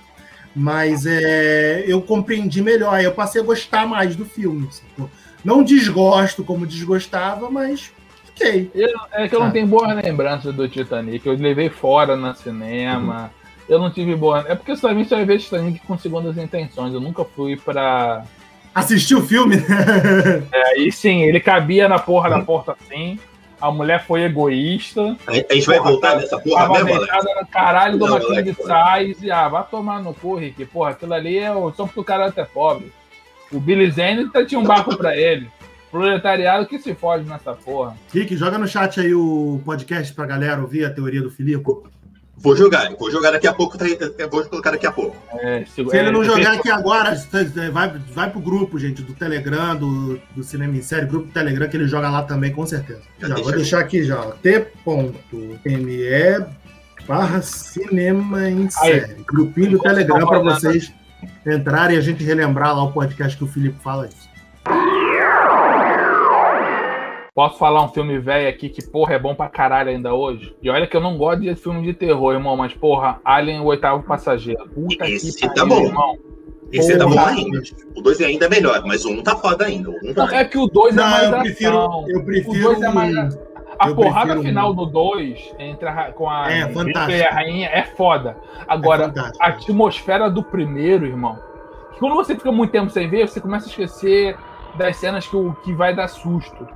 Mas 0.55 1.05
é, 1.05 1.83
eu 1.87 2.01
compreendi 2.01 2.61
melhor, 2.61 3.01
eu 3.01 3.11
passei 3.13 3.41
a 3.41 3.45
gostar 3.45 3.87
mais 3.87 4.15
do 4.15 4.25
filme. 4.25 4.67
Sacou? 4.71 5.09
Não 5.43 5.63
desgosto 5.63 6.43
como 6.43 6.67
desgostava, 6.67 7.49
mas 7.49 7.91
ok. 8.29 8.69
Eu, 8.73 8.89
é 9.13 9.27
que 9.27 9.35
eu 9.35 9.39
não 9.39 9.51
tenho 9.51 9.67
boa 9.67 9.93
lembrança 9.93 10.51
do 10.51 10.67
Titanic. 10.67 11.25
Eu 11.25 11.33
levei 11.33 11.69
fora 11.69 12.15
no 12.15 12.33
cinema. 12.35 13.23
Uhum. 13.23 13.38
Eu 13.69 13.77
não 13.77 13.91
tive 13.91 14.15
boa. 14.15 14.43
É 14.47 14.55
porque 14.55 14.75
também 14.75 15.05
só 15.05 15.17
ia 15.19 15.25
ver 15.25 15.37
Titanic 15.37 15.79
com 15.85 15.97
segundas 15.97 16.35
intenções. 16.37 16.91
Eu 16.91 16.99
nunca 16.99 17.23
fui 17.23 17.55
pra. 17.55 18.25
Assistir 18.73 19.15
o 19.15 19.21
filme? 19.21 19.57
é, 20.51 20.79
e 20.79 20.91
sim, 20.91 21.21
ele 21.21 21.39
cabia 21.39 21.87
na 21.87 21.99
porra 21.99 22.29
da 22.29 22.39
porta 22.39 22.75
assim. 22.81 23.19
A 23.61 23.71
mulher 23.71 24.05
foi 24.05 24.23
egoísta. 24.23 25.17
A 25.27 25.33
gente 25.33 25.67
vai 25.67 25.77
porra, 25.77 25.91
voltar 25.91 26.15
nessa 26.15 26.39
porra 26.39 26.83
mesmo, 26.83 27.01
no 27.01 27.47
caralho 27.47 27.97
de 27.97 28.03
uma 28.03 28.41
de 28.41 28.53
sais 28.53 29.21
e 29.21 29.29
ah, 29.29 29.49
vai 29.49 29.63
tomar 29.69 30.01
no 30.01 30.13
cu, 30.13 30.35
Rick. 30.35 30.65
Porra, 30.65 30.91
aquilo 30.91 31.13
ali 31.13 31.37
é 31.37 31.51
só 31.75 31.85
porque 31.85 31.99
o 31.99 32.03
cara 32.03 32.27
até 32.27 32.45
pobre. 32.45 32.91
O 33.51 33.59
Billy 33.59 33.91
Zane 33.91 34.29
tinha 34.47 34.59
um 34.59 34.63
barco 34.63 34.95
pra 34.95 35.15
ele. 35.15 35.49
Proletariado 35.91 36.67
que 36.67 36.79
se 36.79 36.93
fode 36.93 37.27
nessa 37.27 37.53
porra. 37.53 37.97
Rick, 38.13 38.37
joga 38.37 38.57
no 38.57 38.67
chat 38.67 38.99
aí 38.99 39.13
o 39.13 39.59
podcast 39.65 40.13
pra 40.13 40.25
galera 40.25 40.61
ouvir 40.61 40.85
a 40.85 40.93
teoria 40.93 41.21
do 41.21 41.31
Filipe. 41.31 41.63
Vou 42.41 42.55
jogar, 42.55 42.95
vou 42.95 43.11
jogar 43.11 43.31
daqui 43.31 43.47
a 43.47 43.53
pouco, 43.53 43.77
tá, 43.77 43.85
vou 44.31 44.45
colocar 44.45 44.71
daqui 44.71 44.87
a 44.87 44.91
pouco. 44.91 45.15
É, 45.39 45.65
se, 45.65 45.83
se, 45.83 45.97
ele 45.97 46.09
não 46.09 46.21
é, 46.21 46.25
jogar 46.25 46.53
aqui 46.53 46.69
agora, 46.69 47.13
vai, 47.71 47.93
vai 48.13 48.29
pro 48.29 48.39
grupo, 48.39 48.79
gente, 48.79 49.01
do 49.01 49.13
Telegram, 49.13 49.75
do, 49.75 50.19
do 50.35 50.43
Cinema 50.43 50.75
em 50.75 50.81
Série, 50.81 51.05
grupo 51.05 51.27
do 51.27 51.33
Telegram, 51.33 51.67
que 51.67 51.75
ele 51.75 51.87
joga 51.87 52.09
lá 52.09 52.23
também, 52.23 52.51
com 52.51 52.65
certeza. 52.65 53.01
Já, 53.19 53.27
já 53.27 53.35
vou 53.35 53.51
deixar 53.51 53.79
aqui 53.79 54.03
já, 54.03 54.21
t.me 54.41 55.99
barra 57.05 57.41
Cinema 57.41 58.49
em 58.49 58.69
Série. 58.69 59.05
Aí, 59.05 59.15
Grupinho 59.25 59.71
do 59.71 59.79
Telegram 59.79 60.25
para 60.25 60.39
vocês 60.39 60.93
entrarem 61.45 61.97
e 61.97 61.99
a 61.99 62.01
gente 62.01 62.23
relembrar 62.23 62.75
lá 62.75 62.83
o 62.83 62.91
podcast 62.93 63.37
que 63.37 63.43
o 63.43 63.47
Felipe 63.47 63.81
fala 63.81 64.07
isso. 64.07 64.29
Posso 67.39 67.57
falar 67.57 67.85
um 67.85 67.87
filme 67.87 68.19
velho 68.19 68.49
aqui 68.49 68.67
que, 68.67 68.85
porra, 68.85 69.13
é 69.13 69.17
bom 69.17 69.33
pra 69.33 69.47
caralho 69.47 69.89
ainda 69.89 70.13
hoje? 70.13 70.53
E 70.61 70.69
olha 70.69 70.85
que 70.85 70.97
eu 70.97 70.99
não 70.99 71.17
gosto 71.17 71.39
de 71.39 71.55
filme 71.55 71.81
de 71.83 71.93
terror, 71.93 72.33
irmão, 72.33 72.57
mas, 72.57 72.73
porra, 72.73 73.21
Alien, 73.23 73.61
o 73.61 73.67
oitavo 73.67 74.03
passageiro. 74.03 74.67
Puta 74.67 75.09
Esse 75.09 75.39
que 75.39 75.55
tá 75.55 75.65
bom. 75.65 75.85
Irmão. 75.85 76.17
Esse 76.69 76.97
porra. 76.97 77.15
tá 77.15 77.15
bom 77.15 77.25
ainda. 77.25 77.61
O 77.95 78.01
2 78.01 78.19
é 78.19 78.25
ainda 78.25 78.49
melhor, 78.49 78.83
mas 78.85 79.05
o 79.05 79.11
1 79.11 79.13
um 79.13 79.23
tá 79.23 79.37
foda 79.37 79.67
ainda. 79.67 79.89
Um 79.89 80.13
tá... 80.13 80.27
é 80.35 80.43
que 80.43 80.57
o 80.57 80.67
2 80.67 80.97
é 80.97 81.01
mais 81.01 81.31
eu 81.31 81.39
prefiro, 81.39 82.05
eu 82.09 82.25
prefiro 82.25 82.77
o 82.77 82.83
é 82.83 82.91
mais... 82.91 83.39
A 83.79 83.87
eu 83.87 83.95
porrada 83.95 84.41
final 84.41 84.73
um... 84.73 84.75
do 84.75 84.85
2 84.87 85.55
entre 85.59 85.89
com 86.15 86.29
a 86.29 86.51
é, 86.51 86.69
e 87.09 87.23
a 87.23 87.31
rainha 87.31 87.69
é 87.69 87.83
foda. 87.83 88.35
Agora, 88.67 89.13
é 89.15 89.19
a 89.41 89.47
atmosfera 89.47 90.29
do 90.29 90.43
primeiro, 90.43 91.05
irmão. 91.05 91.39
Quando 91.99 92.15
você 92.15 92.35
fica 92.35 92.51
muito 92.51 92.71
tempo 92.71 92.89
sem 92.89 93.09
ver, 93.09 93.29
você 93.29 93.39
começa 93.39 93.67
a 93.67 93.69
esquecer 93.69 94.35
das 94.75 94.97
cenas 94.97 95.25
que, 95.25 95.37
que 95.63 95.73
vai 95.73 95.95
dar 95.95 96.09
susto. 96.09 96.67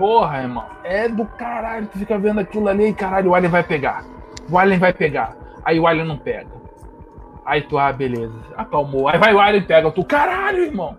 Porra, 0.00 0.40
irmão, 0.40 0.64
é 0.82 1.10
do 1.10 1.26
caralho. 1.26 1.86
Tu 1.92 1.98
fica 1.98 2.18
vendo 2.18 2.40
aquilo 2.40 2.68
ali 2.68 2.86
e 2.86 2.94
caralho, 2.94 3.32
o 3.32 3.34
Alien 3.34 3.50
vai 3.50 3.62
pegar. 3.62 4.02
O 4.50 4.56
Alien 4.56 4.78
vai 4.78 4.94
pegar. 4.94 5.36
Aí 5.62 5.78
o 5.78 5.86
Alien 5.86 6.06
não 6.06 6.16
pega. 6.16 6.48
Aí 7.44 7.60
tu, 7.60 7.76
ah, 7.76 7.92
beleza. 7.92 8.32
Acalmou. 8.56 9.08
Aí 9.08 9.18
vai 9.18 9.34
o 9.34 9.38
Alien 9.38 9.62
e 9.62 9.66
pega. 9.66 9.90
Tu, 9.90 10.02
caralho, 10.02 10.62
irmão. 10.62 10.96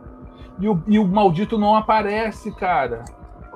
E 0.59 0.69
o, 0.69 0.83
e 0.87 0.99
o 0.99 1.07
maldito 1.07 1.57
não 1.57 1.75
aparece, 1.75 2.51
cara. 2.51 3.03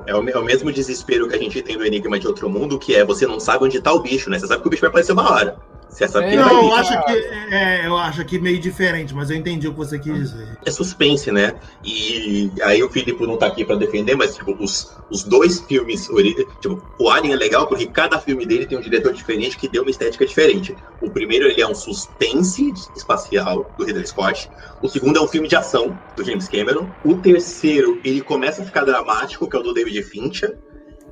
É 0.07 0.15
o, 0.15 0.27
é 0.27 0.35
o, 0.35 0.43
mesmo 0.43 0.71
desespero 0.71 1.29
que 1.29 1.35
a 1.35 1.39
gente 1.39 1.61
tem 1.61 1.77
no 1.77 1.85
Enigma 1.85 2.17
de 2.17 2.25
Outro 2.25 2.49
Mundo, 2.49 2.79
que 2.79 2.95
é 2.95 3.05
você 3.05 3.27
não 3.27 3.39
sabe 3.39 3.65
onde 3.65 3.79
tá 3.79 3.93
o 3.93 4.01
bicho, 4.01 4.31
né? 4.31 4.39
Você 4.39 4.47
sabe 4.47 4.63
que 4.63 4.67
o 4.67 4.71
bicho 4.71 4.81
vai 4.81 4.89
aparecer 4.89 5.11
uma 5.11 5.31
hora. 5.31 5.57
Você 5.95 6.09
sabe 6.09 6.27
que 6.27 6.33
é, 6.33 6.37
não, 6.37 6.65
eu 6.65 6.75
acho 6.75 7.05
que 7.05 7.11
é, 7.13 7.87
eu 7.87 7.97
acho 7.97 8.25
que 8.25 8.37
meio 8.37 8.59
diferente, 8.59 9.15
mas 9.15 9.29
eu 9.29 9.37
entendi 9.37 9.65
o 9.65 9.71
que 9.71 9.77
você 9.77 9.97
quis 9.97 10.13
dizer. 10.13 10.57
É 10.65 10.69
suspense, 10.69 11.31
né? 11.31 11.55
E 11.85 12.51
aí 12.63 12.83
o 12.83 12.89
Filipe 12.89 13.25
não 13.25 13.37
tá 13.37 13.47
aqui 13.47 13.63
para 13.63 13.77
defender, 13.77 14.13
mas 14.13 14.35
tipo, 14.35 14.61
os, 14.61 14.93
os 15.09 15.23
dois 15.23 15.61
filmes, 15.61 16.09
tipo, 16.59 16.83
o 16.99 17.09
Alien 17.09 17.33
é 17.33 17.37
legal 17.37 17.65
porque 17.65 17.85
cada 17.85 18.19
filme 18.19 18.45
dele 18.45 18.65
tem 18.65 18.77
um 18.77 18.81
diretor 18.81 19.13
diferente 19.13 19.57
que 19.57 19.69
deu 19.69 19.83
uma 19.83 19.89
estética 19.89 20.25
diferente. 20.25 20.75
O 21.01 21.09
primeiro 21.09 21.45
ele 21.47 21.61
é 21.61 21.67
um 21.67 21.73
suspense 21.73 22.73
espacial 22.93 23.73
do 23.77 23.85
Ridley 23.85 24.05
Scott. 24.05 24.49
O 24.81 24.89
segundo 24.89 25.17
é 25.17 25.21
um 25.21 25.27
filme 25.29 25.47
de 25.47 25.55
ação 25.55 25.97
do 26.17 26.25
James 26.25 26.49
Cameron. 26.49 26.89
O 27.05 27.15
terceiro 27.15 28.01
ele 28.03 28.19
começa 28.19 28.63
a 28.63 28.65
ficar 28.65 28.83
dramático, 28.83 29.49
que 29.49 29.55
é 29.55 29.59
o 29.59 29.63
do 29.63 29.73
David 29.73 30.03
Fincher. 30.03 30.57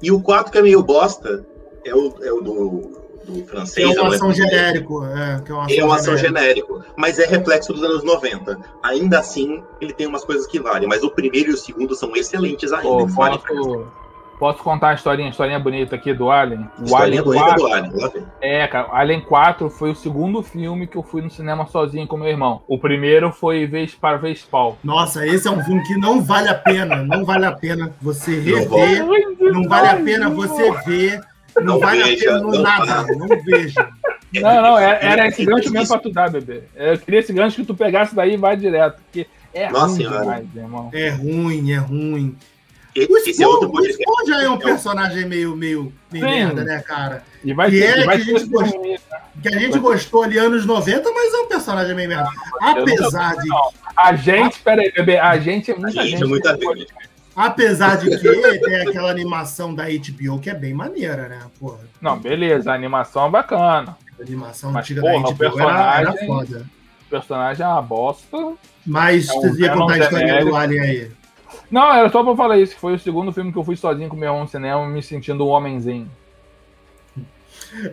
E 0.02 0.12
o 0.12 0.22
quarto 0.22 0.52
que 0.52 0.58
é 0.58 0.62
meio 0.62 0.84
bosta 0.84 1.46
é 1.86 1.96
o, 1.96 2.14
é 2.22 2.34
o 2.34 2.42
do 2.42 3.03
do 3.26 3.46
francês. 3.46 3.96
É 3.96 4.02
uma 4.02 4.14
ação 4.14 4.34
genérico. 4.34 5.06
É, 5.06 5.42
que 5.42 5.52
é 5.52 5.54
uma 5.54 5.66
ação, 5.66 5.78
é 5.78 5.84
uma 5.84 5.96
ação 5.96 6.18
genérico. 6.18 6.74
genérico. 6.74 6.94
Mas 6.98 7.20
é 7.20 7.26
reflexo 7.26 7.74
dos 7.74 7.84
anos 7.84 8.04
90. 8.04 8.58
Ainda 8.84 9.20
assim, 9.20 9.64
ele 9.82 9.94
tem 9.94 10.08
umas 10.08 10.24
coisas 10.24 10.46
que 10.48 10.60
valem. 10.60 10.88
Mas 10.88 11.04
o 11.04 11.12
primeiro 11.12 11.52
e 11.52 11.54
o 11.54 11.58
segundo 11.58 11.96
são 11.96 12.16
excelentes 12.16 12.72
ainda. 12.72 12.88
Pô, 12.88 13.08
posso, 13.08 13.88
posso 14.40 14.64
contar 14.64 14.90
a 14.90 14.94
historinha, 14.94 15.30
a 15.30 15.32
historinha 15.32 15.60
bonita 15.60 15.96
aqui 15.96 16.14
do 16.14 16.30
Alien? 16.30 16.70
O 16.80 16.84
historinha 16.84 17.22
Alien 17.22 17.40
4, 17.44 17.56
do 17.56 17.74
Alien. 17.74 18.26
É, 18.42 18.68
cara, 18.68 18.90
Alien 18.92 19.22
4 19.22 19.70
foi 19.70 19.92
o 19.92 19.96
segundo 19.96 20.42
filme 20.42 20.88
que 20.88 20.98
eu 20.98 21.04
fui 21.04 21.22
no 21.22 21.30
cinema 21.30 21.66
sozinho 21.66 22.08
com 22.08 22.18
meu 22.18 22.28
irmão. 22.28 22.62
O 22.68 22.78
primeiro 22.78 23.32
foi 23.32 23.66
Vez 23.66 23.96
para 23.96 24.18
Vespal. 24.18 24.78
Nossa, 24.84 25.26
esse 25.26 25.48
é 25.48 25.52
um 25.52 25.64
filme 25.64 25.84
que 25.84 25.98
não 25.98 26.22
vale 26.22 26.50
a 26.50 26.56
pena. 26.56 26.98
Não 26.98 27.26
vale 27.26 27.46
a 27.46 27.52
pena 27.52 27.94
você 28.02 28.40
rever. 28.40 29.06
Não, 29.06 29.62
não 29.62 29.70
vale 29.70 29.88
a 29.88 29.96
pena 29.96 30.30
você 30.30 30.72
ver 30.86 31.22
não, 31.58 31.64
não 31.64 31.80
vale 31.80 32.04
a 32.04 32.18
pena 32.18 32.40
não 32.40 32.62
nada, 32.62 33.06
não 33.16 33.28
veja. 33.44 33.90
Não, 34.34 34.62
não, 34.62 34.78
era, 34.80 35.06
é, 35.06 35.12
era 35.12 35.28
esse 35.28 35.46
gancho 35.46 35.72
mesmo 35.72 35.88
pra 35.88 36.00
tu 36.00 36.12
dar, 36.12 36.30
bebê. 36.30 36.64
Eu 36.76 36.98
queria 36.98 37.20
esse 37.20 37.34
gancho 37.34 37.58
que 37.58 37.66
tu 37.66 37.76
pegasse 37.76 38.16
daí 38.16 38.34
e 38.34 38.38
vai 38.38 38.58
direto. 38.58 39.00
Porque 39.04 39.28
é 39.54 39.70
Nossa 39.70 39.96
ruim 39.96 39.98
demais, 39.98 40.56
irmão. 40.56 40.90
É 40.92 41.10
ruim, 41.10 41.72
é 41.72 41.78
ruim. 41.78 42.36
O 42.96 43.20
Spawn, 43.20 43.64
é 43.64 43.66
o 43.66 43.92
Spawn 43.92 44.28
já 44.28 44.44
é 44.44 44.50
um 44.50 44.58
personagem 44.58 45.26
meio, 45.26 45.56
meio, 45.56 45.92
meio 46.12 46.26
merda, 46.26 46.64
né, 46.64 46.80
cara? 46.80 47.24
E 47.44 47.52
vai 47.52 47.70
que 47.70 47.84
é 47.84 48.06
vai 48.06 48.22
que, 48.22 48.30
a 48.30 48.38
gente 48.38 48.50
gostou, 48.50 49.00
que 49.42 49.48
a 49.48 49.60
gente 49.60 49.80
gostou 49.80 50.24
ali 50.24 50.38
anos 50.38 50.64
90, 50.64 51.12
mas 51.12 51.34
é 51.34 51.38
um 51.38 51.48
personagem 51.48 51.96
meio 51.96 52.10
merda. 52.10 52.30
Apesar 52.62 53.36
de. 53.38 53.50
A 53.96 54.16
gente, 54.16 54.60
peraí, 54.60 54.92
bebê, 54.92 55.18
a 55.18 55.38
gente 55.40 55.72
é 55.72 55.76
muita 55.76 56.02
a 56.02 56.06
gente. 56.06 56.24
É 56.24 56.26
muita 56.28 56.56
gente. 56.56 56.88
Apesar 57.36 57.98
de 57.98 58.10
que 58.10 58.60
tem 58.60 58.76
aquela 58.88 59.10
animação 59.10 59.74
da 59.74 59.86
HBO 59.86 60.40
que 60.40 60.50
é 60.50 60.54
bem 60.54 60.74
maneira, 60.74 61.28
né? 61.28 61.40
Porra. 61.60 61.80
Não, 62.00 62.20
beleza, 62.20 62.72
a 62.72 62.76
animação 62.76 63.28
é 63.28 63.30
bacana. 63.30 63.98
A 64.20 64.22
animação 64.22 64.72
Mas, 64.72 64.86
antiga 64.86 65.02
porra, 65.02 65.14
da 65.14 65.30
HBO 65.30 65.38
personagem, 65.38 65.82
era, 65.82 66.12
era 66.12 66.26
foda. 66.26 66.66
O 67.06 67.10
personagem 67.10 67.66
é 67.66 67.68
uma 67.68 67.82
bosta. 67.82 68.54
Mas 68.86 69.30
é 69.30 69.34
um, 69.34 69.42
você 69.42 69.62
ia 69.62 69.74
contar 69.74 69.94
a 69.94 69.98
história 70.00 70.46
do 70.46 70.56
Alien 70.56 70.82
aí. 70.82 71.12
Não, 71.72 71.92
era 71.92 72.10
só 72.10 72.24
pra 72.24 72.36
falar 72.36 72.60
isso. 72.60 72.76
Foi 72.78 72.94
o 72.94 73.00
segundo 73.00 73.32
filme 73.32 73.52
que 73.52 73.58
eu 73.58 73.64
fui 73.64 73.76
sozinho 73.76 74.10
com 74.10 74.16
meu 74.16 74.30
irmão 74.30 74.44
no 74.44 74.50
cinema, 74.50 74.86
me 74.88 75.02
sentindo 75.02 75.46
um 75.46 75.50
homenzinho. 75.50 76.10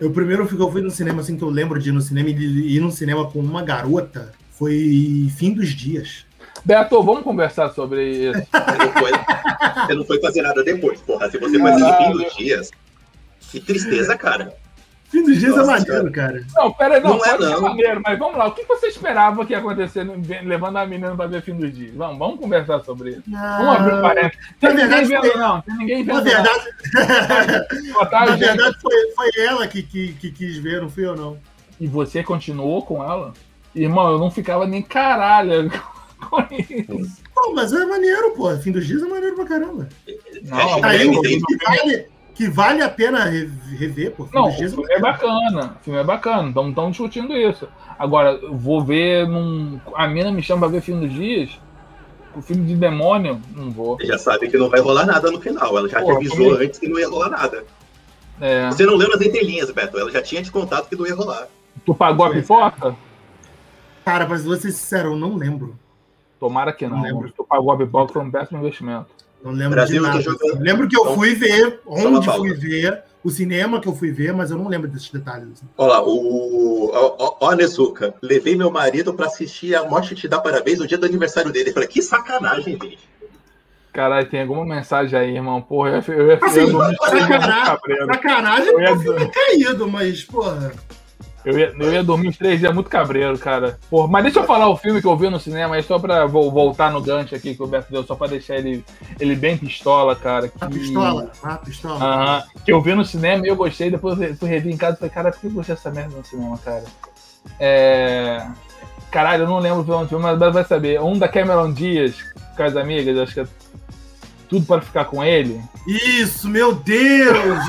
O 0.03 0.11
primeiro 0.11 0.43
filme 0.45 0.57
que 0.57 0.63
eu 0.63 0.71
fui 0.71 0.81
no 0.81 0.91
cinema, 0.91 1.21
assim, 1.21 1.35
que 1.35 1.43
eu 1.43 1.49
lembro 1.49 1.79
de 1.79 1.89
ir 1.89 1.91
no 1.91 2.01
cinema 2.01 2.29
e 2.29 2.75
ir 2.75 2.79
no 2.79 2.91
cinema 2.91 3.29
com 3.31 3.39
uma 3.39 3.63
garota 3.63 4.31
foi 4.51 5.27
Fim 5.35 5.53
dos 5.53 5.69
Dias. 5.69 6.25
Beto, 6.63 7.01
vamos 7.03 7.23
conversar 7.23 7.69
sobre 7.69 8.29
isso. 8.29 8.39
Você 8.39 8.77
não 8.77 8.93
foi, 8.93 9.11
você 9.11 9.93
não 9.95 10.05
foi 10.05 10.21
fazer 10.21 10.41
nada 10.41 10.63
depois, 10.63 11.01
porra. 11.01 11.29
Se 11.29 11.37
você 11.37 11.59
faz 11.59 11.79
no 11.79 11.93
fim 11.97 12.11
dos 12.11 12.35
dias. 12.35 12.71
Que 13.39 13.59
tristeza, 13.59 14.17
cara. 14.17 14.55
Fim 15.11 15.23
dos 15.23 15.39
dias 15.39 15.53
é 15.53 15.57
Nossa, 15.57 15.71
é 15.71 15.79
maneiro, 15.79 16.11
cara. 16.11 16.45
Não, 16.55 16.71
pera 16.71 16.95
aí, 16.95 17.01
não, 17.01 17.17
não 17.17 17.25
é, 17.25 17.29
pode 17.31 17.43
é, 17.43 17.49
não. 17.49 17.61
maneiro, 17.61 18.01
mas 18.01 18.17
vamos 18.17 18.37
lá. 18.37 18.47
O 18.47 18.53
que 18.53 18.63
você 18.63 18.87
esperava 18.87 19.45
que 19.45 19.51
ia 19.51 19.59
acontecer 19.59 20.07
levando 20.43 20.77
a 20.77 20.85
menina 20.85 21.13
pra 21.17 21.27
ver 21.27 21.41
fim 21.41 21.53
dos 21.53 21.75
dias? 21.75 21.93
Vamos, 21.93 22.17
vamos 22.17 22.39
conversar 22.39 22.79
sobre 22.85 23.09
isso. 23.11 23.23
Não. 23.27 23.57
Vamos 23.57 23.75
abrir 23.75 23.95
um 23.95 24.01
parênteses. 24.01 24.39
Tem 24.57 24.73
ninguém 24.73 25.05
vendo, 25.05 25.27
foi... 25.27 25.37
não. 25.37 25.61
Tem 25.61 25.75
ninguém 25.75 26.03
vendo. 26.05 26.15
Na 26.15 26.21
verdade, 26.21 26.69
Na 28.11 28.35
verdade 28.37 28.77
foi, 28.81 29.11
foi 29.11 29.45
ela 29.45 29.67
que, 29.67 29.83
que, 29.83 30.13
que 30.13 30.31
quis 30.31 30.57
ver, 30.59 30.81
não 30.81 30.89
fui 30.89 31.05
eu, 31.05 31.15
não. 31.15 31.37
E 31.77 31.87
você 31.87 32.23
continuou 32.23 32.81
com 32.83 33.03
ela? 33.03 33.33
Irmão, 33.75 34.13
eu 34.13 34.17
não 34.17 34.31
ficava 34.31 34.65
nem 34.65 34.81
caralho 34.81 35.69
com 36.29 36.41
isso. 36.51 37.21
Pô, 37.33 37.53
mas 37.53 37.73
é 37.73 37.85
maneiro, 37.85 38.31
pô. 38.31 38.55
Fim 38.57 38.71
dos 38.71 38.85
dias 38.85 39.01
é 39.01 39.07
maneiro 39.07 39.35
pra 39.35 39.45
caramba. 39.45 39.89
Não, 40.43 40.83
aí, 40.83 41.09
que, 41.09 41.57
vale, 41.65 42.07
que 42.33 42.47
vale 42.47 42.81
a 42.81 42.89
pena 42.89 43.25
rever, 43.25 44.11
pô. 44.11 44.25
Fim 44.25 44.35
não, 44.35 44.49
o 44.49 44.51
filme 44.53 44.85
é, 44.89 44.95
é 44.95 44.99
bacana. 44.99 45.77
O 45.79 45.83
filme 45.83 45.99
é 45.99 46.03
bacana. 46.03 46.49
Estamos 46.49 46.91
discutindo 46.91 47.35
isso. 47.35 47.67
Agora, 47.97 48.39
vou 48.51 48.83
ver 48.83 49.27
num. 49.27 49.79
A 49.95 50.07
mina 50.07 50.31
me 50.31 50.41
chama 50.41 50.61
pra 50.61 50.69
ver 50.69 50.81
Fim 50.81 50.99
dos 50.99 51.11
Dias. 51.11 51.59
O 52.33 52.41
filme 52.41 52.65
de 52.65 52.75
demônio, 52.75 53.41
não 53.53 53.69
vou. 53.69 53.97
Você 53.97 54.05
já 54.05 54.17
sabe 54.17 54.47
que 54.49 54.57
não 54.57 54.69
vai 54.69 54.79
rolar 54.79 55.05
nada 55.05 55.29
no 55.29 55.41
final. 55.41 55.77
Ela 55.77 55.89
já 55.89 55.99
Porra, 55.99 56.19
te 56.19 56.27
avisou 56.27 56.53
antes 56.53 56.79
que 56.79 56.87
não 56.87 56.97
ia 56.97 57.09
rolar 57.09 57.29
nada. 57.29 57.65
É. 58.39 58.67
Você 58.71 58.85
não 58.85 58.95
leu 58.95 59.09
nas 59.09 59.21
entrelinhas, 59.21 59.69
Beto. 59.69 59.99
Ela 59.99 60.09
já 60.09 60.21
tinha 60.21 60.41
te 60.41 60.49
contado 60.49 60.87
que 60.87 60.95
não 60.95 61.05
ia 61.05 61.13
rolar. 61.13 61.47
Tu 61.85 61.93
pagou 61.93 62.25
a 62.25 62.29
pipoca? 62.31 62.95
Cara, 64.03 64.27
mas 64.27 64.43
vou 64.43 64.55
ser 64.55 64.71
sincero, 64.71 65.11
eu 65.11 65.15
não 65.15 65.35
lembro. 65.35 65.77
Tomara 66.41 66.73
que 66.73 66.87
não. 66.87 66.97
não 66.99 67.29
tu 67.29 67.45
pagou 67.47 67.71
a 67.71 67.77
pipoca, 67.77 68.13
foi 68.13 68.23
um 68.23 68.31
péssimo 68.31 68.57
investimento. 68.57 69.05
Não 69.43 69.51
lembro 69.51 69.75
Brasil 69.75 70.01
de 70.01 70.07
nada. 70.07 70.19
jogando. 70.21 70.59
Lembro 70.59 70.87
que 70.89 70.97
eu 70.97 71.01
Então, 71.01 71.13
fui 71.15 71.35
ver, 71.35 71.79
onde 71.85 72.31
fui 72.31 72.53
ver, 72.55 73.03
o 73.23 73.29
cinema 73.29 73.79
que 73.79 73.87
eu 73.87 73.95
fui 73.95 74.11
ver, 74.11 74.33
mas 74.33 74.49
eu 74.49 74.57
não 74.57 74.67
lembro 74.67 74.87
desses 74.87 75.11
detalhes. 75.11 75.49
assim. 75.53 75.67
Olha 75.77 75.93
lá, 75.93 76.03
o. 76.03 76.89
Ó, 76.91 77.15
ó, 77.19 77.37
ó, 77.41 77.53
Nezuka, 77.53 78.15
levei 78.23 78.55
meu 78.55 78.71
marido 78.71 79.13
pra 79.13 79.27
assistir 79.27 79.75
a 79.75 79.83
Morte 79.87 80.15
Te 80.15 80.27
Dá 80.27 80.39
Parabéns 80.41 80.79
no 80.79 80.87
dia 80.87 80.97
do 80.97 81.05
aniversário 81.05 81.51
dele. 81.51 81.69
Eu 81.69 81.73
falei, 81.75 81.87
que 81.87 82.01
sacanagem, 82.01 82.73
gente. 82.81 82.97
Caralho, 83.93 84.27
tem 84.27 84.41
alguma 84.41 84.65
mensagem 84.65 85.19
aí, 85.19 85.35
irmão? 85.35 85.61
Porra, 85.61 85.89
eu 86.07 86.15
ia, 86.15 86.21
eu 86.21 86.27
ia, 86.29 86.39
Assim, 86.41 86.59
eu 86.61 86.69
ia 86.69 86.97
sacanagem, 86.97 87.65
cabreiro. 87.65 88.05
sacanagem 88.07 88.67
Eu 88.67 88.79
ia 88.79 88.87
porque 88.95 88.97
o 88.97 88.99
filme 89.01 89.21
é 89.21 89.27
caído, 89.27 89.87
mas, 89.87 90.23
porra. 90.23 90.71
Eu 91.43 91.57
ia, 91.57 91.73
eu 91.77 91.91
ia 91.93 92.03
dormir 92.03 92.27
uns 92.29 92.37
três 92.37 92.59
dias 92.59 92.73
muito 92.73 92.89
cabreiro, 92.89 93.37
cara. 93.37 93.79
Porra, 93.89 94.07
mas 94.07 94.23
deixa 94.23 94.39
eu 94.39 94.43
falar 94.43 94.69
o 94.69 94.77
filme 94.77 95.01
que 95.01 95.07
eu 95.07 95.17
vi 95.17 95.29
no 95.29 95.39
cinema 95.39 95.75
aí, 95.75 95.83
só 95.83 95.97
pra 95.97 96.25
vo- 96.25 96.51
voltar 96.51 96.91
no 96.91 97.01
gancho 97.01 97.33
aqui 97.33 97.55
que 97.55 97.63
o 97.63 97.67
Beto 97.67 97.91
deu, 97.91 98.03
só 98.03 98.13
pra 98.15 98.27
deixar 98.27 98.57
ele, 98.57 98.83
ele 99.19 99.35
bem 99.35 99.57
pistola, 99.57 100.15
cara. 100.15 100.47
Que... 100.47 100.55
A 100.61 100.67
pistola, 100.67 101.31
a 101.43 101.57
pistola. 101.57 102.43
Que 102.63 102.71
eu 102.71 102.81
vi 102.81 102.93
no 102.93 103.03
cinema 103.03 103.45
e 103.45 103.49
eu 103.49 103.55
gostei, 103.55 103.89
depois 103.89 104.19
eu 104.21 104.35
fui 104.35 104.49
rever 104.49 104.71
em 104.71 104.77
casa 104.77 104.95
e 104.95 104.99
falei, 104.99 105.13
cara, 105.13 105.31
por 105.31 105.39
que 105.41 105.47
eu 105.47 105.51
gostei 105.51 105.75
dessa 105.75 105.89
merda 105.91 106.15
no 106.15 106.23
cinema, 106.23 106.57
cara? 106.63 106.83
É. 107.59 108.45
Caralho, 109.09 109.43
eu 109.43 109.47
não 109.49 109.59
lembro 109.59 109.81
o 109.81 110.07
filme, 110.07 110.23
mas 110.23 110.53
vai 110.53 110.63
saber. 110.63 111.01
Um 111.01 111.17
da 111.17 111.27
Cameron 111.27 111.73
Diaz, 111.73 112.15
com 112.55 112.63
as 112.63 112.75
amigas, 112.77 113.17
acho 113.17 113.33
que 113.33 113.39
é 113.41 113.47
tudo 114.51 114.65
para 114.65 114.81
ficar 114.81 115.05
com 115.05 115.23
ele. 115.23 115.61
Isso, 115.87 116.49
meu 116.49 116.75
Deus! 116.75 117.65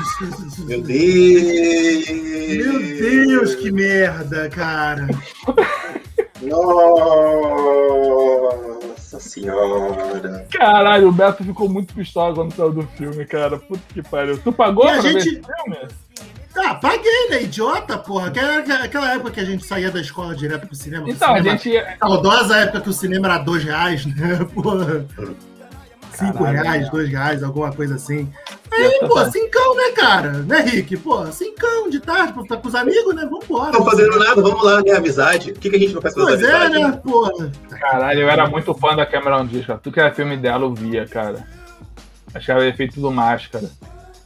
Meu 0.59 0.81
Deus! 0.81 2.09
Meu 2.09 2.79
Deus, 2.79 3.55
que 3.55 3.71
merda, 3.71 4.49
cara. 4.49 5.07
Nossa 7.83 9.19
senhora! 9.19 10.45
Caralho, 10.51 11.07
o 11.07 11.11
Beto 11.11 11.43
ficou 11.43 11.69
muito 11.69 11.93
pistola 11.93 12.35
quando 12.35 12.53
saiu 12.53 12.71
do 12.73 12.83
filme, 12.97 13.25
cara. 13.25 13.57
Puta 13.57 13.81
que 13.93 14.01
pariu. 14.03 14.37
Tu 14.37 14.51
pagou 14.51 14.85
E 14.85 14.89
a 14.89 14.93
pra 14.93 15.01
ver 15.01 15.09
gente- 15.21 15.29
esse 15.29 15.41
filme? 15.41 15.77
Ah, 16.55 16.75
paguei, 16.75 17.29
né? 17.31 17.43
Idiota, 17.43 17.97
porra. 17.97 18.27
Aquela, 18.27 18.57
aquela 18.59 19.13
época 19.13 19.31
que 19.31 19.39
a 19.39 19.45
gente 19.45 19.65
saía 19.65 19.89
da 19.89 19.99
escola 20.01 20.35
direto 20.35 20.67
pro 20.67 20.75
cinema. 20.75 21.09
Então, 21.09 21.33
a 21.33 21.37
cinema, 21.37 21.57
gente. 21.57 21.97
Saudosa 21.97 22.57
época 22.57 22.81
que 22.81 22.89
o 22.89 22.93
cinema 22.93 23.27
era 23.27 23.37
dois 23.39 23.63
reais, 23.63 24.05
né? 24.05 24.45
Porra. 24.53 25.05
Cinco 26.13 26.43
Caralho, 26.43 26.61
reais, 26.61 26.89
dois 26.89 27.09
reais, 27.09 27.43
alguma 27.43 27.71
coisa 27.73 27.95
assim. 27.95 28.29
Aí, 28.71 28.99
tá 28.99 29.07
pô, 29.07 29.15
bom. 29.15 29.31
cincão, 29.31 29.75
né, 29.75 29.91
cara? 29.95 30.31
Né, 30.31 30.59
Rick? 30.61 30.97
Pô, 30.97 31.25
cincão 31.31 31.89
de 31.89 31.99
tarde 31.99 32.33
pra 32.33 32.43
ficar 32.43 32.57
com 32.57 32.67
os 32.67 32.75
amigos, 32.75 33.15
né? 33.15 33.27
Vambora. 33.29 33.71
Não 33.71 33.85
fazendo 33.85 34.17
nada, 34.19 34.41
vamos 34.41 34.63
lá, 34.63 34.81
né? 34.81 34.91
Amizade. 34.91 35.51
O 35.51 35.53
que, 35.55 35.69
que 35.69 35.75
a 35.75 35.79
gente 35.79 35.93
não 35.93 36.01
faz 36.01 36.13
fazer 36.13 36.27
Pois 36.27 36.43
é, 36.43 36.55
amizade? 36.55 36.83
né? 36.83 37.01
Porra. 37.03 37.51
Caralho, 37.79 38.19
eu 38.21 38.29
era 38.29 38.47
muito 38.47 38.73
fã 38.75 38.95
da 38.95 39.05
Cameron 39.05 39.45
Diaz, 39.45 39.65
cara. 39.65 39.79
Tudo 39.79 39.93
que 39.93 39.99
era 39.99 40.13
filme 40.13 40.37
dela 40.37 40.63
eu 40.65 40.73
via, 40.73 41.07
cara. 41.07 41.45
Achava 42.33 42.65
efeito 42.65 42.99
do 42.99 43.11
máscara. 43.11 43.69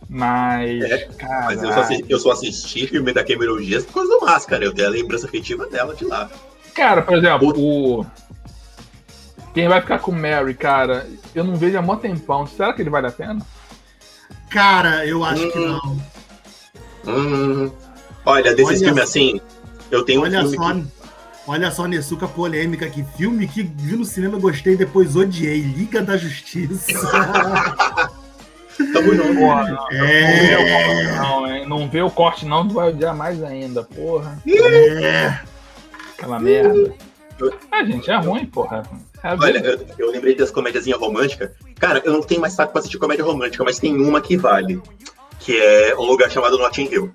Mas. 0.09 0.81
É, 0.83 0.97
cara. 1.17 1.45
Mas 1.45 1.63
eu 1.63 1.73
só, 1.73 1.79
assisti, 1.81 2.05
eu 2.09 2.19
só 2.19 2.31
assisti 2.31 2.88
filme 2.88 3.11
da 3.13 3.23
Cameron 3.23 3.57
Diaz 3.57 3.85
por 3.85 3.95
causa 3.95 4.09
do 4.09 4.25
Máscara. 4.25 4.63
Eu 4.63 4.73
tenho 4.73 4.88
a 4.88 4.91
lembrança 4.91 5.25
afetiva 5.27 5.65
dela 5.67 5.93
de 5.93 6.05
lá. 6.05 6.29
Cara, 6.73 7.01
por 7.01 7.17
exemplo, 7.17 7.53
o. 7.57 8.05
Quem 9.57 9.67
vai 9.67 9.81
ficar 9.81 9.97
com 9.97 10.11
Mary, 10.11 10.53
cara, 10.53 11.09
eu 11.33 11.43
não 11.43 11.55
vejo 11.55 11.75
há 11.79 11.81
mó 11.81 11.95
tempão. 11.95 12.45
Será 12.45 12.71
que 12.73 12.83
ele 12.83 12.91
vale 12.91 13.07
a 13.07 13.11
pena? 13.11 13.43
Cara, 14.51 15.03
eu 15.03 15.25
acho 15.25 15.51
que 15.51 15.57
Hum. 15.57 15.79
não. 17.03 17.15
Hum, 17.15 17.71
olha, 18.23 18.53
desses 18.53 18.79
filmes 18.83 19.03
assim, 19.03 19.41
eu 19.89 20.05
tenho 20.05 20.19
um 20.21 20.25
Olha 20.25 20.41
filme 20.41 20.57
só, 20.57 20.73
que... 20.75 20.87
olha 21.47 21.71
só, 21.71 21.87
Nessuca 21.87 22.27
polêmica 22.27 22.87
que 22.87 23.03
filme 23.17 23.47
que 23.47 23.63
vi 23.63 23.95
no 23.95 24.05
cinema 24.05 24.37
gostei 24.37 24.75
depois 24.77 25.15
odiei. 25.15 25.61
Liga 25.61 26.03
da 26.03 26.15
Justiça. 26.17 26.91
Tamo 28.93 29.15
junto. 29.15 29.39
Porra, 29.39 29.71
não, 29.71 29.87
é, 29.91 31.15
não, 31.17 31.47
hein? 31.51 31.65
não 31.67 31.89
vê 31.89 32.03
o 32.03 32.11
corte, 32.11 32.45
não, 32.45 32.67
tu 32.67 32.75
vai 32.75 32.89
odiar 32.89 33.15
mais 33.15 33.41
ainda, 33.41 33.81
porra. 33.81 34.37
é. 34.47 35.39
Aquela 36.15 36.39
merda. 36.39 36.93
Ah, 37.71 37.83
gente, 37.83 38.11
é 38.11 38.17
ruim, 38.17 38.45
porra. 38.45 38.83
É 39.24 39.30
a 39.30 39.34
Olha, 39.34 39.59
eu, 39.59 39.86
eu 39.97 40.11
lembrei 40.11 40.36
das 40.36 40.51
comédiazinhas 40.51 40.99
românticas. 40.99 41.51
Cara, 41.80 42.01
eu 42.05 42.13
não 42.13 42.22
tenho 42.22 42.41
mais 42.41 42.53
saco 42.53 42.72
pra 42.72 42.80
assistir 42.80 42.97
comédia 42.97 43.26
romântica, 43.26 43.63
mas 43.63 43.80
tem 43.80 43.95
uma 43.99 44.22
que 44.22 44.38
vale. 44.38 44.82
Que 45.39 45.57
é 45.59 45.95
um 45.95 46.03
lugar 46.05 46.30
chamado 46.30 46.57
Notting 46.57 46.89
Hill. 46.91 47.11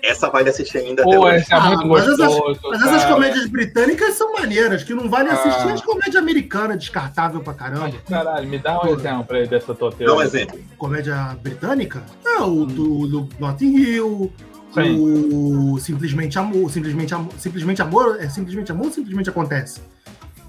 Essa 0.00 0.28
vale 0.30 0.48
assistir 0.48 0.78
ainda 0.78 1.02
até 1.02 1.16
Pô, 1.16 1.24
hoje. 1.26 1.38
esse 1.38 1.52
é 1.52 1.56
Ah, 1.56 1.60
muito 1.70 1.86
mas 1.88 2.06
essas-. 2.06 2.38
Mas 2.70 2.82
essas 2.82 3.04
comédias 3.06 3.46
britânicas 3.48 4.14
são 4.14 4.32
maneiras, 4.32 4.84
que 4.84 4.94
não 4.94 5.08
vale 5.10 5.28
assistir 5.28 5.68
Ah. 5.68 5.72
as 5.74 5.80
comédias 5.80 6.14
americanas, 6.16 6.78
descartável 6.78 7.40
pra 7.40 7.52
caramba. 7.54 7.92
Caralho, 8.08 8.48
me 8.48 8.58
dá 8.58 8.80
um 8.80 8.86
exemplo 8.94 9.36
aí 9.36 9.48
dessa 9.48 9.74
tua 9.74 9.90
Dá 9.90 9.96
um 9.96 9.98
teoria. 9.98 10.24
exemplo. 10.24 10.60
Comédia 10.76 11.36
britânica? 11.42 12.02
É 12.24 12.40
o 12.42 12.64
do, 12.64 13.06
do 13.08 13.28
Notting 13.40 13.76
Hill, 13.76 14.32
Sim. 14.72 15.00
o 15.32 15.78
Simplesmente 15.80 16.38
Amor, 16.38 16.70
Simplesmente 16.70 17.14
Amor, 17.14 17.32
Simplesmente 17.36 17.82
Amor, 17.82 18.16
é 18.20 18.28
Simplesmente 18.28 18.70
Amor 18.70 18.86
ou 18.86 18.92
Simplesmente 18.92 19.30
Acontece? 19.30 19.80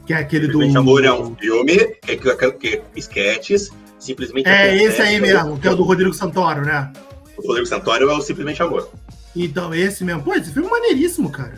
Que 0.10 0.14
é 0.14 0.18
aquele 0.18 0.47
do... 0.47 0.53
Simplesmente 0.53 0.78
Amor 0.80 1.05
é 1.05 1.14
um 1.14 1.36
filme, 1.36 1.78
que, 2.01 2.18
que, 2.18 2.36
que, 2.36 2.51
que 2.53 2.82
sketches, 2.95 3.70
simplesmente 3.99 4.49
É 4.49 4.70
acontece. 4.70 4.84
esse 4.86 5.01
aí 5.03 5.22
mesmo, 5.22 5.60
que 5.60 5.68
é 5.68 5.72
o 5.72 5.76
do 5.76 5.84
Rodrigo 5.84 6.12
Santoro, 6.16 6.62
né? 6.62 6.91
O 7.38 7.45
Rodrigo 7.47 7.68
Santoro 7.68 8.10
é 8.10 8.14
o 8.16 8.20
Simplesmente 8.20 8.60
Amor. 8.64 8.89
Então, 9.36 9.72
esse 9.72 10.03
mesmo. 10.03 10.24
Pô, 10.24 10.34
esse 10.34 10.51
filme 10.51 10.68
é 10.68 10.72
maneiríssimo, 10.72 11.30
cara. 11.30 11.53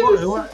Pô, 0.00 0.14
eu, 0.16 0.44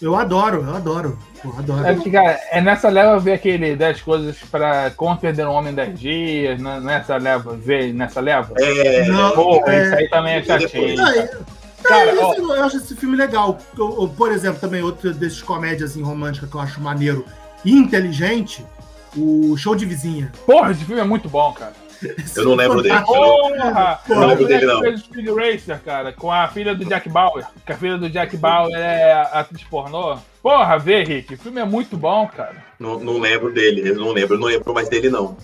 eu 0.00 0.16
adoro, 0.16 0.64
eu 0.66 0.74
adoro. 0.74 1.18
Pô, 1.42 1.52
adoro. 1.58 1.86
É 1.86 1.94
que, 1.94 2.10
cara, 2.10 2.40
é 2.50 2.62
nessa 2.62 2.88
leva 2.88 3.18
ver 3.20 3.34
aquele 3.34 3.76
10 3.76 4.00
coisas 4.00 4.34
pra 4.50 4.90
como 4.96 5.18
perder 5.18 5.46
um 5.46 5.52
homem 5.52 5.72
em 5.72 5.76
10 5.76 6.00
dias, 6.00 6.58
né? 6.62 6.80
nessa 6.80 7.18
leva, 7.18 7.54
ver 7.54 7.92
nessa 7.92 8.20
leva. 8.22 8.54
É, 8.56 9.06
Não, 9.08 9.32
Pô, 9.32 9.62
é- 9.66 9.84
isso 9.84 9.94
aí 9.94 10.08
também 10.08 10.34
é 10.36 10.42
chatinho. 10.42 10.96
Cara. 11.82 12.02
é- 12.02 12.06
Cara, 12.06 12.20
é, 12.20 12.24
ó. 12.24 12.32
esse- 12.32 12.40
eu 12.42 12.64
acho 12.64 12.76
esse 12.78 12.96
filme 12.96 13.16
legal. 13.16 13.58
Eu- 13.76 14.02
eu, 14.02 14.08
por 14.08 14.32
exemplo, 14.32 14.60
também 14.60 14.82
outro 14.82 15.12
desses 15.12 15.42
comédias 15.42 15.90
assim, 15.90 16.02
românticas 16.02 16.48
que 16.50 16.54
eu 16.56 16.60
acho 16.60 16.80
maneiro 16.80 17.24
e 17.64 17.72
inteligente, 17.72 18.64
o 19.16 19.56
Show 19.56 19.74
de 19.74 19.84
Vizinha. 19.86 20.30
Porra, 20.46 20.70
esse 20.72 20.84
filme 20.84 21.00
é 21.00 21.04
muito 21.04 21.28
bom, 21.28 21.52
cara. 21.52 21.72
Eu 22.36 22.44
não 22.44 22.54
lembro 22.54 22.80
dele. 22.80 23.00
Porra! 23.04 23.98
É 24.08 24.14
não 24.14 24.26
lembro 24.28 24.46
dele, 24.46 24.66
moleque 24.66 24.66
não. 24.66 24.80
fez 24.82 25.00
o 25.00 25.04
Speed 25.04 25.28
Racer, 25.30 25.80
cara, 25.84 26.12
com 26.12 26.30
a 26.30 26.46
filha 26.46 26.72
do 26.72 26.84
Jack 26.84 27.08
Bauer. 27.08 27.44
Que 27.66 27.72
a 27.72 27.76
filha 27.76 27.98
do 27.98 28.08
Jack 28.08 28.36
Bauer 28.36 28.72
é 28.72 29.12
a 29.14 29.22
atriz 29.40 29.64
pornô. 29.64 30.16
Porra, 30.40 30.78
vê, 30.78 31.02
Rick, 31.02 31.34
o 31.34 31.38
filme 31.38 31.60
é 31.60 31.64
muito 31.64 31.96
bom, 31.96 32.28
cara. 32.28 32.54
Não, 32.78 33.00
não 33.00 33.18
lembro 33.18 33.52
dele, 33.52 33.88
eu 33.88 33.96
não 33.96 34.12
lembro, 34.12 34.36
eu 34.36 34.38
não 34.40 34.46
lembro 34.46 34.72
mais 34.72 34.88
dele, 34.88 35.08
não. 35.10 35.36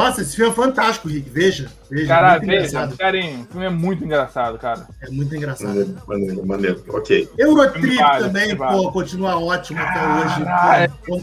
Nossa, 0.00 0.22
esse 0.22 0.36
filme 0.36 0.50
é 0.50 0.54
fantástico, 0.54 1.08
Rick. 1.08 1.28
Veja. 1.30 1.68
Veja. 1.90 2.06
Caralho, 2.06 2.40
muito 2.42 2.50
veja, 2.50 2.68
engraçado. 2.68 2.96
carinho, 2.96 3.40
o 3.42 3.52
filme 3.52 3.66
é 3.66 3.70
muito 3.70 4.04
engraçado, 4.04 4.58
cara. 4.58 4.86
É 5.02 5.10
muito 5.10 5.34
engraçado. 5.36 5.68
Maneiro, 5.68 5.94
maneiro, 6.06 6.46
maneiro. 6.46 6.84
Ok. 6.88 7.28
Eurotrip 7.36 7.96
Vale, 7.96 8.24
também, 8.24 8.54
vale. 8.54 8.76
pô, 8.76 8.92
continua 8.92 9.38
ótimo 9.38 9.78
até 9.80 9.92
Caralho. 9.94 10.84
hoje. 10.84 10.92
Pô, 11.06 11.20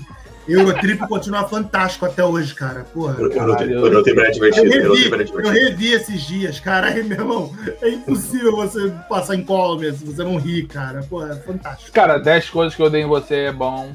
Eurotrip 0.48 1.00
continua 1.08 1.46
fantástico 1.48 2.06
até 2.06 2.24
hoje, 2.24 2.54
cara. 2.56 2.86
Porra. 2.94 3.16
Eu, 3.18 3.24
eu, 3.24 3.30
não 3.30 3.36
Caralho, 3.36 3.58
tenho- 3.58 3.86
eu 3.86 3.92
não 3.92 4.04
tenho 4.04 4.16
pra 4.16 4.26
Eu 4.28 4.32
divertido. 4.32 4.66
Eu 4.74 4.94
revi, 4.94 5.32
eu 5.34 5.50
revi 5.52 5.92
esses 5.94 6.22
dias, 6.22 6.60
cara. 6.60 6.88
Aí, 6.88 7.04
meu 7.04 7.18
irmão, 7.20 7.52
é 7.82 7.90
impossível 7.90 8.56
você 8.56 8.94
passar 9.10 9.36
em 9.36 9.44
colme 9.44 9.92
se 9.92 10.06
você 10.06 10.24
não 10.24 10.38
rir, 10.38 10.66
cara. 10.68 11.02
Pô, 11.10 11.26
é 11.26 11.36
fantástico. 11.36 11.92
Cara, 11.92 12.18
10 12.18 12.50
coisas 12.50 12.76
que 12.76 12.82
eu 12.82 12.90
dei 12.90 13.02
em 13.02 13.08
você 13.08 13.36
é 13.36 13.52
bom. 13.52 13.92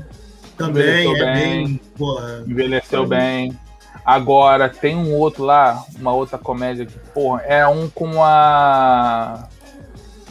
Também 0.58 1.06
Envelheceu 1.08 1.16
é 1.26 1.34
bem. 1.34 1.64
bem. 1.66 1.80
Porra. 1.96 2.44
Envelheceu 2.46 3.06
bem. 3.06 3.58
Agora, 4.04 4.68
tem 4.68 4.96
um 4.96 5.14
outro 5.14 5.44
lá, 5.44 5.84
uma 5.98 6.12
outra 6.12 6.36
comédia 6.36 6.84
que, 6.86 6.98
porra, 7.10 7.42
é 7.42 7.66
um 7.66 7.88
com 7.88 8.22
a. 8.22 9.48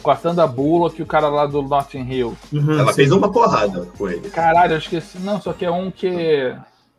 Com 0.02 0.10
a 0.10 0.16
Sandra 0.16 0.46
Bullock 0.46 0.98
e 0.98 1.02
o 1.02 1.06
cara 1.06 1.28
lá 1.28 1.46
do 1.46 1.62
Notting 1.62 2.10
Hill. 2.10 2.36
Uhum, 2.52 2.80
Ela 2.80 2.88
sim. 2.88 2.96
fez 2.96 3.12
uma 3.12 3.30
porrada 3.30 3.86
com 3.96 4.08
ele. 4.08 4.28
Caralho, 4.30 4.74
eu 4.74 4.78
esqueci. 4.78 5.18
Não, 5.20 5.40
só 5.40 5.52
que 5.52 5.64
é 5.64 5.70
um 5.70 5.90
que. 5.90 6.54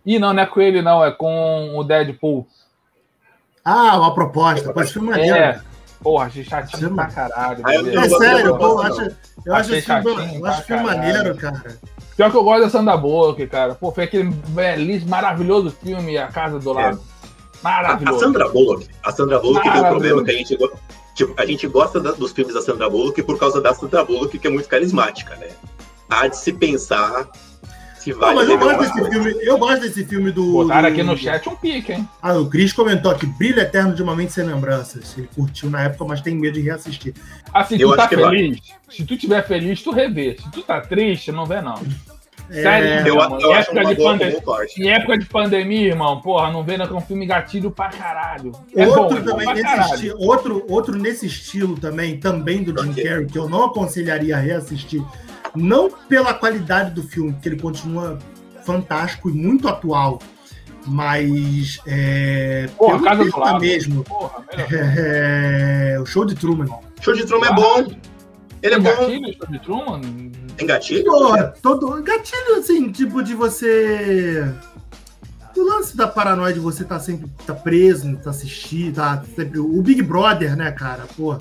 Ih, 0.05 0.20
não, 0.20 0.34
não 0.34 0.41
é 0.41 0.45
com 0.45 0.61
ele, 0.61 0.82
não, 0.82 1.03
é 1.03 1.11
com 1.11 1.78
o 1.78 1.84
Deadpool. 1.84 2.47
Ah, 3.64 3.97
uma 3.97 4.14
proposta. 4.14 4.74
Esse 4.82 4.93
filme 4.93 5.09
é 5.09 5.11
maneiro. 5.11 5.38
É. 5.38 5.61
Porra, 6.01 6.26
achei 6.26 6.43
chatinho 6.43 6.89
Chama. 6.89 6.95
pra 7.03 7.14
caralho. 7.14 7.64
Ah, 7.66 7.76
eu. 7.76 7.99
É 7.99 8.09
sério, 8.09 8.47
eu 8.47 8.82
acho, 8.82 9.01
eu 9.45 9.55
acho 9.55 9.70
Achei 9.70 9.78
esse 9.78 9.88
filme, 9.88 10.16
chatinho 10.16 10.39
eu 10.39 10.45
acho 10.45 10.64
filme 10.64 10.84
maneiro, 10.84 11.36
cara. 11.38 11.78
Pior 12.16 12.30
que 12.30 12.38
eu 12.38 12.43
gosto 12.43 12.61
da 12.61 12.70
Sandra 12.70 12.95
Bullock, 12.97 13.45
cara. 13.47 13.76
Pô, 13.76 13.91
foi 13.91 14.03
aquele 14.03 14.30
belíssimo, 14.49 15.09
maravilhoso 15.09 15.72
filme 15.72 16.18
A 16.18 16.28
Casa 16.28 16.59
do 16.59 16.72
Lado. 16.74 16.99
A, 17.64 17.68
a 17.70 17.82
Maravilhoso. 17.82 18.20
Sandra 18.20 18.49
Bullock, 18.49 18.88
a 19.03 19.11
Sandra 19.11 19.39
Bullock 19.39 19.64
tem 19.72 19.82
um 19.82 19.86
problema 19.89 20.24
que 20.24 20.32
a 20.32 20.34
gente, 20.34 20.57
tipo, 21.16 21.34
a 21.41 21.45
gente 21.45 21.68
gosta 21.68 21.99
da- 21.99 22.11
dos 22.11 22.32
filmes 22.32 22.53
da 22.53 22.61
Sandra 22.61 22.89
Bullock 22.89 23.22
por 23.24 23.39
causa 23.39 23.61
da 23.61 23.74
Sandra 23.74 24.03
Bullock, 24.03 24.38
que 24.38 24.47
é 24.47 24.49
muito 24.49 24.68
carismática, 24.70 25.36
né? 25.38 25.47
Há 26.09 26.28
de 26.28 26.38
se 26.38 26.51
pensar 26.53 27.28
se 28.04 28.12
Não, 28.12 28.20
vale 28.20 28.36
mas 28.36 28.49
eu 28.49 28.58
gosto 28.58 28.80
desse 28.80 28.91
coisa. 28.93 29.10
filme. 29.12 29.36
Eu 29.45 29.58
gosto 29.58 29.82
desse 29.82 30.06
filme 30.06 30.32
do. 30.32 30.51
Botaram 30.54 30.82
do- 30.82 30.88
aqui 30.93 31.04
no 31.04 31.18
chat 31.18 31.47
um 31.49 31.56
pique, 31.56 31.93
hein? 31.93 32.08
Ah, 32.22 32.34
o 32.34 32.49
Cris 32.49 32.74
comentou 32.74 33.12
aqui, 33.12 33.26
Brilho 33.26 33.60
Eterno 33.60 33.93
de 33.95 34.04
uma 34.04 34.16
Mente 34.16 34.34
Sem 34.34 34.43
Lembranças. 34.45 35.16
Ele 35.18 35.30
curtiu 35.36 35.70
na 35.70 35.82
época, 35.84 36.06
mas 36.06 36.22
tem 36.22 36.36
medo 36.36 36.54
de 36.56 36.62
reassistir. 36.62 37.14
Assim, 37.54 37.78
Eu 37.80 37.91
tu 37.91 37.95
tá 37.97 38.08
que 38.08 38.16
feliz? 38.16 38.60
Se 38.89 39.04
tu 39.06 39.18
tiver 39.18 39.45
feliz, 39.47 39.82
tu 39.82 39.91
revê. 39.91 40.36
Se 40.41 40.51
tu 40.51 40.62
tá 40.62 40.82
triste, 40.82 41.32
não 41.32 41.45
vê, 41.45 41.62
não. 41.62 41.76
Sério, 42.51 42.88
É, 42.89 43.10
Eu, 43.10 43.16
Em 43.39 43.54
época 43.56 43.86
de 43.86 43.95
pandemia-. 43.95 44.41
Em 44.78 44.89
época 44.89 45.18
de 45.18 45.26
pandemia, 45.26 45.88
irmão, 45.88 46.20
porra, 46.20 46.51
não 46.51 46.62
vendo 46.62 46.86
que 46.86 46.93
é 46.93 46.95
um 46.95 47.01
filme 47.01 47.26
gatilho 47.26 47.72
pra 47.72 47.88
caralho. 47.88 48.51
É 48.76 48.86
outro 48.86 49.18
é 49.18 49.22
bom 49.22 49.26
também 49.32 49.47
nesse 49.47 49.62
caralho. 49.64 49.93
estilo, 49.95 50.18
outro, 50.20 50.66
outro 50.68 50.95
nesse 50.97 51.26
estilo 51.26 51.80
também, 51.80 52.18
também 52.20 52.62
do 52.62 52.72
Jim. 52.84 52.93
Carrey, 53.01 53.26
que 53.28 53.38
eu 53.38 53.47
não 53.47 53.64
aconselharia 53.66 54.36
a 54.36 54.39
reassistir, 54.39 55.01
não 55.56 55.89
pela 56.08 56.34
qualidade 56.34 56.91
do 56.91 57.04
filme, 57.04 57.34
porque 57.34 57.49
ele 57.49 57.60
continua 57.60 58.18
fantástico 58.66 59.30
e 59.30 59.34
muito 59.34 59.68
atual, 59.68 60.20
mas 60.86 61.80
é, 61.86 62.68
Porra, 62.78 62.93
pelo 62.93 63.04
Casa 63.06 63.26
do 63.26 63.39
Lago. 63.39 63.60
mesmo, 63.60 64.04
Porra, 64.04 64.43
é, 64.72 65.97
o 66.01 66.06
show 66.06 66.26
de 66.26 66.36
Truman. 66.36 66.68
Show 67.01 67.14
de 67.14 67.26
Truman 67.26 67.47
é 67.47 67.54
bom. 67.54 67.78
Ele 68.62 68.76
é 68.76 68.80
Tem 68.80 68.82
bom. 68.82 68.99
gatilho 69.01 69.38
sobre 69.38 69.60
Truman? 69.60 70.01
Tem 70.56 70.68
gatilho? 70.68 71.04
Porra, 71.06 71.54
todo 71.62 72.01
gatilho 72.04 72.56
assim, 72.60 72.91
tipo 72.91 73.22
de 73.22 73.36
você. 73.36 74.45
O 75.56 75.62
lance 75.64 75.95
da 75.95 76.08
paranoia 76.08 76.54
de 76.54 76.60
você 76.60 76.84
tá 76.84 76.99
sempre 76.99 77.30
tá 77.45 77.54
preso, 77.54 78.16
tá 78.18 78.32
assistindo, 78.32 78.95
tá 78.95 79.24
sempre. 79.36 79.60
O 79.60 79.82
Big 79.82 80.01
Brother, 80.01 80.56
né, 80.56 80.72
cara? 80.72 81.04
Porra. 81.16 81.39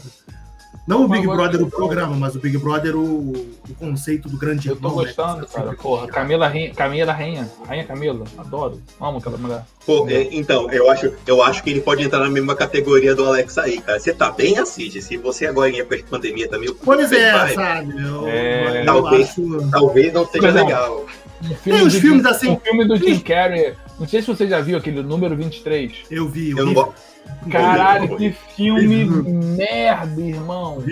Não 0.86 1.04
o 1.04 1.08
Big 1.08 1.24
Brother, 1.26 1.62
o 1.62 1.70
programa, 1.70 2.16
mas 2.16 2.34
o 2.34 2.40
Big 2.40 2.58
Brother, 2.58 2.96
o, 2.96 3.30
o 3.30 3.74
conceito 3.78 4.28
do 4.28 4.36
grande 4.36 4.68
Eu 4.68 4.74
tô 4.74 4.88
irmão. 4.88 4.96
né, 5.00 5.04
gostando, 5.14 5.46
que 5.46 5.52
cara. 5.54 5.72
Porra, 5.74 6.06
Camila 6.08 6.48
Rainha, 6.48 6.74
Camila 6.74 7.12
Rainha. 7.12 7.48
Rainha 7.68 7.84
Camila. 7.84 8.24
Adoro. 8.36 8.80
Amo 9.00 9.18
aquela 9.18 9.38
mulher. 9.38 9.64
Pô, 9.86 10.08
é, 10.08 10.28
então, 10.32 10.68
eu 10.72 10.90
acho, 10.90 11.12
eu 11.24 11.40
acho 11.42 11.62
que 11.62 11.70
ele 11.70 11.80
pode 11.80 12.02
entrar 12.02 12.18
na 12.18 12.28
mesma 12.28 12.56
categoria 12.56 13.14
do 13.14 13.24
Alex 13.24 13.56
aí, 13.58 13.80
cara. 13.80 14.00
Você 14.00 14.12
tá 14.12 14.32
bem, 14.32 14.58
assiste. 14.58 15.00
Se 15.00 15.16
você 15.16 15.46
agora 15.46 15.70
em 15.70 15.78
época 15.78 15.98
de 15.98 16.02
pandemia 16.02 16.48
também. 16.48 16.74
Pois 16.84 17.12
é, 17.12 17.32
vai. 17.32 17.54
sabe? 17.54 18.02
Eu, 18.04 18.26
É, 18.26 18.80
eu 18.80 18.84
talvez. 18.86 19.28
acho. 19.30 19.70
Talvez 19.70 20.12
não 20.12 20.26
seja 20.26 20.50
não. 20.52 20.64
legal. 20.64 21.06
Um 21.44 21.48
Tem 21.62 21.82
os 21.86 21.94
filmes 21.94 22.22
Jim- 22.22 22.28
assim- 22.28 22.50
Um 22.50 22.58
filme 22.60 22.84
do 22.86 22.96
Jim 22.96 23.18
Carrey. 23.20 23.74
Não 24.00 24.08
sei 24.08 24.20
se 24.20 24.26
você 24.26 24.48
já 24.48 24.60
viu 24.60 24.78
aquele 24.78 25.00
número 25.02 25.36
23. 25.36 25.92
Eu 26.10 26.28
vi, 26.28 26.50
Eu 26.50 26.56
não 26.56 26.62
horrível. 26.64 26.84
gosto. 26.86 27.11
Caralho, 27.50 28.16
que 28.16 28.30
filme 28.54 29.04
merda, 29.04 30.20
irmão. 30.20 30.82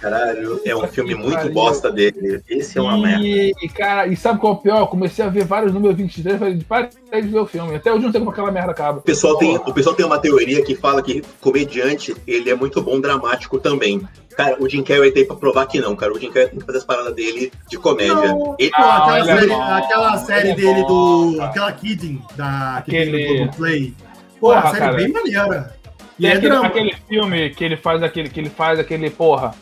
Caralho, 0.00 0.58
é 0.64 0.74
um 0.74 0.86
filme 0.88 1.14
muito 1.14 1.50
bosta 1.50 1.90
dele. 1.92 2.40
Esse 2.48 2.78
é 2.78 2.80
uma 2.80 2.96
merda. 2.96 3.22
E, 3.22 3.52
e, 3.62 3.68
cara, 3.68 4.06
e 4.06 4.16
sabe 4.16 4.40
qual 4.40 4.54
é 4.54 4.56
o 4.56 4.58
pior? 4.60 4.78
Eu 4.80 4.86
comecei 4.86 5.22
a 5.22 5.28
ver 5.28 5.44
vários 5.44 5.74
números 5.74 5.96
23 5.98 6.36
e 6.36 6.38
falei, 6.38 6.64
para 6.66 7.20
de 7.20 7.28
ver 7.28 7.38
o 7.38 7.46
filme. 7.46 7.74
Até 7.76 7.92
hoje 7.92 8.04
não 8.04 8.10
sei 8.12 8.18
como 8.20 8.30
aquela 8.30 8.50
merda 8.50 8.70
acaba. 8.72 8.98
O 9.00 9.02
pessoal, 9.02 9.36
tem, 9.36 9.56
o 9.56 9.74
pessoal 9.74 9.94
tem 9.94 10.06
uma 10.06 10.18
teoria 10.18 10.62
que 10.64 10.74
fala 10.74 11.02
que 11.02 11.22
comediante, 11.40 12.16
ele 12.26 12.48
é 12.48 12.54
muito 12.54 12.80
bom 12.80 12.98
dramático 12.98 13.58
também. 13.58 14.00
Cara, 14.36 14.56
o 14.58 14.66
Jim 14.66 14.82
Carrey 14.82 15.12
tem 15.12 15.26
pra 15.26 15.36
provar 15.36 15.66
que 15.66 15.80
não, 15.80 15.94
cara. 15.94 16.14
O 16.14 16.18
Jim 16.18 16.30
Carrey 16.30 16.48
tem 16.48 16.60
que 16.60 16.64
fazer 16.64 16.78
as 16.78 16.84
paradas 16.84 17.14
dele 17.14 17.52
de 17.68 17.76
comédia. 17.76 18.14
Não. 18.14 18.56
Ele- 18.58 18.70
Não, 18.70 18.90
aquela 18.90 19.18
ele 19.20 19.30
é 19.30 19.34
série, 19.34 19.46
bom, 19.48 19.60
aquela 19.62 20.18
série 20.18 20.40
ele 20.40 20.50
é 20.52 20.54
dele 20.54 20.82
bom, 20.82 21.30
do. 21.32 21.36
cara. 21.36 21.50
Aquela 21.50 21.72
Kidding, 21.72 22.22
da, 22.36 22.82
que 22.86 22.90
Aquele- 22.96 23.10
tem 23.18 23.28
no 23.28 23.36
Globoplay. 23.44 23.94
Pô, 24.40 24.50
a 24.52 24.62
Porra, 24.62 24.70
série 24.70 24.80
cara. 24.80 24.92
é 24.94 24.96
bem 25.04 25.12
maneira. 25.12 25.74
E 26.18 26.26
é 26.26 26.32
aquele, 26.32 26.56
aquele 26.56 26.94
filme 27.08 27.50
que 27.50 27.64
ele 27.64 27.76
faz 27.76 28.02
aquele, 28.02 28.28
que 28.28 28.40
ele 28.40 28.50
faz 28.50 28.78
aquele, 28.78 29.08
porra, 29.10 29.54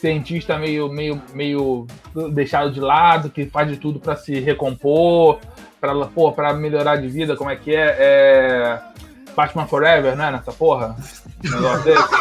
cientista 0.00 0.58
meio, 0.58 0.88
meio, 0.90 1.20
meio 1.32 1.86
deixado 2.32 2.70
de 2.70 2.80
lado, 2.80 3.30
que 3.30 3.46
faz 3.46 3.68
de 3.68 3.76
tudo 3.76 3.98
pra 3.98 4.14
se 4.16 4.38
recompor, 4.40 5.38
pra, 5.80 5.94
porra, 6.06 6.32
pra 6.34 6.54
melhorar 6.54 6.96
de 6.96 7.08
vida, 7.08 7.36
como 7.36 7.50
é 7.50 7.56
que 7.56 7.74
é? 7.74 7.96
É. 7.98 8.78
Batman 9.34 9.66
Forever, 9.66 10.16
né? 10.16 10.30
Nessa 10.30 10.50
porra? 10.50 10.96
Um 11.44 11.50
negócio 11.50 11.84
desse. 11.84 12.14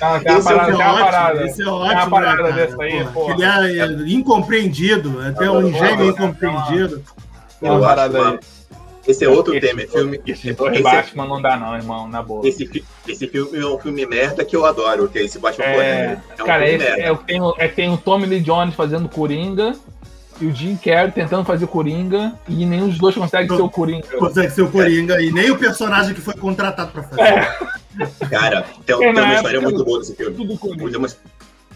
Uma- 0.00 0.18
tem 0.20 0.32
uma 0.32 0.38
Esse 0.38 0.48
é 0.48 0.54
parada, 0.56 0.72
é 0.72 0.74
tem 0.74 0.74
uma 0.74 0.92
ótimo, 0.92 1.04
parada. 1.04 1.44
esse 1.46 1.62
é 1.62 1.66
uma 1.66 1.74
ótimo, 1.76 2.10
parada 2.10 2.42
né, 2.42 2.48
cara? 2.48 2.52
dessa 2.66 2.82
aí, 2.82 2.90
Porra, 2.92 3.12
porra. 3.12 3.34
Ele 3.34 3.78
é, 3.78 3.82
é 3.82 3.86
incompreendido, 4.14 5.20
até 5.20 5.50
um 5.50 5.70
Porra, 5.70 5.86
gênio 5.86 6.04
né? 6.06 6.10
incompreendido. 6.12 7.02
Tem 7.60 7.70
uma 7.70 7.78
Eu 7.78 7.84
acho 7.84 7.86
parada 7.94 8.20
uma- 8.22 8.30
aí. 8.30 8.40
Esse 9.06 9.24
é 9.24 9.28
outro 9.28 9.54
Esse- 9.54 9.66
tema. 9.66 9.82
É 9.82 9.86
filme, 9.86 10.20
Esse 10.26 10.52
dois 10.52 10.74
esse- 10.74 10.82
Batman 10.82 11.26
não 11.26 11.42
dá, 11.42 11.56
não, 11.56 11.74
irmão, 11.76 12.08
na 12.08 12.22
boa. 12.22 12.46
esse, 12.46 12.84
esse 13.08 13.26
filme 13.26 13.58
é 13.58 13.66
um 13.66 13.78
filme 13.78 14.06
merda 14.06 14.44
que 14.44 14.54
eu 14.54 14.64
adoro, 14.64 15.08
que 15.08 15.18
é 15.18 15.24
esse 15.24 15.38
Batman 15.38 15.64
É, 15.64 15.74
Forever. 15.74 16.18
É 16.38 16.42
um 16.42 16.46
cara, 16.46 16.66
filme 16.66 16.76
esse 16.76 16.84
merda. 16.96 17.02
é, 17.02 17.12
o- 17.12 17.16
tem, 17.16 17.40
o- 17.40 17.54
é, 17.58 17.68
tem 17.68 17.92
o 17.92 17.96
Tommy 17.96 18.26
Lee 18.26 18.40
Jones 18.40 18.74
fazendo 18.74 19.08
Coringa 19.08 19.74
e 20.40 20.46
o 20.46 20.54
Jim 20.54 20.76
Carrey 20.76 21.10
tentando 21.10 21.44
fazer 21.44 21.66
Coringa 21.66 22.32
e 22.48 22.64
nenhum 22.64 22.88
dos 22.88 22.98
dois 22.98 23.14
consegue 23.14 23.48
ser 23.54 23.60
o 23.62 23.68
Coringa. 23.68 24.06
Consegue 24.18 24.50
ser 24.50 24.62
o 24.62 24.70
Coringa 24.70 25.20
e 25.20 25.32
nem 25.32 25.50
o 25.50 25.58
personagem 25.58 26.14
que 26.14 26.20
foi 26.20 26.34
contratado 26.34 26.92
pra 26.92 27.02
fazer. 27.02 27.20
É, 27.22 28.26
Cara, 28.30 28.62
tem, 28.86 28.94
É, 28.96 28.98
tem 29.12 29.22
uma 29.22 29.34
história 29.34 29.60
muito 29.60 29.84
boa 29.84 29.98
desse 29.98 30.14
filme. 30.14 30.34
tudo. 30.34 30.56
Tem 30.90 30.96
uma, 30.96 31.08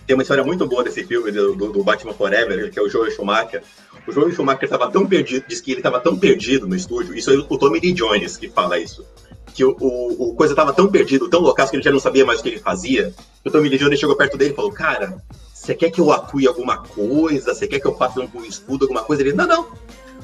tem 0.07 0.15
uma 0.17 0.23
história 0.23 0.45
muito 0.45 0.67
boa 0.67 0.83
desse 0.85 1.05
filme, 1.05 1.31
do, 1.33 1.55
do- 1.55 1.73
do 1.73 1.83
Batman 1.85 2.15
Forever, 2.15 2.71
que 2.71 2.79
é 2.79 2.83
o 2.83 2.89
Joel 2.89 3.11
Schumacher. 3.11 3.63
O 4.07 4.13
Joel 4.13 4.33
Schumacher 4.33 4.65
estava 4.65 4.91
tão 4.91 5.07
perdido, 5.07 5.45
diz 5.49 5.61
que 5.61 5.73
ele 5.73 5.81
estava 5.81 6.01
tão 6.01 6.17
perdido 6.17 6.67
no 6.67 6.77
estúdio, 6.77 7.15
isso 7.15 7.31
é 7.31 7.35
o 7.35 7.59
Tommy 7.59 7.81
Lee 7.81 7.93
Jones 7.93 8.37
que 8.37 8.49
fala 8.49 8.79
isso. 8.79 9.05
Que 9.53 9.65
o, 9.65 9.77
o, 9.81 10.31
o 10.31 10.35
coisa 10.35 10.53
estava 10.53 10.73
tão 10.73 10.89
perdido, 10.89 11.29
tão 11.29 11.41
loucaço, 11.41 11.71
que 11.71 11.77
ele 11.77 11.83
já 11.83 11.91
não 11.91 11.99
sabia 11.99 12.25
mais 12.25 12.41
o 12.41 12.43
que 12.43 12.51
ele 12.51 12.59
fazia. 12.59 13.13
O 13.45 13.51
Tommy 13.51 13.69
Lee 13.69 13.79
Jones 13.79 13.99
chegou 13.99 14.15
perto 14.15 14.37
dele 14.37 14.53
e 14.53 14.55
falou: 14.55 14.71
Cara, 14.71 15.17
você 15.53 15.75
quer 15.75 15.91
que 15.91 16.01
eu 16.01 16.13
atue 16.13 16.47
alguma 16.47 16.79
coisa? 16.79 17.55
Você 17.55 17.67
quer 17.67 17.81
que 17.81 17.87
eu 17.87 17.97
faça 17.97 18.21
um 18.21 18.45
escudo, 18.45 18.85
alguma 18.85 19.03
coisa? 19.03 19.23
Ele: 19.23 19.33
Não, 19.33 19.47
não. 19.47 19.67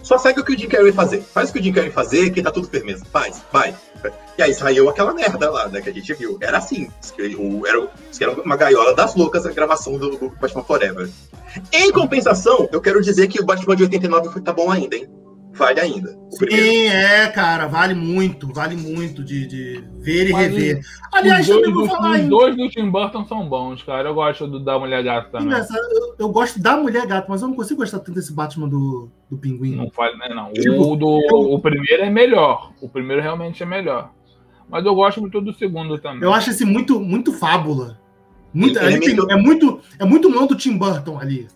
Só 0.02 0.18
segue 0.18 0.40
o 0.40 0.44
que 0.44 0.52
o 0.52 0.58
Jim 0.58 0.68
Carrey 0.68 0.92
fazer. 0.92 1.22
Faz 1.22 1.48
o 1.48 1.52
que 1.52 1.60
o 1.60 1.62
Jim 1.62 1.72
Carrey 1.72 1.90
fazer, 1.90 2.30
que 2.30 2.42
tá 2.42 2.50
tudo 2.50 2.68
firmeza. 2.68 3.04
Faz, 3.10 3.42
vai. 3.52 3.74
E 4.36 4.42
aí 4.42 4.54
saiu 4.54 4.88
aquela 4.88 5.12
merda 5.12 5.50
lá, 5.50 5.68
né, 5.68 5.80
que 5.80 5.90
a 5.90 5.92
gente 5.92 6.12
viu. 6.14 6.38
Era 6.40 6.58
assim. 6.58 6.90
Era, 8.20 8.32
uma 8.32 8.56
gaiola 8.56 8.94
das 8.94 9.14
loucas 9.14 9.46
a 9.46 9.52
gravação 9.52 9.98
do 9.98 10.30
Batman 10.40 10.64
Forever. 10.64 11.08
Em 11.72 11.92
compensação, 11.92 12.68
eu 12.72 12.80
quero 12.80 13.02
dizer 13.02 13.28
que 13.28 13.40
o 13.40 13.44
Batman 13.44 13.76
de 13.76 13.82
89 13.84 14.30
foi, 14.30 14.42
tá 14.42 14.52
bom 14.52 14.70
ainda, 14.70 14.96
hein? 14.96 15.08
Vale 15.54 15.80
ainda. 15.80 16.18
Sim, 16.30 16.86
é, 16.86 17.28
cara, 17.28 17.66
vale 17.66 17.94
muito, 17.94 18.48
vale 18.52 18.74
muito 18.74 19.22
de, 19.22 19.46
de 19.46 19.84
ver 19.98 20.28
e 20.28 20.32
Mas 20.32 20.46
rever. 20.46 20.78
Os 20.78 20.86
Aliás, 21.12 21.46
dois, 21.46 21.60
também 21.60 21.74
vou 21.74 21.86
falar 21.86 22.10
os 22.12 22.18
em 22.20 22.28
dois 22.28 22.56
do 22.56 22.68
Tim 22.70 22.90
Burton 22.90 23.26
são 23.26 23.46
bons, 23.48 23.82
cara. 23.82 24.08
Eu 24.08 24.14
gosto 24.14 24.46
do 24.46 24.58
da 24.58 24.78
Mulher 24.78 25.02
Gata 25.04 25.28
também. 25.30 25.58
Eu, 25.58 26.14
eu 26.18 26.28
gosto 26.30 26.60
da 26.60 26.76
Mulher 26.76 27.06
Gato, 27.06 27.26
mas 27.28 27.42
eu 27.42 27.48
não 27.48 27.54
consigo 27.54 27.80
gostar 27.80 27.98
tanto 27.98 28.12
desse 28.12 28.32
Batman 28.32 28.66
do, 28.68 29.10
do 29.30 29.36
Pinguim. 29.36 29.76
Não 29.76 29.90
faz, 29.90 30.16
né, 30.18 30.30
não. 30.34 30.52
Tipo, 30.54 30.92
o, 30.92 30.96
do, 30.96 31.20
eu- 31.30 31.52
o 31.52 31.58
primeiro 31.60 32.02
é 32.02 32.10
melhor. 32.10 32.72
O 32.80 32.88
primeiro 32.88 33.20
realmente 33.20 33.62
é 33.62 33.66
melhor. 33.66 34.10
Mas 34.70 34.86
eu 34.86 34.94
gosto 34.94 35.20
muito 35.20 35.38
do 35.40 35.52
segundo 35.52 35.98
também. 35.98 36.22
Eu 36.22 36.32
acho 36.32 36.48
esse 36.48 36.64
muito, 36.64 36.98
muito 36.98 37.30
fábula. 37.32 38.00
Muito, 38.54 38.78
é 38.78 38.92
é, 38.94 39.36
muito, 39.36 39.80
é 39.98 40.04
muito 40.04 40.30
mão 40.30 40.46
do 40.46 40.56
Tim 40.56 40.76
Burton 40.78 41.18
ali. 41.18 41.46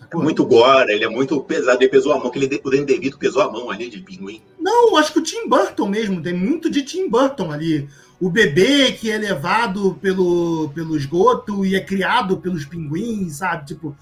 É 0.00 0.04
sacou? 0.04 0.22
muito 0.22 0.44
gore, 0.44 0.92
ele 0.92 1.04
é 1.04 1.08
muito 1.08 1.40
pesado, 1.42 1.82
ele 1.82 1.90
pesou 1.90 2.12
a 2.12 2.18
mão, 2.18 2.30
que 2.30 2.38
ele, 2.38 2.60
o 2.64 2.70
Danny 2.70 2.84
DeVito 2.84 3.18
pesou 3.18 3.42
a 3.42 3.50
mão 3.50 3.70
ali 3.70 3.88
de 3.88 3.98
pinguim. 4.00 4.42
Não, 4.58 4.90
eu 4.90 4.96
acho 4.96 5.12
que 5.12 5.18
o 5.18 5.22
Tim 5.22 5.48
Burton 5.48 5.86
mesmo, 5.86 6.22
tem 6.22 6.34
muito 6.34 6.70
de 6.70 6.82
Tim 6.82 7.08
Burton 7.08 7.52
ali. 7.52 7.88
O 8.20 8.28
bebê 8.28 8.92
que 8.92 9.10
é 9.10 9.16
levado 9.16 9.94
pelo, 10.02 10.70
pelo 10.74 10.96
esgoto 10.96 11.64
e 11.64 11.74
é 11.74 11.80
criado 11.80 12.36
pelos 12.36 12.66
pinguins, 12.66 13.36
sabe? 13.36 13.66
Tipo, 13.66 13.96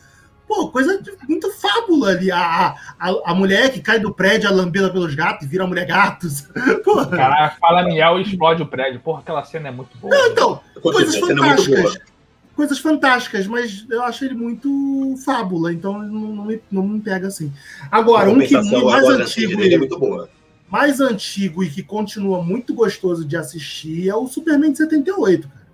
pô, 0.49 0.70
coisa 0.70 1.01
de 1.01 1.12
muito 1.28 1.53
fábula 1.53 2.11
ali. 2.11 2.30
A, 2.32 2.74
a, 2.99 3.11
a 3.26 3.34
mulher 3.34 3.70
que 3.70 3.80
cai 3.80 4.01
do 4.01 4.12
prédio, 4.12 4.49
é 4.49 4.51
lambida 4.51 4.90
pelos 4.90 5.14
gatos 5.14 5.46
e 5.46 5.49
vira 5.49 5.66
mulher 5.66 5.86
gatos. 5.86 6.49
Porra. 6.82 7.07
Cara, 7.07 7.57
fala 7.61 7.84
miau 7.84 8.18
e 8.18 8.22
explode 8.22 8.62
o 8.62 8.66
prédio. 8.66 8.99
Porra, 9.01 9.20
aquela 9.20 9.44
cena 9.44 9.68
é 9.68 9.70
muito 9.70 9.96
boa. 9.99 10.12
Então, 10.26 10.61
Continua, 10.74 10.92
coisas 10.92 11.14
a 11.14 11.18
é 11.18 11.20
fantásticas. 11.20 11.82
boa. 11.82 12.17
Coisas 12.59 12.80
fantásticas, 12.80 13.46
mas 13.46 13.86
eu 13.88 14.02
acho 14.02 14.24
ele 14.24 14.34
muito 14.34 15.14
fábula, 15.24 15.72
então 15.72 16.02
não, 16.02 16.34
não, 16.34 16.44
me, 16.44 16.61
não 16.68 16.82
me 16.82 17.00
pega 17.00 17.28
assim. 17.28 17.53
Agora, 17.88 18.28
um 18.28 18.41
que 18.41 18.53
mais 18.53 19.04
antigo, 19.07 19.57
dele 19.57 19.76
é 19.76 19.78
muito 19.78 19.96
boa. 19.96 20.28
mais 20.68 21.00
antigo 21.00 21.62
e 21.62 21.70
que 21.70 21.84
continua 21.84 22.42
muito 22.42 22.74
gostoso 22.74 23.24
de 23.24 23.37
assistir 23.37 24.08
é 24.08 24.14
o 24.16 24.26
Superman 24.26 24.72
de 24.72 24.78
78, 24.78 25.46
cara. 25.49 25.68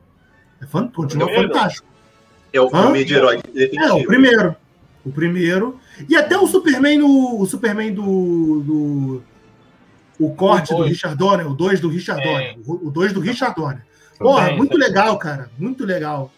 É 0.60 0.66
fan- 0.66 0.88
continua 0.88 1.26
Primeiro? 1.26 1.54
fantástico. 1.54 1.86
É 2.52 2.60
o 2.60 2.66
Hã? 2.66 2.82
filme 2.82 3.02
de 3.02 3.14
herói 3.14 3.40
É, 3.56 3.92
o 3.94 4.04
primeiro. 4.04 4.54
O 5.06 5.10
primeiro. 5.10 5.80
E 6.06 6.14
até 6.14 6.36
o 6.36 6.46
Superman 6.46 6.98
no. 6.98 7.40
O 7.40 7.46
Superman 7.46 7.94
do. 7.94 8.60
do 8.60 9.22
o 10.20 10.34
corte 10.34 10.74
O 10.74 10.76
do. 10.76 10.82
Richard 10.82 11.16
Donner, 11.16 11.50
o 11.50 11.54
2 11.54 11.80
do 11.80 11.88
Richard 11.88 12.20
É. 12.22 12.52
Donner. 12.54 12.56
O 12.66 12.90
2 12.90 13.14
do 13.14 13.20
Richard 13.20 13.56
Donner. 13.56 13.82
Porra, 14.18 14.52
muito 14.52 14.76
legal, 14.76 15.16
cara. 15.18 15.50
Muito 15.59 15.86
legal. 15.86 16.30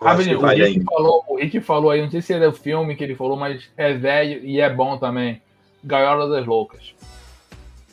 Que 0.00 0.34
o, 0.34 0.40
vale 0.40 0.64
Rick 0.64 0.78
ainda. 0.78 0.84
falou, 0.90 1.24
o 1.28 1.36
Rick 1.36 1.60
falou 1.60 1.90
aí, 1.90 2.00
não 2.00 2.10
sei 2.10 2.22
se 2.22 2.32
era 2.32 2.48
o 2.48 2.52
filme 2.52 2.96
que 2.96 3.04
ele 3.04 3.14
falou, 3.14 3.36
mas 3.36 3.68
é 3.76 3.92
velho 3.92 4.44
e 4.44 4.60
é 4.60 4.70
bom 4.70 4.96
também. 4.96 5.42
Gaiola 5.84 6.28
das 6.28 6.46
Loucas. 6.46 6.94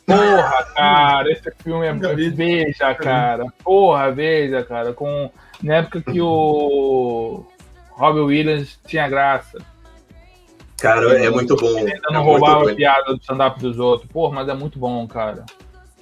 Porra, 0.06 0.64
cara, 0.74 1.30
esse 1.30 1.50
filme 1.62 1.86
é. 1.86 1.92
Veja, 2.30 2.94
cara. 2.94 3.46
Porra, 3.62 4.10
veja, 4.10 4.64
cara. 4.64 4.92
Com, 4.94 5.30
na 5.62 5.76
época 5.76 6.00
que 6.00 6.20
o 6.20 7.44
Robin 7.90 8.20
Williams 8.20 8.78
tinha 8.86 9.08
graça. 9.08 9.58
Cara, 10.78 11.22
é 11.22 11.28
muito 11.28 11.56
bom. 11.56 11.76
Ainda 11.76 11.90
É 11.90 12.12
não 12.12 12.24
muito 12.24 12.40
roubava 12.40 12.70
a 12.70 12.74
piada 12.74 13.12
do 13.12 13.20
stand-up 13.20 13.60
dos 13.60 13.78
outros. 13.78 14.10
Porra, 14.10 14.34
mas 14.34 14.48
é 14.48 14.54
muito 14.54 14.78
bom, 14.78 15.06
cara. 15.06 15.44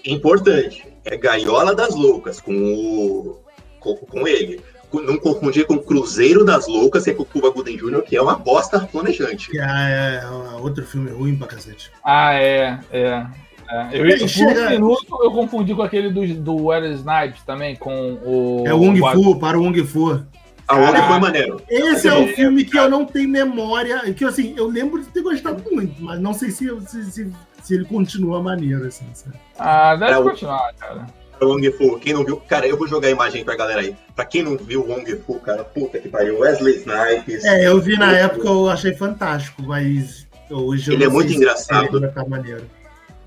Importante. 0.05 0.87
É 1.05 1.17
Gaiola 1.17 1.75
das 1.75 1.95
Loucas, 1.95 2.41
com 2.41 2.53
o. 2.53 3.39
Com, 3.81 3.97
com 3.97 4.29
ele. 4.29 4.61
Não 4.93 5.19
confundir 5.19 5.67
com 5.67 5.79
Cruzeiro 5.79 6.45
das 6.45 6.67
Loucas, 6.67 7.05
que 7.05 7.11
é 7.11 7.15
com 7.15 7.23
o 7.23 7.27
Cuba 7.27 7.51
Gooding 7.51 7.77
Jr., 7.77 8.03
que 8.03 8.17
é 8.17 8.23
uma 8.23 8.37
bosta 8.37 8.81
planejante. 8.81 9.51
Que 9.51 9.59
é, 9.59 10.23
é 10.23 10.27
outro 10.61 10.85
filme 10.85 11.11
ruim 11.11 11.37
pra 11.37 11.47
cacete. 11.47 11.91
Ah, 12.05 12.35
é, 12.35 12.79
é. 12.93 13.27
é. 13.71 13.89
Eu, 13.93 14.07
eu, 14.07 14.29
chega... 14.29 14.67
um 14.67 14.71
minuto 14.71 15.19
eu 15.23 15.31
confundi 15.31 15.75
com 15.75 15.83
aquele 15.83 16.11
do, 16.11 16.27
do 16.35 16.67
Wesley 16.67 16.95
Snipes 16.95 17.43
também, 17.43 17.77
com 17.77 18.15
o. 18.25 18.65
É 18.67 18.73
o 18.73 18.79
Wong 18.79 19.01
Fu, 19.01 19.39
para 19.39 19.59
o 19.59 19.63
Wong 19.63 19.85
Fu. 19.85 20.23
A 20.69 20.77
Wong 20.77 21.01
foi 21.01 21.19
maneiro. 21.21 21.63
Esse 21.69 22.09
é 22.09 22.15
o 22.15 22.27
filme 22.29 22.65
que 22.65 22.77
eu 22.77 22.91
não 22.91 23.05
tenho 23.05 23.29
memória, 23.29 24.13
que 24.13 24.25
assim, 24.25 24.53
eu 24.57 24.67
lembro 24.67 25.01
de 25.01 25.09
ter 25.09 25.23
gostado 25.23 25.63
muito, 25.71 26.03
mas 26.03 26.19
não 26.21 26.33
sei 26.33 26.51
se, 26.51 26.69
se, 26.89 27.05
se, 27.11 27.33
se 27.63 27.75
ele 27.75 27.85
continua 27.85 28.43
maneiro, 28.43 28.85
assim, 28.85 29.07
sabe? 29.15 29.37
Ah, 29.57 29.95
deve 29.95 30.13
é, 30.13 30.23
continuar, 30.23 30.73
cara. 30.75 31.07
Wong 31.45 31.71
Fu, 31.73 31.99
quem 31.99 32.13
não 32.13 32.25
viu, 32.25 32.37
cara, 32.37 32.67
eu 32.67 32.77
vou 32.77 32.87
jogar 32.87 33.09
a 33.09 33.11
imagem 33.11 33.45
pra 33.45 33.57
galera 33.57 33.81
aí. 33.81 33.97
Pra 34.15 34.25
quem 34.25 34.43
não 34.43 34.57
viu 34.57 34.83
o 34.83 34.91
Wong 34.91 35.17
Fu, 35.17 35.39
cara, 35.41 35.65
puta 35.65 35.99
que 35.99 36.09
pariu, 36.09 36.41
Wesley 36.41 36.77
Snipes. 36.77 37.45
É, 37.45 37.67
eu 37.67 37.81
vi 37.81 37.99
na 37.99 38.13
época, 38.13 38.49
eu 38.49 38.69
achei 38.69 38.95
fantástico, 38.95 39.63
mas 39.63 40.27
hoje 40.51 40.93
Ele 40.93 41.05
é 41.05 41.09
muito 41.09 41.33
engraçado. 41.33 41.97
Ele, 41.97 42.29
maneiro. 42.29 42.65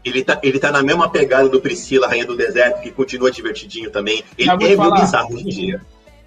ele, 0.03 0.23
tá, 0.23 0.39
ele 0.41 0.59
tá 0.59 0.71
na 0.71 0.81
mesma 0.81 1.09
pegada 1.09 1.47
do 1.47 1.61
Priscila, 1.61 2.07
Rainha 2.07 2.25
do 2.25 2.35
Deserto, 2.35 2.81
que 2.81 2.91
continua 2.91 3.31
divertidinho 3.31 3.91
também. 3.91 4.23
Ele 4.37 4.49
é 4.49 4.57
meio 4.57 4.91
bizarro 4.93 5.33
hoje 5.33 5.45
em 5.45 5.49
dia. 5.49 5.81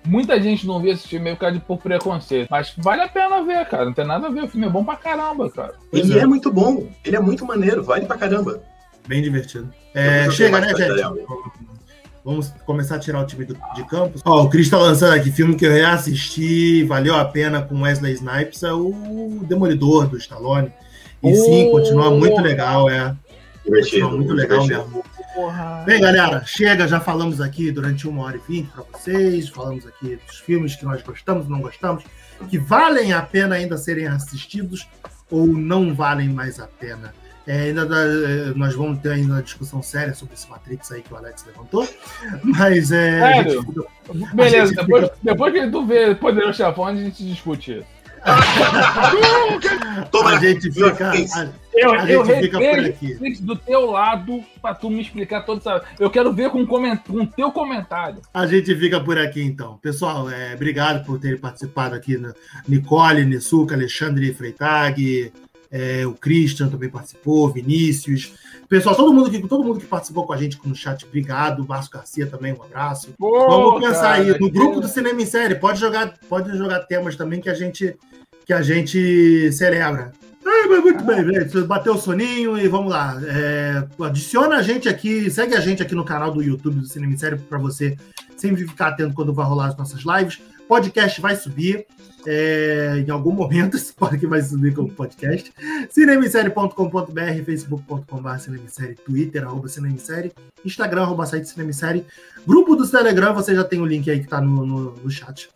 Muita 0.04 0.40
gente 0.40 0.66
não 0.66 0.80
viu 0.80 0.92
esse 0.92 1.06
filme 1.06 1.26
meio 1.26 1.36
cara 1.36 1.52
de 1.52 1.60
por 1.60 1.78
preconceito. 1.78 2.48
Mas 2.50 2.72
vale 2.76 3.02
a 3.02 3.08
pena 3.08 3.42
ver, 3.42 3.64
cara. 3.66 3.84
Não 3.84 3.92
tem 3.92 4.04
nada 4.04 4.26
a 4.26 4.30
ver. 4.30 4.42
O 4.42 4.48
filme 4.48 4.66
é 4.66 4.70
bom 4.70 4.84
pra 4.84 4.96
caramba, 4.96 5.48
cara. 5.48 5.74
Ele 5.92 6.18
é. 6.18 6.22
é 6.22 6.26
muito 6.26 6.50
bom. 6.50 6.88
Ele 7.04 7.16
é 7.16 7.20
muito 7.20 7.46
maneiro. 7.46 7.84
Vale 7.84 8.04
pra 8.04 8.16
caramba. 8.16 8.60
Bem 9.06 9.22
divertido. 9.22 9.72
É, 9.94 10.30
chega, 10.30 10.60
né, 10.60 10.68
gente? 10.74 11.02
Vamos 12.24 12.52
começar 12.64 12.96
a 12.96 12.98
tirar 12.98 13.20
o 13.20 13.26
time 13.26 13.44
do, 13.44 13.56
de 13.74 13.84
campo. 13.84 14.20
Ó, 14.24 14.44
o 14.44 14.48
Cris 14.48 14.70
tá 14.70 14.78
lançando 14.78 15.14
aqui 15.14 15.32
filme 15.32 15.56
que 15.56 15.66
eu 15.66 15.72
reassisti, 15.72 16.84
valeu 16.84 17.16
a 17.16 17.24
pena 17.24 17.62
com 17.62 17.82
Wesley 17.82 18.14
Snipes, 18.14 18.62
é 18.62 18.72
o 18.72 19.40
Demolidor 19.42 20.06
do 20.06 20.16
Stallone. 20.16 20.72
E 21.22 21.32
oh, 21.32 21.34
sim, 21.34 21.70
continua 21.70 22.10
muito 22.10 22.40
legal, 22.40 22.88
é. 22.88 23.14
Divertido. 23.64 24.08
Continua 24.08 24.16
muito 24.16 24.32
legal 24.34 24.66
mesmo. 24.66 25.04
Porra. 25.34 25.82
Bem, 25.86 26.00
galera, 26.00 26.44
chega, 26.44 26.86
já 26.86 27.00
falamos 27.00 27.40
aqui 27.40 27.72
durante 27.72 28.06
uma 28.06 28.24
hora 28.24 28.36
e 28.36 28.52
vinte 28.52 28.70
para 28.70 28.84
vocês, 28.92 29.48
falamos 29.48 29.86
aqui 29.86 30.18
dos 30.26 30.38
filmes 30.38 30.76
que 30.76 30.84
nós 30.84 31.02
gostamos, 31.02 31.48
não 31.48 31.60
gostamos, 31.60 32.04
que 32.50 32.58
valem 32.58 33.12
a 33.12 33.22
pena 33.22 33.54
ainda 33.54 33.76
serem 33.78 34.06
assistidos 34.06 34.86
ou 35.30 35.46
não 35.46 35.94
valem 35.94 36.28
mais 36.28 36.60
a 36.60 36.66
pena. 36.66 37.14
É, 37.46 37.62
ainda 37.62 37.82
eh, 37.82 38.52
nós 38.54 38.74
vamos 38.74 38.98
ter 38.98 39.12
ainda 39.12 39.34
uma 39.34 39.42
discussão 39.42 39.82
séria 39.82 40.14
sobre 40.14 40.34
esse 40.34 40.48
Matrix 40.48 40.92
aí 40.92 41.02
que 41.02 41.12
o 41.12 41.16
Alex 41.16 41.44
levantou. 41.46 41.88
Mas 42.42 42.92
é. 42.92 43.20
Sério? 43.20 43.66
Beleza, 44.32 44.74
depois, 44.74 45.04
fica... 45.04 45.16
depois 45.22 45.52
que 45.52 45.70
tu 45.70 45.84
vê 45.84 46.14
Poderoso 46.14 46.56
Chefão, 46.56 46.86
a 46.86 46.94
gente 46.94 47.24
discute 47.24 47.72
isso. 50.12 50.24
a 50.24 50.38
gente 50.38 50.70
fica. 50.70 51.10
A, 51.10 51.48
eu, 51.74 51.92
a 51.92 52.08
eu 52.08 52.24
gente 52.24 52.42
fica 52.42 52.58
por 52.58 52.78
aqui. 52.78 53.14
do 53.40 53.56
teu 53.56 53.90
lado 53.90 54.44
para 54.60 54.74
tu 54.74 54.88
me 54.88 55.00
explicar 55.00 55.42
todo 55.42 55.58
essa. 55.58 55.82
Eu 55.98 56.08
quero 56.10 56.32
ver 56.32 56.50
com, 56.50 56.64
coment... 56.64 56.98
com 56.98 57.26
teu 57.26 57.50
comentário. 57.50 58.20
A 58.32 58.46
gente 58.46 58.74
fica 58.76 59.00
por 59.00 59.18
aqui 59.18 59.42
então. 59.42 59.78
Pessoal, 59.78 60.30
é, 60.30 60.54
obrigado 60.54 61.04
por 61.04 61.18
terem 61.18 61.38
participado 61.38 61.96
aqui. 61.96 62.16
Né? 62.16 62.32
Nicole, 62.68 63.24
Nissuca, 63.24 63.74
Alexandre 63.74 64.32
Freitag, 64.32 65.32
é, 65.72 66.06
o 66.06 66.12
Christian 66.12 66.68
também 66.68 66.90
participou, 66.90 67.48
Vinícius. 67.48 68.34
Pessoal, 68.68 68.94
todo 68.94 69.12
mundo, 69.12 69.30
que, 69.30 69.48
todo 69.48 69.64
mundo 69.64 69.80
que 69.80 69.86
participou 69.86 70.26
com 70.26 70.34
a 70.34 70.36
gente 70.36 70.58
no 70.64 70.74
chat, 70.74 71.04
obrigado. 71.06 71.66
Márcio 71.66 71.90
Garcia 71.90 72.26
também, 72.26 72.52
um 72.52 72.62
abraço. 72.62 73.14
Pô, 73.18 73.48
Vamos 73.48 73.80
pensar 73.80 74.02
cara, 74.02 74.22
aí, 74.22 74.38
no 74.38 74.50
grupo 74.50 74.80
do 74.80 74.88
Cinema 74.88 75.22
em 75.22 75.26
Série, 75.26 75.54
pode 75.54 75.80
jogar, 75.80 76.14
pode 76.28 76.56
jogar 76.56 76.80
temas 76.80 77.16
também 77.16 77.40
que 77.40 77.48
a 77.48 77.54
gente, 77.54 77.96
que 78.44 78.52
a 78.52 78.60
gente 78.60 79.50
celebra. 79.52 80.12
Muito 80.68 81.04
bem, 81.04 81.24
gente. 81.24 81.60
Bateu 81.62 81.94
o 81.94 81.98
soninho 81.98 82.58
e 82.58 82.68
vamos 82.68 82.92
lá. 82.92 83.20
É, 83.26 83.86
adiciona 84.04 84.56
a 84.56 84.62
gente 84.62 84.88
aqui, 84.88 85.30
segue 85.30 85.54
a 85.54 85.60
gente 85.60 85.82
aqui 85.82 85.94
no 85.94 86.04
canal 86.04 86.30
do 86.30 86.42
YouTube 86.42 86.80
do 86.80 86.86
Cinema 86.86 87.12
em 87.12 87.16
Série 87.16 87.36
para 87.36 87.58
você 87.58 87.96
sempre 88.36 88.66
ficar 88.66 88.88
atento 88.88 89.14
quando 89.14 89.32
vai 89.32 89.46
rolar 89.46 89.68
as 89.68 89.76
nossas 89.76 90.02
lives. 90.04 90.40
Podcast 90.68 91.20
vai 91.20 91.36
subir. 91.36 91.86
É, 92.26 93.02
em 93.06 93.10
algum 93.10 93.32
momento 93.32 93.76
esse 93.76 93.92
podcast 93.92 94.26
vai 94.26 94.42
subir 94.42 94.74
como 94.74 94.90
podcast. 94.90 95.52
Cinemissérie.com.br, 95.90 97.44
facebook.com.br 97.44 98.38
cinemissérie, 98.38 98.94
twitter, 98.94 99.44
arroba 99.44 99.68
cinemissérie, 99.68 100.32
instagram, 100.64 101.02
arroba 101.02 101.26
site 101.26 101.48
cinemissérie. 101.48 102.04
Grupo 102.46 102.76
do 102.76 102.88
Telegram, 102.88 103.34
você 103.34 103.54
já 103.54 103.64
tem 103.64 103.80
o 103.80 103.86
link 103.86 104.08
aí 104.10 104.18
que 104.18 104.24
está 104.24 104.40
no, 104.40 104.64
no, 104.64 104.96
no, 104.96 105.10
chat. 105.10 105.48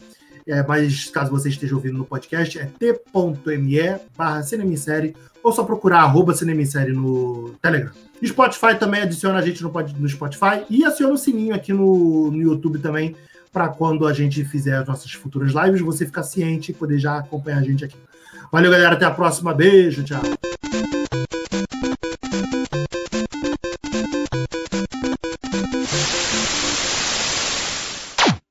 É, 0.46 0.62
mas 0.62 1.10
caso 1.10 1.30
você 1.30 1.48
esteja 1.48 1.74
ouvindo 1.74 1.98
no 1.98 2.04
podcast, 2.04 2.58
é 2.58 2.66
t.me 2.66 4.00
barra 4.16 4.42
cinemissérie 4.42 5.14
ou 5.42 5.52
só 5.52 5.64
procurar 5.64 6.00
arroba 6.00 6.34
cinemissérie 6.34 6.94
no 6.94 7.54
Telegram. 7.60 7.92
Spotify 8.24 8.74
também 8.78 9.02
adiciona 9.02 9.38
a 9.38 9.42
gente 9.42 9.62
no, 9.62 9.70
no 9.70 10.08
Spotify 10.08 10.64
e 10.70 10.84
aciona 10.84 11.14
o 11.14 11.18
sininho 11.18 11.54
aqui 11.54 11.72
no, 11.72 12.30
no 12.30 12.40
YouTube 12.40 12.78
também 12.78 13.14
para 13.52 13.68
quando 13.68 14.06
a 14.06 14.12
gente 14.12 14.44
fizer 14.44 14.76
as 14.76 14.86
nossas 14.86 15.12
futuras 15.12 15.52
lives, 15.52 15.80
você 15.80 16.06
ficar 16.06 16.22
ciente 16.22 16.70
e 16.70 16.74
poder 16.74 16.98
já 16.98 17.18
acompanhar 17.18 17.58
a 17.58 17.62
gente 17.62 17.84
aqui. 17.84 17.96
Valeu, 18.52 18.70
galera. 18.70 18.94
Até 18.94 19.04
a 19.04 19.10
próxima. 19.10 19.52
Beijo. 19.52 20.04
Tchau. 20.04 20.45